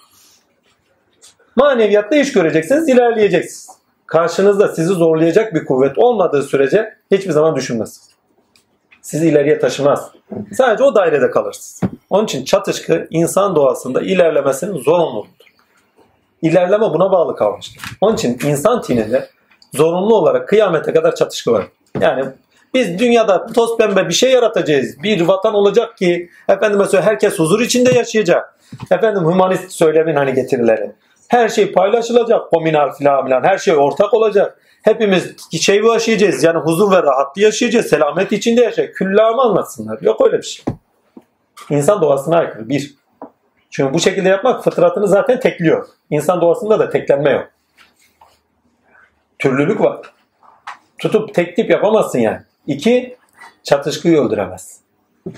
[1.55, 3.69] Maneviyatta iş göreceksiniz, ilerleyeceksiniz.
[4.05, 8.11] Karşınızda sizi zorlayacak bir kuvvet olmadığı sürece hiçbir zaman düşünmezsiniz.
[9.01, 10.11] Sizi ileriye taşımaz.
[10.53, 11.81] Sadece o dairede kalırsınız.
[12.09, 15.51] Onun için çatışkı insan doğasında ilerlemesinin zorunluluğudur.
[16.41, 17.83] İlerleme buna bağlı kalmıştır.
[18.01, 19.29] Onun için insan tininde
[19.73, 21.65] zorunlu olarak kıyamete kadar çatışkı var.
[22.01, 22.25] Yani
[22.73, 25.03] biz dünyada toz pembe bir şey yaratacağız.
[25.03, 28.57] Bir vatan olacak ki efendim mesela herkes huzur içinde yaşayacak.
[28.91, 30.91] Efendim humanist söylemin hani getirileri.
[31.27, 32.49] Her şey paylaşılacak.
[32.49, 33.43] Komünal filan.
[33.43, 34.57] Her şey ortak olacak.
[34.81, 36.43] Hepimiz şey yaşayacağız.
[36.43, 37.85] Yani huzur ve rahatlı yaşayacağız.
[37.85, 38.95] Selamet içinde yaşayacak.
[38.95, 39.97] Küllamı anlatsınlar.
[40.01, 40.65] Yok öyle bir şey.
[41.69, 42.69] İnsan doğasına aykırı.
[42.69, 42.95] Bir.
[43.69, 45.87] Çünkü bu şekilde yapmak fıtratını zaten tekliyor.
[46.09, 47.47] İnsan doğasında da teklenme yok.
[49.41, 49.99] Türlülük var.
[50.97, 52.41] Tutup tek tip yapamazsın yani.
[52.67, 53.17] İki,
[53.63, 54.79] çatışkıyı öldüremez.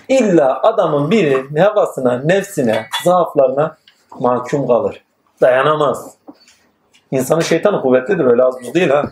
[0.09, 3.77] İlla adamın biri havasına, nefsine, zaaflarına
[4.19, 5.03] mahkum kalır.
[5.41, 6.13] Dayanamaz.
[7.11, 9.11] İnsanın şeytanı kuvvetlidir öyle az buz değil ha.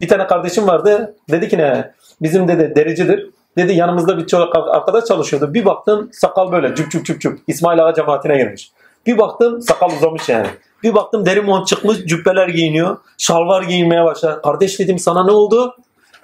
[0.00, 1.16] Bir tane kardeşim vardı.
[1.30, 1.92] Dedi ki ne?
[2.22, 3.30] Bizim dedi dericidir.
[3.56, 5.54] Dedi yanımızda bir arkadaş çalışıyordu.
[5.54, 7.38] Bir baktım sakal böyle cüp cüp cüp cüp.
[7.46, 8.72] İsmail Ağa cemaatine girmiş.
[9.06, 10.48] Bir baktım sakal uzamış yani.
[10.82, 12.96] Bir baktım deri mont çıkmış cübbeler giyiniyor.
[13.18, 14.40] Şalvar giyinmeye başladı.
[14.44, 15.76] Kardeş dedim sana ne oldu?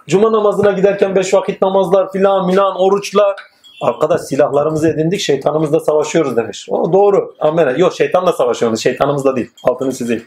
[0.08, 3.36] Cuma namazına giderken beş vakit namazlar filan milan oruçlar.
[3.82, 6.66] Arkadaş silahlarımızı edindik şeytanımızla savaşıyoruz demiş.
[6.70, 7.34] O doğru.
[7.40, 7.76] Amen.
[7.76, 8.80] Yok şeytanla savaşıyoruz.
[8.80, 9.50] Şeytanımızla değil.
[9.64, 10.24] Altını çizeyim.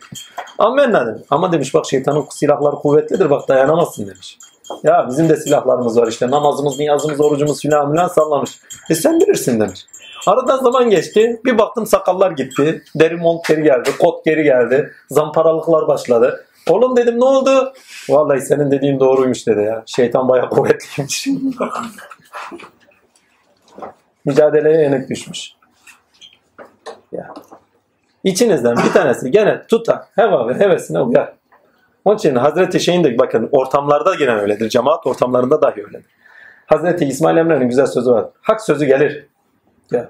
[0.57, 1.23] Amen dedim.
[1.29, 4.37] Ama demiş bak şeytanın silahları kuvvetlidir bak dayanamazsın demiş.
[4.83, 8.59] Ya bizim de silahlarımız var işte namazımız, niyazımız, orucumuz filan filan sallamış.
[8.89, 9.85] E sen bilirsin demiş.
[10.27, 11.41] Aradan zaman geçti.
[11.45, 12.83] Bir baktım sakallar gitti.
[12.95, 13.89] Deri mont geri geldi.
[13.99, 14.91] Kot geri geldi.
[15.09, 16.45] Zamparalıklar başladı.
[16.69, 17.73] Oğlum dedim ne oldu?
[18.09, 19.83] Vallahi senin dediğin doğruymuş dedi ya.
[19.85, 21.27] Şeytan bayağı kuvvetliymiş.
[24.25, 25.51] Mücadeleye yenik düşmüş.
[27.11, 27.33] Ya.
[28.23, 29.99] İçinizden bir tanesi gene tutar.
[30.15, 31.33] Heva ve hevesine uyar.
[32.05, 34.69] Onun için Hazreti Şeyh'in de bakın ortamlarda yine öyledir.
[34.69, 36.11] Cemaat ortamlarında dahi öyledir.
[36.65, 38.25] Hazreti İsmail Emre'nin güzel sözü var.
[38.41, 39.27] Hak sözü gelir.
[39.91, 40.09] Ya.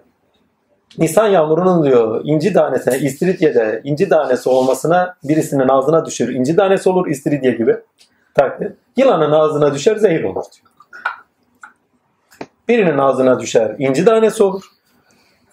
[0.97, 6.35] Nisan yağmurunun diyor inci tanesine istiridye'de inci tanesi olmasına birisinin ağzına düşür.
[6.35, 7.77] inci tanesi olur istiridye gibi.
[8.34, 8.73] Takdir.
[8.97, 10.73] Yılanın ağzına düşer zehir olur diyor.
[12.67, 14.63] Birinin ağzına düşer inci tanesi olur.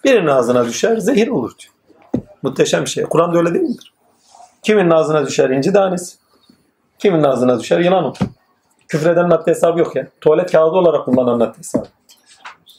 [0.05, 1.73] Birinin ağzına düşer zehir olur diyor.
[2.43, 3.05] Muhteşem bir şey.
[3.05, 3.93] Kur'an'da öyle değil midir?
[4.63, 6.17] Kimin ağzına düşer inci tanesi?
[6.99, 8.19] Kimin ağzına düşer yılan olur.
[8.89, 10.07] Küfreden madde hesabı yok ya.
[10.21, 11.87] Tuvalet kağıdı olarak kullanan madde hesabı.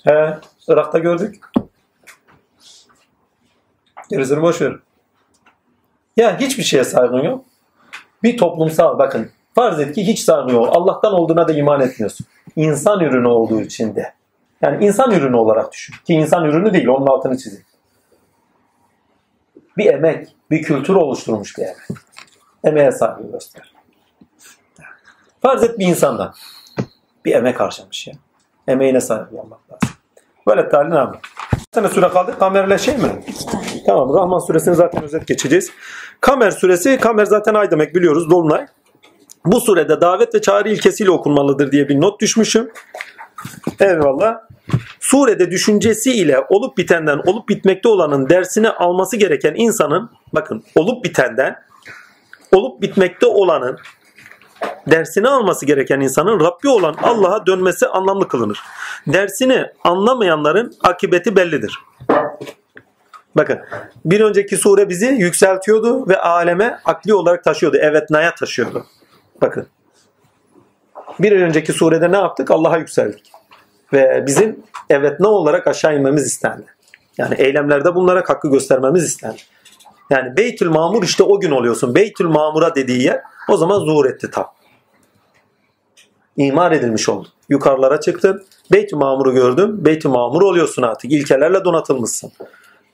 [0.04, 0.38] He,
[0.68, 1.53] Irak'ta gördük.
[4.10, 4.74] Gerisini boş ver.
[6.18, 7.46] Ya hiçbir şeye saygın yok.
[8.24, 10.70] Bir toplumsal bakın farz et ki hiç saygın yok.
[10.72, 12.28] Allah'tan olduğuna da iman etmiyorsun.
[12.56, 14.14] İnsan ürünü olduğu için de.
[14.62, 15.96] Yani insan ürünü olarak düşün.
[16.06, 17.66] Ki insan ürünü değil onun altını çizeyim.
[19.78, 21.78] Bir emek, bir kültür oluşturmuş bir emek.
[22.64, 23.74] Emeğe saygı göster.
[25.42, 26.34] Farz et bir insandan.
[27.26, 28.14] Bir emek harcamış ya.
[28.68, 29.98] Emeğine saygı olmak lazım.
[30.48, 31.22] Böyle talih ne yapalım?
[31.74, 32.40] tane süre kaldı.
[32.40, 33.24] Kamerle şey mi?
[33.86, 34.14] Tamam.
[34.14, 35.72] Rahman suresini zaten özet geçeceğiz.
[36.22, 38.30] Kamer suresi, kamer zaten ay demek biliyoruz.
[38.30, 38.68] Dolunay.
[39.46, 42.72] Bu surede davet ve çağrı ilkesiyle okunmalıdır diye bir not düşmüşüm.
[43.80, 44.36] Eyvallah.
[45.00, 51.56] Surede düşüncesi ile olup bitenden olup bitmekte olanın dersini alması gereken insanın bakın olup bitenden
[52.52, 53.78] olup bitmekte olanın
[54.88, 58.60] dersini alması gereken insanın Rabbi olan Allah'a dönmesi anlamlı kılınır.
[59.08, 61.80] Dersini anlamayanların akıbeti bellidir.
[63.36, 63.60] Bakın
[64.06, 67.78] bir önceki sure bizi yükseltiyordu ve aleme akli olarak taşıyordu.
[67.82, 68.86] Evet naya taşıyordu.
[69.42, 69.68] Bakın.
[71.20, 72.52] Bir önceki surede ne yaptık?
[72.52, 73.32] Allah'a yükseldik.
[73.94, 76.66] Ve bizim evet ne olarak aşağı inmemiz istendi.
[77.18, 79.42] Yani eylemlerde bunlara hakkı göstermemiz istendi.
[80.10, 81.96] Yani Beytül Mamur işte o gün oluyorsun.
[81.96, 84.54] Beytül Mamur'a dediği yer o zaman zuhur etti tam.
[86.38, 87.28] İmar edilmiş oldu.
[87.50, 88.46] Yukarılara çıktın.
[88.72, 89.86] Beyt-i Mamur'u gördüm.
[89.86, 91.12] Beyt-i Mamur oluyorsun artık.
[91.12, 92.32] İlkelerle donatılmışsın.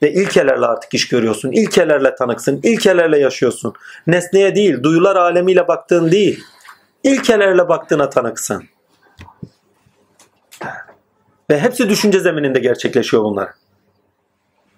[0.02, 1.52] Ve ilkelerle artık iş görüyorsun.
[1.52, 2.60] İlkelerle tanıksın.
[2.62, 3.74] İlkelerle yaşıyorsun.
[4.06, 6.44] Nesneye değil, duyular alemiyle baktığın değil.
[7.02, 8.64] İlkelerle baktığına tanıksın.
[11.50, 13.48] Ve hepsi düşünce zemininde gerçekleşiyor bunlar.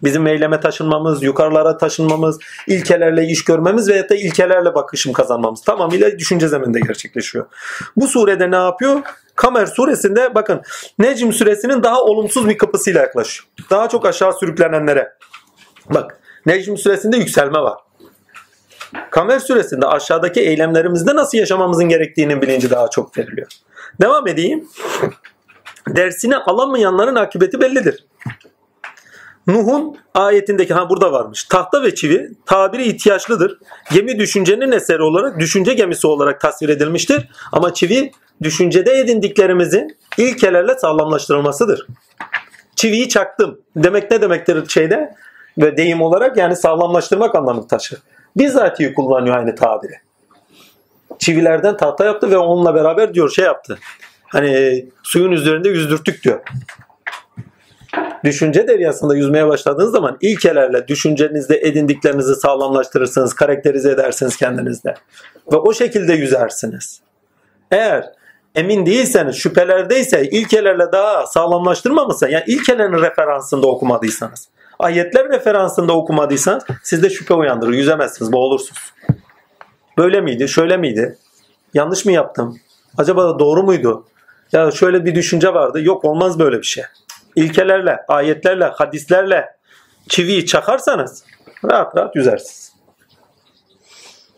[0.05, 6.49] Bizim eyleme taşınmamız, yukarılara taşınmamız, ilkelerle iş görmemiz veya da ilkelerle bakışım kazanmamız tamamıyla düşünce
[6.49, 7.47] zemininde gerçekleşiyor.
[7.97, 9.01] Bu surede ne yapıyor?
[9.37, 10.63] Kamer suresinde bakın
[10.99, 13.49] Necm suresinin daha olumsuz bir kapısıyla yaklaşıyor.
[13.71, 15.13] Daha çok aşağı sürüklenenlere.
[15.91, 17.79] Bak Necm suresinde yükselme var.
[19.11, 23.49] Kamer suresinde aşağıdaki eylemlerimizde nasıl yaşamamızın gerektiğinin bilinci daha çok veriliyor.
[24.01, 24.69] Devam edeyim.
[25.89, 28.05] Dersini alamayanların akıbeti bellidir.
[29.47, 31.45] Nuh'un ayetindeki ha burada varmış.
[31.45, 33.59] Tahta ve çivi tabiri ihtiyaçlıdır.
[33.93, 37.29] Gemi düşüncenin eseri olarak düşünce gemisi olarak tasvir edilmiştir.
[37.53, 38.13] Ama çivi
[38.43, 41.87] düşüncede edindiklerimizin ilkelerle sağlamlaştırılmasıdır.
[42.77, 45.15] Çiviyi çaktım demek ne demektir şeyde
[45.59, 47.99] ve deyim olarak yani sağlamlaştırmak anlamı taşır.
[48.37, 49.95] Bizzatihi kullanıyor aynı tabiri.
[51.19, 53.79] Çivilerden tahta yaptı ve onunla beraber diyor şey yaptı.
[54.29, 56.41] Hani suyun üzerinde yüzdürttük diyor
[58.25, 64.95] düşünce deryasında yüzmeye başladığınız zaman ilkelerle düşüncenizde edindiklerinizi sağlamlaştırırsınız, karakterize edersiniz kendinizde.
[65.53, 67.01] Ve o şekilde yüzersiniz.
[67.71, 68.13] Eğer
[68.55, 77.35] emin değilseniz, şüphelerdeyse ilkelerle daha sağlamlaştırmamışsa, yani ilkelerin referansında okumadıysanız, ayetler referansında okumadıysanız sizde şüphe
[77.35, 78.93] uyandırır, yüzemezsiniz, boğulursunuz.
[79.99, 81.19] Böyle miydi, şöyle miydi?
[81.75, 82.61] Yanlış mı yaptım?
[82.99, 84.05] Acaba doğru muydu?
[84.53, 85.83] Ya şöyle bir düşünce vardı.
[85.83, 86.85] Yok olmaz böyle bir şey
[87.37, 89.57] ilkelerle, ayetlerle, hadislerle
[90.09, 91.25] çiviyi çakarsanız
[91.65, 92.73] rahat rahat yüzersiniz.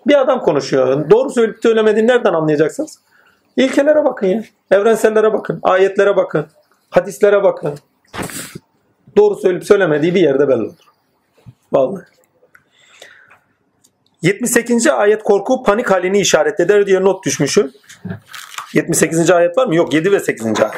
[0.06, 1.10] Bir adam konuşuyor.
[1.10, 2.98] Doğru söyleyip söylemediğini nereden anlayacaksınız?
[3.56, 4.44] İlkelere bakın ya.
[4.70, 5.60] Evrensellere bakın.
[5.62, 6.46] Ayetlere bakın.
[6.90, 7.78] Hadislere bakın.
[9.16, 10.74] Doğru söyleyip söylemediği bir yerde belli olur.
[11.72, 12.04] Vallahi.
[14.22, 14.86] 78.
[14.86, 17.72] ayet korku panik halini işaret eder diye not düşmüşüm.
[18.72, 19.30] 78.
[19.30, 19.74] ayet var mı?
[19.74, 20.46] Yok 7 ve 8.
[20.46, 20.74] ayet.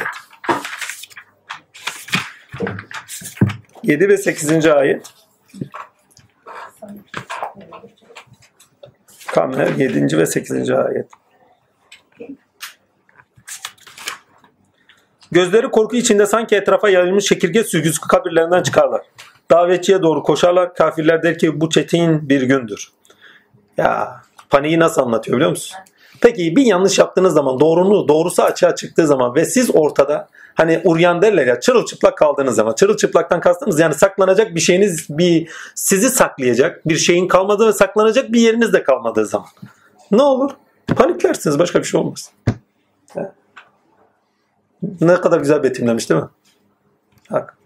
[3.82, 4.66] 7 ve 8.
[4.66, 5.06] ayet.
[9.26, 10.18] Kamer 7.
[10.18, 10.70] ve 8.
[10.70, 11.10] ayet.
[15.32, 19.02] Gözleri korku içinde sanki etrafa yayılmış çekirge süzgüsü kabirlerinden çıkarlar.
[19.50, 20.74] Davetçiye doğru koşarlar.
[20.74, 22.92] Kafirler der ki bu çetin bir gündür.
[23.76, 25.76] Ya paniği nasıl anlatıyor biliyor musun?
[26.20, 31.22] Peki bir yanlış yaptığınız zaman doğrunu doğrusu açığa çıktığı zaman ve siz ortada hani uryan
[31.22, 36.96] derler ya çırılçıplak kaldığınız zaman çırılçıplaktan kastınız yani saklanacak bir şeyiniz bir sizi saklayacak bir
[36.96, 39.48] şeyin kalmadığı ve saklanacak bir yeriniz de kalmadığı zaman
[40.10, 40.50] ne olur?
[40.96, 42.30] Paniklersiniz başka bir şey olmaz.
[45.00, 46.28] Ne kadar güzel betimlemiş değil mi?
[47.30, 47.56] Bak.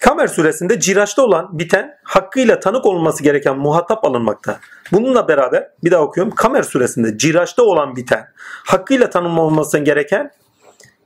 [0.00, 4.60] Kamer suresinde ciraçta olan biten hakkıyla tanık olması gereken muhatap alınmakta.
[4.92, 6.34] Bununla beraber bir daha okuyorum.
[6.34, 8.28] Kamer suresinde ciraçta olan biten
[8.64, 10.30] hakkıyla tanınmaması gereken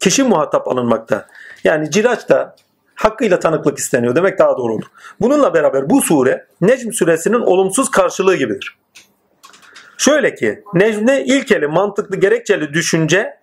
[0.07, 1.27] kişi muhatap alınmakta.
[1.65, 2.57] Yani ciraçta
[2.95, 4.85] hakkıyla tanıklık isteniyor demek daha doğru olur.
[5.21, 8.77] Bununla beraber bu sure Necm suresinin olumsuz karşılığı gibidir.
[9.99, 13.37] Şöyle ki Necm'de ilkeli, mantıklı, gerekçeli düşünce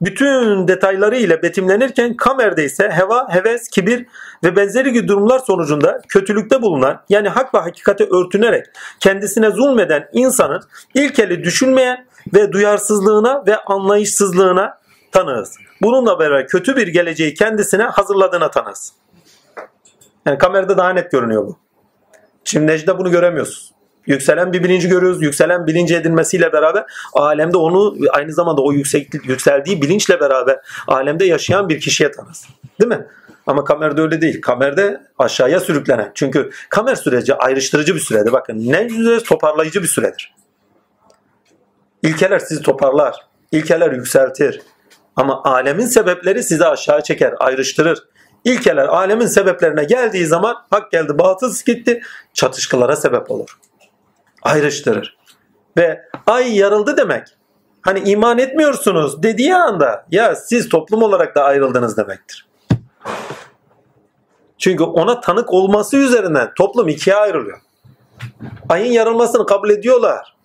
[0.00, 4.06] bütün detayları ile betimlenirken Kamer'de ise heva, heves, kibir
[4.44, 8.66] ve benzeri gibi durumlar sonucunda kötülükte bulunan yani hak ve hakikate örtünerek
[9.00, 10.62] kendisine zulmeden insanın
[10.94, 12.04] ilkeli düşünmeye
[12.34, 14.78] ve duyarsızlığına ve anlayışsızlığına
[15.12, 15.69] tanığız.
[15.82, 18.92] Bununla beraber kötü bir geleceği kendisine hazırladığına tanığız.
[20.26, 21.58] Yani kamerada daha net görünüyor bu.
[22.44, 23.72] Şimdi Necde bunu göremiyoruz.
[24.06, 25.22] Yükselen bir bilinci görüyoruz.
[25.22, 26.84] Yükselen bilinci edinmesiyle beraber
[27.14, 32.46] alemde onu aynı zamanda o yüksek, yükseldiği bilinçle beraber alemde yaşayan bir kişiye tanız.
[32.80, 33.06] Değil mi?
[33.46, 34.40] Ama kamerde öyle değil.
[34.40, 36.10] Kamerde aşağıya sürüklenen.
[36.14, 38.32] Çünkü kamer süreci ayrıştırıcı bir süredir.
[38.32, 40.34] Bakın ne yüzde toparlayıcı bir süredir.
[42.02, 43.16] İlkeler sizi toparlar.
[43.52, 44.60] İlkeler yükseltir.
[45.20, 47.98] Ama alemin sebepleri sizi aşağı çeker, ayrıştırır.
[48.44, 52.02] İlkeler alemin sebeplerine geldiği zaman hak geldi, batıl gitti,
[52.34, 53.58] çatışkılara sebep olur
[54.42, 55.16] ayrıştırır.
[55.76, 57.26] Ve ay yarıldı demek.
[57.82, 62.48] Hani iman etmiyorsunuz dediği anda ya siz toplum olarak da ayrıldınız demektir.
[64.58, 67.60] Çünkü ona tanık olması üzerinden toplum ikiye ayrılıyor.
[68.68, 70.36] Ayın yarılmasını kabul ediyorlar.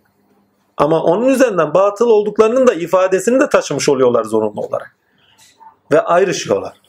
[0.78, 4.96] Ama onun üzerinden batıl olduklarının da ifadesini de taşımış oluyorlar zorunlu olarak.
[5.92, 6.82] Ve ayrışıyorlar.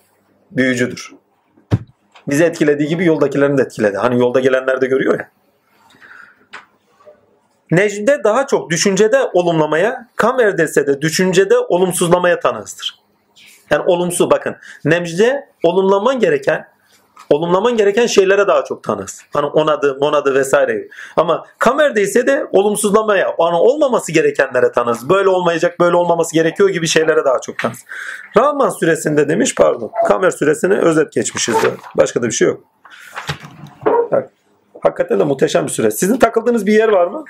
[0.51, 1.13] Büyücüdür.
[2.29, 3.97] Bizi etkilediği gibi yoldakilerini de etkiledi.
[3.97, 5.31] Hani yolda gelenler de görüyor ya.
[7.71, 12.99] Necde daha çok düşüncede olumlamaya, kamerdese de düşüncede olumsuzlamaya tanığızdır.
[13.71, 14.57] Yani olumsuz bakın.
[14.85, 16.69] Necde olumlaman gereken
[17.31, 19.23] olumlaman gereken şeylere daha çok tanız.
[19.32, 20.89] Hani onadı, monadı vesaire.
[21.16, 25.09] Ama kamerde ise de olumsuzlamaya, yani olmaması gerekenlere tanız.
[25.09, 27.85] Böyle olmayacak, böyle olmaması gerekiyor gibi şeylere daha çok tanız.
[28.36, 29.90] Rahman suresinde demiş pardon.
[30.09, 31.57] Kamer suresini özet geçmişiz.
[31.94, 32.61] Başka da bir şey yok.
[34.12, 34.31] Bak,
[34.81, 35.90] hakikaten de muhteşem bir süre.
[35.90, 37.24] Sizin takıldığınız bir yer var mı?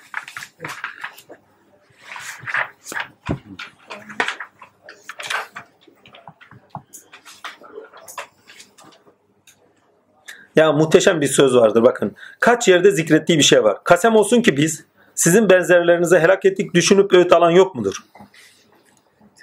[10.57, 12.16] Ya muhteşem bir söz vardır bakın.
[12.41, 13.78] Kaç yerde zikrettiği bir şey var.
[13.85, 14.85] Kasem olsun ki biz
[15.15, 17.97] sizin benzerlerinize helak ettik düşünüp öğüt alan yok mudur?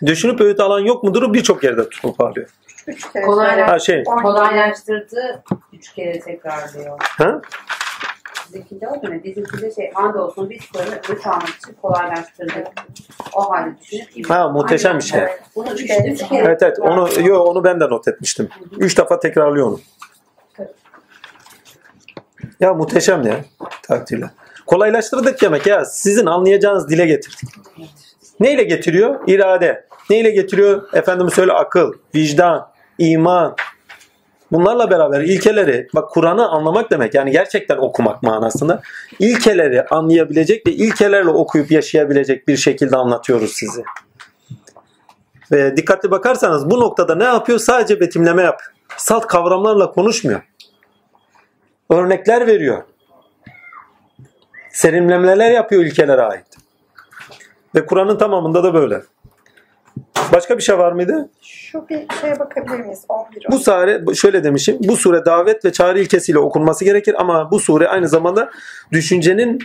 [0.06, 2.50] Düşünüp öğüt alan yok mudur birçok yerde tutup alıyor.
[2.88, 3.26] Üç kere.
[3.26, 4.04] Kolaylar- Ha şey.
[4.04, 5.44] Kolaylaştırdı.
[5.74, 6.98] Üç kere tekrarlıyor.
[7.00, 7.42] Ha?
[8.48, 9.24] Bizimkinde o mu?
[9.24, 12.68] Bizimkinde şey andolsun biz böyle ödünç almak için kolaylaştırdık.
[13.34, 15.22] O halde düşünüp Ha muhteşem bir şey.
[15.56, 16.12] Bunu üç, Üç kere.
[16.12, 18.50] üç kere Evet evet onu yo, onu ben de not etmiştim.
[18.80, 19.80] Üç defa tekrarlıyor onu.
[22.60, 23.46] Ya muhteşem ya
[23.82, 24.26] takdirle.
[24.68, 25.86] Kolaylaştırdık demek ya.
[25.86, 27.50] Sizin anlayacağınız dile getirdik.
[28.40, 29.20] Neyle getiriyor?
[29.28, 29.86] İrade.
[30.10, 30.94] Neyle getiriyor?
[30.94, 32.68] Efendim söyle akıl, vicdan,
[32.98, 33.56] iman.
[34.52, 38.82] Bunlarla beraber ilkeleri, bak Kur'an'ı anlamak demek yani gerçekten okumak manasında.
[39.20, 43.84] İlkeleri anlayabilecek ve ilkelerle okuyup yaşayabilecek bir şekilde anlatıyoruz sizi.
[45.52, 47.60] Ve dikkatli bakarsanız bu noktada ne yapıyor?
[47.60, 48.62] Sadece betimleme yap.
[48.98, 50.42] Salt kavramlarla konuşmuyor.
[51.94, 52.84] Örnekler veriyor.
[54.72, 56.46] Serinlemeler yapıyor ilkelere ait.
[57.76, 59.02] Ve Kur'an'ın tamamında da böyle.
[60.34, 61.30] Başka bir şey var mıydı?
[61.42, 63.06] Şu bir şeye bakabilir miyiz?
[63.10, 64.78] 11 Bu sure şöyle demişim.
[64.80, 68.52] Bu sure davet ve çağrı ilkesiyle okunması gerekir ama bu sure aynı zamanda
[68.92, 69.60] düşüncenin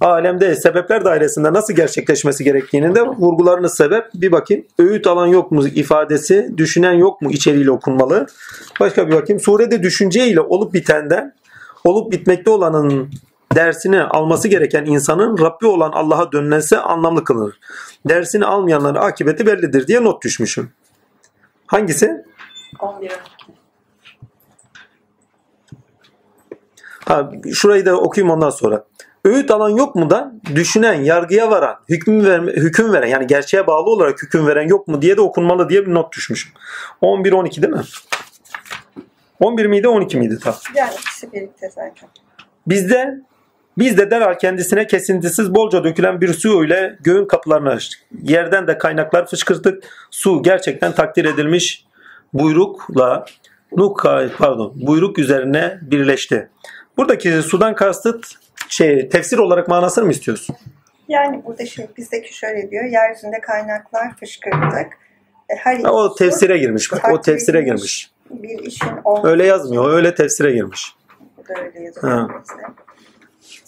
[0.00, 4.64] alemde sebepler dairesinde nasıl gerçekleşmesi gerektiğini de vurgularını sebep bir bakayım.
[4.78, 8.26] Öğüt alan yok mu ifadesi, düşünen yok mu içeriğiyle okunmalı.
[8.80, 9.40] Başka bir bakayım.
[9.40, 11.34] Surede düşünce ile olup bitenden
[11.88, 13.10] olup bitmekte olanın
[13.54, 17.60] dersini alması gereken insanın Rabbi olan Allah'a dönmesi anlamlı kılınır.
[18.08, 20.70] Dersini almayanların akıbeti bellidir diye not düşmüşüm.
[21.66, 22.24] Hangisi?
[22.80, 23.12] 11
[27.08, 28.84] Ha, şurayı da okuyayım ondan sonra.
[29.24, 33.90] Öğüt alan yok mu da düşünen, yargıya varan, hüküm, verme, hüküm veren yani gerçeğe bağlı
[33.90, 36.52] olarak hüküm veren yok mu diye de okunmalı diye bir not düşmüşüm.
[37.02, 37.82] 11-12 değil mi?
[39.40, 40.54] 11 miydi 12 miydi tam?
[40.74, 42.08] Yani ikisi birlikte zaten.
[42.66, 43.14] Bizde
[43.78, 48.00] biz de derhal kendisine kesintisiz bolca dökülen bir su ile göğün kapılarını açtık.
[48.22, 49.84] Yerden de kaynaklar fışkırttık.
[50.10, 51.86] Su gerçekten takdir edilmiş
[52.32, 53.24] buyrukla
[53.76, 53.94] Nuh
[54.38, 56.50] pardon buyruk üzerine birleşti.
[56.96, 58.26] Buradaki sudan kastıt
[58.68, 60.56] şey tefsir olarak manasını mı istiyorsun?
[61.08, 62.84] Yani burada şey bizdeki şöyle diyor.
[62.84, 64.98] Yeryüzünde kaynaklar fışkırttık.
[65.48, 67.10] E, Her o tefsire girmiş bak.
[67.12, 68.10] O tefsire girmiş.
[68.30, 69.28] Bir işin olması.
[69.28, 69.92] Öyle yazmıyor.
[69.92, 70.94] Öyle tefsire girmiş.
[71.36, 72.30] Bu da öyle yazıyor.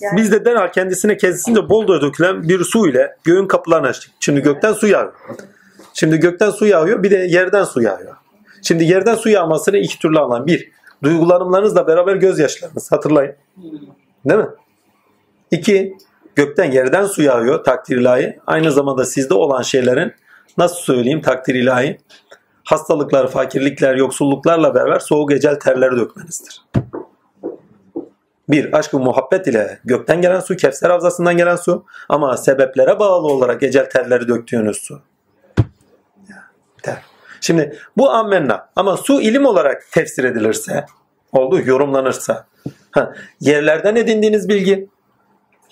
[0.00, 4.10] Yani Biz de derhal kendisine kesince bolca dökülen bir su ile göğün kapılarını açtık.
[4.20, 5.12] Şimdi gökten su yağıyor.
[5.94, 8.16] Şimdi gökten su yağıyor bir de yerden su yağıyor.
[8.62, 10.46] Şimdi yerden su yağmasını iki türlü anlayın.
[10.46, 10.70] Bir,
[11.02, 12.92] duygulanımlarınızla beraber gözyaşlarınız.
[12.92, 13.34] Hatırlayın.
[14.24, 14.48] Değil mi?
[15.50, 15.96] İki,
[16.34, 18.38] gökten yerden su yağıyor takdir ilahi.
[18.46, 20.12] Aynı zamanda sizde olan şeylerin
[20.58, 21.98] nasıl söyleyeyim takdir ilahi.
[22.70, 26.62] Hastalıklar, fakirlikler, yoksulluklarla beraber soğuk ecel terleri dökmenizdir.
[28.48, 33.62] Bir, aşkı muhabbet ile gökten gelen su, Kevser havzasından gelen su ama sebeplere bağlı olarak
[33.62, 35.02] ecel terleri döktüğünüz su.
[36.82, 37.02] Ter.
[37.40, 40.84] Şimdi bu ammenna ama su ilim olarak tefsir edilirse,
[41.32, 42.46] oldu yorumlanırsa,
[42.90, 44.88] ha, yerlerden edindiğiniz bilgi,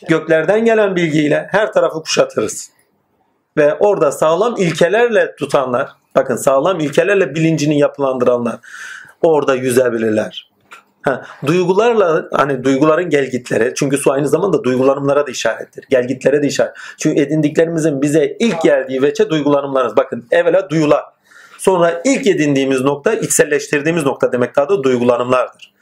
[0.08, 2.70] göklerden gelen bilgiyle her tarafı kuşatırız.
[3.56, 5.88] Ve orada sağlam ilkelerle tutanlar,
[6.18, 8.56] bakın sağlam ilkelerle bilincini yapılandıranlar
[9.22, 10.50] orada yüzebilirler.
[11.02, 15.84] Ha, duygularla hani duyguların gelgitleri çünkü su aynı zamanda duygulanımlara da işarettir.
[15.90, 16.72] Gelgitlere de işaret.
[16.98, 19.96] Çünkü edindiklerimizin bize ilk geldiği veçe duygulanımlarımız.
[19.96, 21.04] Bakın evvela duyular.
[21.58, 25.74] Sonra ilk edindiğimiz nokta içselleştirdiğimiz nokta demek daha da duygulanımlardır.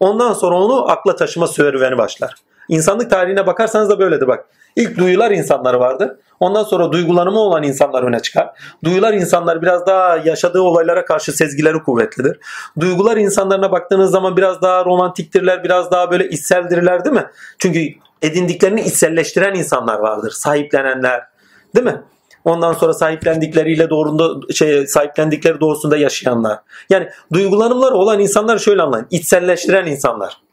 [0.00, 2.34] Ondan sonra onu akla taşıma serüveni başlar.
[2.68, 4.46] İnsanlık tarihine bakarsanız da böyledir bak.
[4.76, 6.20] İlk duyular insanları vardı.
[6.40, 8.50] Ondan sonra duygulanımı olan insanlar öne çıkar.
[8.84, 12.38] Duyular insanlar biraz daha yaşadığı olaylara karşı sezgileri kuvvetlidir.
[12.80, 17.26] Duygular insanlarına baktığınız zaman biraz daha romantiktirler, biraz daha böyle içseldirler değil mi?
[17.58, 17.80] Çünkü
[18.22, 20.30] edindiklerini içselleştiren insanlar vardır.
[20.30, 21.22] Sahiplenenler
[21.74, 22.02] değil mi?
[22.44, 26.58] Ondan sonra sahiplendikleriyle doğrunda şey sahiplendikleri doğrusunda yaşayanlar.
[26.90, 29.06] Yani duygulanımları olan insanlar şöyle anlayın.
[29.10, 30.45] İçselleştiren insanlar.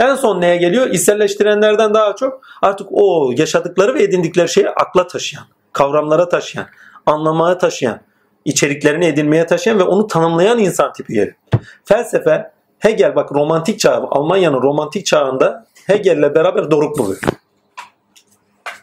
[0.00, 0.86] En son neye geliyor?
[0.90, 6.66] İçselleştirenlerden daha çok artık o yaşadıkları ve edindikleri şeyi akla taşıyan, kavramlara taşıyan,
[7.06, 8.00] anlamaya taşıyan,
[8.44, 11.36] içeriklerini edinmeye taşıyan ve onu tanımlayan insan tipi geliyor.
[11.84, 17.20] Felsefe Hegel bak romantik çağ, Almanya'nın romantik çağında Hegel'le beraber Doruk buluyor.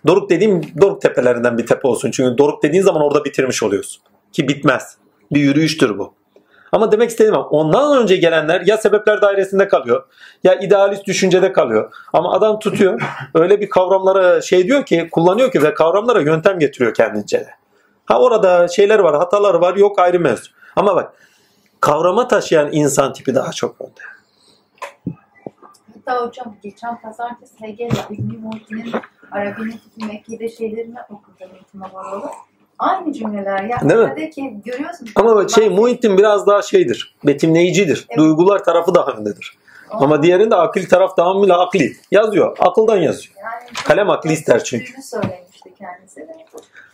[0.07, 2.11] Doruk dediğim Doruk tepelerinden bir tepe olsun.
[2.11, 4.01] Çünkü Doruk dediğin zaman orada bitirmiş oluyorsun.
[4.31, 4.97] Ki bitmez.
[5.31, 6.13] Bir yürüyüştür bu.
[6.71, 10.03] Ama demek istediğim ondan önce gelenler ya sebepler dairesinde kalıyor
[10.43, 11.93] ya idealist düşüncede kalıyor.
[12.13, 13.01] Ama adam tutuyor
[13.33, 17.49] öyle bir kavramlara şey diyor ki kullanıyor ki ve kavramlara yöntem getiriyor kendince de.
[18.05, 20.51] Ha orada şeyler var hatalar var yok ayrı mevzu.
[20.75, 21.13] Ama bak
[21.79, 24.01] kavrama taşıyan insan tipi daha çok önde.
[25.93, 28.91] Hatta hocam geçen pazartesi Hegel ile İbn-i Muhittin'in
[29.31, 32.29] Arabi'nin Mekke'de şeylerini okudum eğitime bağlı.
[32.79, 33.63] Aynı cümleler.
[33.63, 34.15] Ya Değil mi?
[34.15, 35.09] Değil görüyorsun.
[35.15, 37.15] Ama şey Muhittin biraz daha şeydir.
[37.23, 38.05] Betimleyicidir.
[38.09, 38.17] Evet.
[38.19, 39.57] Duygular tarafı daha öndedir.
[39.89, 41.93] Ama diğerinde akil taraf tamamıyla akli.
[42.11, 42.57] Yazıyor.
[42.59, 43.35] Akıldan yazıyor.
[43.37, 44.85] Yani, Kalem aklı ister çünkü.
[44.85, 46.45] Sözünü söylemişti kendisi de.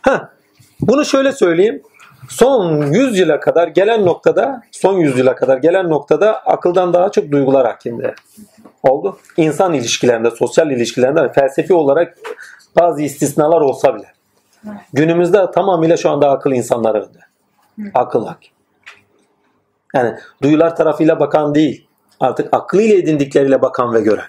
[0.02, 0.32] Ha,
[0.80, 1.82] bunu şöyle söyleyeyim.
[2.28, 7.30] Son 100 yıla kadar gelen noktada, son 100 yıla kadar gelen noktada akıldan daha çok
[7.30, 8.14] duygular hakimde.
[8.82, 9.18] Oldu.
[9.36, 12.18] İnsan ilişkilerinde, sosyal ilişkilerinde felsefi olarak
[12.80, 14.06] bazı istisnalar olsa bile.
[14.92, 17.18] Günümüzde tamamıyla şu anda akıl insanlar önde.
[17.94, 18.52] Akıl hakim.
[19.94, 21.86] Yani duyular tarafıyla bakan değil.
[22.20, 24.26] Artık aklıyla edindikleriyle bakan ve gören.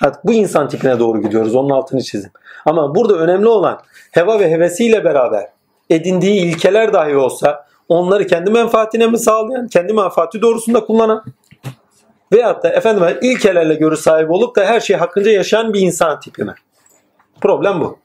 [0.00, 1.54] Artık bu insan tipine doğru gidiyoruz.
[1.54, 2.30] Onun altını çizim.
[2.64, 3.80] Ama burada önemli olan
[4.10, 5.48] heva ve hevesiyle beraber
[5.90, 11.24] edindiği ilkeler dahi olsa onları kendi menfaatine mi sağlayan, kendi menfaati doğrusunda kullanan
[12.32, 16.44] veyahut da efendim ilkelerle görüş sahibi olup da her şey hakkınca yaşayan bir insan tipi
[16.44, 16.54] mi?
[17.40, 17.98] Problem bu.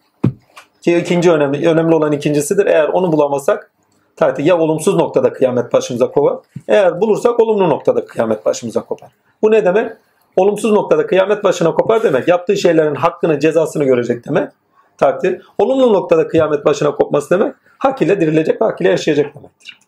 [0.81, 2.65] Ki ikinci önemli, önemli olan ikincisidir.
[2.65, 3.72] Eğer onu bulamazsak
[4.15, 6.38] tabii ya olumsuz noktada kıyamet başımıza kopar.
[6.68, 9.10] Eğer bulursak olumlu noktada kıyamet başımıza kopar.
[9.41, 9.91] Bu ne demek?
[10.38, 12.27] Olumsuz noktada kıyamet başına kopar demek.
[12.27, 14.51] Yaptığı şeylerin hakkını, cezasını görecek demek.
[14.97, 15.41] Takdir.
[15.57, 17.56] Olumlu noktada kıyamet başına kopması demek.
[17.77, 19.80] Hak ile dirilecek, hak ile yaşayacak demektir.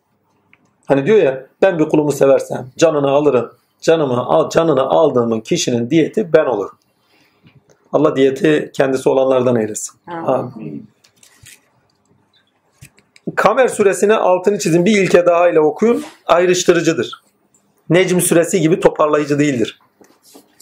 [0.86, 3.52] Hani diyor ya ben bir kulumu seversem canını alırım.
[3.82, 6.78] Canımı al, canını aldığımın kişinin diyeti ben olurum.
[7.94, 10.00] Allah diyeti kendisi olanlardan eylesin.
[10.08, 10.88] Amin.
[13.36, 16.04] Kamer suresine altını çizin bir ilke daha ile okuyun.
[16.26, 17.22] Ayrıştırıcıdır.
[17.90, 19.80] Necm suresi gibi toparlayıcı değildir.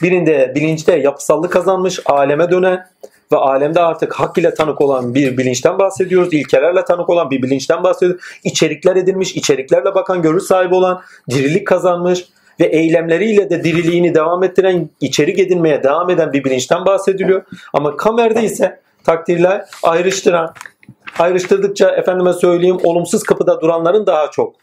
[0.01, 2.87] Birinde bilinçte yapısallık kazanmış, aleme dönen
[3.31, 6.33] ve alemde artık hak ile tanık olan bir bilinçten bahsediyoruz.
[6.33, 8.25] İlkelerle tanık olan bir bilinçten bahsediyoruz.
[8.43, 12.25] İçerikler edilmiş, içeriklerle bakan, görüş sahibi olan, dirilik kazanmış
[12.59, 17.43] ve eylemleriyle de diriliğini devam ettiren, içerik edinmeye devam eden bir bilinçten bahsediliyor.
[17.73, 20.53] Ama kamerde ise takdirler ayrıştıran,
[21.19, 24.55] ayrıştırdıkça efendime söyleyeyim olumsuz kapıda duranların daha çok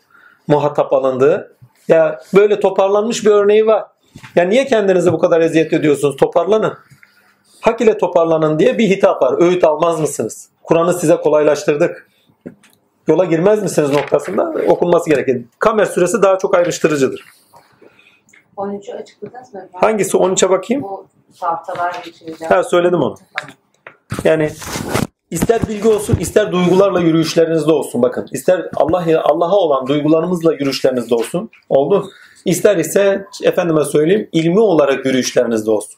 [0.49, 1.57] muhatap alındığı.
[1.89, 3.85] Ya böyle toparlanmış bir örneği var.
[4.35, 6.17] Ya niye kendinizi bu kadar eziyet ediyorsunuz?
[6.17, 6.75] Toparlanın.
[7.61, 9.43] Hak ile toparlanın diye bir hitap var.
[9.43, 10.49] Öğüt almaz mısınız?
[10.63, 12.09] Kur'an'ı size kolaylaştırdık.
[13.09, 15.45] Yola girmez misiniz noktasında okunması gerekir.
[15.59, 17.25] Kamer süresi daha çok ayrıştırıcıdır.
[18.57, 19.69] 13'ü açıkladınız mı?
[19.73, 20.83] Hangisi 13'e bakayım?
[20.83, 21.07] Bu
[21.41, 22.53] tahtalar geçireceğim.
[22.53, 23.15] Ha söyledim onu.
[24.25, 24.51] Yani
[25.31, 28.03] ister bilgi olsun, ister duygularla yürüyüşlerinizde olsun.
[28.03, 31.51] Bakın, ister Allah Allah'a olan duygularımızla yürüyüşlerinizde olsun.
[31.69, 32.11] Oldu.
[32.45, 35.95] İster ise efendime söyleyeyim ilmi olarak yürüyüşlerinizde olsun.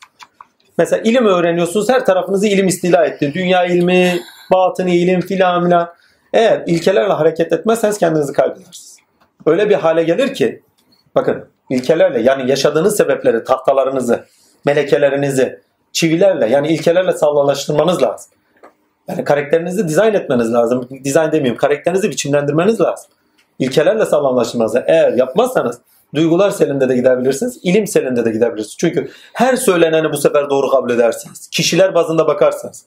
[0.79, 3.33] Mesela ilim öğreniyorsunuz, her tarafınızı ilim istila etti.
[3.35, 4.21] Dünya ilmi,
[4.53, 5.89] batıni ilim filan filan.
[6.33, 8.99] Eğer ilkelerle hareket etmezseniz kendinizi kaybedersiniz.
[9.47, 10.63] Öyle bir hale gelir ki,
[11.15, 14.25] bakın ilkelerle yani yaşadığınız sebepleri, tahtalarınızı,
[14.67, 15.61] melekelerinizi,
[15.93, 18.31] çivilerle yani ilkelerle sağlamlaştırmanız lazım.
[19.09, 20.89] Yani karakterinizi dizayn etmeniz lazım.
[21.05, 23.11] Dizayn demeyeyim, karakterinizi biçimlendirmeniz lazım.
[23.59, 24.89] İlkelerle sağlamlaştırmanız lazım.
[24.89, 25.79] Eğer yapmazsanız
[26.15, 28.77] duygular selinde de gidebilirsiniz, ilim selinde de gidebilirsiniz.
[28.79, 31.49] Çünkü her söyleneni bu sefer doğru kabul edersiniz.
[31.49, 32.85] Kişiler bazında bakarsanız.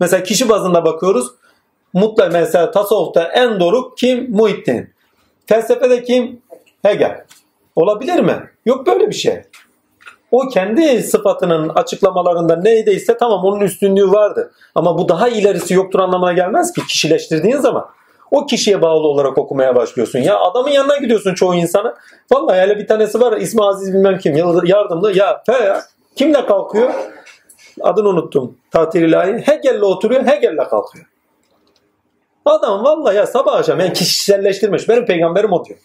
[0.00, 1.26] Mesela kişi bazında bakıyoruz.
[1.92, 4.30] Mutlak mesela tasavvufta en doğru kim?
[4.30, 4.90] Muhittin.
[5.46, 6.42] Felsefede kim?
[6.82, 7.24] Hegel.
[7.76, 8.50] Olabilir mi?
[8.66, 9.42] Yok böyle bir şey.
[10.30, 14.52] O kendi sıfatının açıklamalarında neydeyse tamam onun üstünlüğü vardı.
[14.74, 17.86] Ama bu daha ilerisi yoktur anlamına gelmez ki kişileştirdiğin zaman.
[18.30, 20.18] O kişiye bağlı olarak okumaya başlıyorsun.
[20.18, 21.94] Ya adamın yanına gidiyorsun çoğu insana.
[22.32, 25.82] Vallahi hele bir tanesi var ismi Aziz bilmem kim yardımlı ya fe ya.
[26.16, 26.90] Kimle kalkıyor?
[27.80, 28.56] Adını unuttum.
[28.70, 29.32] Tatil ilahi.
[29.32, 31.06] Hegel'le oturuyor Hegel'le kalkıyor.
[32.44, 34.88] Adam vallahi ya sabah akşam yani kişiselleştirmiş.
[34.88, 35.78] Benim peygamberim o diyor.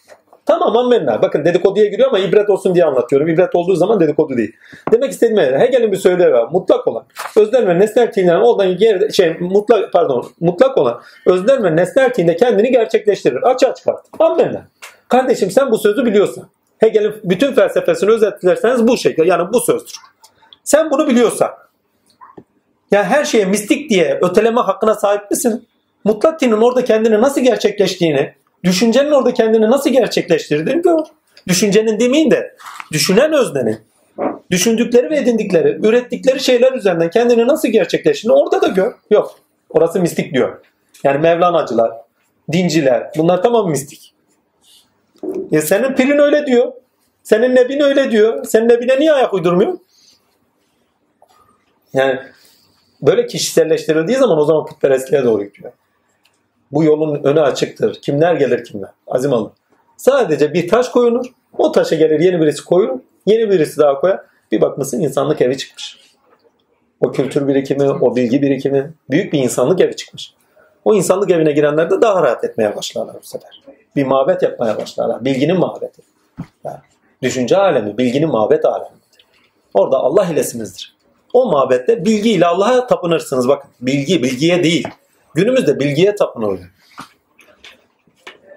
[0.46, 1.22] Tamam ammenna.
[1.22, 3.28] Bakın dedikoduya giriyor ama ibret olsun diye anlatıyorum.
[3.28, 4.52] İbret olduğu zaman dedikodu değil.
[4.92, 5.58] Demek istediğim ne?
[5.58, 6.48] Hegel'in bir söylevi var.
[6.52, 7.04] Mutlak olan.
[7.36, 12.36] Öznel ve nesnel tiğinden oradan geri, şey mutlak pardon mutlak olan öznel ve nesnel tiğinde
[12.36, 13.42] kendini gerçekleştirir.
[13.42, 14.06] Açığa çıkart.
[14.18, 14.68] Ammenna.
[15.08, 16.48] Kardeşim sen bu sözü biliyorsan.
[16.78, 19.26] Hegel'in bütün felsefesini özetlerseniz bu şekilde.
[19.26, 19.94] Yani bu sözdür.
[20.64, 21.50] Sen bunu biliyorsan.
[22.90, 25.66] Ya her şeye mistik diye öteleme hakkına sahip misin?
[26.04, 28.34] Mutlak tinin orada kendini nasıl gerçekleştiğini,
[28.64, 30.98] düşüncenin orada kendini nasıl gerçekleştirdiğini gör.
[31.48, 32.56] Düşüncenin demeyin de
[32.92, 33.78] düşünen öznenin
[34.50, 38.94] düşündükleri ve edindikleri, ürettikleri şeyler üzerinden kendini nasıl gerçekleştiğini orada da gör.
[39.10, 39.38] Yok.
[39.70, 40.64] Orası mistik diyor.
[41.04, 41.92] Yani Mevlanacılar,
[42.52, 44.14] dinciler bunlar tamam mistik.
[45.52, 46.72] E senin pirin öyle diyor.
[47.22, 48.44] Senin nebin öyle diyor.
[48.44, 49.78] Senin nebine niye ayak uydurmuyor?
[51.92, 52.18] Yani
[53.02, 55.72] böyle kişiselleştirildiği zaman o zaman putperestliğe doğru gidiyor.
[56.72, 58.00] Bu yolun önü açıktır.
[58.02, 58.90] Kimler gelir kimler?
[59.06, 59.52] Azim alın.
[59.96, 61.26] Sadece bir taş koyulur.
[61.58, 62.98] O taşa gelir yeni birisi koyulur.
[63.26, 64.20] Yeni birisi daha koyar.
[64.52, 65.98] Bir bakmışsın insanlık evi çıkmış.
[67.00, 70.34] O kültür birikimi, o bilgi birikimi büyük bir insanlık evi çıkmış.
[70.84, 73.62] O insanlık evine girenler de daha rahat etmeye başlarlar bu sefer.
[73.96, 75.24] Bir mabet yapmaya başlarlar.
[75.24, 76.02] Bilginin mabeti.
[76.64, 76.78] Yani
[77.22, 78.96] düşünce alemi, bilginin mabet alemi.
[79.74, 80.96] Orada Allah ilesinizdir.
[81.32, 83.48] O mabette bilgiyle Allah'a tapınırsınız.
[83.48, 84.88] Bakın bilgi, bilgiye değil.
[85.36, 86.70] Günümüzde bilgiye tapınılıyor.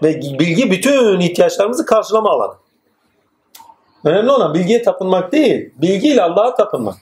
[0.03, 2.53] Ve bilgi bütün ihtiyaçlarımızı karşılama alanı.
[4.05, 6.95] Önemli olan bilgiye tapınmak değil, bilgiyle Allah'a tapınmak.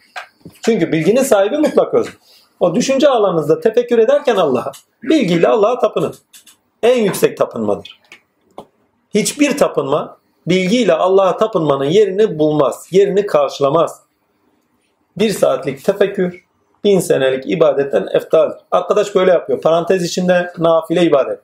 [0.61, 2.07] Çünkü bilginin sahibi mutlak öz.
[2.59, 4.71] O düşünce alanınızda tefekkür ederken Allah'a,
[5.03, 6.15] bilgiyle Allah'a tapının.
[6.83, 7.99] En yüksek tapınmadır.
[9.13, 10.17] Hiçbir tapınma
[10.47, 14.01] bilgiyle Allah'a tapınmanın yerini bulmaz, yerini karşılamaz.
[15.17, 16.46] Bir saatlik tefekkür,
[16.83, 18.57] bin senelik ibadetten eftaldir.
[18.71, 19.61] Arkadaş böyle yapıyor.
[19.61, 21.39] Parantez içinde nafile ibadet.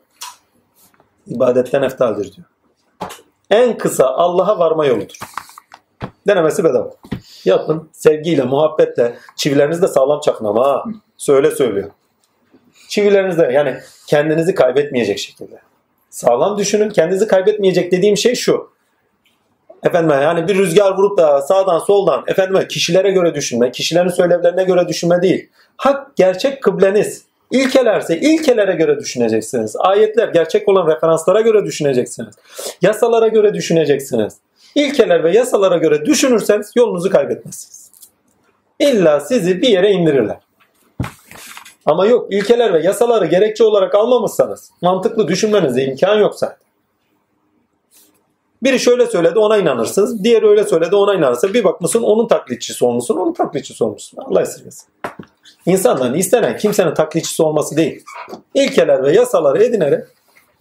[1.28, 2.48] İbadetten eftaldir diyor.
[3.50, 5.18] En kısa Allah'a varma yoludur.
[6.28, 6.92] Denemesi bedava.
[7.46, 9.18] Yapın sevgiyle, muhabbetle.
[9.36, 10.84] Çivilerinizi de sağlam çakın ama ha.
[11.18, 11.90] Söyle söylüyor.
[12.90, 13.78] Çivilerinizde yani
[14.08, 15.60] kendinizi kaybetmeyecek şekilde.
[16.10, 16.90] Sağlam düşünün.
[16.90, 18.73] Kendinizi kaybetmeyecek dediğim şey şu.
[19.84, 24.88] Efendim yani bir rüzgar vurup da sağdan soldan efendim kişilere göre düşünme, kişilerin söylevlerine göre
[24.88, 25.50] düşünme değil.
[25.78, 27.24] Hak gerçek kıbleniz.
[27.52, 29.76] İlkelerse ilkelere göre düşüneceksiniz.
[29.80, 32.36] Ayetler gerçek olan referanslara göre düşüneceksiniz.
[32.82, 34.34] Yasalara göre düşüneceksiniz.
[34.76, 37.92] İlkeler ve yasalara göre düşünürseniz yolunuzu kaybetmezsiniz.
[38.80, 40.38] İlla sizi bir yere indirirler.
[41.86, 46.63] Ama yok ilkeler ve yasaları gerekçe olarak almamışsanız mantıklı düşünmenize imkan yok zaten.
[48.64, 50.24] Biri şöyle söyledi ona inanırsınız.
[50.24, 51.54] Diğeri öyle söyledi ona inanırsınız.
[51.54, 54.18] Bir bakmışsın onun taklitçisi olmuşsun, onun taklitçisi olmuşsun.
[54.26, 54.88] Allah esirgesin.
[55.66, 58.04] İnsanların istenen kimsenin taklitçisi olması değil.
[58.54, 60.04] İlkeler ve yasaları edinerek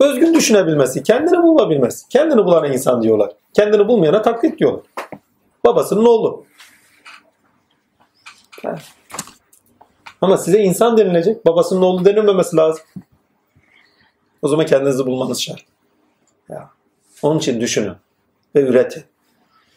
[0.01, 2.09] özgün düşünebilmesi, kendini bulabilmesi.
[2.09, 3.33] Kendini bulana insan diyorlar.
[3.55, 4.83] Kendini bulmayana taklit diyorlar.
[5.67, 6.45] Babasının oğlu.
[10.21, 11.47] Ama size insan denilecek.
[11.47, 12.85] Babasının oğlu denilmemesi lazım.
[14.43, 15.61] O zaman kendinizi bulmanız şart.
[16.49, 16.71] Ya.
[17.23, 17.93] Onun için düşünün
[18.55, 19.05] ve üretin.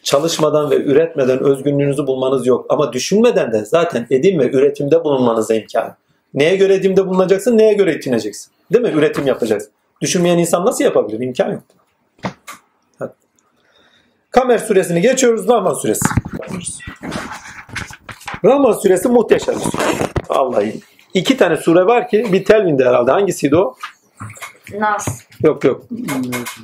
[0.02, 2.66] Çalışmadan ve üretmeden özgünlüğünüzü bulmanız yok.
[2.68, 5.96] Ama düşünmeden de zaten edim ve üretimde bulunmanıza imkan.
[6.34, 8.52] Neye göre edimde bulunacaksın, neye göre itineceksin.
[8.72, 8.90] Değil mi?
[8.90, 9.72] Üretim yapacaksın.
[10.00, 11.20] Düşünmeyen insan nasıl yapabilir?
[11.20, 11.62] İmkan yok.
[12.98, 13.12] Hadi.
[14.30, 15.48] Kamer suresini geçiyoruz.
[15.48, 16.06] Rahman suresi.
[18.44, 20.34] Rahman suresi muhteşem bir.
[20.34, 20.80] Vallahi.
[21.14, 23.10] İki tane sure var ki bir telvinde herhalde.
[23.10, 23.76] Hangisiydi o?
[24.74, 25.22] Nas.
[25.42, 25.82] Yok yok.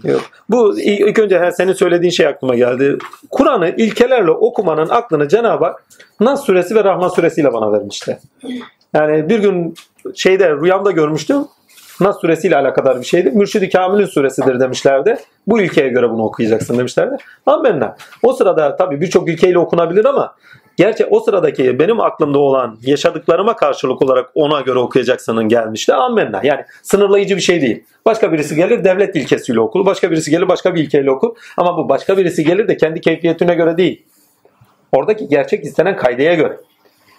[0.04, 0.20] Yok.
[0.48, 2.98] Bu ilk önce her senin söylediğin şey aklıma geldi.
[3.30, 5.84] Kur'an'ı ilkelerle okumanın aklını Cenab-ı Hak
[6.20, 8.18] Nas suresi ve Rahman suresiyle bana vermişti.
[8.94, 9.74] Yani bir gün
[10.14, 11.44] şeyde rüyamda görmüştüm.
[12.00, 13.30] Nas suresiyle alakadar bir şeydi.
[13.30, 15.16] Mürşid-i Kamil'in suresidir demişlerdi.
[15.46, 17.16] Bu ilkeye göre bunu okuyacaksın demişlerdi.
[17.46, 17.96] Amenna.
[18.22, 20.34] O sırada tabii birçok ilkeyle okunabilir ama
[20.76, 25.94] Gerçi o sıradaki benim aklımda olan yaşadıklarıma karşılık olarak ona göre okuyacaksının gelmişti.
[25.94, 26.40] Amenna.
[26.44, 27.84] Yani sınırlayıcı bir şey değil.
[28.06, 29.86] Başka birisi gelir devlet ilkesiyle okur.
[29.86, 31.36] Başka birisi gelir başka bir ilkeyle okur.
[31.56, 34.02] Ama bu başka birisi gelir de kendi keyfiyetine göre değil.
[34.92, 36.60] Oradaki gerçek istenen kaydeye göre.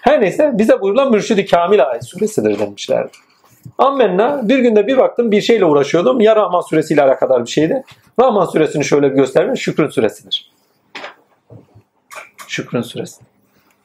[0.01, 3.11] Her neyse bize buyurulan Mürşid-i Kamil ayet suresidir demişlerdi.
[3.77, 6.21] Amenna bir günde bir baktım bir şeyle uğraşıyordum.
[6.21, 7.83] Ya Rahman suresiyle alakadar bir şeydi.
[8.19, 9.57] Rahman suresini şöyle bir göstereyim.
[9.57, 10.51] Şükrün suresidir.
[12.47, 13.32] Şükrün suresi.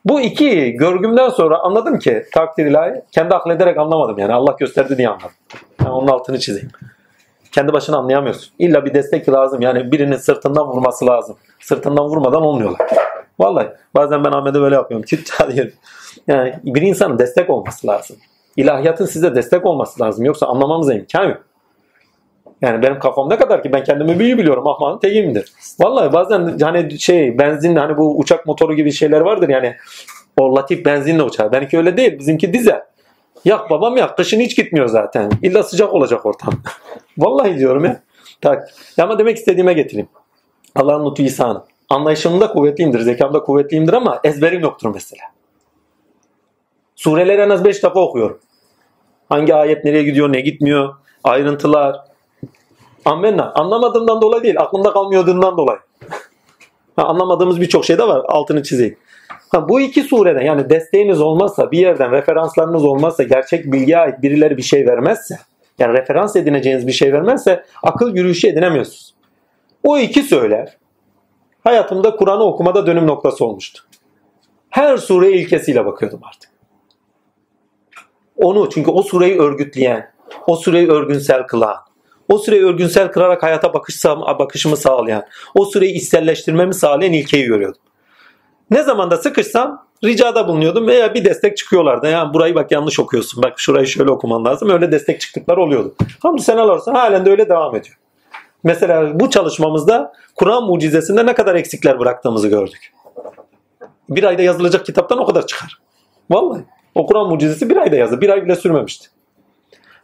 [0.04, 5.08] Bu iki görgümden sonra anladım ki takdir ilahi kendi aklederek anlamadım yani Allah gösterdi diye
[5.08, 5.30] anladım.
[5.80, 6.70] Yani onun altını çizeyim.
[7.52, 8.52] Kendi başına anlayamıyorsun.
[8.58, 9.60] İlla bir destek lazım.
[9.60, 11.36] Yani birinin sırtından vurması lazım.
[11.60, 12.90] Sırtından vurmadan olmuyorlar.
[13.38, 15.06] Vallahi bazen ben Ahmet'e böyle yapıyorum.
[15.06, 15.72] Kütta diyorum.
[16.26, 18.16] Yani bir insanın destek olması lazım.
[18.56, 20.24] İlahiyatın size destek olması lazım.
[20.24, 21.47] Yoksa anlamanıza imkan yok.
[22.62, 24.66] Yani benim kafam ne kadar ki ben kendimi büyü biliyorum.
[24.66, 25.52] Ahmanın tekiyimdir.
[25.80, 29.76] Vallahi bazen hani şey benzin hani bu uçak motoru gibi şeyler vardır yani.
[30.36, 31.52] O latif benzinle uçar.
[31.52, 32.18] Benimki öyle değil.
[32.18, 32.82] Bizimki dizel.
[33.44, 34.16] Yak babam yak.
[34.16, 35.30] Kışın hiç gitmiyor zaten.
[35.42, 36.54] İlla sıcak olacak ortam.
[37.18, 38.02] Vallahi diyorum ya.
[38.40, 38.68] Tak.
[39.00, 40.08] Ama demek istediğime getireyim.
[40.74, 41.62] Allah'ın lütfu ihsanı.
[41.88, 43.00] Anlayışımda kuvvetliyimdir.
[43.00, 45.22] Zekamda kuvvetliyimdir ama ezberim yoktur mesela.
[46.96, 48.40] Sureleri en az 5 defa okuyorum.
[49.28, 50.94] Hangi ayet nereye gidiyor, ne gitmiyor,
[51.24, 52.07] ayrıntılar,
[53.08, 53.52] Amenna.
[53.54, 55.78] Anlamadığımdan dolayı değil, aklımda kalmıyordığından dolayı.
[56.96, 58.22] Ha, anlamadığımız birçok şey de var.
[58.28, 58.98] Altını çizeyim.
[59.48, 64.56] Ha, bu iki surede yani desteğiniz olmazsa, bir yerden referanslarınız olmazsa, gerçek bilgiye ait birileri
[64.56, 65.38] bir şey vermezse,
[65.78, 69.14] yani referans edineceğiniz bir şey vermezse akıl yürüyüşü edinemiyorsunuz.
[69.82, 70.78] O iki söyler
[71.64, 73.82] hayatımda Kur'an'ı okumada dönüm noktası olmuştu.
[74.70, 76.50] Her sure ilkesiyle bakıyordum artık.
[78.36, 80.12] Onu çünkü o sureyi örgütleyen,
[80.46, 81.76] o sureyi örgünsel kılan,
[82.28, 84.04] o süreyi örgünsel kırarak hayata bakış,
[84.38, 85.24] bakışımı sağlayan,
[85.54, 87.80] o süreyi içselleştirmemi sağlayan ilkeyi görüyordum.
[88.70, 92.08] Ne zaman da sıkışsam ricada bulunuyordum veya bir destek çıkıyorlardı.
[92.08, 93.42] Yani burayı bak yanlış okuyorsun.
[93.42, 94.70] Bak şurayı şöyle okuman lazım.
[94.70, 95.94] Öyle destek çıktıklar oluyordu.
[96.22, 97.96] Hamdü seneler olsun halen de öyle devam ediyor.
[98.64, 102.92] Mesela bu çalışmamızda Kur'an mucizesinde ne kadar eksikler bıraktığımızı gördük.
[104.08, 105.78] Bir ayda yazılacak kitaptan o kadar çıkar.
[106.30, 106.64] Vallahi.
[106.94, 108.20] O Kur'an mucizesi bir ayda yazdı.
[108.20, 109.08] Bir ay bile sürmemişti.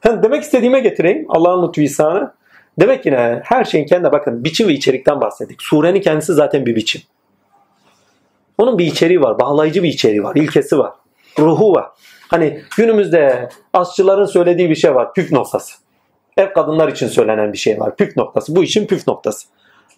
[0.04, 1.26] Hem demek istediğime getireyim.
[1.28, 2.32] Allah'ın ihsanı.
[2.80, 5.62] Demek yine her şeyin kendine bakın biçim ve içerikten bahsettik.
[5.62, 7.02] Surenin kendisi zaten bir biçim.
[8.58, 9.40] Onun bir içeriği var.
[9.40, 10.36] Bağlayıcı bir içeriği var.
[10.36, 10.92] ilkesi var.
[11.38, 11.86] Ruhu var.
[12.28, 15.14] Hani günümüzde aşçıların söylediği bir şey var.
[15.14, 15.74] Püf noktası.
[16.36, 17.96] Ev kadınlar için söylenen bir şey var.
[17.96, 18.56] Püf noktası.
[18.56, 19.48] Bu işin püf noktası.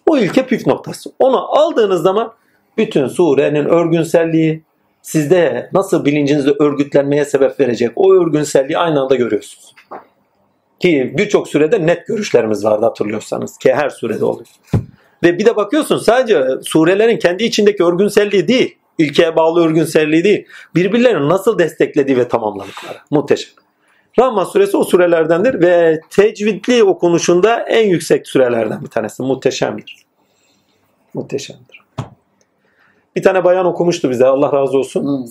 [0.09, 1.11] O ilke püf noktası.
[1.19, 2.33] Onu aldığınız zaman
[2.77, 4.63] bütün surenin örgünselliği
[5.01, 9.75] sizde nasıl bilincinizde örgütlenmeye sebep verecek o örgünselliği aynı anda görüyorsunuz.
[10.79, 13.57] Ki birçok surede net görüşlerimiz vardı hatırlıyorsanız.
[13.57, 14.47] Ki her surede oluyor.
[15.23, 20.45] Ve bir de bakıyorsun sadece surelerin kendi içindeki örgünselliği değil, ilkeye bağlı örgünselliği değil,
[20.75, 22.97] birbirlerini nasıl desteklediği ve tamamladıkları.
[23.11, 23.53] Muhteşem.
[24.19, 29.23] Rahman suresi o surelerdendir ve tecvidli okunuşunda en yüksek sürelerden bir tanesi.
[29.23, 30.05] Muhteşemdir.
[31.13, 31.76] Muhteşemdir.
[33.17, 35.29] Bir tane bayan okumuştu bize Allah razı olsun.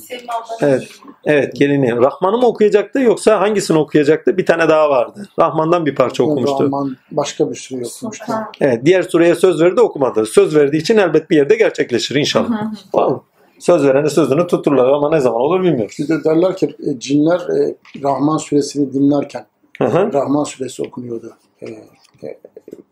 [0.61, 0.83] Evet.
[1.25, 1.97] Evet gelini.
[1.97, 4.37] Rahman'ı mı okuyacaktı yoksa hangisini okuyacaktı?
[4.37, 5.29] Bir tane daha vardı.
[5.39, 6.65] Rahman'dan bir parça okumuştu.
[6.65, 8.33] Rahman başka bir sürü okumuştu.
[8.61, 10.27] Evet, diğer sureye söz verdi okumadı.
[10.27, 12.73] Söz verdiği için elbet bir yerde gerçekleşir inşallah.
[12.95, 13.21] Vallahi.
[13.59, 15.97] Söz verene sözünü tuturlar ama ne zaman olur bilmiyoruz.
[15.99, 19.47] Bir de derler ki e, cinler e, Rahman suresini dinlerken
[19.79, 20.13] Hı hı.
[20.13, 21.33] Rahman suresi okunuyordu.
[21.63, 21.67] E,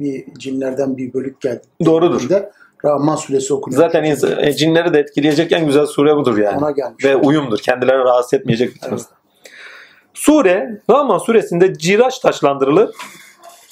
[0.01, 1.62] bir cinlerden bir bölük geldi.
[1.85, 2.29] Doğrudur.
[2.29, 2.51] De,
[2.85, 3.82] Rahman suresi okunuyor.
[3.82, 6.59] Zaten insan- e, cinleri de etkileyecek en güzel sure budur yani.
[6.59, 7.05] Ona gelmiş.
[7.05, 7.59] Ve uyumdur.
[7.59, 9.11] Kendilerini rahatsız etmeyecek bir tarzda.
[10.15, 12.90] Sure, Rahman suresinde ciraç taşlandırılır.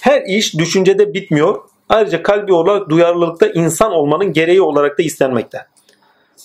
[0.01, 1.61] Her iş düşüncede bitmiyor.
[1.89, 5.67] Ayrıca kalbi olarak duyarlılıkta insan olmanın gereği olarak da istenmekte.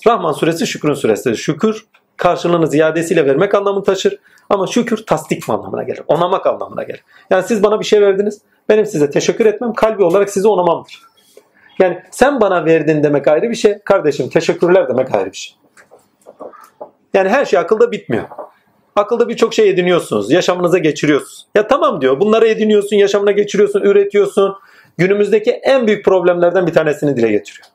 [0.08, 1.36] Rahman suresi şükrün suresidir.
[1.36, 1.86] Şükür
[2.18, 4.20] karşılığını ziyadesiyle vermek anlamını taşır.
[4.50, 6.02] Ama şükür tasdik anlamına gelir.
[6.08, 7.04] Onamak anlamına gelir.
[7.30, 8.42] Yani siz bana bir şey verdiniz.
[8.70, 11.02] Benim size teşekkür etmem kalbi olarak sizi onamamdır.
[11.80, 13.80] Yani sen bana verdin demek ayrı bir şey.
[13.80, 15.56] Kardeşim teşekkürler demek ayrı bir şey.
[17.14, 18.24] Yani her şey akılda bitmiyor.
[18.96, 20.32] Akılda birçok şey ediniyorsunuz.
[20.32, 21.48] Yaşamınıza geçiriyorsunuz.
[21.56, 22.20] Ya tamam diyor.
[22.20, 24.56] Bunları ediniyorsun, yaşamına geçiriyorsun, üretiyorsun.
[24.98, 27.68] Günümüzdeki en büyük problemlerden bir tanesini dile getiriyor.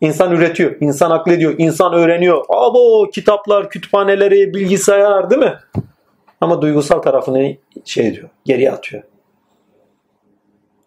[0.00, 2.44] İnsan üretiyor, insan aklediyor, insan öğreniyor.
[2.48, 5.54] Abo kitaplar, kütüphaneleri, bilgisayar değil mi?
[6.40, 9.02] Ama duygusal tarafını şey diyor, geriye atıyor.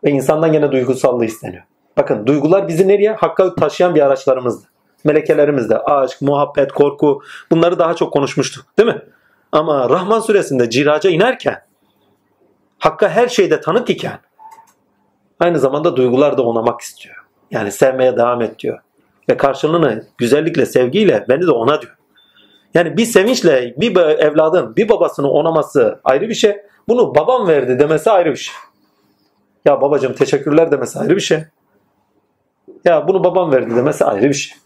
[0.03, 1.63] Ve insandan gene duygusallığı isteniyor.
[1.97, 3.13] Bakın duygular bizi nereye?
[3.13, 4.67] Hakka taşıyan bir araçlarımızdı.
[5.03, 7.21] Melekelerimizde aşk, muhabbet, korku
[7.51, 9.01] bunları daha çok konuşmuştuk değil mi?
[9.51, 11.67] Ama Rahman suresinde ciraca inerken
[12.79, 14.19] Hakka her şeyde tanık iken
[15.39, 17.15] aynı zamanda duygular da onamak istiyor.
[17.51, 18.79] Yani sevmeye devam et diyor.
[19.29, 21.97] Ve karşılığını güzellikle, sevgiyle beni de ona diyor.
[22.73, 26.57] Yani bir sevinçle bir evladın bir babasını onaması ayrı bir şey.
[26.87, 28.55] Bunu babam verdi demesi ayrı bir şey.
[29.65, 31.43] Ya babacığım teşekkürler demesi ayrı bir şey.
[32.87, 34.57] Ya bunu babam verdi demesi ayrı bir şey.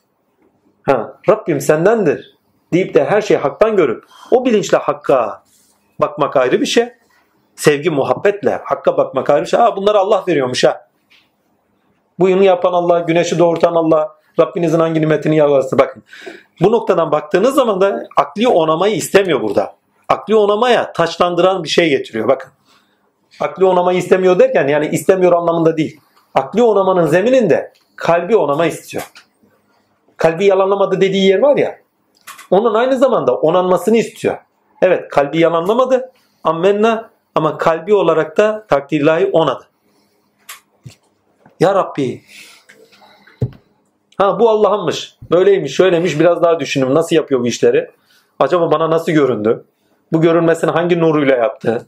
[0.83, 2.37] Ha, Rabbim sendendir
[2.73, 5.43] deyip de her şeyi haktan görüp o bilinçle hakka
[6.01, 6.89] bakmak ayrı bir şey.
[7.55, 9.59] Sevgi muhabbetle hakka bakmak ayrı bir şey.
[9.59, 10.87] Ha, bunları Allah veriyormuş ha.
[12.19, 16.03] Bu yını yapan Allah, güneşi doğurtan Allah, Rabbinizin hangi nimetini yalarsa bakın.
[16.61, 19.75] Bu noktadan baktığınız zaman da akli onamayı istemiyor burada.
[20.09, 22.51] Akli onamaya taçlandıran bir şey getiriyor bakın.
[23.39, 25.99] Akli onamayı istemiyor derken yani istemiyor anlamında değil.
[26.35, 29.11] Akli onamanın zemininde kalbi onama istiyor.
[30.17, 31.79] Kalbi yalanlamadı dediği yer var ya.
[32.49, 34.37] Onun aynı zamanda onanmasını istiyor.
[34.81, 36.11] Evet kalbi yalanlamadı.
[36.43, 39.63] Ammenna ama kalbi olarak da takdirlahi onadı.
[41.59, 42.21] Ya Rabbi
[44.17, 45.15] Ha bu Allah'ınmış.
[45.31, 46.19] Böyleymiş, şöyleymiş.
[46.19, 46.95] Biraz daha düşünün.
[46.95, 47.91] Nasıl yapıyor bu işleri?
[48.39, 49.65] Acaba bana nasıl göründü?
[50.11, 51.87] Bu görünmesini hangi nuruyla yaptı?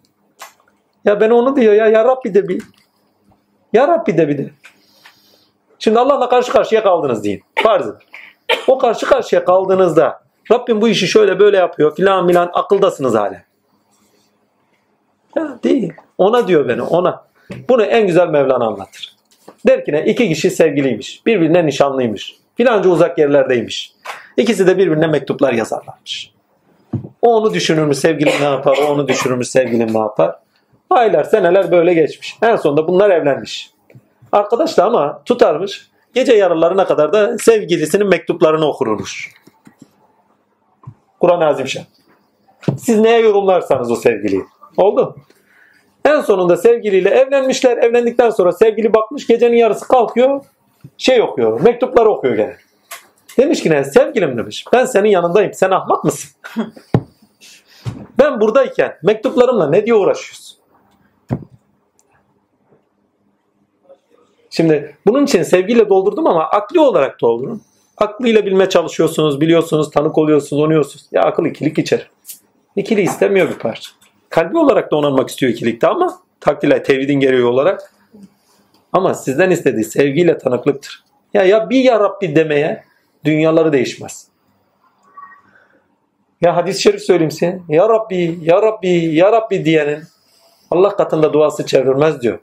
[1.05, 1.87] Ya ben onu diyor ya.
[1.87, 2.63] Ya Rabbi de bir.
[3.73, 4.51] Ya Rabbi de bir de.
[5.79, 7.43] Şimdi Allah'la karşı karşıya kaldınız deyin.
[7.55, 7.97] Farz edin.
[8.67, 13.41] O karşı karşıya kaldığınızda Rabbim bu işi şöyle böyle yapıyor filan filan akıldasınız hala.
[15.35, 15.93] Ya değil.
[16.17, 17.25] Ona diyor beni ona.
[17.69, 19.15] Bunu en güzel Mevlana anlatır.
[19.67, 20.05] Der ki ne?
[20.05, 21.25] İki kişi sevgiliymiş.
[21.25, 22.35] Birbirine nişanlıymış.
[22.55, 23.93] Filanca uzak yerlerdeymiş.
[24.37, 26.33] İkisi de birbirine mektuplar yazarlarmış.
[27.21, 30.35] O onu düşünürmüş sevgilim ne yapar, o onu düşünürmüş sevgilim ne yapar.
[30.89, 32.37] Aylar seneler böyle geçmiş.
[32.41, 33.72] En sonunda bunlar evlenmiş.
[34.33, 35.89] Arkadaş da ama tutarmış.
[36.13, 39.33] Gece yarılarına kadar da sevgilisinin mektuplarını okurmuş.
[41.19, 41.83] Kur'an-ı Azimşan.
[42.77, 44.43] Siz neye yorumlarsanız o sevgiliyi.
[44.77, 45.15] Oldu.
[46.05, 47.77] En sonunda sevgiliyle evlenmişler.
[47.77, 50.45] Evlendikten sonra sevgili bakmış gecenin yarısı kalkıyor.
[50.97, 51.61] Şey okuyor.
[51.61, 52.57] Mektupları okuyor gene.
[53.37, 53.83] Demiş ki ne?
[53.83, 54.65] Sevgilim demiş.
[54.73, 55.53] Ben senin yanındayım.
[55.53, 56.31] Sen ahmak mısın?
[58.19, 60.62] ben buradayken mektuplarımla ne diye uğraşıyorsun?
[64.55, 67.61] Şimdi bunun için sevgiyle doldurdum ama akli olarak doldurun.
[67.97, 71.05] Aklıyla bilmeye çalışıyorsunuz, biliyorsunuz, tanık oluyorsunuz, onuyorsunuz.
[71.11, 72.09] Ya akıl ikilik içer.
[72.75, 73.89] İkili istemiyor bir parça.
[74.29, 77.93] Kalbi olarak da onanmak istiyor ikilikte ama takdirle tevhidin gereği olarak.
[78.91, 81.03] Ama sizden istediği sevgiyle tanıklıktır.
[81.33, 82.83] Ya ya bir ya Rabbi demeye
[83.25, 84.27] dünyaları değişmez.
[86.41, 87.59] Ya hadis-i şerif söyleyeyim size.
[87.69, 90.03] Ya Rabbi, Ya Rabbi, Ya Rabbi diyenin
[90.71, 92.39] Allah katında duası çevirmez diyor.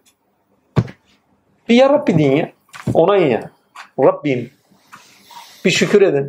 [1.70, 2.52] Bir Ya Rabbi deyin ya.
[2.94, 3.50] Onayın ya.
[3.98, 4.50] Rabbim.
[5.64, 6.28] Bir şükür edin.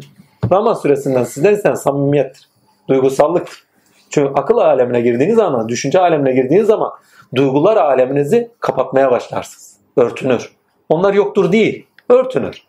[0.52, 2.50] Rahman suresinden sizden istenen samimiyettir.
[2.90, 3.64] Duygusallıktır.
[4.10, 6.92] Çünkü akıl alemine girdiğiniz zaman, düşünce alemine girdiğiniz zaman
[7.36, 9.78] duygular aleminizi kapatmaya başlarsınız.
[9.98, 10.52] Örtünür.
[10.90, 11.88] Onlar yoktur değil.
[12.10, 12.64] Örtünür.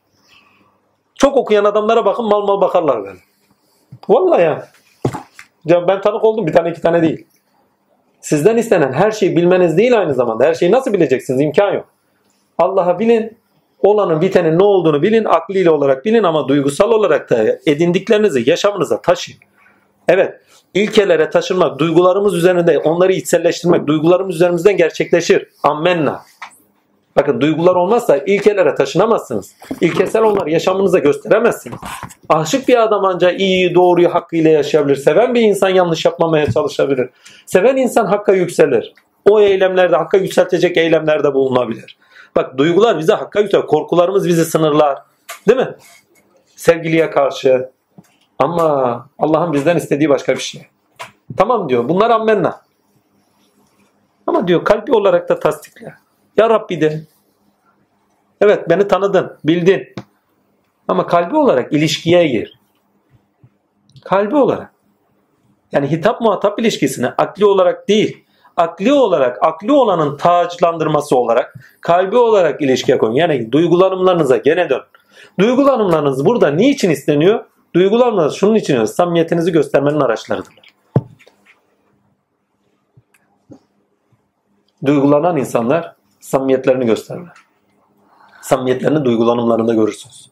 [1.14, 3.18] Çok okuyan adamlara bakın mal mal bakarlar böyle.
[4.08, 4.68] Vallahi ya.
[5.64, 5.88] ya.
[5.88, 7.26] Ben tanık oldum bir tane iki tane değil.
[8.20, 10.44] Sizden istenen her şeyi bilmeniz değil aynı zamanda.
[10.44, 11.40] Her şeyi nasıl bileceksiniz?
[11.40, 11.91] İmkan yok.
[12.62, 13.36] Allah'ı bilin.
[13.80, 15.24] Olanın bitenin ne olduğunu bilin.
[15.24, 19.40] Akliyle olarak bilin ama duygusal olarak da edindiklerinizi yaşamınıza taşıyın.
[20.08, 20.40] Evet.
[20.74, 25.48] ilkelere taşınmak, duygularımız üzerinde onları içselleştirmek, duygularımız üzerimizden gerçekleşir.
[25.62, 26.22] Ammenna.
[27.16, 29.54] Bakın duygular olmazsa ilkelere taşınamazsınız.
[29.80, 31.78] İlkesel onları yaşamınıza gösteremezsiniz.
[32.28, 34.96] Aşık bir adam ancak iyi, doğruyu hakkıyla yaşayabilir.
[34.96, 37.10] Seven bir insan yanlış yapmamaya çalışabilir.
[37.46, 38.94] Seven insan hakka yükselir.
[39.30, 41.96] O eylemlerde, hakka yükseltecek eylemlerde bulunabilir.
[42.36, 43.66] Bak duygular bize hakka yükselir.
[43.66, 45.02] Korkularımız bizi sınırlar.
[45.48, 45.74] Değil mi?
[46.56, 47.70] Sevgiliye karşı.
[48.38, 50.66] Ama Allah'ın bizden istediği başka bir şey.
[51.36, 51.88] Tamam diyor.
[51.88, 52.60] Bunlar ammenna.
[54.26, 55.94] Ama diyor kalbi olarak da tasdikle.
[56.36, 57.02] Ya Rabbi de.
[58.40, 59.94] Evet beni tanıdın, bildin.
[60.88, 62.58] Ama kalbi olarak ilişkiye gir.
[64.04, 64.72] Kalbi olarak.
[65.72, 68.24] Yani hitap muhatap ilişkisine akli olarak değil,
[68.56, 73.14] akli olarak, akli olanın taclandırması olarak, kalbi olarak ilişkiye koyun.
[73.14, 74.82] Yani duygulanımlarınıza gene dön.
[75.40, 77.44] Duygulanımlarınız burada niçin isteniyor?
[77.74, 80.72] Duygulanımlarınız şunun için samimiyetinizi göstermenin araçlarıdırlar.
[84.84, 87.36] Duygulanan insanlar samimiyetlerini gösterirler.
[88.42, 90.30] Samimiyetlerini duygulanımlarında görürsünüz.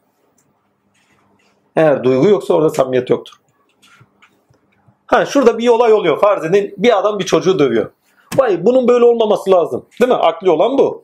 [1.75, 3.33] Eğer duygu yoksa orada samimiyet yoktur.
[5.05, 6.19] Ha şurada bir olay oluyor.
[6.19, 7.91] Farz edin bir adam bir çocuğu dövüyor.
[8.37, 9.85] Vay bunun böyle olmaması lazım.
[10.01, 10.17] Değil mi?
[10.17, 11.03] Akli olan bu.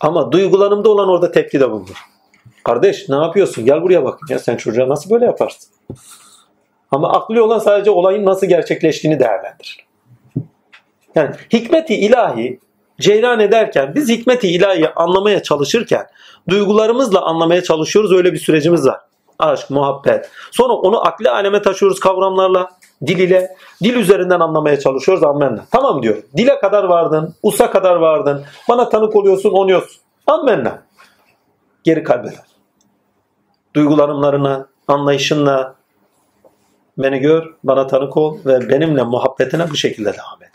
[0.00, 2.04] Ama duygulanımda olan orada tepki de bulunur.
[2.64, 3.64] Kardeş ne yapıyorsun?
[3.64, 5.70] Gel buraya bakın ya sen çocuğa nasıl böyle yaparsın?
[6.90, 9.86] Ama akli olan sadece olayın nasıl gerçekleştiğini değerlendirir.
[11.14, 12.60] Yani hikmeti ilahi
[13.00, 16.06] ceyran ederken biz hikmeti ilahi anlamaya çalışırken
[16.48, 19.00] duygularımızla anlamaya çalışıyoruz öyle bir sürecimiz var.
[19.38, 20.30] Aşk, muhabbet.
[20.50, 22.68] Sonra onu akli aleme taşıyoruz kavramlarla,
[23.06, 23.56] dil ile.
[23.82, 25.64] Dil üzerinden anlamaya çalışıyoruz ammenna.
[25.70, 26.22] Tamam diyor.
[26.36, 28.44] Dile kadar vardın, usa kadar vardın.
[28.68, 30.00] Bana tanık oluyorsun, onuyorsun.
[30.26, 30.82] Ammenna.
[31.84, 32.28] Geri kalbe
[33.74, 35.74] Duygularımlarına, anlayışınla
[36.98, 40.52] beni gör, bana tanık ol ve benimle muhabbetine bu şekilde devam et.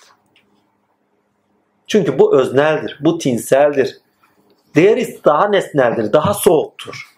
[1.88, 3.98] Çünkü bu özneldir, bu tinseldir.
[4.76, 7.16] Diğeri daha nesneldir, daha soğuktur.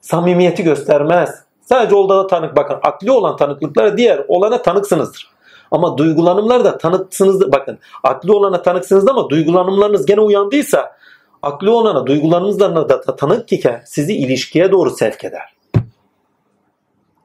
[0.00, 1.44] Samimiyeti göstermez.
[1.72, 2.56] Sadece olda da tanık.
[2.56, 5.30] Bakın akli olan tanıklıklara diğer olana tanıksınızdır.
[5.70, 7.52] Ama duygulanımlar da tanıksınızdır.
[7.52, 10.96] Bakın akli olana tanıksınız ama duygulanımlarınız gene uyandıysa
[11.42, 15.54] akli olana duygulanımlarına da tanık iken sizi ilişkiye doğru sevk eder.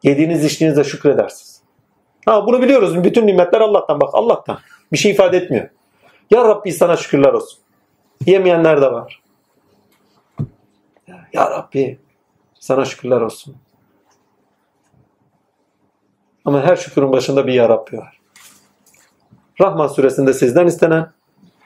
[0.04, 1.62] Yediğiniz içtiğinizde şükredersiniz.
[2.26, 3.04] Ha bunu biliyoruz.
[3.04, 4.10] Bütün nimetler Allah'tan bak.
[4.14, 4.60] Allah'tan.
[4.92, 5.70] Bir şey ifade etmiyor.
[6.32, 7.60] Ya Rabbi sana şükürler olsun.
[8.26, 9.22] Yemeyenler de var.
[11.34, 12.00] Ya Rabbi
[12.60, 13.56] sana şükürler olsun.
[16.48, 18.20] Ama her şükürün başında bir Ya Rabbi var.
[19.62, 21.12] Rahman suresinde sizden istenen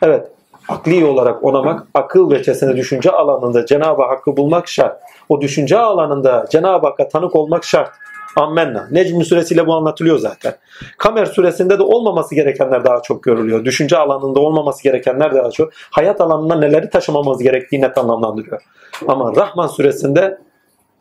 [0.01, 0.27] evet
[0.67, 5.01] akli olarak onamak, akıl veçesine düşünce alanında Cenab-ı Hakk'ı bulmak şart.
[5.29, 7.91] O düşünce alanında Cenab-ı Hakk'a tanık olmak şart.
[8.35, 8.87] Ammenna.
[8.91, 10.55] Necm suresiyle bu anlatılıyor zaten.
[10.97, 13.65] Kamer suresinde de olmaması gerekenler daha çok görülüyor.
[13.65, 15.71] Düşünce alanında olmaması gerekenler daha çok.
[15.73, 18.61] Hayat alanında neleri taşımamız gerektiği net anlamlandırıyor.
[19.07, 20.37] Ama Rahman suresinde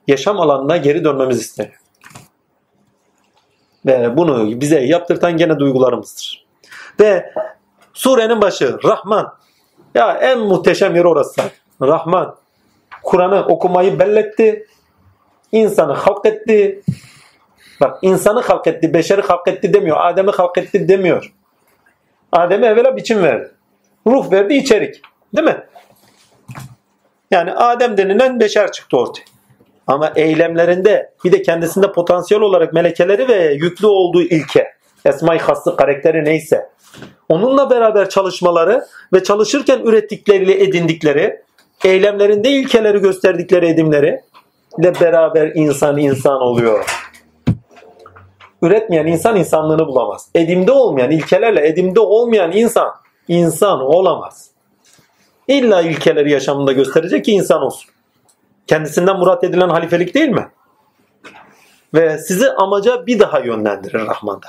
[0.09, 1.81] yaşam alanına geri dönmemiz isteniyor.
[3.87, 6.47] Ve bunu bize yaptırtan gene duygularımızdır.
[7.01, 7.33] Ve
[7.93, 9.35] surenin başı Rahman.
[9.95, 11.43] Ya en muhteşem yer orası.
[11.83, 12.37] Rahman.
[13.03, 14.67] Kur'an'ı okumayı belletti.
[15.53, 16.83] İnsanı halk etti.
[17.81, 19.97] Bak insanı halk etti, beşeri halk etti demiyor.
[20.01, 21.33] Adem'i halk etti demiyor.
[22.33, 23.51] Adem'e evvela biçim verdi.
[24.07, 25.03] Ruh verdi, içerik.
[25.37, 25.67] Değil mi?
[27.31, 29.25] Yani Adem denilen beşer çıktı ortaya.
[29.91, 34.67] Ama eylemlerinde bir de kendisinde potansiyel olarak melekeleri ve yüklü olduğu ilke,
[35.05, 36.71] esma-i hası karakteri neyse
[37.29, 41.43] onunla beraber çalışmaları ve çalışırken ürettikleriyle edindikleri,
[41.85, 44.21] eylemlerinde ilkeleri gösterdikleri edimleri
[44.79, 46.85] ile beraber insan insan oluyor.
[48.63, 50.29] Üretmeyen insan insanlığını bulamaz.
[50.35, 52.91] Edimde olmayan, ilkelerle edimde olmayan insan
[53.29, 54.51] insan olamaz.
[55.49, 57.91] İlla ilkeleri yaşamında gösterecek ki insan olsun.
[58.71, 60.49] Kendisinden murat edilen halifelik değil mi?
[61.95, 64.47] Ve sizi amaca bir daha yönlendirir Rahman'da.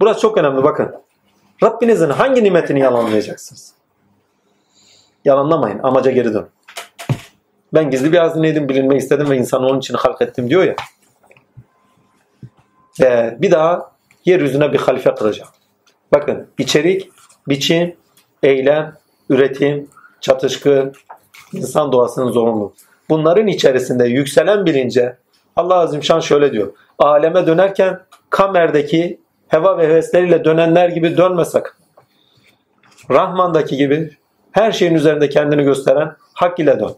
[0.00, 0.94] Burası çok önemli bakın.
[1.62, 3.72] Rabbinizin hangi nimetini yalanlayacaksınız?
[5.24, 5.80] Yalanlamayın.
[5.82, 6.48] Amaca geri dön.
[7.74, 10.76] Ben gizli bir hazineydim, bilinmeyi istedim ve insanı onun için halk ettim diyor ya.
[13.00, 13.92] Ve bir daha
[14.24, 15.50] yeryüzüne bir halife kıracağım.
[16.12, 17.10] Bakın içerik,
[17.48, 17.96] biçim,
[18.42, 18.96] eylem,
[19.30, 19.90] üretim,
[20.20, 20.92] çatışkı,
[21.56, 22.72] insan doğasının zorunlu.
[23.08, 25.16] Bunların içerisinde yükselen bilince
[25.56, 26.72] Allah Azim Şan şöyle diyor.
[26.98, 28.00] Aleme dönerken
[28.30, 31.72] kamerdeki heva ve hevesleriyle dönenler gibi dönme sakın.
[33.10, 34.10] Rahman'daki gibi
[34.52, 36.96] her şeyin üzerinde kendini gösteren hak ile dön.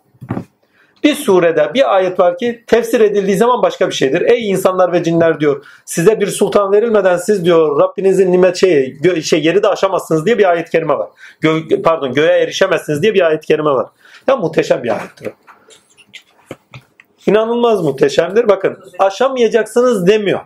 [1.04, 4.20] Bir surede bir ayet var ki tefsir edildiği zaman başka bir şeydir.
[4.20, 5.64] Ey insanlar ve cinler diyor.
[5.84, 10.38] Size bir sultan verilmeden siz diyor Rabbinizin nimet şeyi gö- şey yeri de aşamazsınız diye
[10.38, 11.08] bir ayet kerime var.
[11.42, 13.86] Gö- pardon göğe erişemezsiniz diye bir ayet kerime var.
[14.28, 15.26] Ya muhteşem bir ayettir.
[15.26, 15.30] o.
[17.26, 18.48] İnanılmaz muhteşemdir.
[18.48, 20.40] Bakın aşamayacaksınız demiyor.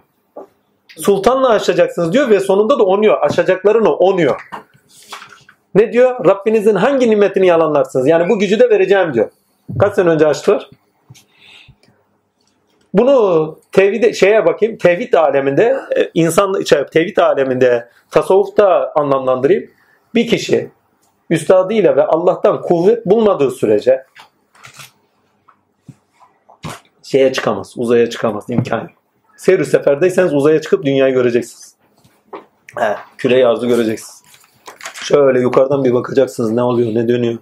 [0.96, 3.18] Sultanla aşacaksınız diyor ve sonunda da onuyor.
[3.20, 4.40] Aşacaklarını onuyor.
[5.74, 6.24] Ne diyor?
[6.26, 8.06] Rabbinizin hangi nimetini yalanlarsınız?
[8.06, 9.30] Yani bu gücü de vereceğim diyor.
[9.78, 10.70] Kaç sene önce açtılar?
[12.94, 14.78] Bunu tevhid şeye bakayım.
[14.78, 19.70] Tevhid aleminde e, insan şey, tevhid aleminde tasavvufta anlamlandırayım.
[20.14, 20.70] Bir kişi
[21.32, 24.04] üstadıyla ve Allah'tan kuvvet bulmadığı sürece
[27.02, 28.90] şeye çıkamaz, uzaya çıkamaz, imkan yok.
[29.36, 31.74] Seyir seferdeyseniz uzaya çıkıp dünyayı göreceksiniz.
[32.78, 34.22] He, küre arzu göreceksiniz.
[34.94, 37.38] Şöyle yukarıdan bir bakacaksınız ne oluyor, ne dönüyor.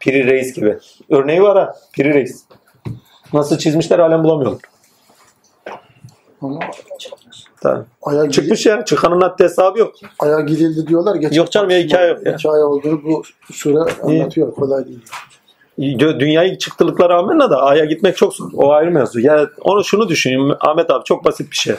[0.00, 0.78] Piri Reis gibi.
[1.10, 2.44] Örneği var ha, Piri Reis.
[3.32, 4.60] Nasıl çizmişler halen bulamıyorlar.
[6.42, 6.60] Ama
[7.62, 7.84] Tabii.
[8.02, 9.92] aya, Çıkmış ya, çıkanın haddi hesabı yok.
[10.18, 11.14] aya gidildi diyorlar.
[11.14, 12.36] Geçen Yok canım, ya hikaye yok ya.
[12.38, 13.22] Hikaye olduğunu bu
[13.52, 14.54] sure anlatıyor.
[14.54, 15.00] Kolay değil.
[15.78, 18.50] Dü- Dünyayı çıktılıkları rağmen da Ay'a gitmek çok zor.
[18.54, 19.20] O ayrı mevzu.
[19.20, 21.74] Ya onu şunu düşünün Ahmet abi çok basit bir şey.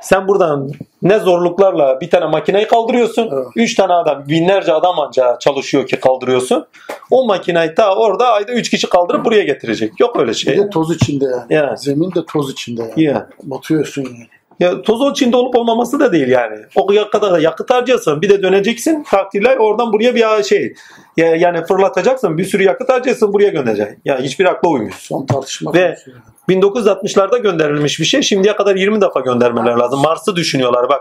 [0.00, 0.70] Sen buradan
[1.02, 3.28] ne zorluklarla bir tane makineyi kaldırıyorsun.
[3.32, 3.46] Evet.
[3.56, 6.66] Üç tane adam, binlerce adam anca çalışıyor ki kaldırıyorsun.
[7.10, 10.00] O makineyi ta orada ayda üç kişi kaldırıp buraya getirecek.
[10.00, 10.58] Yok öyle Bir şey.
[10.58, 11.42] de toz içinde yani.
[11.50, 11.78] Yani.
[11.78, 13.02] Zemin de toz içinde yani.
[13.02, 13.28] Ya.
[13.42, 14.26] Batıyorsun yani.
[14.60, 16.58] Ya toz içinde olup olmaması da değil yani.
[16.76, 18.22] O kadar yakıt harcıyorsun.
[18.22, 19.02] Bir de döneceksin.
[19.02, 20.74] Takdirler oradan buraya bir şey.
[21.16, 22.38] Ya, yani fırlatacaksın.
[22.38, 23.32] Bir sürü yakıt harcayacaksın.
[23.32, 23.98] Buraya göndereceksin.
[24.04, 24.94] Ya hiçbir akla uymuyor.
[24.98, 26.22] Son tartışma Ve- konusu yani.
[26.48, 28.22] 1960'larda gönderilmiş bir şey.
[28.22, 30.00] Şimdiye kadar 20 defa göndermeler lazım.
[30.02, 31.00] Mars'ı düşünüyorlar bak.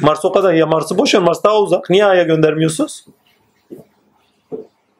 [0.00, 1.22] Mars o kadar ya Mars'ı boş ver.
[1.22, 1.90] Mars daha uzak.
[1.90, 3.04] Niye Ay'a göndermiyorsunuz?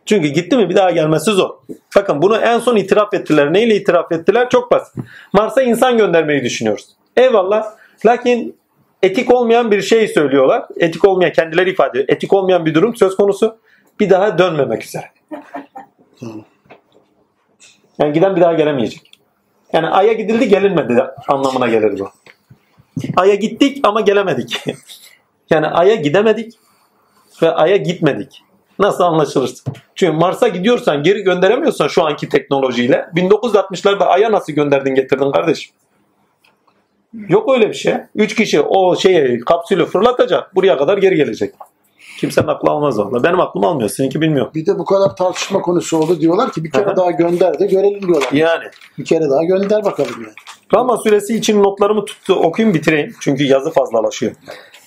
[0.06, 1.50] Çünkü gitti mi bir daha gelmesi zor.
[1.96, 3.52] Bakın bunu en son itiraf ettiler.
[3.52, 4.50] Neyle itiraf ettiler?
[4.50, 4.94] Çok basit.
[5.32, 6.88] Mars'a insan göndermeyi düşünüyoruz.
[7.16, 7.64] Eyvallah.
[8.06, 8.56] Lakin
[9.02, 10.64] etik olmayan bir şey söylüyorlar.
[10.76, 12.04] Etik olmayan kendileri ifade ediyor.
[12.08, 13.58] Etik olmayan bir durum söz konusu.
[14.00, 15.04] Bir daha dönmemek üzere.
[17.98, 19.10] Yani giden bir daha gelemeyecek.
[19.72, 22.10] Yani Ay'a gidildi gelinmedi anlamına gelir bu.
[23.16, 24.64] Ay'a gittik ama gelemedik.
[25.50, 26.58] yani Ay'a gidemedik
[27.42, 28.42] ve Ay'a gitmedik.
[28.78, 29.74] Nasıl anlaşılırsın?
[29.94, 35.74] Çünkü Mars'a gidiyorsan geri gönderemiyorsan şu anki teknolojiyle 1960'larda Ay'a nasıl gönderdin getirdin kardeşim?
[37.14, 37.94] Yok öyle bir şey.
[38.14, 40.54] Üç kişi o şeyi kapsülü fırlatacak.
[40.54, 41.54] Buraya kadar geri gelecek.
[42.18, 43.22] Kimsenin aklı almaz valla.
[43.22, 43.88] Benim aklım almıyor.
[43.88, 44.54] Seninki bilmiyor.
[44.54, 46.20] Bir de bu kadar tartışma konusu oldu.
[46.20, 46.96] Diyorlar ki bir kere Aha.
[46.96, 48.28] daha gönder de görelim diyorlar.
[48.32, 48.64] Yani.
[48.98, 50.34] Bir kere daha gönder bakalım yani.
[50.74, 53.14] Rama suresi için notlarımı tuttu okuyayım bitireyim.
[53.20, 54.32] Çünkü yazı fazlalaşıyor.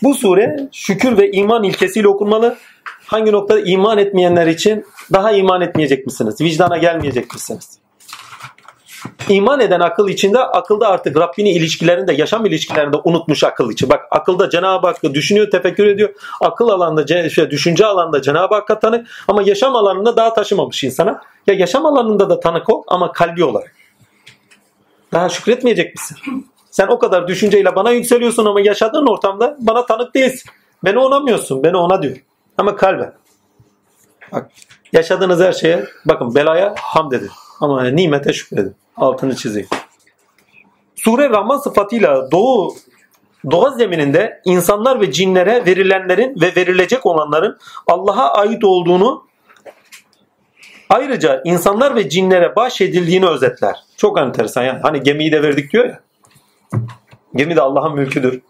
[0.04, 2.58] Bu sure şükür ve iman ilkesiyle okunmalı.
[3.06, 6.42] Hangi noktada iman etmeyenler için daha iman etmeyecek misiniz?
[6.42, 7.83] Vicdana gelmeyecek misiniz?
[9.30, 13.90] İman eden akıl içinde akılda artık Rabbini ilişkilerinde, yaşam ilişkilerinde unutmuş akıl içi.
[13.90, 16.10] Bak akılda Cenab-ı Hakk'ı düşünüyor, tefekkür ediyor.
[16.42, 21.22] Akıl alanda, şey, düşünce alanında Cenab-ı Hakk'a tanık ama yaşam alanında daha taşımamış insana.
[21.48, 23.76] Ya yaşam alanında da tanık ol ama kalbi olarak.
[25.14, 26.18] Daha şükretmeyecek misin?
[26.72, 30.52] Sen o kadar düşünceyle bana yükseliyorsun ama yaşadığın ortamda bana tanık değilsin.
[30.86, 31.64] Beni onamıyorsun.
[31.64, 32.18] Beni ona diyor.
[32.58, 33.14] Ama kalben.
[34.32, 34.52] Bak,
[34.94, 37.30] yaşadığınız her şeye bakın belaya hamd edin.
[37.60, 38.76] Ama nimete şükredin.
[38.98, 39.68] Altını çizeyim.
[40.96, 42.76] Sure Rahman sıfatıyla doğu
[43.52, 47.58] doğa zemininde insanlar ve cinlere verilenlerin ve verilecek olanların
[47.88, 49.24] Allah'a ait olduğunu
[50.90, 53.76] Ayrıca insanlar ve cinlere bahşedildiğini özetler.
[53.98, 54.80] Çok enteresan yani.
[54.82, 56.00] Hani gemiyi de verdik diyor ya.
[57.36, 58.42] Gemi de Allah'ın mülküdür.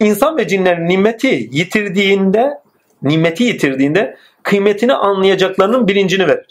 [0.00, 2.50] İnsan ve cinlerin nimeti yitirdiğinde,
[3.02, 6.46] nimeti yitirdiğinde kıymetini anlayacaklarının bilincini verir.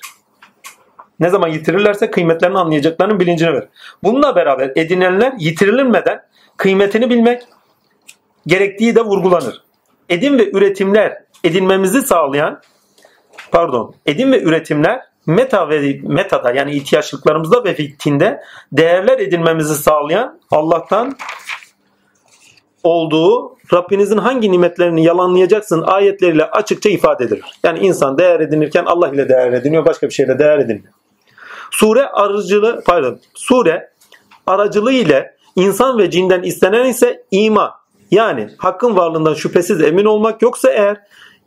[1.23, 3.67] Ne zaman yitirirlerse kıymetlerini anlayacaklarının bilincini verir.
[4.03, 6.21] Bununla beraber edinilenler yitirilmeden
[6.57, 7.41] kıymetini bilmek
[8.47, 9.63] gerektiği de vurgulanır.
[10.09, 12.61] Edim ve üretimler edinmemizi sağlayan
[13.51, 18.41] pardon, edim ve üretimler meta ve metada yani ihtiyaçlıklarımızda ve fiktinde
[18.71, 21.17] değerler edinmemizi sağlayan Allah'tan
[22.83, 27.45] olduğu Rabbinizin hangi nimetlerini yalanlayacaksın ayetleriyle açıkça ifade edilir.
[27.63, 30.93] Yani insan değer edinirken Allah ile değer ediniyor, başka bir şeyle değer edinmiyor.
[31.73, 33.89] Sure aracılığı, pardon, sure
[34.47, 37.71] aracılığı ile insan ve cinden istenen ise iman.
[38.11, 40.97] Yani hakkın varlığından şüphesiz emin olmak yoksa eğer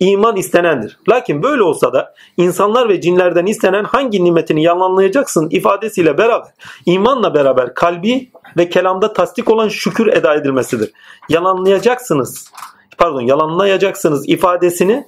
[0.01, 0.99] iman istenendir.
[1.09, 6.51] Lakin böyle olsa da insanlar ve cinlerden istenen hangi nimetini yalanlayacaksın ifadesiyle beraber
[6.87, 10.93] imanla beraber kalbi ve kelamda tasdik olan şükür eda edilmesidir.
[11.29, 12.53] Yalanlayacaksınız
[12.99, 15.07] pardon yalanlayacaksınız ifadesini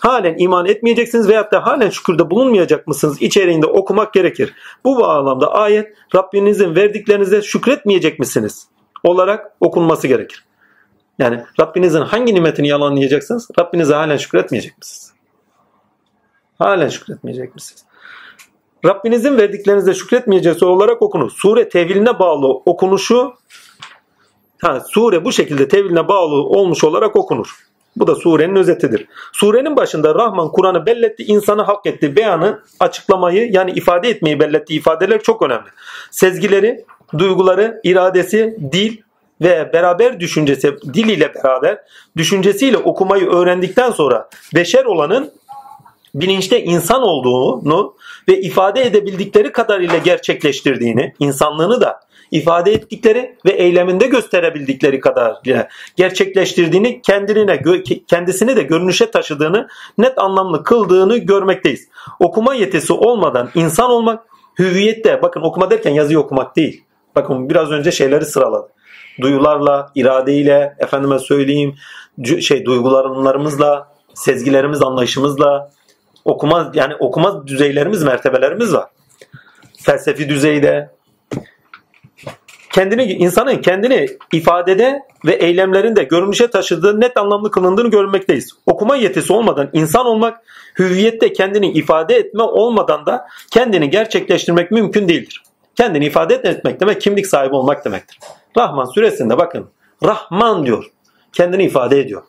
[0.00, 4.54] halen iman etmeyeceksiniz veyahut da halen şükürde bulunmayacak mısınız içeriğinde okumak gerekir.
[4.84, 8.68] Bu bağlamda ayet Rabbinizin verdiklerinize şükretmeyecek misiniz
[9.04, 10.44] olarak okunması gerekir.
[11.18, 13.48] Yani Rabbinizin hangi nimetini yalanlayacaksınız?
[13.58, 15.12] Rabbinize halen şükretmeyecek misiniz?
[16.58, 17.84] Halen şükretmeyecek misiniz?
[18.84, 21.30] Rabbinizin verdiklerinize şükretmeyeceğiz olarak okunur.
[21.30, 23.34] Sure teviline bağlı okunuşu
[24.62, 27.69] ha, sure bu şekilde teviline bağlı olmuş olarak okunur.
[27.96, 29.06] Bu da surenin özetidir.
[29.32, 32.16] Surenin başında Rahman Kur'an'ı belletti, insanı hak etti.
[32.16, 34.74] Beyanı, açıklamayı yani ifade etmeyi belletti.
[34.74, 35.68] ifadeler çok önemli.
[36.10, 36.84] Sezgileri,
[37.18, 38.96] duyguları, iradesi, dil,
[39.40, 41.78] ve beraber düşüncesi dil ile beraber
[42.16, 45.32] düşüncesiyle okumayı öğrendikten sonra beşer olanın
[46.14, 47.94] bilinçte insan olduğunu
[48.28, 52.00] ve ifade edebildikleri kadarıyla gerçekleştirdiğini, insanlığını da
[52.30, 57.62] ifade ettikleri ve eyleminde gösterebildikleri kadarıyla gerçekleştirdiğini, kendine
[58.08, 61.88] kendisini de görünüşe taşıdığını, net anlamlı kıldığını görmekteyiz.
[62.20, 64.24] Okuma yetisi olmadan insan olmak
[64.58, 66.84] hüviyette, bakın okuma derken yazıyı okumak değil.
[67.16, 68.68] Bakın biraz önce şeyleri sıraladı
[69.20, 71.74] duyularla, iradeyle, efendime söyleyeyim,
[72.40, 75.70] şey duygularımızla, sezgilerimiz, anlayışımızla,
[76.24, 78.88] okuma yani okuma düzeylerimiz, mertebelerimiz var.
[79.82, 80.90] Felsefi düzeyde
[82.72, 88.52] kendini insanın kendini ifadede ve eylemlerinde görünüşe taşıdığı net anlamlı kılındığını görmekteyiz.
[88.66, 90.40] Okuma yetisi olmadan insan olmak,
[90.78, 95.42] hüviyette kendini ifade etme olmadan da kendini gerçekleştirmek mümkün değildir.
[95.74, 98.18] Kendini ifade etmek demek kimlik sahibi olmak demektir.
[98.56, 99.70] Rahman suresinde bakın
[100.04, 100.84] Rahman diyor.
[101.32, 102.22] Kendini ifade ediyor.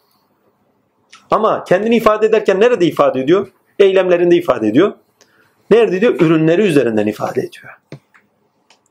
[1.32, 3.48] Ama kendini ifade ederken nerede ifade ediyor?
[3.80, 4.94] Eylemlerinde ifade ediyor.
[5.72, 6.16] Nerede diyor?
[6.20, 7.74] Ürünleri üzerinden ifade ediyor.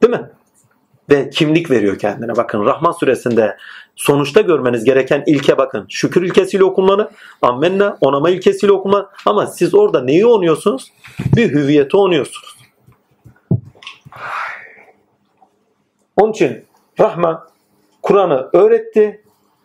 [0.02, 0.30] Değil mi?
[1.10, 2.36] Ve kimlik veriyor kendine.
[2.36, 3.56] Bakın Rahman suresinde
[3.96, 5.86] sonuçta görmeniz gereken ilke bakın.
[5.88, 7.10] Şükür ilkesiyle okunmalı.
[7.42, 9.10] Ammenna onama ilkesiyle okuma.
[9.26, 10.92] Ama siz orada neyi onuyorsunuz?
[11.36, 12.56] Bir hüviyeti onuyorsunuz.
[16.16, 16.64] Onun için
[17.00, 17.48] Rahman
[18.02, 19.22] Kur'an'ı öğretti,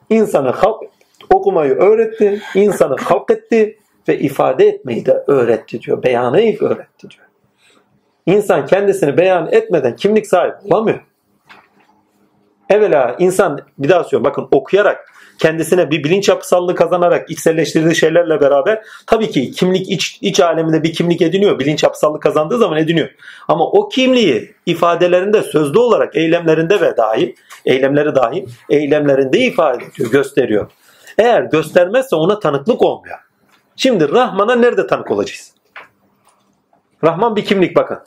[0.10, 0.84] insanı halk
[1.30, 6.04] okumayı öğretti, insanı halk etti ve ifade etmeyi de öğretti diyor.
[6.04, 7.26] Beyanı öğretti diyor.
[8.26, 11.15] İnsan kendisini beyan etmeden kimlik sahibi olamıyor.
[12.70, 18.84] Evvela insan bir daha söylüyorum bakın okuyarak kendisine bir bilinç yapısallığı kazanarak içselleştirdiği şeylerle beraber
[19.08, 21.60] tabii ki kimlik iç, iç aleminde bir kimlik ediniyor.
[21.60, 23.10] Bilinç yapısallığı kazandığı zaman ediniyor.
[23.48, 27.36] Ama o kimliği ifadelerinde sözlü olarak eylemlerinde ve dahi
[27.66, 30.72] eylemleri dahi eylemlerinde ifade ediyor, gösteriyor.
[31.18, 33.18] Eğer göstermezse ona tanıklık olmuyor.
[33.76, 35.54] Şimdi Rahman'a nerede tanık olacağız?
[37.04, 38.00] Rahman bir kimlik bakın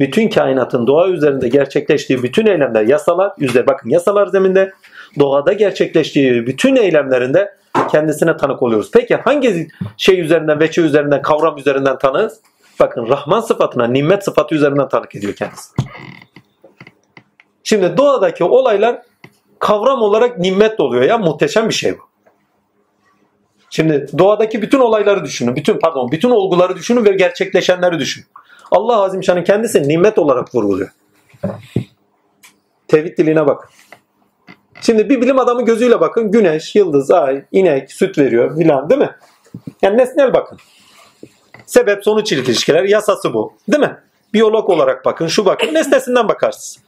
[0.00, 4.72] bütün kainatın doğa üzerinde gerçekleştiği bütün eylemler yasalar yüzde bakın yasalar zeminde
[5.18, 7.54] doğada gerçekleştiği bütün eylemlerinde
[7.90, 8.90] kendisine tanık oluyoruz.
[8.92, 12.40] Peki hangi şey üzerinden, veçe üzerinden, kavram üzerinden tanığız?
[12.80, 15.72] Bakın Rahman sıfatına, nimet sıfatı üzerinden tanık ediyor kendisi.
[17.64, 19.02] Şimdi doğadaki olaylar
[19.58, 22.02] kavram olarak nimet oluyor ya muhteşem bir şey bu.
[23.70, 25.56] Şimdi doğadaki bütün olayları düşünün.
[25.56, 28.26] Bütün pardon, bütün olguları düşünün ve gerçekleşenleri düşünün.
[28.70, 30.90] Allah Azimşan'ın kendisi nimet olarak vurguluyor.
[32.88, 33.70] Tevhid diline bakın.
[34.80, 36.30] Şimdi bir bilim adamı gözüyle bakın.
[36.30, 39.16] Güneş, yıldız, ay, inek, süt veriyor filan değil mi?
[39.82, 40.58] Yani nesnel bakın.
[41.66, 43.52] Sebep sonuç ilişkiler yasası bu.
[43.68, 43.96] Değil mi?
[44.34, 45.74] Biyolog olarak bakın, şu bakın.
[45.74, 46.78] Nesnesinden bakarsınız.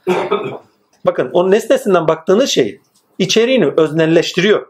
[1.05, 2.79] Bakın o nesnesinden baktığınız şey
[3.19, 4.67] içeriğini öznelleştiriyor.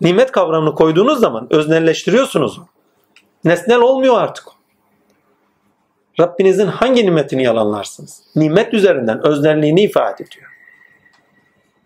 [0.00, 2.60] Nimet kavramını koyduğunuz zaman öznelleştiriyorsunuz.
[3.44, 4.44] Nesnel olmuyor artık.
[6.20, 8.20] Rabbinizin hangi nimetini yalanlarsınız?
[8.36, 10.50] Nimet üzerinden öznelliğini ifade ediyor.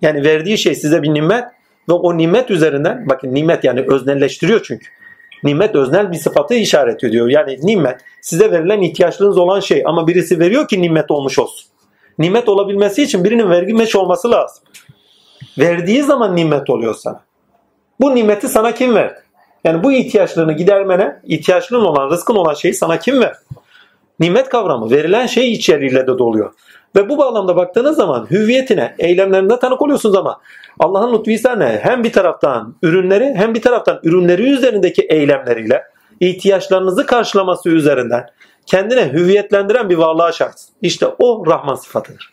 [0.03, 1.45] Yani verdiği şey size bir nimet
[1.89, 4.87] ve o nimet üzerinden bakın nimet yani öznelleştiriyor çünkü.
[5.45, 7.29] Nimet öznel bir sıfatı işaret ediyor.
[7.29, 11.69] Yani nimet size verilen ihtiyaçlarınız olan şey ama birisi veriyor ki nimet olmuş olsun.
[12.19, 14.65] Nimet olabilmesi için birinin vergi meç olması lazım.
[15.59, 17.21] Verdiği zaman nimet oluyor sana.
[18.01, 19.21] Bu nimeti sana kim verdi?
[19.65, 23.39] Yani bu ihtiyaçlarını gidermene, ihtiyaçların olan, rızkın olan şeyi sana kim verdi?
[24.21, 26.53] Nimet kavramı verilen şey içeriğiyle de doluyor.
[26.97, 30.41] Ve bu bağlamda baktığınız zaman hüviyetine, eylemlerine tanık oluyorsunuz ama
[30.79, 31.81] Allah'ın lütfu ne?
[31.83, 35.83] Hem bir taraftan ürünleri hem bir taraftan ürünleri üzerindeki eylemleriyle
[36.21, 38.27] ihtiyaçlarınızı karşılaması üzerinden
[38.67, 40.59] kendine hüviyetlendiren bir varlığa şahit.
[40.83, 42.33] İşte o Rahman sıfatıdır.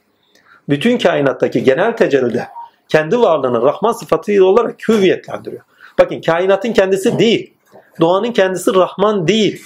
[0.69, 2.47] Bütün kainattaki genel tecellide
[2.89, 5.61] kendi varlığını Rahman sıfatı olarak hüviyetlendiriyor.
[5.99, 7.53] Bakın kainatın kendisi değil.
[8.01, 9.63] Doğanın kendisi Rahman değil.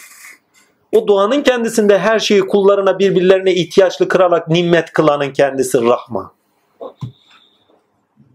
[0.91, 6.31] O doğanın kendisinde her şeyi kullarına birbirlerine ihtiyaçlı kırarak nimet kılanın kendisi Rahman.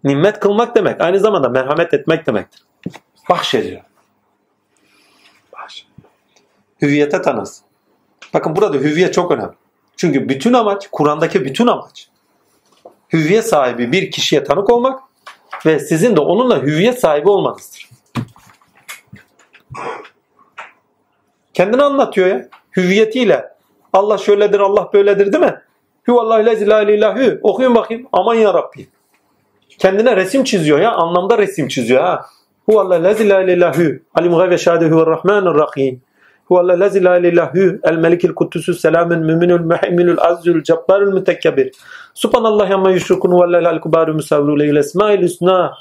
[0.05, 2.63] Nimet kılmak demek aynı zamanda merhamet etmek demektir.
[3.31, 3.81] Bahşediyor.
[5.53, 5.87] Bahş.
[6.83, 7.63] Hüviyete tanız.
[8.35, 9.55] Bakın burada hüviyet çok önemli.
[9.97, 12.09] Çünkü bütün amaç, Kur'an'daki bütün amaç
[13.15, 15.01] hüviyet sahibi bir kişiye tanık olmak
[15.67, 17.89] ve sizin de onunla hüviyet sahibi olmanızdır.
[21.55, 22.49] Kendini anlatıyor ya.
[22.77, 23.45] Hüviyetiyle.
[23.93, 25.61] Allah şöyledir, Allah böyledir değil mi?
[26.07, 27.41] Huvallahu lezi la illahü.
[27.43, 28.07] Okuyun bakayım.
[28.13, 28.89] Aman ya Rabbi.
[29.79, 30.93] Kendine resim çiziyor ya.
[30.93, 32.27] Anlamda resim çiziyor ha.
[32.67, 34.03] Huvallahu lezi la illahü.
[34.15, 36.03] Alim gaybe şehade huverrahmanir rahim.
[36.45, 37.81] Huvallahu lezi la illahü.
[37.85, 41.73] El melikil kuddüsü selamün müminül mehimilül azzül cabbarül mütekkebir.
[42.15, 45.75] Subhanallah yamma yüşrikun huvallahu al-kubaru musavviru leyle esmail hüsna.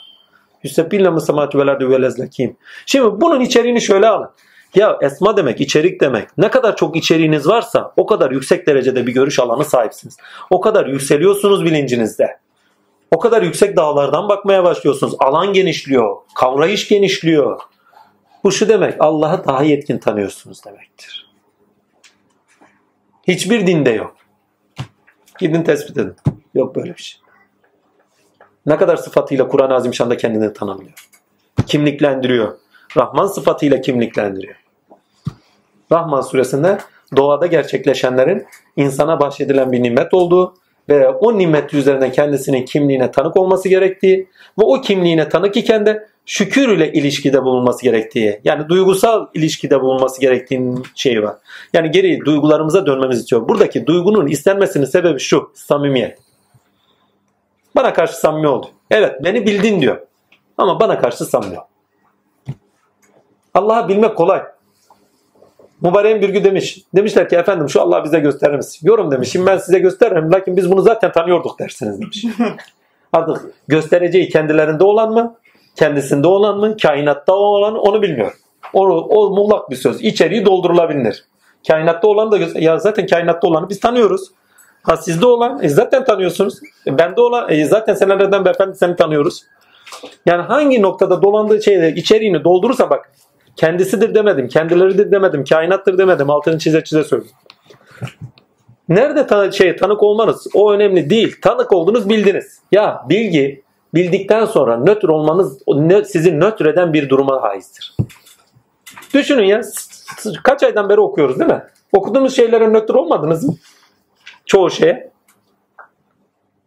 [0.64, 2.58] Yüsebbinle musamatu vel ardu vel ezlekim.
[2.86, 4.30] Şimdi bunun içeriğini şöyle alın.
[4.76, 6.38] Ya esma demek, içerik demek.
[6.38, 10.18] Ne kadar çok içeriğiniz varsa o kadar yüksek derecede bir görüş alanı sahipsiniz.
[10.50, 12.40] O kadar yükseliyorsunuz bilincinizde.
[13.12, 15.16] O kadar yüksek dağlardan bakmaya başlıyorsunuz.
[15.20, 17.62] Alan genişliyor, kavrayış genişliyor.
[18.44, 21.34] Bu şu demek, Allah'ı daha yetkin tanıyorsunuz demektir.
[23.28, 24.16] Hiçbir dinde yok.
[25.40, 26.16] Gidin tespit edin.
[26.54, 27.22] Yok böyle bir şey.
[28.66, 31.10] Ne kadar sıfatıyla Kur'an-ı Azimşan'da kendini tanımlıyor.
[31.68, 32.58] Kimliklendiriyor.
[32.98, 34.62] Rahman sıfatıyla kimliklendiriyor.
[35.91, 36.77] Rahman suresinde
[37.18, 38.45] doğada gerçekleşenlerin
[38.76, 40.53] insana bahşedilen bir nimet olduğu
[40.89, 44.30] ve o nimet üzerine kendisinin kimliğine tanık olması gerektiği
[44.60, 50.22] ve o kimliğine tanık iken de şükür ile ilişkide bulunması gerektiği yani duygusal ilişkide bulunması
[50.22, 51.35] gerektiğinin şeyi var.
[51.73, 53.47] Yani geri duygularımıza dönmemiz istiyor.
[53.49, 56.19] Buradaki duygunun istenmesinin sebebi şu samimiyet.
[57.76, 58.68] Bana karşı samimi oldu.
[58.91, 60.07] Evet beni bildin diyor.
[60.57, 61.57] Ama bana karşı samimi.
[63.53, 64.43] Allah'ı bilmek kolay.
[65.84, 66.80] Mübareğin bir gün demiş.
[66.95, 68.88] Demişler ki efendim şu Allah'ı bize gösterir misin?
[68.88, 69.30] Yorum demiş.
[69.31, 70.31] Şimdi ben size gösteririm.
[70.31, 72.26] Lakin biz bunu zaten tanıyorduk dersiniz demiş.
[73.14, 75.35] Artık göstereceği kendilerinde olan mı?
[75.76, 76.77] Kendisinde olan mı?
[76.77, 77.76] Kainatta olan?
[77.76, 78.38] Onu bilmiyorum.
[78.73, 80.01] O, o muğlak bir söz.
[80.01, 81.26] İçeriği doldurulabilir.
[81.68, 84.31] Kainatta olan da ya zaten kainatta olanı biz tanıyoruz.
[84.84, 86.60] Ha sizde olan e, zaten tanıyorsunuz.
[86.88, 89.43] E, bende olan e, zaten senelerden beri seni tanıyoruz.
[90.26, 93.11] Yani hangi noktada dolandığı şeyleri içeriğini doldurursa bak
[93.55, 96.30] kendisidir demedim, kendileridir demedim, kainattır demedim.
[96.30, 97.31] Altını çize çize söyledim.
[98.89, 101.35] Nerede tan şey tanık olmanız o önemli değil.
[101.41, 102.59] Tanık oldunuz bildiniz.
[102.71, 103.63] Ya bilgi
[103.93, 105.63] bildikten sonra nötr olmanız
[106.07, 107.95] sizi nötr eden bir duruma haizdir.
[109.13, 109.61] Düşünün ya
[110.43, 111.63] kaç aydan beri okuyoruz değil mi?
[111.93, 113.55] Okuduğumuz şeylere nötr olmadınız mı?
[114.45, 115.11] Çoğu şeye.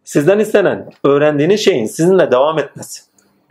[0.03, 3.01] Sizden istenen öğrendiğiniz şeyin sizinle devam etmesi.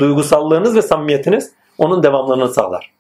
[0.00, 2.95] Duygusallığınız ve samimiyetiniz onun devamlılığını sağlar.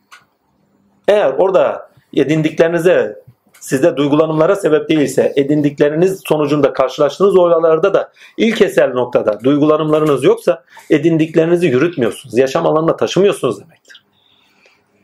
[1.08, 3.22] Eğer orada edindiklerinize
[3.60, 11.66] sizde duygulanımlara sebep değilse edindikleriniz sonucunda karşılaştığınız olaylarda da ilk esel noktada duygulanımlarınız yoksa edindiklerinizi
[11.66, 12.38] yürütmüyorsunuz.
[12.38, 14.06] Yaşam alanına taşımıyorsunuz demektir.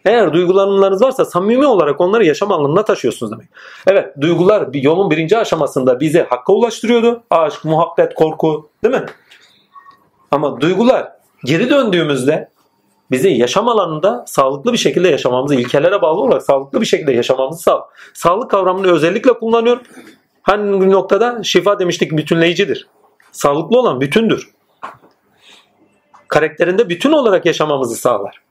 [0.04, 3.48] Eğer duygulanımlarınız varsa samimi olarak onları yaşam alanına taşıyorsunuz demek.
[3.86, 7.22] Evet duygular yolun birinci aşamasında bizi hakka ulaştırıyordu.
[7.30, 9.04] Aşk, muhabbet, korku değil mi?
[10.30, 11.12] Ama duygular
[11.44, 12.48] geri döndüğümüzde
[13.12, 17.88] bizi yaşam alanında sağlıklı bir şekilde yaşamamızı, ilkelere bağlı olarak sağlıklı bir şekilde yaşamamızı sağ.
[18.14, 19.80] Sağlık kavramını özellikle kullanıyor.
[20.42, 22.88] Hangi noktada şifa demiştik bütünleyicidir.
[23.32, 24.50] Sağlıklı olan bütündür.
[26.28, 28.42] Karakterinde bütün olarak yaşamamızı sağlar.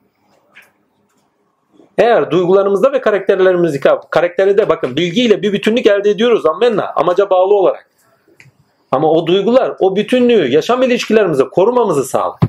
[1.97, 3.79] Eğer duygularımızda ve karakterlerimizde,
[4.11, 7.89] karakterde bakın bilgiyle bir bütünlük elde ediyoruz ammenna amaca bağlı olarak.
[8.91, 12.39] Ama o duygular o bütünlüğü yaşam ilişkilerimizi korumamızı sağlar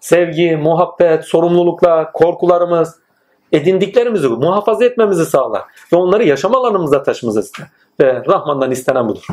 [0.00, 2.96] sevgi, muhabbet, sorumluluklar, korkularımız,
[3.52, 5.62] edindiklerimizi muhafaza etmemizi sağlar.
[5.92, 7.66] Ve onları yaşam alanımıza taşımamızı ister.
[8.00, 9.26] Ve Rahman'dan istenen budur.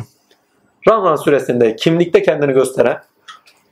[0.88, 3.02] Rahman suresinde kimlikte kendini gösteren,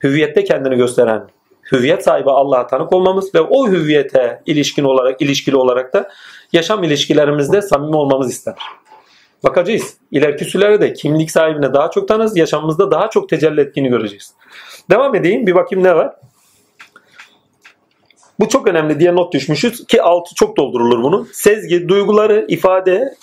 [0.03, 1.27] hüviyette kendini gösteren
[1.71, 6.09] hüviyet sahibi Allah'a tanık olmamız ve o hüviyete ilişkin olarak ilişkili olarak da
[6.53, 8.63] yaşam ilişkilerimizde samimi olmamız istenir.
[9.43, 9.97] Bakacağız.
[10.11, 14.33] İleriki sürelerde kimlik sahibine daha çok tanırız, yaşamımızda daha çok tecelli ettiğini göreceğiz.
[14.91, 15.47] Devam edeyim.
[15.47, 16.15] Bir bakayım ne var.
[18.39, 21.29] Bu çok önemli diye not düşmüşüz ki altı çok doldurulur bunun.
[21.33, 23.15] Sezgi, duyguları, ifade,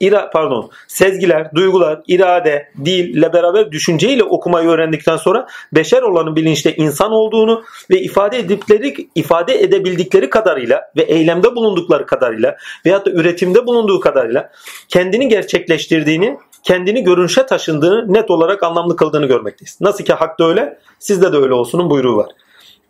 [0.00, 6.76] ira, pardon, sezgiler, duygular, irade, dil ile beraber düşünceyle okumayı öğrendikten sonra beşer olanın bilinçte
[6.76, 12.56] insan olduğunu ve ifade edipleri ifade edebildikleri kadarıyla ve eylemde bulundukları kadarıyla
[12.86, 14.50] veyahut da üretimde bulunduğu kadarıyla
[14.88, 19.78] kendini gerçekleştirdiğini, kendini görünüşe taşındığını net olarak anlamlı kıldığını görmekteyiz.
[19.80, 22.30] Nasıl ki hakta öyle, sizde de öyle olsunun buyruğu var.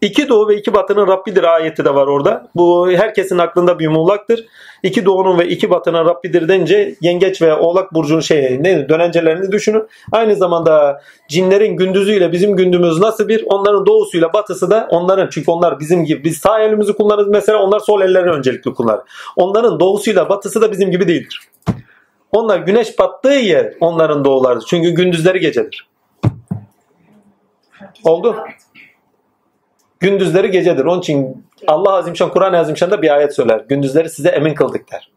[0.00, 2.48] İki doğu ve iki batının Rabbidir ayeti de var orada.
[2.54, 4.46] Bu herkesin aklında bir muğlaktır.
[4.82, 9.88] İki doğunun ve iki batının Rabbidir denince yengeç ve oğlak burcunun şey ne dönencelerini düşünün.
[10.12, 15.80] Aynı zamanda cinlerin gündüzüyle bizim gündüzümüz nasıl bir onların doğusuyla batısı da onların çünkü onlar
[15.80, 19.00] bizim gibi biz sağ elimizi kullanırız mesela onlar sol ellerini öncelikli kullanır.
[19.36, 21.40] Onların doğusuyla batısı da bizim gibi değildir.
[22.32, 24.66] Onlar güneş battığı yer onların doğularıdır.
[24.68, 25.88] Çünkü gündüzleri gecedir.
[28.04, 28.36] Oldu.
[30.06, 30.84] Gündüzleri gecedir.
[30.84, 33.64] Onun için Allah Azimşan Kur'an-ı Azimşan'da bir ayet söyler.
[33.68, 35.10] Gündüzleri size emin kıldık der.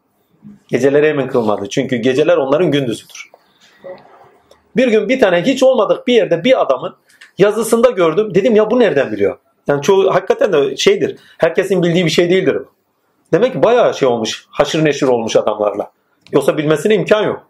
[0.68, 1.68] Geceleri emin kılmadı.
[1.68, 3.30] Çünkü geceler onların gündüzüdür.
[4.76, 6.96] Bir gün bir tane hiç olmadık bir yerde bir adamın
[7.38, 8.34] yazısında gördüm.
[8.34, 9.38] Dedim ya bu nereden biliyor?
[9.66, 11.16] Yani çoğu hakikaten de şeydir.
[11.38, 12.56] Herkesin bildiği bir şey değildir.
[13.32, 14.46] Demek ki bayağı şey olmuş.
[14.50, 15.90] Haşır neşir olmuş adamlarla.
[16.32, 17.46] Yoksa bilmesine imkan yok.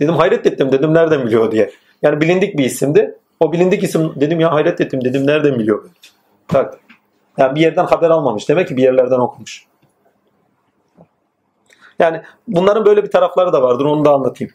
[0.00, 1.70] Dedim hayret ettim dedim nereden biliyor diye.
[2.02, 3.18] Yani bilindik bir isimdi.
[3.40, 5.84] O bilindik isim dedim ya hayret ettim dedim nereden biliyor?
[6.54, 6.78] Bak.
[7.38, 8.48] Yani bir yerden haber almamış.
[8.48, 9.66] Demek ki bir yerlerden okumuş.
[11.98, 13.84] Yani bunların böyle bir tarafları da vardır.
[13.84, 14.52] Onu da anlatayım.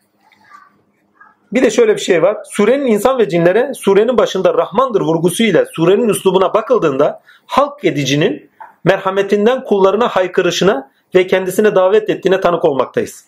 [1.54, 2.38] Bir de şöyle bir şey var.
[2.50, 8.50] Surenin insan ve cinlere surenin başında Rahmandır vurgusuyla surenin üslubuna bakıldığında halk edicinin
[8.84, 13.26] merhametinden kullarına haykırışına ve kendisine davet ettiğine tanık olmaktayız.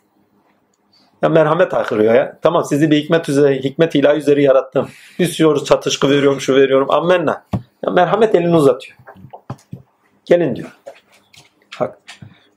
[1.21, 2.39] Ya merhamet haykırıyor ya.
[2.41, 4.89] Tamam sizi bir hikmet üzere, hikmet ilahi üzere yarattım.
[5.19, 6.91] Üsüyoruz, çatışkı veriyorum, şu veriyorum.
[6.91, 7.45] Ammenna.
[7.85, 8.97] Ya merhamet elini uzatıyor.
[10.25, 10.69] Gelin diyor.
[11.79, 11.97] Bak.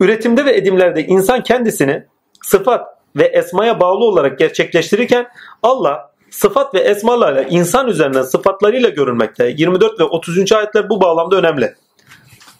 [0.01, 2.05] Üretimde ve edimlerde insan kendisini
[2.43, 2.87] sıfat
[3.17, 5.27] ve esmaya bağlı olarak gerçekleştirirken
[5.63, 9.55] Allah sıfat ve esmalarla insan üzerinden sıfatlarıyla görülmekte.
[9.57, 10.53] 24 ve 30.
[10.53, 11.75] ayetler bu bağlamda önemli.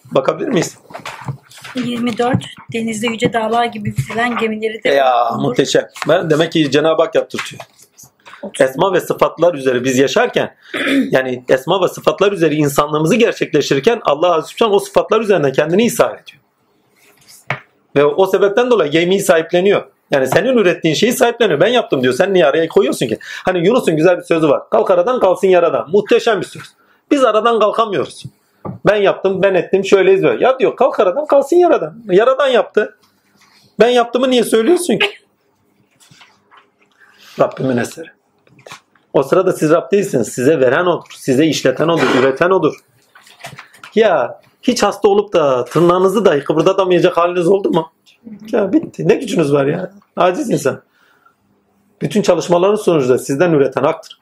[0.05, 0.79] Bakabilir miyiz?
[1.75, 2.37] 24
[2.73, 5.43] denizde yüce dağlar gibi yükselen gemileri de Ya olur.
[5.43, 5.89] muhteşem.
[6.09, 7.63] Ben demek ki Cenab-ı Hak yaptırtıyor.
[8.61, 10.57] Esma ve sıfatlar üzere biz yaşarken
[11.11, 15.87] yani esma ve sıfatlar üzere insanlığımızı gerçekleştirirken Allah Azze ve Celle o sıfatlar üzerinde kendini
[15.87, 16.43] ishar ediyor.
[17.97, 19.83] Ve o sebepten dolayı gemiyi sahipleniyor.
[20.11, 21.61] Yani senin ürettiğin şeyi sahipleniyor.
[21.61, 22.15] Ben yaptım diyor.
[22.15, 23.19] Sen niye araya koyuyorsun ki?
[23.45, 24.71] Hani Yunus'un güzel bir sözü var.
[24.71, 25.91] Kalk aradan kalsın yaradan.
[25.91, 26.63] Muhteşem bir söz.
[27.11, 28.25] Biz aradan kalkamıyoruz.
[28.87, 30.45] Ben yaptım, ben ettim, şöyleyiz böyle.
[30.45, 32.03] Ya diyor kalk aradan kalsın yaradan.
[32.11, 32.99] Yaradan yaptı.
[33.81, 35.11] Ben yaptığımı niye söylüyorsun ki?
[37.41, 38.16] Rabbimin eseri.
[39.17, 40.29] O sırada siz Rab değilsiniz.
[40.29, 41.07] Size veren odur.
[41.17, 42.07] Size işleten odur.
[42.21, 42.75] Üreten odur.
[43.95, 47.93] Ya hiç hasta olup da tırnağınızı dahi kıpırdatamayacak haliniz oldu mu?
[48.53, 49.09] Ya bitti.
[49.09, 49.93] Ne gücünüz var ya?
[50.17, 50.83] Aciz insan.
[52.03, 54.21] Bütün çalışmaların sonucunda sizden üreten haktır.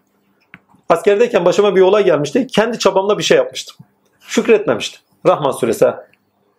[0.89, 2.47] Askerdeyken başıma bir olay gelmişti.
[2.47, 3.77] Kendi çabamla bir şey yapmıştım.
[4.21, 5.01] Şükretmemiştim.
[5.27, 5.87] Rahman suresi.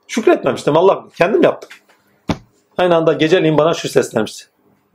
[0.07, 0.77] Şükretmemiştim.
[0.77, 1.69] Allah kendim yaptım.
[2.77, 4.45] Aynı anda geceliğin bana şu seslenmişti.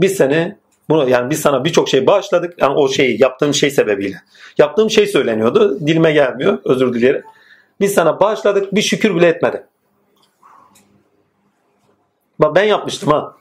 [0.01, 0.57] Biz seni
[0.91, 2.63] bunu yani biz sana birçok şey bağışladık.
[2.63, 4.23] Yani o şeyi yaptığım şey sebebiyle.
[4.59, 5.81] Yaptığım şey söyleniyordu.
[5.87, 6.59] Dilime gelmiyor.
[6.65, 7.25] Özür dileyerek.
[7.81, 8.75] Biz sana bağışladık.
[8.75, 9.67] Bir şükür bile etmedi.
[12.39, 13.37] Bak ben yapmıştım ha.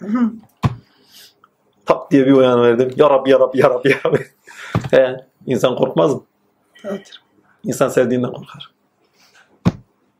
[1.86, 2.90] Tap diye bir uyanıverdim.
[2.96, 4.26] Ya Rabbi ya Rabbi ya Rabbi ya Rabbi.
[4.90, 5.16] He,
[5.46, 6.22] insan korkmaz mı?
[6.84, 7.10] Evet.
[7.64, 8.70] İnsan sevdiğinden korkar.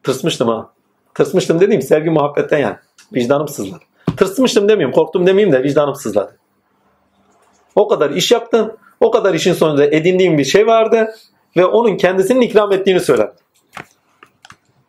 [0.03, 0.71] Tırsmıştım ha.
[1.15, 2.77] Tırsmıştım dediğim sevgi muhabbetten yani.
[3.15, 3.83] Vicdanım sızladı.
[4.17, 6.38] Tırsmıştım demeyeyim, korktum demeyeyim de vicdanım sızladı.
[7.79, 8.77] O kadar iş yaptım.
[9.01, 11.15] O kadar işin sonunda edindiğim bir şey vardı.
[11.57, 13.33] Ve onun kendisinin ikram ettiğini söyledi.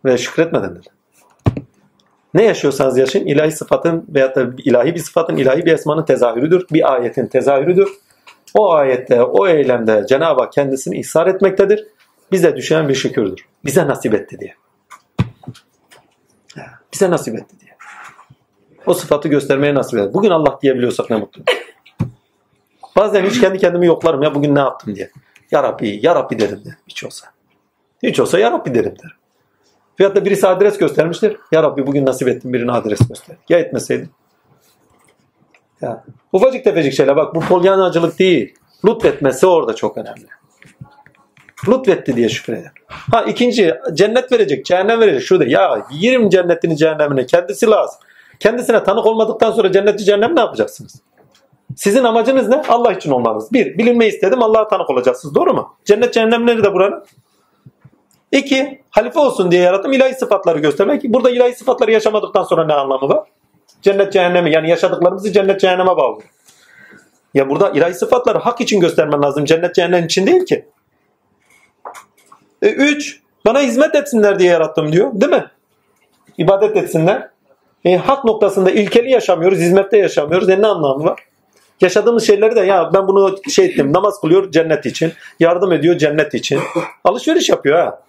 [0.05, 0.87] Ve şükretmeden dedi.
[2.33, 6.65] Ne yaşıyorsanız yaşayın ilahi sıfatın veyahut da ilahi bir sıfatın, ilahi bir esmanın tezahürüdür.
[6.71, 7.89] Bir ayetin tezahürüdür.
[8.53, 11.87] O ayette, o eylemde Cenab-ı Hak kendisini ihsar etmektedir.
[12.31, 13.45] Bize düşen bir şükürdür.
[13.65, 14.55] Bize nasip etti diye.
[16.93, 17.71] Bize nasip etti diye.
[18.85, 20.13] O sıfatı göstermeye nasip etti.
[20.13, 21.43] Bugün Allah diyebiliyorsak ne mutlu.
[22.95, 25.09] Bazen hiç kendi kendimi yoklarım ya bugün ne yaptım diye.
[25.51, 27.27] Ya Rabbi, Ya Rabbi derim de hiç olsa.
[28.03, 29.15] Hiç olsa Ya Rabbi derim derim.
[29.99, 31.37] Veyahut da birisi adres göstermiştir.
[31.51, 33.37] Ya Rabbi bugün nasip ettin birine adres göster.
[33.49, 34.09] Ya etmeseydin.
[35.81, 36.03] Ya,
[36.33, 38.55] ufacık tefecik şeyler bak bu polyanacılık değil.
[38.85, 40.27] Lütfetmesi orada çok önemli.
[41.67, 42.71] Lütfetti diye şükreder.
[42.87, 45.23] Ha ikinci cennet verecek, cehennem verecek.
[45.23, 47.99] Şurada ya yerim cennetini cehennemine kendisi lazım.
[48.39, 51.01] Kendisine tanık olmadıktan sonra cenneti cehennem ne yapacaksınız?
[51.75, 52.61] Sizin amacınız ne?
[52.67, 53.53] Allah için olmanız.
[53.53, 55.35] Bir, bilinmeyi istedim Allah'a tanık olacaksınız.
[55.35, 55.75] Doğru mu?
[55.85, 57.05] Cennet cehennem nerede buranın?
[58.31, 61.03] İki, halife olsun diye yarattım ilahi sıfatları göstermek.
[61.03, 63.27] Burada ilahi sıfatları yaşamadıktan sonra ne anlamı var?
[63.81, 66.19] Cennet cehennemi yani yaşadıklarımızı cennet cehenneme bağlı.
[67.33, 69.45] Ya burada ilahi sıfatları hak için göstermen lazım.
[69.45, 70.65] Cennet cehennem için değil ki.
[72.61, 75.11] E, üç, bana hizmet etsinler diye yarattım diyor.
[75.13, 75.45] Değil mi?
[76.37, 77.29] İbadet etsinler.
[77.85, 80.49] E, hak noktasında ilkeli yaşamıyoruz, hizmette yaşamıyoruz.
[80.49, 81.19] E, ne anlamı var?
[81.81, 85.11] Yaşadığımız şeyleri de ya ben bunu şey ettim namaz kılıyor cennet için.
[85.39, 86.59] Yardım ediyor cennet için.
[87.03, 88.01] Alışveriş yapıyor ha.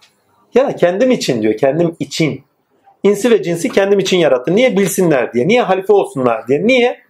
[0.55, 2.43] Ya kendim için diyor kendim için.
[3.03, 4.57] İnsi ve cinsi kendim için yarattı.
[4.57, 5.49] Niye bilsinler diye.
[5.49, 6.67] Niye halife olsunlar diye.
[6.67, 7.01] Niye?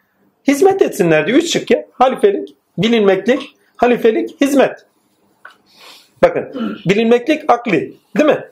[0.48, 1.38] Hizmet etsinler diyor.
[1.38, 1.86] Üç şık ya.
[1.92, 4.86] Halifelik, bilinmeklik, halifelik, hizmet.
[6.22, 8.44] Bakın bilinmeklik akli değil mi?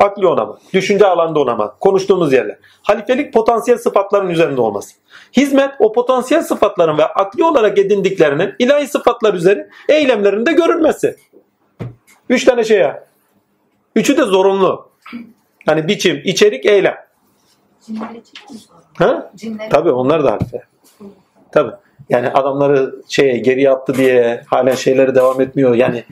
[0.00, 2.58] Akli onama, düşünce alanda onama, konuştuğumuz yerler.
[2.82, 4.94] Halifelik potansiyel sıfatların üzerinde olması.
[5.36, 11.16] Hizmet o potansiyel sıfatların ve akli olarak edindiklerinin ilahi sıfatlar üzeri eylemlerinde görülmesi.
[12.28, 13.04] Üç tane şey ya.
[13.96, 14.90] Üçü de zorunlu.
[15.66, 16.96] Hani biçim, içerik, eylem.
[17.80, 17.98] Sorun?
[18.98, 19.30] Ha?
[19.36, 20.62] Cinler Tabii onlar da halife.
[21.52, 21.72] Tabii.
[22.08, 25.74] Yani adamları şeye geriye attı diye halen şeyleri devam etmiyor.
[25.74, 26.04] Yani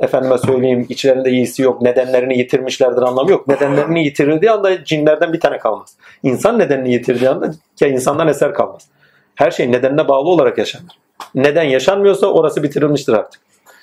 [0.00, 1.82] efendime söyleyeyim içlerinde iyisi yok.
[1.82, 3.48] Nedenlerini yitirmişlerdir anlamı yok.
[3.48, 5.96] Nedenlerini yitirdiği anda cinlerden bir tane kalmaz.
[6.22, 8.88] İnsan nedenini yitirdiği anda ya insandan eser kalmaz.
[9.34, 10.98] Her şey nedenine bağlı olarak yaşanır.
[11.34, 13.40] Neden yaşanmıyorsa orası bitirilmiştir artık.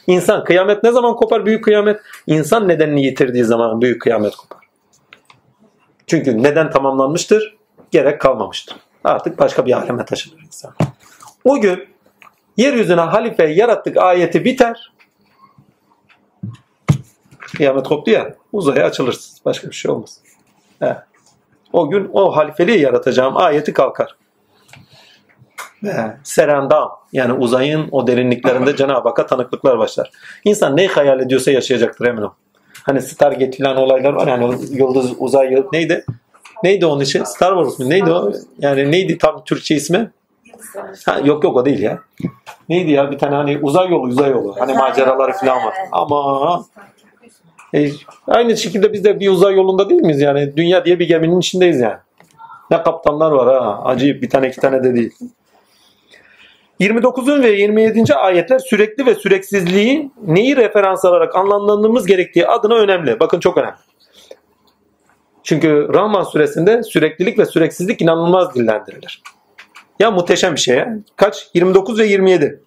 [0.07, 1.99] İnsan kıyamet ne zaman kopar büyük kıyamet?
[2.27, 4.65] İnsan nedenini yitirdiği zaman büyük kıyamet kopar.
[6.07, 7.57] Çünkü neden tamamlanmıştır?
[7.91, 8.77] Gerek kalmamıştır.
[9.03, 10.73] Artık başka bir aleme taşınır insan.
[11.44, 11.88] O gün
[12.57, 14.91] yeryüzüne halife yarattık ayeti biter.
[17.56, 19.41] Kıyamet koptu ya uzaya açılırsınız.
[19.45, 20.19] Başka bir şey olmaz.
[20.80, 20.98] He.
[21.74, 24.15] O gün o halifeliği yaratacağım ayeti kalkar.
[25.84, 25.94] Ve
[26.24, 30.11] serendam yani uzayın o derinliklerinde Cenab-ı Hakk'a tanıklıklar başlar.
[30.44, 32.32] İnsan neyi hayal ediyorsa yaşayacaktır emin ol.
[32.84, 36.06] Hani Stargate filan olaylar var yani yıldız uzay yıl neydi?
[36.64, 37.24] Neydi onun için?
[37.24, 37.90] Star Wars mu?
[37.90, 38.32] Neydi o?
[38.60, 40.11] Yani neydi tam Türkçe ismi?
[41.06, 41.99] Ha, yok yok o değil ya.
[42.69, 44.56] Neydi ya bir tane hani uzay yolu uzay yolu.
[44.60, 45.74] Hani maceraları falan var.
[45.91, 46.65] Ama
[47.76, 47.91] e,
[48.27, 50.57] aynı şekilde biz de bir uzay yolunda değil miyiz yani?
[50.57, 51.98] Dünya diye bir geminin içindeyiz yani.
[52.72, 53.81] Ne kaptanlar var ha.
[53.84, 55.11] Acayip bir tane iki tane de değil.
[56.80, 57.27] 29.
[57.27, 58.15] ve 27.
[58.15, 63.19] ayetler sürekli ve süreksizliği neyi referans alarak anlamlandırmamız gerektiği adına önemli.
[63.19, 63.76] Bakın çok önemli.
[65.44, 69.22] Çünkü Rahman suresinde süreklilik ve süreksizlik inanılmaz dillendirilir.
[69.99, 70.98] Ya muhteşem bir şey ya.
[71.15, 71.48] Kaç?
[71.53, 72.61] 29 ve 27.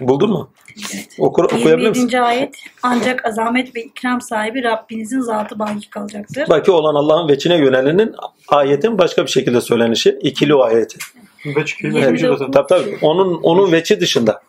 [0.00, 0.50] Buldun mu?
[1.18, 2.00] Okur, okuyabilir misin?
[2.00, 2.20] 27.
[2.20, 6.48] ayet ancak azamet ve ikram sahibi Rabbinizin zatı baki kalacaktır.
[6.48, 8.14] Baki olan Allah'ın veçine yönelenin
[8.48, 10.18] ayetin başka bir şekilde söylenişi.
[10.22, 10.98] ikili o ayeti.
[11.56, 12.22] Veç Evet.
[12.52, 12.98] Tabii tabii.
[13.02, 14.42] Onun, onun veçi dışında.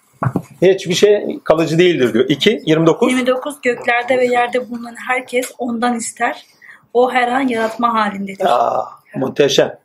[0.61, 2.25] Hiçbir şey kalıcı değildir diyor.
[2.29, 3.13] 2, 29.
[3.13, 6.45] 29 göklerde ve yerde bulunan herkes ondan ister.
[6.93, 8.45] O her an yaratma halindedir.
[8.45, 8.85] Aa,
[9.15, 9.77] muhteşem.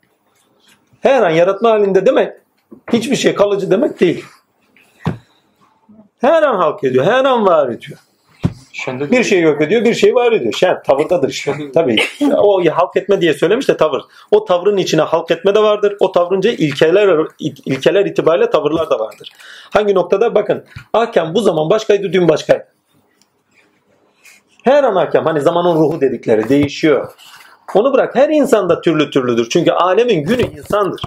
[1.01, 2.33] Her an yaratma halinde demek
[2.93, 4.25] hiçbir şey kalıcı demek değil.
[6.23, 7.99] Her an halk ediyor, her an var ediyor.
[8.73, 10.53] Şende Bir şey yok ediyor, bir şey var ediyor.
[10.53, 11.55] Şen, tavırdadır işte.
[11.75, 11.97] Tabii.
[12.37, 14.03] O halk etme diye söylemiş de tavır.
[14.31, 15.97] O tavrın içine halk etme de vardır.
[16.01, 19.33] O tavrınca ilkeler ilkeler itibariyle tavırlar da vardır.
[19.73, 20.35] Hangi noktada?
[20.35, 20.65] Bakın.
[20.93, 22.67] Hakem bu zaman başkaydı, dün başkaydı.
[24.65, 25.25] Her an hakem.
[25.25, 27.13] Hani zamanın ruhu dedikleri değişiyor.
[27.75, 28.17] Onu bırak.
[28.17, 29.49] Her insanda türlü türlüdür.
[29.49, 31.01] Çünkü alemin günü insandır.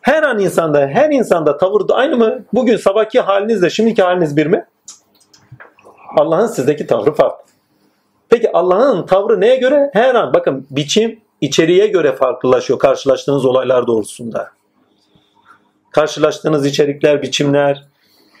[0.00, 2.44] Her an insanda, her insanda tavır da aynı mı?
[2.52, 4.66] Bugün sabahki halinizle şimdiki haliniz bir mi?
[6.16, 7.44] Allah'ın sizdeki tavrı farklı.
[8.28, 9.90] Peki Allah'ın tavrı neye göre?
[9.92, 14.50] Her an bakın biçim içeriğe göre farklılaşıyor karşılaştığınız olaylar doğrultusunda.
[15.90, 17.84] Karşılaştığınız içerikler, biçimler,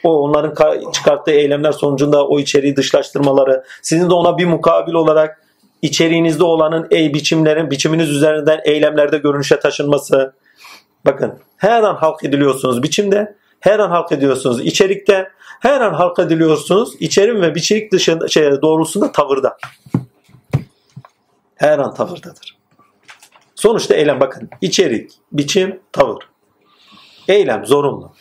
[0.04, 5.42] o onların ka- çıkarttığı eylemler sonucunda o içeriği dışlaştırmaları, sizin de ona bir mukabil olarak
[5.82, 10.32] içeriğinizde olanın ey biçimlerin biçiminiz üzerinden eylemlerde görünüşe taşınması.
[11.04, 16.94] Bakın her an halk ediliyorsunuz biçimde, her an halk ediyorsunuz içerikte, her an halk ediliyorsunuz
[17.00, 19.56] içerim ve biçirik dışında şey doğrultusunda tavırda.
[21.54, 22.58] Her an tavırdadır.
[23.54, 26.22] Sonuçta eylem bakın içerik, biçim, tavır.
[27.28, 28.12] Eylem zorunlu.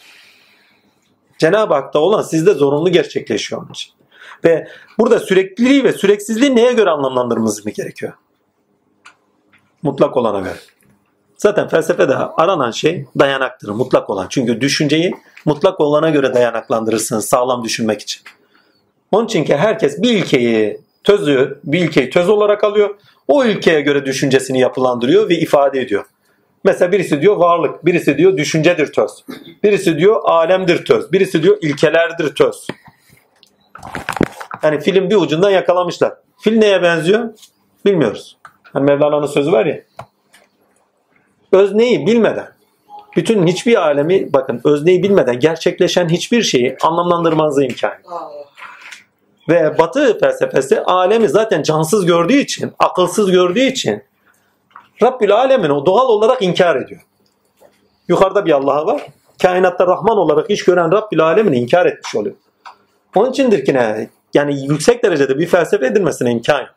[1.38, 3.68] Cenab-ı Hak'ta olan sizde zorunlu gerçekleşiyor.
[4.43, 4.68] Ve
[4.99, 8.14] burada sürekliliği ve süreksizliği neye göre anlamlandırmamız mı gerekiyor?
[9.81, 10.57] Mutlak olana göre.
[11.39, 14.27] Zaten felsefede aranan şey dayanaktır, mutlak olan.
[14.29, 15.13] Çünkü düşünceyi
[15.45, 18.21] mutlak olana göre dayanaklandırırsınız sağlam düşünmek için.
[19.11, 22.95] Onun için ki herkes bir ilkeyi tözü, bir ilkeyi töz olarak alıyor.
[23.27, 26.05] O ilkeye göre düşüncesini yapılandırıyor ve ifade ediyor.
[26.63, 29.11] Mesela birisi diyor varlık, birisi diyor düşüncedir töz.
[29.63, 32.67] Birisi diyor alemdir töz, birisi diyor ilkelerdir töz.
[34.63, 36.13] Yani film bir ucundan yakalamışlar.
[36.39, 37.29] Fil neye benziyor?
[37.85, 38.37] Bilmiyoruz.
[38.63, 39.79] Hani Mevlana'nın sözü var ya.
[41.51, 42.47] Özneyi bilmeden,
[43.15, 47.91] bütün hiçbir alemi bakın özneyi bilmeden gerçekleşen hiçbir şeyi anlamlandırmanıza imkan.
[49.49, 54.03] Ve Batı felsefesi alemi zaten cansız gördüğü için, akılsız gördüğü için
[55.03, 57.01] Rabbül Alemin o doğal olarak inkar ediyor.
[58.07, 59.01] Yukarıda bir Allah var.
[59.41, 62.35] Kainatta Rahman olarak iş gören Rabbül Alemin'i inkar etmiş oluyor.
[63.15, 64.09] Onun içindir ki ne?
[64.34, 66.69] Yani yüksek derecede bir felsefe edilmesine imkan yok.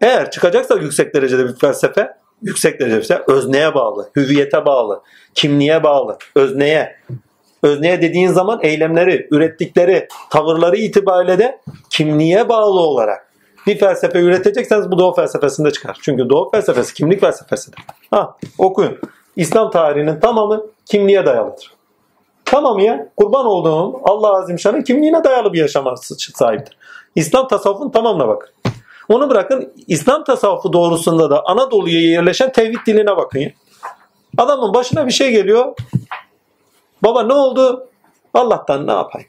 [0.00, 2.12] Eğer çıkacaksa yüksek derecede bir felsefe,
[2.42, 5.02] yüksek derecede bir özneye bağlı, hüviyete bağlı,
[5.34, 6.96] kimliğe bağlı, özneye.
[7.62, 11.60] Özneye dediğin zaman eylemleri, ürettikleri tavırları itibariyle de
[11.90, 13.26] kimliğe bağlı olarak
[13.66, 15.98] bir felsefe üretecekseniz bu doğu felsefesinde çıkar.
[16.02, 17.80] Çünkü doğu felsefesi kimlik felsefesidir.
[18.10, 18.98] Ha, okuyun.
[19.36, 21.72] İslam tarihinin tamamı kimliğe dayalıdır.
[22.44, 25.94] Tamamı ya kurban olduğum Allah Azimşan'ın kimliğine dayalı bir yaşama
[26.34, 26.76] sahiptir.
[27.14, 28.50] İslam tasavvufun tamamına bakın.
[29.08, 33.52] Onu bırakın İslam tasavvufu doğrusunda da Anadolu'ya yerleşen tevhid diline bakın.
[34.38, 35.74] Adamın başına bir şey geliyor.
[37.02, 37.88] Baba ne oldu?
[38.34, 39.28] Allah'tan ne yapayım?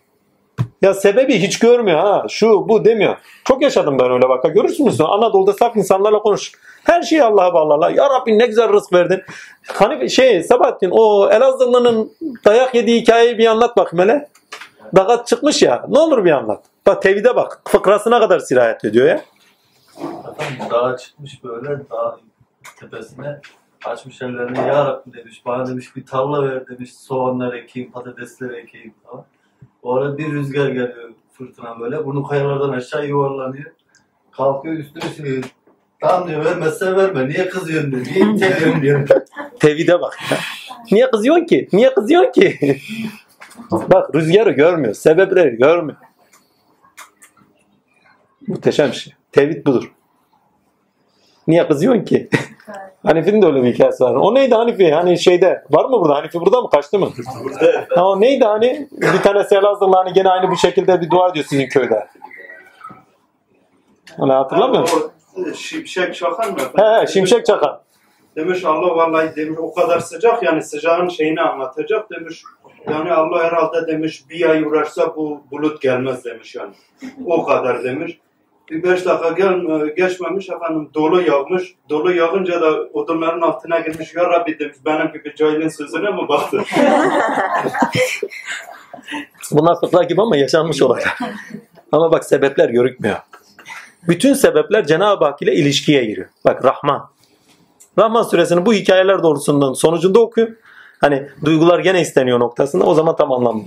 [0.82, 2.26] Ya sebebi hiç görmüyor ha.
[2.30, 3.18] Şu bu demiyor.
[3.46, 4.48] Çok yaşadım ben öyle vaka.
[4.48, 5.02] Görürsünüz.
[5.02, 6.52] Anadolu'da saf insanlarla konuş.
[6.84, 7.90] Her şeyi Allah'a bağlarlar.
[7.90, 9.22] Ya Rabbi ne güzel rızk verdin.
[9.68, 12.12] Hani şey Sabahattin o Elazığlı'nın
[12.46, 14.28] dayak yediği hikayeyi bir anlat bakayım hele.
[14.96, 15.86] Dagat çıkmış ya.
[15.90, 16.64] Ne olur bir anlat.
[16.88, 17.62] Bak tevhide bak.
[17.68, 19.22] Fıkrasına kadar sirayet ediyor ya.
[20.00, 22.20] Efendim dağa çıkmış böyle dağ
[22.80, 23.40] tepesine
[23.86, 28.94] açmış ellerini ya Rabbi demiş bana demiş bir tarla ver demiş soğanlar ekeyim patatesler ekeyim
[29.04, 29.26] falan.
[29.84, 33.72] O arada bir rüzgar geliyor fırtına böyle bunu kayalardan aşağı yuvarlanıyor.
[34.32, 35.44] Kalkıyor üstüne sürüyor.
[36.02, 38.06] Tamam diyor vermezsen verme niye kızıyorsun diyor.
[38.06, 39.08] Niye iteliyorsun diyor.
[39.60, 40.20] Tevhide bak.
[40.92, 41.70] Niye kızıyorsun ki?
[41.74, 42.80] Niye kızıyorsun ki?
[43.72, 44.94] bak rüzgarı görmüyor.
[44.94, 45.98] Sebepleri görmüyor.
[48.48, 49.17] Muhteşem şey.
[49.38, 49.92] Tevhid budur.
[51.48, 52.30] Niye kızıyorsun ki?
[53.04, 54.16] Hanifi'nin de öyle bir hikayesi var.
[54.16, 54.92] O neydi Hanifi?
[54.92, 56.16] Hani şeyde var mı burada?
[56.16, 56.70] Hanifi burada mı?
[56.70, 57.10] Kaçtı mı?
[57.96, 58.88] ha, o neydi hani?
[58.92, 62.08] Bir tane Elazığlı hani gene aynı bu şekilde bir dua ediyor sizin köyde.
[64.18, 65.12] Hani hatırlamıyor musun?
[65.36, 66.60] O Şimşek çakan mı?
[66.78, 67.82] He, he, Şimşek Çakan.
[68.36, 72.44] Demiş Allah vallahi demiş o kadar sıcak yani sıcağın şeyini anlatacak demiş.
[72.90, 76.74] Yani Allah herhalde demiş bir ay uğraşsa bu bulut gelmez demiş yani.
[77.26, 78.20] O kadar demiş.
[78.72, 79.62] Bir beş dakika gel,
[79.98, 81.76] geçmemiş efendim dolu yağmış.
[81.90, 84.16] Dolu yağınca da odunların altına girmiş.
[84.16, 86.66] Ya Rabbi demiş benim gibi cahilin sözüne mi baktın?
[89.52, 91.18] Bunlar fıkra gibi ama yaşanmış olaylar.
[91.92, 93.18] ama bak sebepler görükmüyor.
[94.08, 96.28] Bütün sebepler Cenab-ı Hak ile ilişkiye giriyor.
[96.46, 97.10] Bak Rahman.
[97.98, 100.58] Rahman suresini bu hikayeler doğrusundan sonucunda okuyun.
[101.02, 103.64] Hani duygular gene isteniyor noktasında o zaman tam anlamlı.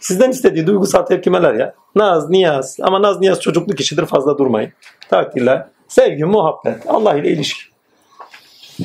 [0.00, 1.74] Sizden istediği duygusal tepkimeler ya.
[1.94, 2.76] Naz, niyaz.
[2.82, 4.72] Ama naz, niyaz çocukluk işidir fazla durmayın.
[5.10, 5.66] Takdirler.
[5.88, 6.82] Sevgi, muhabbet.
[6.88, 7.62] Allah ile ilişki.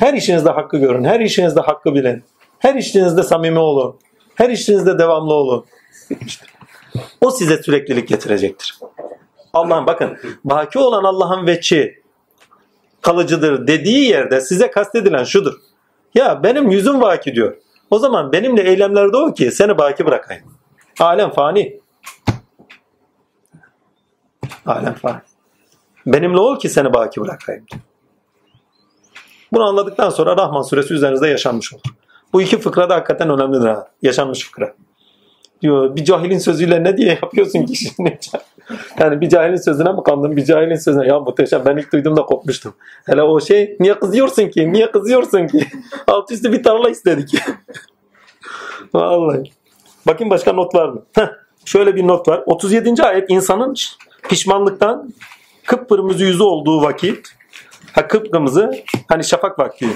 [0.00, 1.04] Her işinizde hakkı görün.
[1.04, 2.24] Her işinizde hakkı bilin.
[2.58, 3.96] Her işinizde samimi olun.
[4.34, 5.64] Her işinizde devamlı olun.
[7.20, 8.78] O size süreklilik getirecektir.
[9.52, 12.02] Allah'ın bakın baki olan Allah'ın veçi
[13.00, 15.54] kalıcıdır dediği yerde size kastedilen şudur.
[16.14, 17.56] Ya benim yüzüm vaki diyor.
[17.90, 20.44] O zaman benimle eylemlerde o ki seni baki bırakayım.
[21.00, 21.80] Alem fani.
[24.66, 25.20] Alem fani.
[26.06, 27.66] Benimle ol ki seni baki bırakayım.
[29.52, 31.82] Bunu anladıktan sonra Rahman suresi üzerinizde yaşanmış olur.
[32.32, 33.88] Bu iki fıkra da hakikaten önemlidir ha.
[34.02, 34.74] Yaşanmış fıkra.
[35.62, 38.18] Diyor bir cahilin sözüyle ne diye yapıyorsun ki şimdi?
[38.98, 40.36] Yani bir cahilin sözüne mi kandın?
[40.36, 41.06] Bir cahilin sözüne.
[41.06, 41.62] Ya muhteşem.
[41.66, 42.74] Ben ilk duyduğumda kopmuştum.
[43.06, 44.72] Hele o şey niye kızıyorsun ki?
[44.72, 45.66] Niye kızıyorsun ki?
[46.06, 47.34] Alt üstü bir tarla istedik.
[48.94, 49.52] Vallahi.
[50.06, 51.02] Bakayım başka not var mı?
[51.12, 51.28] Heh,
[51.64, 52.42] şöyle bir not var.
[52.46, 53.02] 37.
[53.02, 53.74] ayet insanın
[54.28, 55.12] pişmanlıktan
[55.66, 57.28] kıpkırmızı yüzü olduğu vakit
[57.92, 58.72] ha kıpkırmızı
[59.08, 59.86] hani şafak vakti.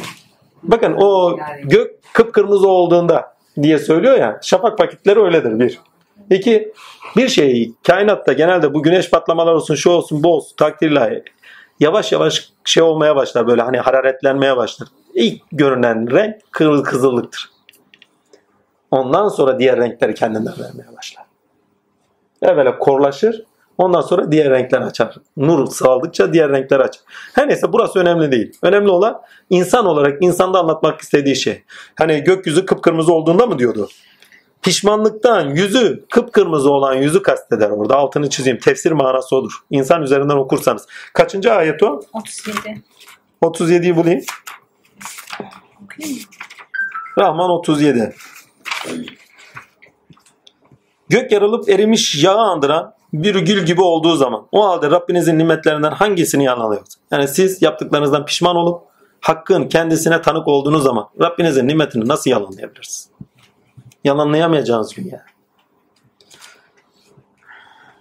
[0.62, 5.78] Bakın o gök kıpkırmızı olduğunda diye söylüyor ya şafak vakitleri öyledir bir.
[6.30, 6.72] İki
[7.16, 11.24] bir şey kainatta genelde bu güneş patlamalar olsun şu olsun bu olsun takdirle
[11.80, 14.88] yavaş yavaş şey olmaya başlar böyle hani hararetlenmeye başlar.
[15.14, 17.55] İlk görünen renk kızıllıktır.
[18.96, 21.24] Ondan sonra diğer renkleri kendinden vermeye başlar.
[22.42, 23.44] Evvela korlaşır.
[23.78, 25.16] Ondan sonra diğer renkler açar.
[25.36, 27.02] Nur sağladıkça diğer renkler açar.
[27.34, 28.52] Her neyse burası önemli değil.
[28.62, 31.62] Önemli olan insan olarak insanda anlatmak istediği şey.
[31.98, 33.88] Hani gökyüzü kıpkırmızı olduğunda mı diyordu?
[34.62, 37.96] Pişmanlıktan yüzü kıpkırmızı olan yüzü kasteder orada.
[37.96, 38.58] Altını çizeyim.
[38.58, 39.52] Tefsir manası odur.
[39.70, 40.86] İnsan üzerinden okursanız.
[41.12, 42.00] Kaçıncı ayet o?
[42.12, 42.82] 37.
[43.42, 44.20] 37'yi bulayım.
[47.18, 48.14] Rahman 37.
[51.08, 56.44] Gök yarılıp erimiş yağı andıran bir gül gibi olduğu zaman o halde Rabbinizin nimetlerinden hangisini
[56.44, 56.98] yalanlıyorsunuz?
[57.10, 58.82] Yani siz yaptıklarınızdan pişman olup
[59.20, 63.08] hakkın kendisine tanık olduğunuz zaman Rabbinizin nimetini nasıl yalanlayabilirsiniz?
[64.04, 65.20] Yalanlayamayacağınız gün yani.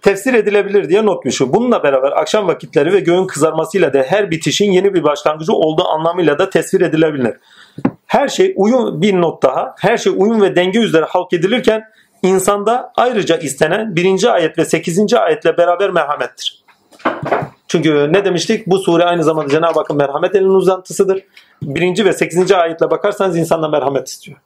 [0.02, 1.52] Tefsir edilebilir diye not düşüyor.
[1.52, 6.38] Bununla beraber akşam vakitleri ve göğün kızarmasıyla da her bitişin yeni bir başlangıcı olduğu anlamıyla
[6.38, 7.34] da tesvir edilebilir.
[8.06, 9.74] Her şey uyum bir not daha.
[9.78, 11.84] Her şey uyum ve denge üzere halk edilirken
[12.22, 16.64] insanda ayrıca istenen birinci ayet ve sekizinci ayetle beraber merhamettir.
[17.68, 18.66] Çünkü ne demiştik?
[18.66, 21.22] Bu sure aynı zamanda Cenab-ı Hakk'ın merhamet elinin uzantısıdır.
[21.62, 24.38] Birinci ve sekizinci ayetle bakarsanız insandan merhamet istiyor.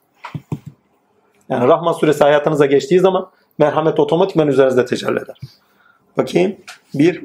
[1.49, 5.39] Yani Rahman suresi hayatınıza geçtiği zaman merhamet otomatikman üzerinizde tecelli eder.
[6.17, 6.55] Bakayım.
[6.93, 7.23] Bir,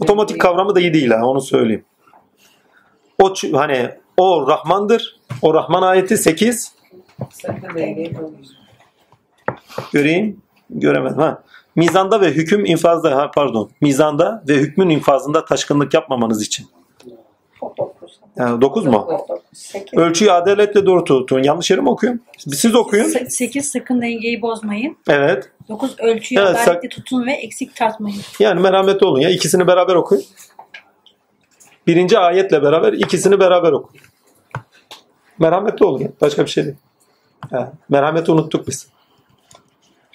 [0.00, 1.84] otomatik kavramı da iyi değil ha onu söyleyeyim.
[3.22, 5.16] O hani o Rahmandır.
[5.42, 6.72] O Rahman ayeti 8.
[7.30, 8.48] Sakın rengi olmuş.
[9.92, 10.42] Göreyim.
[10.70, 11.42] Göremedim ha.
[11.76, 13.70] Mizanda ve hüküm infazda ha pardon.
[13.80, 16.66] Mizanda ve hükmün infazında taşkınlık yapmamanız için.
[17.60, 18.20] O dokuz.
[18.36, 18.92] Yani 9 mu?
[18.92, 19.98] Dokuz, sekiz.
[19.98, 21.42] Ölçüyü adaletle doğru tutun.
[21.42, 22.20] Yanlış yeri mi okuyun?
[22.38, 23.04] Siz okuyun.
[23.28, 24.96] 8 sakın dengeyi bozmayın.
[25.08, 25.50] Evet.
[25.68, 28.20] 9 ölçüyü Evet, adaletli tutun ve eksik tartmayın.
[28.38, 29.30] Yani merhametli olun ya.
[29.30, 30.24] ikisini beraber okuyun.
[31.86, 34.07] Birinci ayetle beraber ikisini beraber okuyun.
[35.38, 36.08] Merhametli olun ya.
[36.20, 36.76] Başka bir şey değil.
[37.50, 38.88] Ha, merhameti unuttuk biz.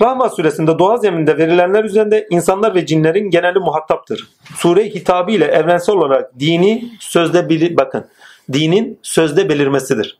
[0.01, 4.29] Rahman suresinde doğa zeminde verilenler üzerinde insanlar ve cinlerin geneli muhataptır.
[4.55, 8.05] Sure hitabı ile evrensel olarak dini sözde bili bakın
[8.53, 10.19] dinin sözde belirmesidir.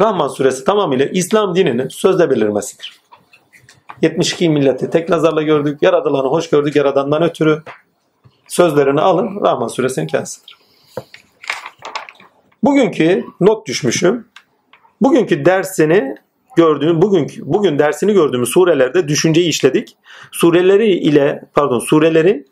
[0.00, 3.00] Rahman suresi tamamıyla İslam dininin sözde belirmesidir.
[4.02, 5.82] 72 milleti tek nazarla gördük.
[5.82, 7.62] Yaradılanı hoş gördük yaradandan ötürü.
[8.48, 9.40] Sözlerini alın.
[9.44, 10.63] Rahman suresinin kendisidir.
[12.64, 14.28] Bugünkü not düşmüşüm.
[15.00, 16.14] Bugünkü dersini
[16.56, 19.96] gördüğüm bugünkü bugün dersini gördüğümüz surelerde düşünceyi işledik.
[20.32, 22.46] Sureleri ile pardon surelerin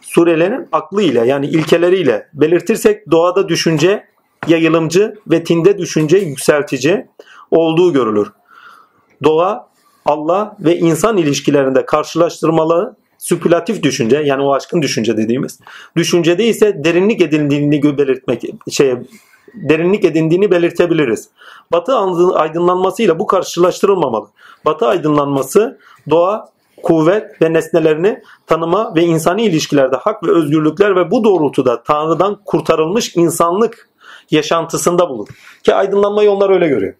[0.00, 4.04] surelerin aklı ile yani ilkeleriyle belirtirsek doğada düşünce
[4.48, 7.06] yayılımcı ve tinde düşünce yükseltici
[7.50, 8.32] olduğu görülür.
[9.24, 9.68] Doğa,
[10.04, 15.60] Allah ve insan ilişkilerinde karşılaştırmalı spekülatif düşünce yani o aşkın düşünce dediğimiz.
[15.96, 18.94] Düşüncede ise derinlik edindiğini belirtmek şey
[19.54, 21.28] derinlik edindiğini belirtebiliriz.
[21.72, 21.96] Batı
[22.34, 24.26] aydınlanmasıyla bu karşılaştırılmamalı.
[24.64, 25.78] Batı aydınlanması
[26.10, 26.48] doğa,
[26.82, 33.16] kuvvet ve nesnelerini tanıma ve insani ilişkilerde hak ve özgürlükler ve bu doğrultuda Tanrı'dan kurtarılmış
[33.16, 33.88] insanlık
[34.30, 35.28] yaşantısında bulur.
[35.62, 36.94] Ki aydınlanmayı onlar öyle görüyor.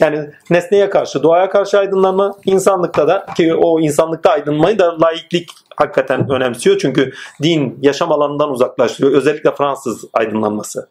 [0.00, 6.30] Yani nesneye karşı, doğaya karşı aydınlanma, insanlıkta da ki o insanlıkta aydınlanmayı da laiklik hakikaten
[6.30, 6.78] önemsiyor.
[6.78, 9.12] Çünkü din yaşam alanından uzaklaştırıyor.
[9.12, 10.88] Özellikle Fransız aydınlanması.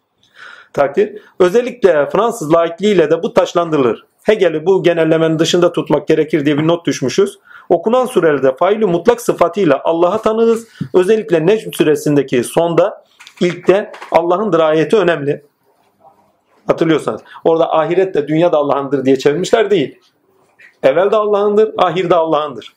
[0.74, 1.22] Takdir.
[1.40, 4.06] Özellikle Fransız laikliğiyle de bu taşlandırılır.
[4.24, 7.40] Hegel'i bu genellemenin dışında tutmak gerekir diye bir not düşmüşüz.
[7.70, 10.68] Okunan surelerde faili mutlak sıfatıyla Allah'a tanırız.
[10.94, 13.04] Özellikle Necm suresindeki sonda
[13.42, 15.46] ilkte Allah'ın dirayeti önemli.
[16.68, 17.22] Hatırlıyorsanız.
[17.44, 20.00] Orada ahiret de dünya da Allah'ındır diye çevirmişler değil.
[20.84, 22.74] Evvel de Allah'ındır, ahir de Allah'ındır.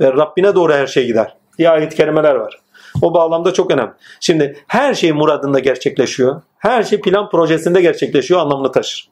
[0.00, 1.36] Ve Rabbine doğru her şey gider.
[1.58, 2.60] diye ayet-i kerimeler var.
[3.02, 3.92] O bağlamda çok önemli.
[4.20, 6.42] Şimdi her şey muradında gerçekleşiyor.
[6.58, 9.08] Her şey plan projesinde gerçekleşiyor anlamını taşır.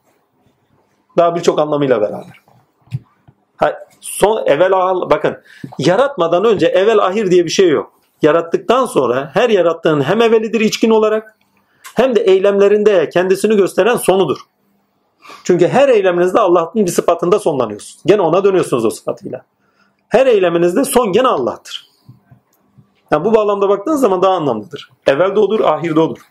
[1.17, 2.41] Daha birçok anlamıyla beraber.
[3.57, 5.37] Ha, son evvel ahir, bakın
[5.79, 7.91] yaratmadan önce evvel ahir diye bir şey yok.
[8.21, 11.37] Yarattıktan sonra her yarattığın hem evvelidir içkin olarak
[11.95, 14.37] hem de eylemlerinde kendisini gösteren sonudur.
[15.43, 18.01] Çünkü her eyleminizde Allah'ın bir sıfatında sonlanıyorsunuz.
[18.05, 19.45] Gene ona dönüyorsunuz o sıfatıyla.
[20.09, 21.87] Her eyleminizde son gene Allah'tır.
[23.11, 24.89] Yani bu bağlamda baktığınız zaman daha anlamlıdır.
[25.07, 26.21] Evvel de odur, ahir de odur.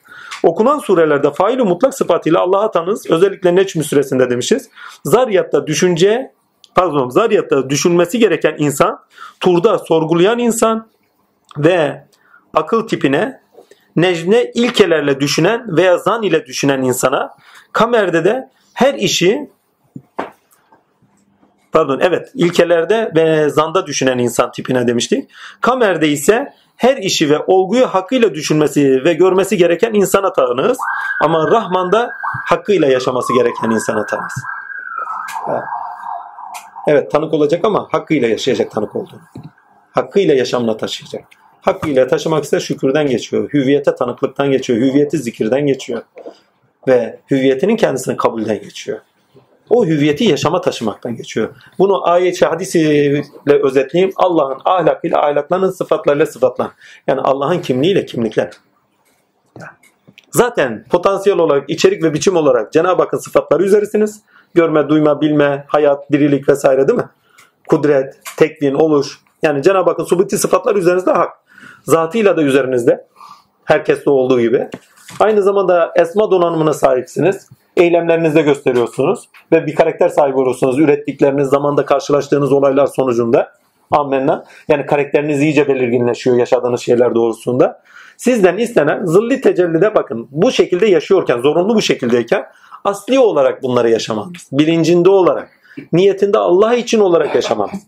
[0.42, 3.10] Okunan surelerde faili mutlak sıfatıyla Allah'a tanız.
[3.10, 4.70] Özellikle Necm suresinde demişiz.
[5.04, 6.32] Zariyatta düşünce,
[6.74, 9.00] pardon, zariyatta düşünmesi gereken insan,
[9.40, 10.88] turda sorgulayan insan
[11.58, 12.06] ve
[12.54, 13.43] akıl tipine,
[13.96, 17.34] necne ilkelerle düşünen veya zan ile düşünen insana,
[17.72, 19.50] kamerde de her işi
[21.72, 25.30] pardon evet ilkelerde ve zanda düşünen insan tipine demiştik.
[25.60, 30.78] Kamerde ise her işi ve olguyu hakkıyla düşünmesi ve görmesi gereken insana tanırız.
[31.20, 32.10] Ama Rahman'da
[32.46, 34.34] hakkıyla yaşaması gereken insana tanırız.
[35.48, 35.62] Evet.
[36.86, 39.20] Evet tanık olacak ama hakkıyla yaşayacak tanık olduğunu.
[39.92, 41.24] Hakkıyla yaşamına taşıyacak.
[41.64, 43.52] Hakkıyla taşımak ise şükürden geçiyor.
[43.52, 44.78] Hüviyete tanıklıktan geçiyor.
[44.78, 46.02] Hüviyeti zikirden geçiyor.
[46.88, 48.98] Ve hüviyetinin kendisini kabulden geçiyor.
[49.70, 51.48] O hüviyeti yaşama taşımaktan geçiyor.
[51.78, 54.12] Bunu ayet-i hadisiyle özetleyeyim.
[54.16, 56.72] Allah'ın ahlakıyla ahlaklanın, sıfatlarıyla sıfatlan.
[57.06, 58.50] Yani Allah'ın kimliğiyle kimlikler.
[60.30, 64.22] Zaten potansiyel olarak, içerik ve biçim olarak Cenab-ı Hakk'ın sıfatları üzerisiniz.
[64.54, 67.08] Görme, duyma, bilme, hayat, dirilik vesaire değil mi?
[67.68, 69.18] Kudret, tekvin, oluş.
[69.42, 71.43] Yani Cenab-ı Hakk'ın subuti sıfatları üzerinizde hak.
[71.84, 73.06] Zatıyla da üzerinizde.
[73.64, 74.68] Herkeste olduğu gibi.
[75.20, 77.48] Aynı zamanda esma donanımına sahipsiniz.
[77.76, 79.28] Eylemlerinizde gösteriyorsunuz.
[79.52, 80.78] Ve bir karakter sahibi oluyorsunuz.
[80.78, 83.52] Ürettikleriniz, zamanda karşılaştığınız olaylar sonucunda.
[83.90, 84.44] Amenna.
[84.68, 87.82] Yani karakteriniz iyice belirginleşiyor yaşadığınız şeyler doğrusunda.
[88.16, 90.28] Sizden istenen zilli tecellide bakın.
[90.30, 92.44] Bu şekilde yaşıyorken, zorunlu bu şekildeyken
[92.84, 94.48] asli olarak bunları yaşamanız.
[94.52, 95.48] Bilincinde olarak,
[95.92, 97.80] niyetinde Allah için olarak yaşamanız.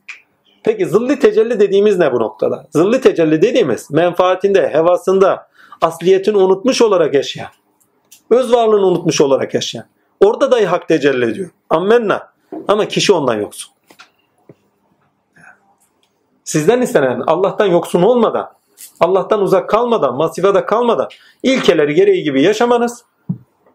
[0.67, 2.67] Peki zilli tecelli dediğimiz ne bu noktada?
[2.71, 5.49] Zilli tecelli dediğimiz menfaatinde, hevasında,
[5.83, 7.49] asliyetini unutmuş olarak yaşayan.
[8.31, 9.85] Öz varlığını unutmuş olarak yaşayan.
[10.21, 11.51] Orada dahi hak tecelli ediyor.
[11.71, 12.33] Ammenna.
[12.69, 13.73] Ama kişi ondan yoksun.
[16.45, 18.51] Sizden istenen Allah'tan yoksun olmadan,
[19.01, 21.09] Allah'tan uzak kalmadan, masifada kalmadan
[21.43, 23.05] ilkeleri gereği gibi yaşamanız,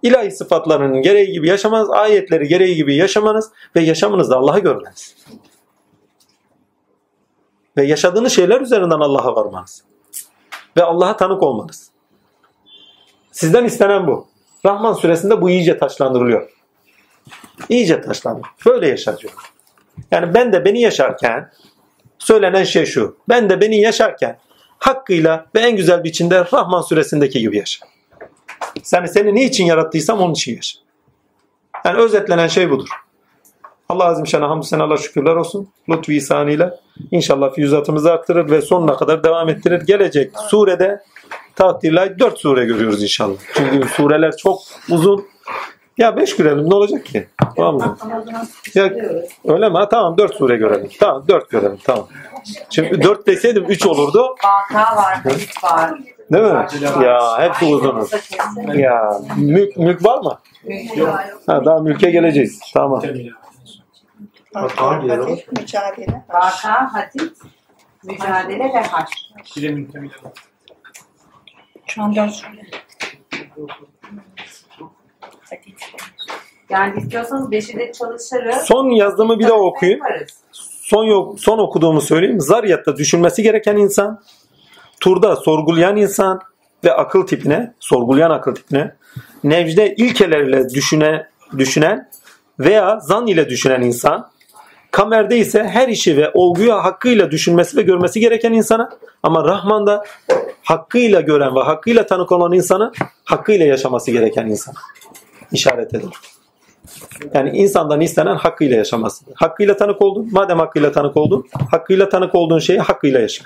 [0.04, 5.16] ilahi sıfatlarının gereği gibi yaşamanız, ayetleri gereği gibi yaşamanız ve yaşamınızda Allah'ı görmeniz.
[7.78, 9.84] Ve yaşadığınız şeyler üzerinden Allah'a varmanız.
[10.78, 11.92] Ve Allah'a tanık olmanız.
[13.32, 14.28] Sizden istenen bu.
[14.66, 16.52] Rahman suresinde bu iyice taşlandırılıyor.
[17.70, 18.56] İyice taşlandırılıyor.
[18.66, 19.34] Böyle yaşatıyor.
[20.12, 21.52] Yani ben de beni yaşarken
[22.20, 23.18] söylenen şey şu.
[23.30, 24.40] Ben de beni yaşarken
[24.78, 27.86] hakkıyla ve en güzel biçimde Rahman suresindeki gibi yaşa.
[28.94, 30.80] Yani seni niçin yarattıysam onun için yaşa.
[31.86, 32.90] Yani özetlenen şey budur.
[33.92, 35.70] Allah Azim Şan'a hamdü senalar şükürler olsun.
[35.90, 36.78] Lütfü ihsanıyla
[37.12, 39.82] inşallah füyüzatımızı arttırır ve sonuna kadar devam ettirir.
[39.82, 41.02] Gelecek surede
[41.56, 43.38] takdirle 4 sure görüyoruz inşallah.
[43.54, 45.26] Çünkü sureler çok uzun.
[45.98, 47.28] Ya 5 görelim ne olacak ki?
[47.56, 47.98] Tamam mı?
[48.76, 48.84] Ya,
[49.46, 49.78] öyle mi?
[49.78, 50.90] Ha, tamam 4 sure görelim.
[51.00, 51.78] Tamam 4 görelim.
[51.84, 52.08] Tamam.
[52.70, 54.36] Şimdi 4 deseydim 3 olurdu.
[54.74, 55.92] Vaka var, hadis var.
[56.32, 56.66] Değil mi?
[57.06, 58.08] Ya hepsi uzun.
[58.74, 60.40] Ya mülk, mülk var mı?
[61.48, 62.60] Ha, daha mülke geleceğiz.
[62.74, 63.02] Tamam.
[64.56, 65.24] Yer o?
[65.24, 66.24] Hadis, mücadele.
[66.30, 67.32] Vaka, hadis,
[68.04, 69.10] mücadele ve haç.
[71.88, 72.62] Şu an dört sure.
[76.70, 78.56] Yani istiyorsanız beşi de çalışırız.
[78.56, 80.00] Son yazdığımı bir daha okuyun.
[80.52, 82.42] Son yok, son okuduğumu söyleyeyim.
[82.42, 84.22] Zariyat'ta düşünmesi gereken insan,
[85.00, 86.42] turda sorgulayan insan
[86.84, 88.96] ve akıl tipine, sorgulayan akıl tipine,
[89.44, 92.10] nevcde ilkelerle düşüne, düşünen
[92.60, 94.32] veya zan ile düşünen insan,
[94.92, 98.90] kamerde ise her işi ve olguyu hakkıyla düşünmesi ve görmesi gereken insana
[99.24, 100.04] ama Rahman'da
[100.64, 102.92] hakkıyla gören ve hakkıyla tanık olan insanı
[103.24, 104.76] hakkıyla yaşaması gereken insana
[105.52, 106.18] işaret edilir.
[107.34, 109.34] Yani insandan istenen hakkıyla yaşamasıdır.
[109.36, 110.30] Hakkıyla tanık oldun.
[110.32, 113.46] Madem hakkıyla tanık oldun, hakkıyla tanık olduğun şeyi hakkıyla yaşa.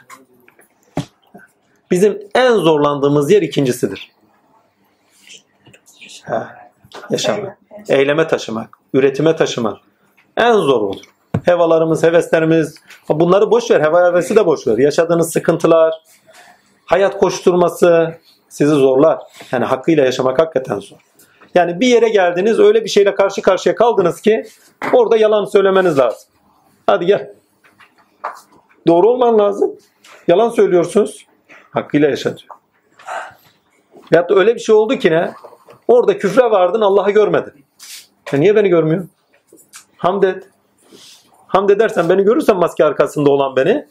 [1.92, 4.12] Bizim en zorlandığımız yer ikincisidir.
[6.24, 6.56] Ha,
[7.10, 7.58] yaşamak.
[7.90, 8.78] Eyleme taşımak.
[8.94, 9.78] Üretime taşımak.
[10.38, 11.15] En zor olur.
[11.44, 12.76] Hevalarımız, heveslerimiz.
[13.10, 13.82] Bunları boş ver.
[13.82, 14.78] Heva hevesi de boş ver.
[14.78, 15.94] Yaşadığınız sıkıntılar,
[16.86, 18.16] hayat koşturması
[18.50, 19.20] sizi zorlar.
[19.52, 20.98] Yani hakkıyla yaşamak hakikaten zor.
[21.56, 24.44] Yani bir yere geldiniz öyle bir şeyle karşı karşıya kaldınız ki
[24.94, 26.30] orada yalan söylemeniz lazım.
[26.88, 27.34] Hadi gel.
[28.88, 29.76] Doğru olman lazım.
[30.28, 31.26] Yalan söylüyorsunuz.
[31.72, 32.56] Hakkıyla yaşatıyor.
[34.14, 35.34] Veyahut da öyle bir şey oldu ki ne?
[35.88, 37.54] Orada küfre vardın Allah'ı görmedin.
[38.32, 39.08] Ya niye beni görmüyor?
[39.98, 40.50] Hamd et.
[41.56, 43.88] Hamd edersen beni görürsen maske arkasında olan beni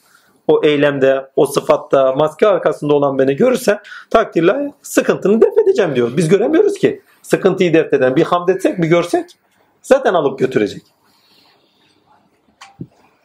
[0.49, 3.79] o eylemde, o sıfatta, maske arkasında olan beni görürsen
[4.11, 6.11] takdirle sıkıntını def edeceğim diyor.
[6.17, 8.17] Biz göremiyoruz ki sıkıntıyı def eden.
[8.17, 9.31] Bir hamd etsek, bir görsek
[9.83, 10.83] zaten alıp götürecek.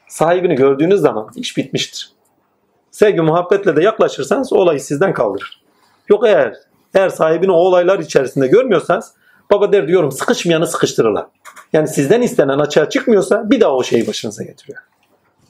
[0.08, 2.12] Sahibini gördüğünüz zaman iş bitmiştir.
[2.92, 5.62] Sevgi muhabbetle de yaklaşırsanız olayı sizden kaldırır.
[6.10, 6.54] Yok eğer
[6.94, 9.14] eğer sahibini o olaylar içerisinde görmüyorsanız
[9.52, 11.26] baba der diyorum sıkışmayanı sıkıştırırlar.
[11.74, 14.80] Yani sizden istenen açığa çıkmıyorsa bir daha o şeyi başınıza getiriyor.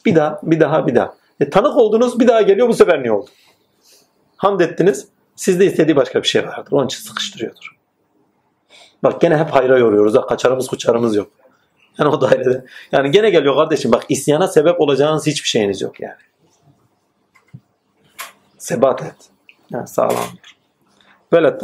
[0.06, 1.14] Bir daha, bir daha, bir daha.
[1.40, 3.30] E, tanık oldunuz bir daha geliyor bu sefer ne oldu?
[4.38, 5.08] Hamd ettiniz.
[5.36, 6.72] Sizde istediği başka bir şey vardır.
[6.72, 7.76] Onun için sıkıştırıyordur.
[9.03, 10.16] Bak gene hep hayra yoruyoruz.
[10.16, 11.32] Ha, kaçarımız kuçarımız yok.
[12.00, 12.66] Yani o dairede.
[12.92, 16.19] Yani gene geliyor kardeşim bak isyana sebep olacağınız hiçbir şeyiniz yok yani.
[18.58, 19.16] Sebat et.
[19.72, 20.26] Yani sağlam.
[21.32, 21.58] Böyle